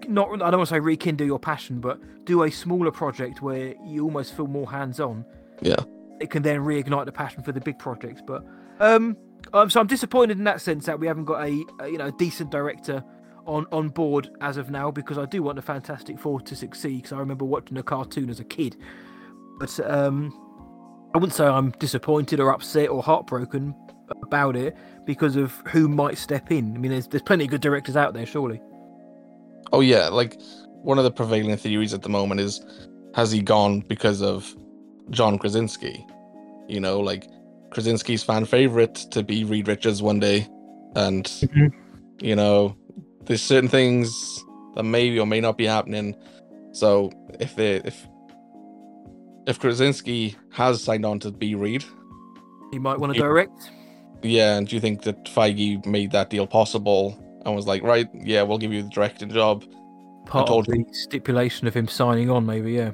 Not, 0.08 0.28
I 0.42 0.50
don't 0.50 0.58
want 0.58 0.68
to 0.68 0.74
say 0.74 0.80
rekindle 0.80 1.26
your 1.26 1.38
passion, 1.38 1.80
but 1.80 2.00
do 2.24 2.42
a 2.42 2.50
smaller 2.50 2.90
project 2.90 3.42
where 3.42 3.74
you 3.84 4.04
almost 4.04 4.34
feel 4.36 4.46
more 4.46 4.70
hands-on. 4.70 5.24
Yeah. 5.60 5.76
It 6.20 6.30
can 6.30 6.42
then 6.42 6.60
reignite 6.60 7.06
the 7.06 7.12
passion 7.12 7.42
for 7.42 7.52
the 7.52 7.60
big 7.60 7.78
projects. 7.78 8.22
But 8.26 8.44
um, 8.80 9.16
um 9.52 9.70
so 9.70 9.80
I'm 9.80 9.86
disappointed 9.86 10.38
in 10.38 10.44
that 10.44 10.60
sense 10.60 10.86
that 10.86 10.98
we 10.98 11.06
haven't 11.06 11.24
got 11.24 11.46
a, 11.46 11.64
a 11.80 11.88
you 11.88 11.98
know 11.98 12.06
a 12.06 12.12
decent 12.12 12.50
director 12.50 13.04
on 13.46 13.66
on 13.72 13.88
board 13.88 14.30
as 14.40 14.56
of 14.56 14.70
now 14.70 14.90
because 14.90 15.18
I 15.18 15.26
do 15.26 15.42
want 15.42 15.56
the 15.56 15.62
Fantastic 15.62 16.18
Four 16.18 16.40
to 16.42 16.56
succeed 16.56 16.96
because 16.96 17.12
I 17.12 17.18
remember 17.18 17.44
watching 17.44 17.76
the 17.76 17.82
cartoon 17.82 18.30
as 18.30 18.40
a 18.40 18.44
kid. 18.44 18.76
But 19.58 19.78
um, 19.80 20.32
I 21.14 21.18
wouldn't 21.18 21.34
say 21.34 21.46
I'm 21.46 21.70
disappointed 21.72 22.40
or 22.40 22.52
upset 22.52 22.88
or 22.88 23.02
heartbroken 23.02 23.74
about 24.22 24.56
it 24.56 24.76
because 25.04 25.36
of 25.36 25.52
who 25.68 25.88
might 25.88 26.18
step 26.18 26.50
in. 26.50 26.74
I 26.74 26.78
mean, 26.78 26.90
there's 26.90 27.08
there's 27.08 27.22
plenty 27.22 27.44
of 27.44 27.50
good 27.50 27.60
directors 27.60 27.96
out 27.96 28.14
there, 28.14 28.26
surely. 28.26 28.60
Oh 29.74 29.80
yeah, 29.80 30.08
like 30.08 30.40
one 30.84 30.98
of 30.98 31.04
the 31.04 31.10
prevailing 31.10 31.56
theories 31.56 31.92
at 31.92 32.02
the 32.02 32.08
moment 32.08 32.40
is 32.40 32.64
has 33.16 33.32
he 33.32 33.42
gone 33.42 33.80
because 33.80 34.22
of 34.22 34.54
John 35.10 35.36
Krasinski? 35.36 36.06
You 36.68 36.78
know, 36.78 37.00
like 37.00 37.26
Krasinski's 37.70 38.22
fan 38.22 38.44
favorite 38.44 38.94
to 39.10 39.24
be 39.24 39.42
Reed 39.42 39.66
Richards 39.66 40.00
one 40.00 40.20
day, 40.20 40.46
and 40.94 41.24
Mhm. 41.24 41.72
you 42.20 42.36
know, 42.36 42.76
there's 43.24 43.42
certain 43.42 43.68
things 43.68 44.44
that 44.76 44.84
may 44.84 45.18
or 45.18 45.26
may 45.26 45.40
not 45.40 45.58
be 45.58 45.66
happening. 45.66 46.14
So 46.70 47.10
if 47.40 47.56
they 47.56 47.78
if 47.84 48.06
if 49.48 49.58
Krasinski 49.58 50.36
has 50.52 50.80
signed 50.84 51.04
on 51.04 51.18
to 51.18 51.32
be 51.32 51.56
Reed, 51.56 51.84
He 52.70 52.78
might 52.78 53.00
want 53.00 53.12
to 53.14 53.18
direct. 53.18 53.72
yeah, 54.22 54.56
and 54.56 54.68
do 54.68 54.76
you 54.76 54.80
think 54.80 55.02
that 55.02 55.24
Feige 55.24 55.84
made 55.84 56.12
that 56.12 56.30
deal 56.30 56.46
possible 56.46 57.18
and 57.44 57.54
was 57.54 57.66
like, 57.66 57.82
right, 57.82 58.08
yeah, 58.14 58.42
we'll 58.42 58.58
give 58.58 58.72
you 58.72 58.82
the 58.82 58.88
directing 58.88 59.30
job, 59.30 59.64
Part 60.26 60.46
told 60.46 60.68
of 60.68 60.74
the 60.74 60.84
stipulation 60.92 61.66
of 61.66 61.74
him 61.74 61.86
signing 61.88 62.30
on, 62.30 62.46
maybe. 62.46 62.72
Yeah. 62.72 62.92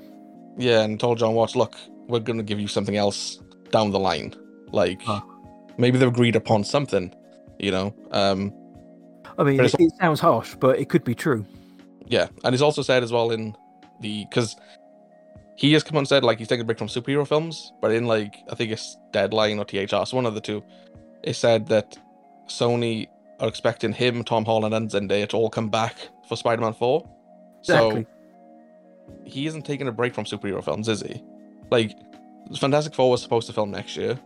Yeah, 0.59 0.81
and 0.83 0.99
told 0.99 1.19
Jon 1.19 1.35
Watts, 1.35 1.55
look, 1.57 1.77
we're 2.09 2.19
gonna 2.21 2.43
give 2.43 2.59
you 2.59 2.67
something 2.69 2.97
else 2.97 3.41
down 3.71 3.91
the 3.93 3.99
line. 4.01 4.35
Like 4.73 5.01
Ah. 5.07 5.23
maybe 5.79 5.97
they've 5.99 6.09
agreed 6.09 6.37
upon 6.37 6.65
something, 6.65 7.15
you 7.59 7.71
know. 7.71 7.95
Um 8.11 8.53
I 9.39 9.45
mean, 9.45 9.61
it, 9.61 9.75
it 9.79 9.93
sounds 10.01 10.21
harsh, 10.21 10.55
but 10.57 10.79
it 10.79 10.89
could 10.89 11.05
be 11.05 11.15
true. 11.15 11.47
yeah, 12.07 12.27
and 12.45 12.53
he's 12.53 12.63
also 12.63 12.83
said 12.83 13.03
as 13.05 13.13
well 13.13 13.31
in 13.31 13.57
the 14.01 14.25
because 14.29 14.57
he 15.57 15.73
has 15.75 15.83
come 15.85 15.97
on 15.97 16.01
and 16.01 16.09
said 16.09 16.25
like 16.25 16.39
he's 16.39 16.49
taking 16.49 16.63
a 16.63 16.65
break 16.65 16.79
from 16.79 16.89
superhero 16.89 17.27
films, 17.27 17.73
but 17.81 17.93
in 17.93 18.07
like 18.07 18.35
I 18.51 18.55
think 18.57 18.73
it's 18.73 18.97
Deadline 19.13 19.59
or 19.61 19.65
THR, 19.65 20.05
so 20.05 20.17
one 20.17 20.27
of 20.27 20.35
the 20.35 20.41
two, 20.41 20.63
it 21.23 21.35
said 21.37 21.69
that 21.69 21.97
Sony 22.49 23.07
are 23.41 23.49
expecting 23.49 23.93
him, 23.93 24.23
Tom 24.23 24.45
Holland, 24.45 24.75
and 24.75 24.91
Zendaya 24.91 25.29
to 25.31 25.37
all 25.37 25.51
come 25.51 25.69
back 25.69 25.97
for 26.29 26.37
Spider-Man 26.37 26.75
Four. 26.75 27.09
Exactly. 27.61 28.05
So 28.05 28.07
he 29.25 29.47
isn't 29.47 29.63
taking 29.63 29.89
a 29.89 29.93
break 29.93 30.15
from 30.15 30.25
superhero 30.25 30.63
films, 30.63 30.89
is 30.89 31.03
he? 31.03 31.23
Like 31.71 31.93
Fantastic 32.59 32.95
Four 32.95 33.11
was 33.11 33.23
supposed 33.23 33.47
to 33.49 33.53
film 33.53 33.71
next 33.71 33.97
year. 33.97 34.19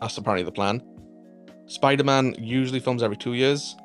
That's 0.00 0.16
apparently 0.16 0.44
the 0.44 0.52
plan. 0.52 0.82
Spider-Man 1.66 2.36
usually 2.38 2.80
films 2.80 3.02
every 3.02 3.16
two 3.16 3.34
years, 3.34 3.76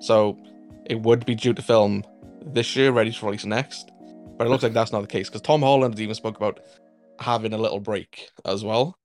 so 0.00 0.38
it 0.86 1.00
would 1.00 1.24
be 1.24 1.34
due 1.34 1.54
to 1.54 1.62
film 1.62 2.04
this 2.44 2.76
year, 2.76 2.92
ready 2.92 3.10
to 3.10 3.26
release 3.26 3.44
next. 3.44 3.90
But 4.36 4.46
it 4.46 4.50
looks 4.50 4.62
like 4.62 4.72
that's 4.72 4.92
not 4.92 5.00
the 5.00 5.06
case 5.06 5.28
because 5.28 5.40
Tom 5.42 5.62
Holland 5.62 5.98
even 5.98 6.14
spoke 6.14 6.36
about 6.36 6.60
having 7.18 7.52
a 7.52 7.58
little 7.58 7.80
break 7.80 8.30
as 8.44 8.64
well. 8.64 8.98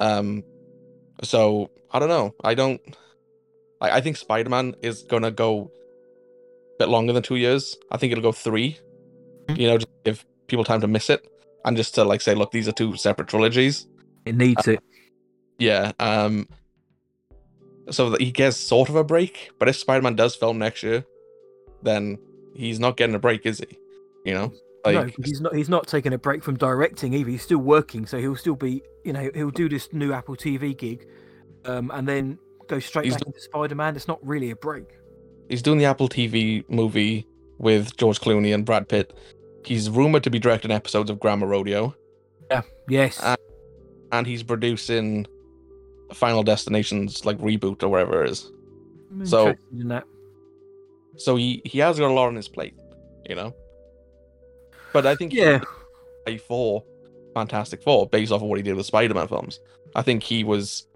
Um, 0.00 0.42
so 1.22 1.70
I 1.92 1.98
don't 1.98 2.08
know. 2.08 2.32
I 2.42 2.54
don't. 2.54 2.80
I, 3.84 3.96
I 3.96 4.00
think 4.00 4.16
Spider 4.16 4.50
Man 4.50 4.74
is 4.82 5.02
gonna 5.02 5.30
go 5.30 5.70
a 6.74 6.78
bit 6.78 6.88
longer 6.88 7.12
than 7.12 7.22
two 7.22 7.36
years. 7.36 7.76
I 7.90 7.96
think 7.96 8.12
it'll 8.12 8.22
go 8.22 8.32
3 8.32 8.78
Mhm. 9.48 9.58
You 9.58 9.68
know, 9.68 9.78
just 9.78 9.90
give 10.04 10.24
people 10.46 10.64
time 10.64 10.80
to 10.80 10.88
miss 10.88 11.10
it 11.10 11.26
and 11.64 11.76
just 11.76 11.94
to 11.94 12.04
like 12.04 12.20
say, 12.20 12.34
look, 12.34 12.50
these 12.50 12.68
are 12.68 12.72
two 12.72 12.96
separate 12.96 13.28
trilogies. 13.28 13.86
It 14.24 14.36
needs 14.36 14.66
it. 14.68 14.80
Yeah. 15.58 15.92
Um. 15.98 16.48
So 17.90 18.10
that 18.10 18.20
he 18.20 18.32
gets 18.32 18.56
sort 18.56 18.88
of 18.88 18.96
a 18.96 19.04
break, 19.04 19.50
but 19.58 19.68
if 19.68 19.76
Spider 19.76 20.02
Man 20.02 20.16
does 20.16 20.34
film 20.34 20.58
next 20.58 20.82
year, 20.82 21.04
then 21.82 22.18
he's 22.54 22.80
not 22.80 22.96
getting 22.96 23.14
a 23.14 23.18
break, 23.18 23.44
is 23.44 23.58
he? 23.58 23.78
You 24.24 24.32
know, 24.32 24.52
like 24.86 24.94
no, 24.94 25.12
he's 25.22 25.40
not. 25.42 25.54
He's 25.54 25.68
not 25.68 25.86
taking 25.86 26.14
a 26.14 26.18
break 26.18 26.42
from 26.42 26.56
directing 26.56 27.12
either. 27.12 27.28
He's 27.28 27.42
still 27.42 27.58
working, 27.58 28.06
so 28.06 28.18
he'll 28.18 28.36
still 28.36 28.56
be. 28.56 28.82
You 29.04 29.12
know, 29.12 29.30
he'll 29.34 29.50
do 29.50 29.68
this 29.68 29.92
new 29.92 30.14
Apple 30.14 30.34
TV 30.34 30.74
gig, 30.74 31.06
um, 31.66 31.90
and 31.92 32.08
then 32.08 32.38
go 32.68 32.78
straight 32.78 33.04
He's 33.06 33.14
back 33.14 33.26
into 33.26 33.40
Spider 33.40 33.74
Man. 33.74 33.96
It's 33.96 34.08
not 34.08 34.24
really 34.26 34.50
a 34.50 34.56
break. 34.56 34.84
he's 35.48 35.62
doing 35.62 35.78
the 35.78 35.84
Apple 35.84 36.08
TV 36.08 36.64
movie 36.68 37.26
with 37.58 37.96
George 37.96 38.20
Clooney 38.20 38.54
and 38.54 38.64
Brad 38.64 38.88
Pitt. 38.88 39.16
He's 39.64 39.88
rumored 39.90 40.22
to 40.24 40.30
be 40.30 40.38
directing 40.38 40.70
episodes 40.70 41.08
of 41.10 41.18
Grammar 41.20 41.46
Rodeo, 41.46 41.94
Yeah. 42.50 42.62
Yes. 42.88 43.22
Uh, 43.22 43.36
and 44.12 44.26
he's 44.26 44.42
producing 44.42 45.26
Final 46.12 46.42
Destinations 46.42 47.24
like 47.24 47.38
reboot 47.38 47.82
or 47.82 47.88
whatever 47.88 48.24
it 48.24 48.30
is. 48.30 48.50
I'm 49.10 49.24
so-. 49.26 49.54
So 51.16 51.36
he 51.36 51.62
he 51.64 51.78
has 51.78 51.98
got 51.98 52.10
a 52.10 52.12
lot 52.12 52.26
on 52.26 52.34
his 52.34 52.48
plate, 52.48 52.74
you 53.28 53.34
know. 53.36 53.54
But 54.92 55.06
I 55.06 55.14
think 55.16 55.32
Yeah. 55.32 55.60
play 56.26 56.38
for 56.38 56.84
Fantastic 57.34 57.82
Four 57.82 58.08
based 58.08 58.32
off 58.32 58.42
of 58.42 58.48
what 58.48 58.56
he 58.58 58.62
did 58.62 58.74
with 58.74 58.86
Spider-Man 58.86 59.28
films. 59.28 59.60
I 59.94 60.02
think 60.02 60.22
he 60.22 60.44
was 60.44 60.86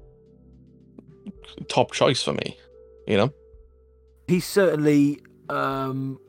top 1.68 1.92
choice 1.92 2.22
for 2.22 2.32
me, 2.32 2.58
you 3.06 3.16
know. 3.16 3.32
he's 4.26 4.46
certainly 4.46 5.20
um, 5.48 6.20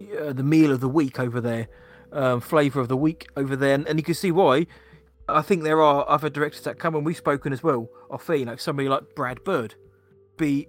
yeah, 0.00 0.32
the 0.32 0.42
meal 0.42 0.72
of 0.72 0.80
the 0.80 0.88
week 0.88 1.18
over 1.18 1.40
there, 1.40 1.68
um, 2.12 2.40
flavor 2.40 2.80
of 2.80 2.88
the 2.88 2.96
week 2.96 3.28
over 3.36 3.56
there, 3.56 3.74
and, 3.74 3.86
and 3.88 3.98
you 3.98 4.02
can 4.02 4.14
see 4.14 4.30
why. 4.30 4.66
I 5.28 5.40
think 5.40 5.62
there 5.62 5.80
are 5.80 6.08
other 6.08 6.28
directors 6.28 6.62
that 6.64 6.78
come, 6.78 6.94
and 6.94 7.06
we've 7.06 7.16
spoken 7.16 7.52
as 7.52 7.62
well. 7.62 7.88
Of 8.10 8.28
you 8.28 8.44
know, 8.44 8.56
somebody 8.56 8.88
like 8.88 9.14
Brad 9.14 9.42
Bird, 9.44 9.74
be 10.36 10.68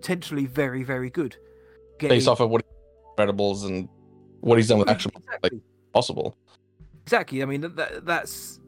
potentially 0.00 0.46
very, 0.46 0.82
very 0.82 1.10
good. 1.10 1.36
Based 1.98 2.26
off 2.26 2.40
of 2.40 2.50
what 2.50 2.64
Incredibles 3.18 3.66
and 3.66 3.88
what 4.40 4.56
he's 4.56 4.68
done 4.68 4.78
with 4.78 4.88
action 4.88 5.12
exactly. 5.14 5.60
possible. 5.92 6.36
Exactly. 7.02 7.42
I 7.42 7.46
mean, 7.46 7.60
that, 7.60 8.06
that's 8.06 8.59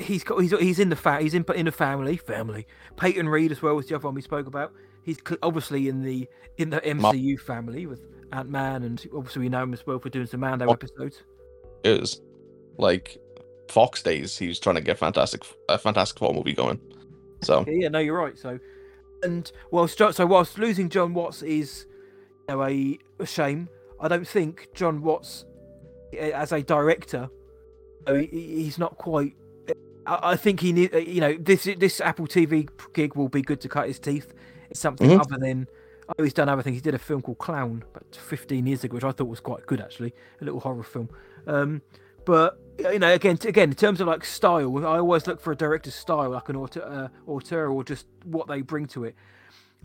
he's 0.00 0.24
got 0.24 0.38
he's 0.40 0.50
he's 0.58 0.78
in 0.78 0.88
the 0.88 0.96
fa- 0.96 1.20
he's 1.20 1.34
in 1.34 1.44
in 1.54 1.66
the 1.66 1.72
family 1.72 2.16
family. 2.16 2.66
Peyton 2.96 3.28
Reed 3.28 3.52
as 3.52 3.62
well 3.62 3.74
was 3.76 3.86
the 3.86 3.94
other 3.94 4.06
one 4.08 4.14
we 4.14 4.22
spoke 4.22 4.46
about. 4.46 4.72
He's 5.02 5.18
obviously 5.42 5.88
in 5.88 6.02
the 6.02 6.28
in 6.58 6.70
the 6.70 6.80
MCU 6.80 7.38
family 7.40 7.86
with 7.86 8.00
Ant 8.32 8.48
Man, 8.50 8.82
and 8.82 9.04
obviously 9.14 9.42
we 9.42 9.48
know 9.48 9.62
him 9.62 9.72
as 9.72 9.86
well 9.86 9.98
for 9.98 10.08
doing 10.08 10.26
some 10.26 10.40
Mando 10.40 10.66
Oh. 10.66 10.72
episodes. 10.72 11.22
Is 11.84 12.20
like 12.78 13.16
Fox 13.68 14.02
days. 14.02 14.36
He 14.36 14.48
was 14.48 14.58
trying 14.58 14.74
to 14.76 14.80
get 14.80 14.98
Fantastic 14.98 15.42
a 15.68 15.78
Fantastic 15.78 16.18
Four 16.18 16.34
movie 16.34 16.52
going. 16.54 16.80
So 17.42 17.64
Yeah, 17.68 17.88
no, 17.88 17.98
you're 18.00 18.18
right. 18.18 18.36
So, 18.38 18.58
and 19.22 19.50
whilst 19.70 19.96
Jo- 19.98 20.10
so 20.10 20.26
whilst 20.26 20.58
losing 20.58 20.88
Jon 20.88 21.14
Watts 21.14 21.42
is 21.42 21.86
you 22.48 22.54
know 22.56 22.64
a, 22.64 22.98
a 23.20 23.26
shame, 23.26 23.68
I 24.00 24.08
don't 24.08 24.26
think 24.26 24.68
Jon 24.74 25.02
Watts 25.02 25.44
as 26.18 26.50
a 26.52 26.62
director, 26.62 27.28
uh, 28.06 28.14
he- 28.14 28.26
he- 28.26 28.62
he's 28.64 28.78
not 28.78 28.96
quite. 28.98 29.34
I 30.06 30.32
I 30.32 30.36
think 30.36 30.60
he 30.60 30.72
need 30.72 30.92
you 30.94 31.20
know 31.20 31.36
this 31.38 31.64
this 31.78 32.00
Apple 32.00 32.26
TV 32.26 32.68
gig 32.92 33.14
will 33.14 33.28
be 33.28 33.42
good 33.42 33.60
to 33.62 33.68
cut 33.68 33.88
his 33.88 33.98
teeth. 33.98 34.32
It's 34.70 34.80
something 34.80 35.10
Mhm. 35.10 35.20
other 35.20 35.36
than 35.38 35.66
I 36.08 36.12
know 36.18 36.24
he's 36.24 36.32
done 36.32 36.48
other 36.48 36.62
things. 36.62 36.76
He 36.76 36.80
did 36.80 36.94
a 36.94 36.98
film 36.98 37.22
called 37.22 37.38
Clown 37.38 37.84
about 37.90 38.14
15 38.14 38.66
years 38.66 38.84
ago, 38.84 38.94
which 38.94 39.04
I 39.04 39.10
thought 39.12 39.28
was 39.28 39.40
quite 39.40 39.66
good 39.66 39.80
actually, 39.80 40.14
a 40.40 40.44
little 40.44 40.60
horror 40.60 40.82
film. 40.84 41.08
Um, 41.46 41.82
but 42.24 42.58
you 42.78 42.98
know, 42.98 43.12
again, 43.12 43.38
again, 43.44 43.70
in 43.70 43.74
terms 43.74 44.00
of 44.00 44.06
like 44.06 44.24
style, 44.24 44.76
I 44.86 44.98
always 44.98 45.26
look 45.26 45.40
for 45.40 45.52
a 45.52 45.56
director's 45.56 45.94
style, 45.94 46.30
like 46.30 46.48
an 46.48 46.56
auteur, 46.56 46.82
uh, 46.82 47.08
auteur 47.30 47.68
or 47.68 47.82
just 47.84 48.06
what 48.24 48.46
they 48.48 48.60
bring 48.62 48.86
to 48.88 49.04
it. 49.04 49.14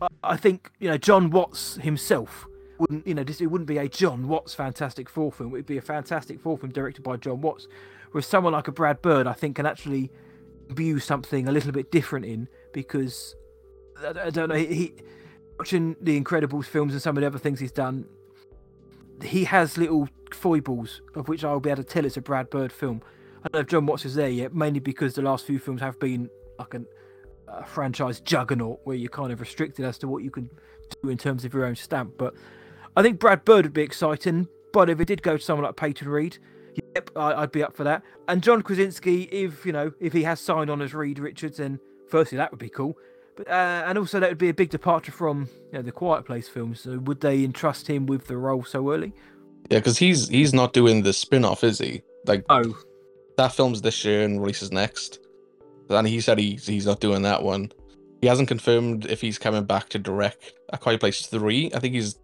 I, 0.01 0.07
I 0.23 0.37
think 0.37 0.71
you 0.79 0.89
know 0.89 0.97
Jon 0.97 1.29
Watts 1.31 1.75
himself 1.77 2.45
wouldn't, 2.79 3.05
you 3.05 3.13
know, 3.13 3.23
this, 3.23 3.39
it 3.41 3.45
wouldn't 3.45 3.67
be 3.67 3.77
a 3.77 3.87
Jon 3.87 4.27
Watts 4.27 4.55
Fantastic 4.55 5.07
Four 5.09 5.31
film. 5.31 5.49
It 5.49 5.57
would 5.57 5.65
be 5.67 5.77
a 5.77 5.81
Fantastic 5.81 6.39
Four 6.41 6.57
film 6.57 6.71
directed 6.71 7.03
by 7.03 7.17
Jon 7.17 7.39
Watts. 7.41 7.67
Whereas 8.11 8.25
someone 8.25 8.53
like 8.53 8.67
a 8.67 8.71
Brad 8.71 9.01
Bird, 9.01 9.27
I 9.27 9.33
think, 9.33 9.55
can 9.55 9.65
actually 9.65 10.11
view 10.69 10.99
something 10.99 11.47
a 11.47 11.51
little 11.51 11.71
bit 11.71 11.91
different 11.91 12.25
in 12.25 12.47
because 12.73 13.35
I, 14.05 14.29
don't 14.29 14.49
know. 14.49 14.55
He, 14.55 14.65
he 14.73 14.93
watching 15.57 15.95
the 16.01 16.19
Incredibles 16.19 16.65
films 16.65 16.93
and 16.93 17.01
some 17.01 17.17
of 17.17 17.21
the 17.21 17.27
other 17.27 17.39
things 17.39 17.59
he's 17.59 17.71
done, 17.71 18.05
he 19.23 19.43
has 19.45 19.77
little 19.77 20.09
foibles 20.31 21.01
of 21.15 21.27
which 21.27 21.43
I'll 21.43 21.59
be 21.59 21.69
able 21.69 21.83
to 21.83 21.89
tell 21.89 22.05
it's 22.05 22.17
a 22.17 22.21
Brad 22.21 22.49
Bird 22.49 22.71
film. 22.71 23.01
I 23.43 23.47
don't 23.47 23.53
know 23.53 23.59
if 23.59 23.67
Jon 23.67 23.85
Watts 23.85 24.05
is 24.05 24.15
there 24.15 24.29
yet, 24.29 24.53
mainly 24.53 24.79
because 24.79 25.15
the 25.15 25.21
last 25.21 25.45
few 25.45 25.59
films 25.59 25.81
have 25.81 25.99
been 25.99 26.29
like 26.59 26.73
an, 26.73 26.85
a 27.47 27.65
franchise 27.65 28.19
juggernaut 28.19 28.79
where 28.83 28.95
you're 28.95 29.09
kind 29.09 29.31
of 29.31 29.39
restricted 29.39 29.85
as 29.85 29.97
to 29.99 30.07
what 30.07 30.23
you 30.23 30.31
can 30.31 30.49
do 31.01 31.09
in 31.09 31.17
terms 31.17 31.45
of 31.45 31.53
your 31.53 31.65
own 31.65 31.75
stamp. 31.75 32.13
But 32.17 32.33
I 32.95 33.01
think 33.01 33.19
Brad 33.19 33.45
Bird 33.45 33.65
would 33.65 33.73
be 33.73 33.81
exciting. 33.81 34.47
But 34.73 34.89
if 34.89 34.99
it 34.99 35.05
did 35.05 35.21
go 35.21 35.37
to 35.37 35.43
someone 35.43 35.65
like 35.65 35.75
Peyton 35.75 36.07
Reed, 36.07 36.37
yep, 36.95 37.09
I, 37.15 37.33
I'd 37.33 37.51
be 37.51 37.63
up 37.63 37.75
for 37.75 37.83
that. 37.83 38.03
And 38.27 38.41
John 38.43 38.61
Krasinski, 38.61 39.23
if 39.23 39.65
you 39.65 39.71
know, 39.71 39.91
if 39.99 40.13
he 40.13 40.23
has 40.23 40.39
signed 40.39 40.69
on 40.69 40.81
as 40.81 40.93
Reed 40.93 41.19
Richards, 41.19 41.57
then 41.57 41.79
firstly 42.09 42.37
that 42.37 42.51
would 42.51 42.59
be 42.59 42.69
cool. 42.69 42.97
But 43.35 43.47
uh, 43.47 43.83
and 43.85 43.97
also 43.97 44.19
that 44.19 44.29
would 44.29 44.37
be 44.37 44.49
a 44.49 44.53
big 44.53 44.69
departure 44.69 45.11
from 45.11 45.49
you 45.71 45.77
know 45.77 45.81
the 45.81 45.91
Quiet 45.91 46.25
Place 46.25 46.47
films. 46.47 46.81
So 46.81 46.99
would 46.99 47.21
they 47.21 47.43
entrust 47.43 47.87
him 47.87 48.05
with 48.05 48.27
the 48.27 48.37
role 48.37 48.63
so 48.63 48.91
early? 48.91 49.13
yeah, 49.69 49.79
because 49.79 49.97
he's 49.97 50.27
he's 50.27 50.53
not 50.53 50.73
doing 50.73 51.03
the 51.03 51.13
spin-off, 51.13 51.63
is 51.63 51.79
he? 51.79 52.01
Like 52.25 52.45
Oh, 52.49 52.77
that 53.37 53.53
film's 53.53 53.81
this 53.81 54.03
year 54.03 54.23
and 54.23 54.39
releases 54.41 54.71
next. 54.71 55.19
And 55.89 56.07
he 56.07 56.21
said 56.21 56.39
he's 56.39 56.67
he's 56.67 56.85
not 56.85 56.99
doing 56.99 57.21
that 57.23 57.43
one. 57.43 57.71
He 58.21 58.27
hasn't 58.27 58.47
confirmed 58.47 59.05
if 59.05 59.21
he's 59.21 59.39
coming 59.39 59.63
back 59.63 59.89
to 59.89 59.99
direct 59.99 60.53
A 60.69 60.77
Quiet 60.77 60.99
Place 60.99 61.25
three. 61.25 61.71
I 61.73 61.79
think 61.79 61.95
he's 61.95 62.19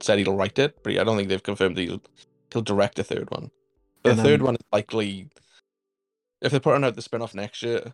said 0.00 0.18
he'll 0.18 0.34
write 0.34 0.58
it, 0.58 0.76
but 0.82 0.98
I 0.98 1.04
don't 1.04 1.16
think 1.16 1.28
they've 1.28 1.42
confirmed 1.42 1.78
he'll 1.78 2.02
he'll 2.52 2.62
direct 2.62 2.98
a 2.98 3.04
third 3.04 3.30
one. 3.30 3.50
And 4.10 4.18
the 4.18 4.22
then- 4.22 4.24
third 4.32 4.42
one 4.42 4.54
is 4.54 4.62
likely 4.72 5.28
if 6.42 6.50
they're 6.50 6.60
putting 6.60 6.84
out 6.84 6.94
the 6.94 7.02
spin-off 7.02 7.34
next 7.34 7.62
year. 7.62 7.92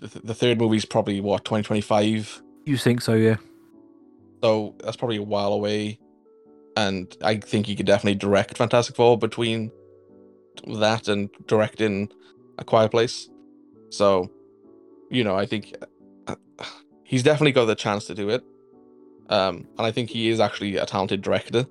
The, 0.00 0.20
the 0.24 0.34
third 0.34 0.58
movie's 0.58 0.84
probably 0.84 1.20
what 1.20 1.44
2025, 1.44 2.42
you 2.66 2.76
think 2.76 3.02
so? 3.02 3.14
Yeah. 3.14 3.36
so 4.42 4.74
that's 4.82 4.96
probably 4.96 5.16
a 5.16 5.22
while 5.22 5.52
away. 5.52 5.98
And 6.76 7.14
I 7.22 7.36
think 7.36 7.66
he 7.66 7.76
could 7.76 7.86
definitely 7.86 8.16
direct 8.16 8.56
Fantastic 8.56 8.96
Four 8.96 9.18
between 9.18 9.70
that 10.66 11.08
and 11.08 11.30
directing 11.46 12.10
A 12.58 12.64
Quiet 12.64 12.90
Place. 12.90 13.28
So, 13.90 14.30
you 15.10 15.24
know, 15.24 15.36
I 15.36 15.46
think 15.46 15.74
uh, 16.26 16.36
he's 17.04 17.22
definitely 17.22 17.52
got 17.52 17.66
the 17.66 17.74
chance 17.74 18.06
to 18.06 18.14
do 18.14 18.28
it. 18.30 18.42
Um, 19.28 19.68
and 19.78 19.86
I 19.86 19.92
think 19.92 20.10
he 20.10 20.28
is 20.28 20.40
actually 20.40 20.76
a 20.76 20.86
talented 20.86 21.22
director. 21.22 21.66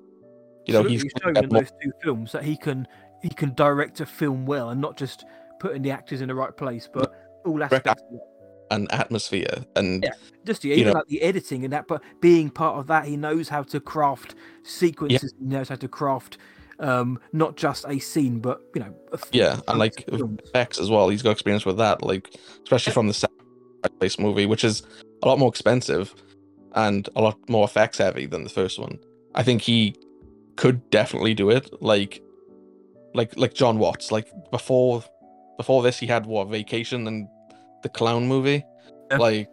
You 0.66 0.74
know, 0.74 0.80
Absolutely, 0.80 0.92
he's 0.92 1.22
shown 1.22 1.36
in 1.36 1.48
those 1.50 1.70
two 1.82 1.92
films 2.02 2.32
that 2.32 2.44
he 2.44 2.56
can 2.56 2.86
he 3.22 3.28
can 3.28 3.54
direct 3.54 4.00
a 4.00 4.06
film 4.06 4.46
well 4.46 4.70
and 4.70 4.80
not 4.80 4.96
just 4.96 5.24
putting 5.58 5.82
the 5.82 5.90
actors 5.90 6.20
in 6.20 6.28
the 6.28 6.34
right 6.34 6.56
place, 6.56 6.88
but 6.92 7.12
all 7.44 7.62
aspects. 7.62 8.02
of 8.02 8.14
it. 8.14 8.20
an 8.70 8.86
atmosphere 8.90 9.64
and 9.76 10.02
Yeah. 10.04 10.10
Just 10.46 10.64
yeah, 10.64 10.74
even 10.76 10.92
know- 10.92 10.98
like 11.00 11.08
the 11.08 11.22
editing 11.22 11.64
and 11.64 11.72
that, 11.72 11.86
but 11.88 12.02
being 12.20 12.50
part 12.50 12.78
of 12.78 12.86
that, 12.86 13.04
he 13.04 13.16
knows 13.16 13.48
how 13.48 13.62
to 13.64 13.80
craft 13.80 14.34
sequences. 14.62 15.34
He 15.38 15.44
knows 15.46 15.68
how 15.68 15.74
to 15.76 15.88
craft 15.88 16.38
um, 16.78 17.20
not 17.32 17.56
just 17.56 17.84
a 17.88 17.98
scene, 17.98 18.40
but 18.40 18.60
you 18.74 18.80
know, 18.80 18.94
yeah, 19.32 19.60
and 19.68 19.78
like 19.78 20.04
effects 20.08 20.78
as 20.80 20.88
well. 20.88 21.08
He's 21.10 21.20
got 21.22 21.32
experience 21.32 21.66
with 21.66 21.76
that, 21.76 22.02
like 22.02 22.34
especially 22.62 22.92
from 22.94 23.06
the 23.06 23.12
second 23.14 23.36
place 23.98 24.18
movie, 24.18 24.46
which 24.46 24.64
is 24.64 24.82
a 25.22 25.28
lot 25.28 25.38
more 25.38 25.48
expensive 25.50 26.14
and 26.74 27.08
a 27.16 27.20
lot 27.20 27.36
more 27.50 27.64
effects 27.64 27.98
heavy 27.98 28.24
than 28.26 28.44
the 28.44 28.50
first 28.50 28.78
one. 28.78 28.98
I 29.34 29.42
think 29.42 29.60
he 29.62 29.94
could 30.56 30.88
definitely 30.90 31.34
do 31.34 31.50
it. 31.50 31.70
Like, 31.82 32.22
like 33.14 33.36
like 33.36 33.54
Jon 33.54 33.78
Watts. 33.78 34.12
Like 34.12 34.28
before, 34.50 35.02
before 35.56 35.82
this, 35.82 35.98
he 35.98 36.06
had 36.06 36.26
what 36.26 36.48
Vacation 36.48 37.06
and 37.06 37.28
the 37.82 37.88
Clown 37.88 38.26
movie. 38.26 38.64
Yeah. 39.10 39.18
Like, 39.18 39.48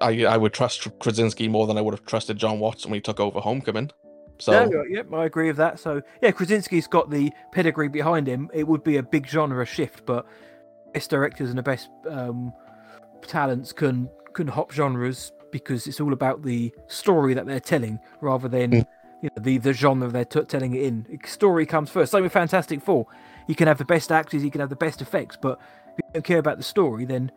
I 0.00 0.24
I 0.24 0.36
would 0.36 0.52
trust 0.52 0.88
Krasinski 0.98 1.48
more 1.48 1.66
than 1.66 1.78
I 1.78 1.80
would 1.80 1.94
have 1.94 2.04
trusted 2.06 2.36
John 2.36 2.58
Watts 2.58 2.86
when 2.86 2.94
he 2.94 3.00
took 3.00 3.20
over 3.20 3.40
Homecoming. 3.40 3.90
So 4.38 4.66
No, 4.66 4.84
yep, 4.88 5.12
I 5.12 5.24
agree 5.24 5.48
with 5.48 5.56
that. 5.56 5.80
So 5.80 6.00
yeah, 6.22 6.30
Krasinski's 6.30 6.86
got 6.86 7.10
the 7.10 7.32
pedigree 7.52 7.88
behind 7.88 8.26
him. 8.26 8.50
It 8.54 8.66
would 8.66 8.84
be 8.84 8.98
a 8.98 9.02
big 9.02 9.26
genre 9.26 9.66
shift, 9.66 10.06
but 10.06 10.26
best 10.94 11.10
directors 11.10 11.50
and 11.50 11.58
the 11.58 11.62
best 11.62 11.88
um, 12.08 12.52
talents 13.22 13.72
can 13.72 14.08
can 14.34 14.46
hop 14.46 14.72
genres 14.72 15.32
because 15.50 15.86
it's 15.86 16.00
all 16.00 16.12
about 16.12 16.42
the 16.42 16.72
story 16.86 17.34
that 17.34 17.46
they're 17.46 17.60
telling 17.60 17.98
rather 18.20 18.48
than 18.48 18.70
Mm. 18.70 18.86
You 19.22 19.30
know 19.36 19.42
the 19.42 19.58
the 19.58 19.72
genre 19.72 20.08
they're 20.08 20.24
t- 20.24 20.42
telling 20.42 20.74
it 20.74 20.82
in. 20.82 21.18
Story 21.26 21.66
comes 21.66 21.90
first. 21.90 22.12
Same 22.12 22.22
with 22.22 22.32
Fantastic 22.32 22.82
Four. 22.82 23.06
You 23.48 23.54
can 23.54 23.66
have 23.66 23.78
the 23.78 23.84
best 23.84 24.12
actors, 24.12 24.44
you 24.44 24.50
can 24.50 24.60
have 24.60 24.70
the 24.70 24.76
best 24.76 25.00
effects, 25.00 25.36
but 25.40 25.58
if 25.96 26.04
you 26.04 26.10
don't 26.14 26.24
care 26.24 26.38
about 26.38 26.58
the 26.58 26.62
story, 26.62 27.04
then 27.04 27.32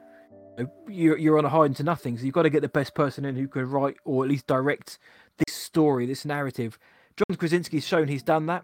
you 0.57 0.65
know, 0.65 0.71
you're 0.87 1.17
you're 1.17 1.37
on 1.37 1.45
a 1.45 1.49
hide 1.49 1.67
into 1.67 1.83
nothing. 1.83 2.17
So 2.17 2.25
you've 2.25 2.33
got 2.33 2.43
to 2.43 2.49
get 2.49 2.61
the 2.61 2.69
best 2.69 2.93
person 2.93 3.25
in 3.25 3.35
who 3.35 3.47
can 3.47 3.69
write 3.69 3.97
or 4.05 4.23
at 4.23 4.29
least 4.29 4.45
direct 4.45 4.99
this 5.37 5.55
story, 5.55 6.05
this 6.05 6.25
narrative. 6.25 6.77
John 7.15 7.37
Krasinski's 7.37 7.85
shown 7.85 8.07
he's 8.07 8.23
done 8.23 8.45
that. 8.47 8.63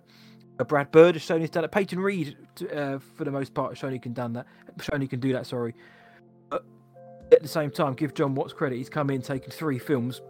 Uh, 0.60 0.64
Brad 0.64 0.92
Bird 0.92 1.16
has 1.16 1.22
shown 1.22 1.42
he's 1.42 1.50
done 1.50 1.64
it. 1.64 1.72
Peyton 1.72 2.00
Reed, 2.00 2.36
uh, 2.74 3.00
for 3.00 3.24
the 3.24 3.32
most 3.32 3.54
part, 3.54 3.72
has 3.72 3.78
shown 3.78 3.94
he 3.94 4.00
can 4.00 4.14
done 4.14 4.34
that. 4.34 4.46
Shown 4.82 5.02
he 5.02 5.08
can 5.08 5.20
do 5.20 5.34
that. 5.34 5.46
Sorry. 5.46 5.74
But 6.50 6.66
at 7.32 7.42
the 7.42 7.48
same 7.48 7.72
time, 7.72 7.94
give 7.94 8.14
Jon 8.14 8.36
Watts 8.36 8.54
credit. 8.54 8.78
He's 8.78 8.90
come 8.90 9.10
in, 9.10 9.22
taken 9.22 9.52
three 9.52 9.80
films, 9.80 10.22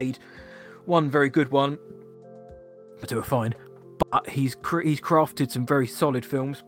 made 0.00 0.18
one 0.84 1.10
very 1.10 1.30
good 1.30 1.50
one, 1.50 1.78
but 3.00 3.08
two 3.08 3.18
are 3.18 3.22
fine. 3.24 3.54
But 4.10 4.28
he's 4.28 4.54
cr- 4.54 4.80
he's 4.80 5.00
crafted 5.00 5.50
some 5.50 5.66
very 5.66 5.86
solid 5.86 6.24
films. 6.24 6.62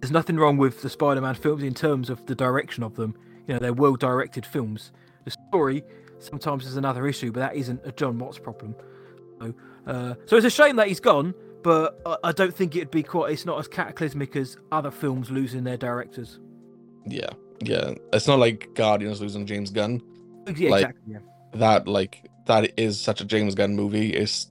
There's 0.00 0.10
nothing 0.12 0.36
wrong 0.36 0.56
with 0.56 0.82
the 0.82 0.88
Spider-Man 0.88 1.34
films 1.34 1.62
in 1.62 1.74
terms 1.74 2.08
of 2.10 2.24
the 2.26 2.34
direction 2.34 2.82
of 2.82 2.94
them. 2.94 3.14
You 3.46 3.54
know, 3.54 3.60
they're 3.60 3.72
well-directed 3.72 4.46
films. 4.46 4.92
The 5.24 5.32
story 5.48 5.82
sometimes 6.18 6.66
is 6.66 6.76
another 6.76 7.06
issue, 7.06 7.32
but 7.32 7.40
that 7.40 7.56
isn't 7.56 7.80
a 7.84 7.92
Jon 7.92 8.18
Watts 8.18 8.38
problem. 8.38 8.74
So, 9.40 9.54
uh, 9.86 10.14
so 10.26 10.36
it's 10.36 10.46
a 10.46 10.50
shame 10.50 10.76
that 10.76 10.88
he's 10.88 11.00
gone, 11.00 11.34
but 11.62 12.00
I, 12.06 12.16
I 12.24 12.32
don't 12.32 12.54
think 12.54 12.76
it'd 12.76 12.90
be 12.90 13.02
quite. 13.02 13.32
It's 13.32 13.44
not 13.46 13.58
as 13.58 13.66
cataclysmic 13.68 14.36
as 14.36 14.56
other 14.72 14.90
films 14.90 15.30
losing 15.30 15.64
their 15.64 15.76
directors. 15.76 16.38
yeah, 17.06 17.30
yeah. 17.60 17.94
It's 18.12 18.26
not 18.28 18.38
like 18.38 18.68
Guardians 18.74 19.20
losing 19.20 19.46
James 19.46 19.70
Gunn. 19.70 20.00
Yeah, 20.56 20.70
Like- 20.70 20.82
exactly. 20.84 21.12
Yeah. 21.14 21.18
That 21.54 21.88
like 21.88 22.30
that 22.46 22.78
is 22.78 23.00
such 23.00 23.20
a 23.20 23.24
James 23.24 23.54
Gunn 23.54 23.74
movie. 23.74 24.10
Is 24.14 24.46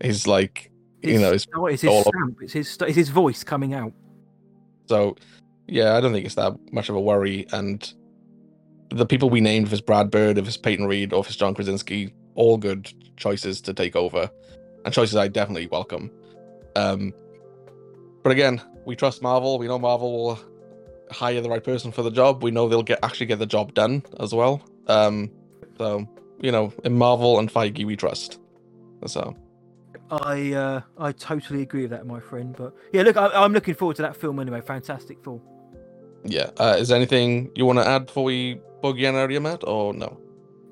is 0.00 0.26
like 0.26 0.70
you 1.02 1.20
know, 1.20 1.32
it's 1.32 1.46
oh, 1.54 1.66
it's 1.66 1.82
his 1.82 2.00
stamp. 2.00 2.38
It's 2.42 2.52
his. 2.52 2.76
It's 2.80 2.96
his 2.96 3.08
voice 3.08 3.44
coming 3.44 3.74
out. 3.74 3.92
So, 4.86 5.16
yeah, 5.66 5.96
I 5.96 6.00
don't 6.00 6.12
think 6.12 6.26
it's 6.26 6.34
that 6.34 6.54
much 6.72 6.88
of 6.88 6.96
a 6.96 7.00
worry. 7.00 7.46
And 7.52 7.92
the 8.90 9.06
people 9.06 9.30
we 9.30 9.40
named, 9.40 9.68
if 9.68 9.72
it's 9.72 9.82
Brad 9.82 10.10
Bird, 10.10 10.38
if 10.38 10.46
it's 10.46 10.56
Peyton 10.56 10.86
Reed, 10.86 11.12
or 11.12 11.20
if 11.20 11.26
it's 11.26 11.36
John 11.36 11.54
Krasinski, 11.54 12.12
all 12.34 12.56
good 12.56 12.92
choices 13.16 13.60
to 13.62 13.74
take 13.74 13.94
over, 13.94 14.30
and 14.84 14.92
choices 14.92 15.16
I 15.16 15.28
definitely 15.28 15.68
welcome. 15.68 16.10
Um, 16.74 17.12
but 18.22 18.32
again, 18.32 18.60
we 18.84 18.96
trust 18.96 19.22
Marvel. 19.22 19.58
We 19.58 19.68
know 19.68 19.78
Marvel 19.78 20.12
will 20.12 20.40
hire 21.10 21.40
the 21.40 21.48
right 21.48 21.62
person 21.62 21.92
for 21.92 22.02
the 22.02 22.10
job. 22.10 22.42
We 22.42 22.50
know 22.50 22.68
they'll 22.68 22.82
get 22.82 22.98
actually 23.02 23.26
get 23.26 23.38
the 23.38 23.46
job 23.46 23.74
done 23.74 24.02
as 24.18 24.34
well. 24.34 24.62
Um, 24.88 25.30
so 25.76 26.08
you 26.40 26.50
know, 26.50 26.72
in 26.84 26.98
Marvel 26.98 27.38
and 27.38 27.52
Feige, 27.52 27.84
we 27.84 27.94
trust. 27.94 28.40
So 29.06 29.36
I 30.10 30.52
uh, 30.52 30.80
I 30.98 31.12
totally 31.12 31.62
agree 31.62 31.82
with 31.82 31.90
that, 31.90 32.06
my 32.06 32.20
friend. 32.20 32.54
But 32.56 32.74
yeah, 32.92 33.02
look, 33.02 33.16
I, 33.16 33.28
I'm 33.28 33.52
looking 33.52 33.74
forward 33.74 33.96
to 33.96 34.02
that 34.02 34.16
film 34.16 34.38
anyway. 34.40 34.60
Fantastic 34.60 35.22
film. 35.22 35.40
yeah, 36.24 36.50
uh, 36.58 36.76
is 36.78 36.88
there 36.88 36.96
anything 36.96 37.50
you 37.54 37.66
want 37.66 37.78
to 37.78 37.86
add 37.86 38.06
before 38.06 38.24
we 38.24 38.60
bug 38.82 38.98
you 38.98 39.06
area, 39.08 39.40
Matt, 39.40 39.64
or 39.66 39.92
no? 39.92 40.20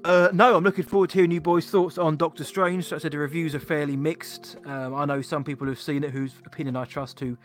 Uh, 0.04 0.28
no, 0.32 0.56
I'm 0.56 0.62
looking 0.62 0.84
forward 0.84 1.10
to 1.10 1.18
hearing 1.18 1.32
you 1.32 1.40
boys' 1.40 1.68
thoughts 1.68 1.98
on 1.98 2.16
Doctor 2.16 2.44
Strange. 2.44 2.84
So 2.84 2.96
I 2.96 2.98
said 3.00 3.10
the 3.10 3.18
reviews 3.18 3.54
are 3.56 3.60
fairly 3.60 3.96
mixed. 3.96 4.56
Um, 4.64 4.94
I 4.94 5.04
know 5.04 5.20
some 5.20 5.42
people 5.42 5.66
who've 5.66 5.80
seen 5.80 6.04
it 6.04 6.10
whose 6.10 6.34
opinion 6.44 6.76
I 6.76 6.84
trust 6.84 7.18
who 7.18 7.36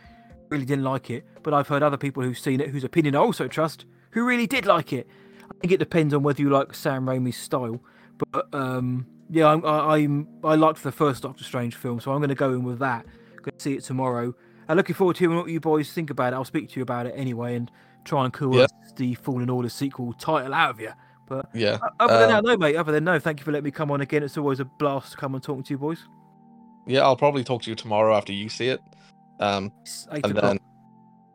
really 0.49 0.65
didn't 0.65 0.83
like 0.83 1.09
it, 1.09 1.25
but 1.41 1.55
I've 1.55 1.67
heard 1.67 1.81
other 1.81 1.97
people 1.97 2.21
who've 2.21 2.37
seen 2.37 2.61
it 2.61 2.69
whose 2.69 2.83
opinion 2.83 3.15
I 3.15 3.19
also 3.19 3.47
trust 3.47 3.85
who 4.11 4.25
really 4.25 4.45
did 4.45 4.67
like 4.67 4.93
it. 4.93 5.07
I 5.49 5.53
think 5.59 5.73
it 5.73 5.79
depends 5.79 6.13
on 6.13 6.21
whether 6.21 6.41
you 6.41 6.49
like 6.49 6.75
Sam 6.75 7.05
Raimi's 7.05 7.37
style, 7.37 7.81
but 8.31 8.53
um, 8.53 9.07
yeah, 9.31 9.47
I'm, 9.47 9.65
I, 9.65 9.95
I'm 9.95 10.27
I 10.43 10.55
liked 10.55 10.83
the 10.83 10.91
first 10.91 11.23
Doctor 11.23 11.43
Strange 11.43 11.75
film, 11.75 11.99
so 12.01 12.11
I'm 12.11 12.19
going 12.19 12.29
to 12.29 12.35
go 12.35 12.51
in 12.51 12.63
with 12.63 12.79
that. 12.79 13.05
Going 13.37 13.57
to 13.57 13.63
see 13.63 13.73
it 13.73 13.83
tomorrow. 13.83 14.33
I'm 14.67 14.77
looking 14.77 14.93
forward 14.93 15.15
to 15.15 15.19
hearing 15.21 15.37
what 15.37 15.47
you 15.47 15.59
boys 15.59 15.91
think 15.91 16.09
about 16.09 16.33
it. 16.33 16.35
I'll 16.35 16.45
speak 16.45 16.69
to 16.71 16.79
you 16.79 16.83
about 16.83 17.05
it 17.05 17.13
anyway 17.15 17.55
and 17.55 17.71
try 18.03 18.25
and 18.25 18.33
coerce 18.33 18.69
the 18.95 19.15
Fallen 19.15 19.49
Order 19.49 19.69
sequel 19.69 20.13
title 20.13 20.53
out 20.53 20.71
of 20.71 20.79
you. 20.81 20.91
But 21.27 21.47
Yeah, 21.53 21.79
Other 21.99 22.19
than 22.19 22.35
Um, 22.35 22.43
that, 22.43 22.51
no, 22.51 22.57
mate. 22.57 22.75
Other 22.75 22.91
than 22.91 23.05
no, 23.05 23.19
thank 23.19 23.39
you 23.39 23.45
for 23.45 23.51
letting 23.51 23.63
me 23.65 23.71
come 23.71 23.89
on 23.89 24.01
again. 24.01 24.21
It's 24.21 24.37
always 24.37 24.59
a 24.59 24.65
blast 24.65 25.13
to 25.13 25.17
come 25.17 25.33
and 25.33 25.41
talk 25.41 25.63
to 25.65 25.73
you 25.73 25.77
boys. 25.77 26.05
yeah, 26.85 27.01
I'll 27.01 27.15
probably 27.15 27.43
talk 27.43 27.61
to 27.63 27.69
you 27.69 27.75
tomorrow 27.75 28.15
after 28.15 28.33
you 28.33 28.49
see 28.49 28.67
it. 28.67 28.81
Um, 29.39 29.71
and 30.11 30.25
o'clock. 30.25 30.43
then 30.43 30.59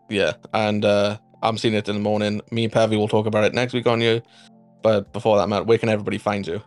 yeah, 0.09 0.35
and 0.52 0.85
uh, 0.85 1.18
I'm 1.43 1.56
seeing 1.59 1.74
it 1.74 1.89
in 1.89 1.97
the 1.97 2.02
morning. 2.02 2.43
Me 2.51 2.64
and 2.64 2.73
Pevy 2.73 2.97
will 2.97 3.09
talk 3.09 3.27
about 3.27 3.44
it 3.44 3.55
next 3.55 3.73
week 3.73 3.86
on 3.86 4.01
you. 4.01 4.20
But 4.82 5.12
before 5.12 5.39
that, 5.39 5.48
Matt, 5.48 5.66
where 5.66 5.78
can 5.78 5.89
everybody 5.89 6.18
find 6.18 6.47
you? 6.47 6.62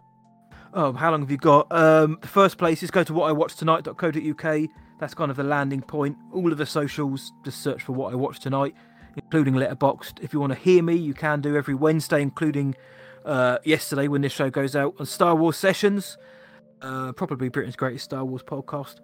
Oh, 0.73 0.93
how 0.93 1.11
long 1.11 1.21
have 1.21 1.31
you 1.31 1.37
got? 1.37 1.67
Um, 1.71 2.19
the 2.21 2.27
first 2.27 2.57
place 2.57 2.83
is 2.83 2.91
go 2.91 3.03
to 3.03 3.13
whatIwatchtonight.co.uk. 3.13 4.69
That's 4.99 5.13
kind 5.13 5.31
of 5.31 5.37
the 5.37 5.43
landing 5.43 5.81
point. 5.81 6.17
All 6.31 6.51
of 6.51 6.57
the 6.57 6.65
socials, 6.65 7.31
just 7.43 7.63
search 7.63 7.81
for 7.81 7.93
what 7.93 8.11
I 8.13 8.15
watched 8.15 8.43
tonight, 8.43 8.75
including 9.15 9.55
Letterboxd. 9.55 10.21
If 10.21 10.31
you 10.31 10.39
want 10.39 10.53
to 10.53 10.59
hear 10.59 10.83
me, 10.83 10.95
you 10.95 11.13
can 11.13 11.41
do 11.41 11.55
every 11.55 11.73
Wednesday, 11.73 12.21
including 12.21 12.75
uh, 13.25 13.57
yesterday 13.63 14.07
when 14.07 14.21
this 14.21 14.31
show 14.31 14.49
goes 14.51 14.75
out 14.75 14.93
on 14.99 15.07
Star 15.07 15.35
Wars 15.35 15.57
Sessions, 15.57 16.17
uh, 16.81 17.13
probably 17.13 17.49
Britain's 17.49 17.75
greatest 17.75 18.05
Star 18.05 18.23
Wars 18.23 18.43
podcast, 18.43 18.99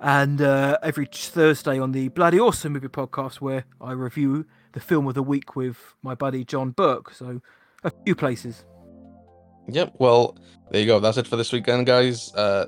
and 0.00 0.40
uh, 0.40 0.78
every 0.82 1.06
Thursday 1.06 1.78
on 1.78 1.92
the 1.92 2.08
Bloody 2.08 2.40
Awesome 2.40 2.72
Movie 2.72 2.88
podcast, 2.88 3.42
where 3.42 3.64
I 3.78 3.92
review 3.92 4.46
the 4.72 4.80
film 4.80 5.06
of 5.06 5.14
the 5.14 5.22
week 5.22 5.54
with 5.54 5.94
my 6.02 6.14
buddy 6.14 6.44
John 6.44 6.70
Burke. 6.70 7.12
So 7.12 7.42
a 7.84 7.92
few 8.06 8.14
places. 8.14 8.64
Yep. 9.68 9.94
Well, 9.98 10.36
there 10.70 10.80
you 10.80 10.86
go. 10.86 11.00
That's 11.00 11.18
it 11.18 11.26
for 11.26 11.36
this 11.36 11.52
weekend, 11.52 11.86
guys. 11.86 12.32
Uh, 12.34 12.66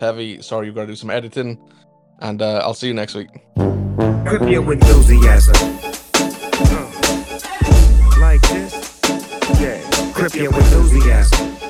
Pevy, 0.00 0.42
sorry 0.42 0.66
you've 0.66 0.74
got 0.74 0.82
to 0.82 0.86
do 0.88 0.96
some 0.96 1.10
editing, 1.10 1.58
and 2.20 2.42
uh, 2.42 2.60
I'll 2.64 2.74
see 2.74 2.88
you 2.88 2.94
next 2.94 3.14
week. 3.14 3.28
Grip 3.54 4.48
your 4.48 4.72
enthusiasm. 4.72 5.54
Uh, 6.14 8.18
like 8.20 8.40
this? 8.42 9.00
Yeah. 9.60 10.12
Grip 10.12 10.34
your 10.34 10.54
enthusiasm. 10.54 11.63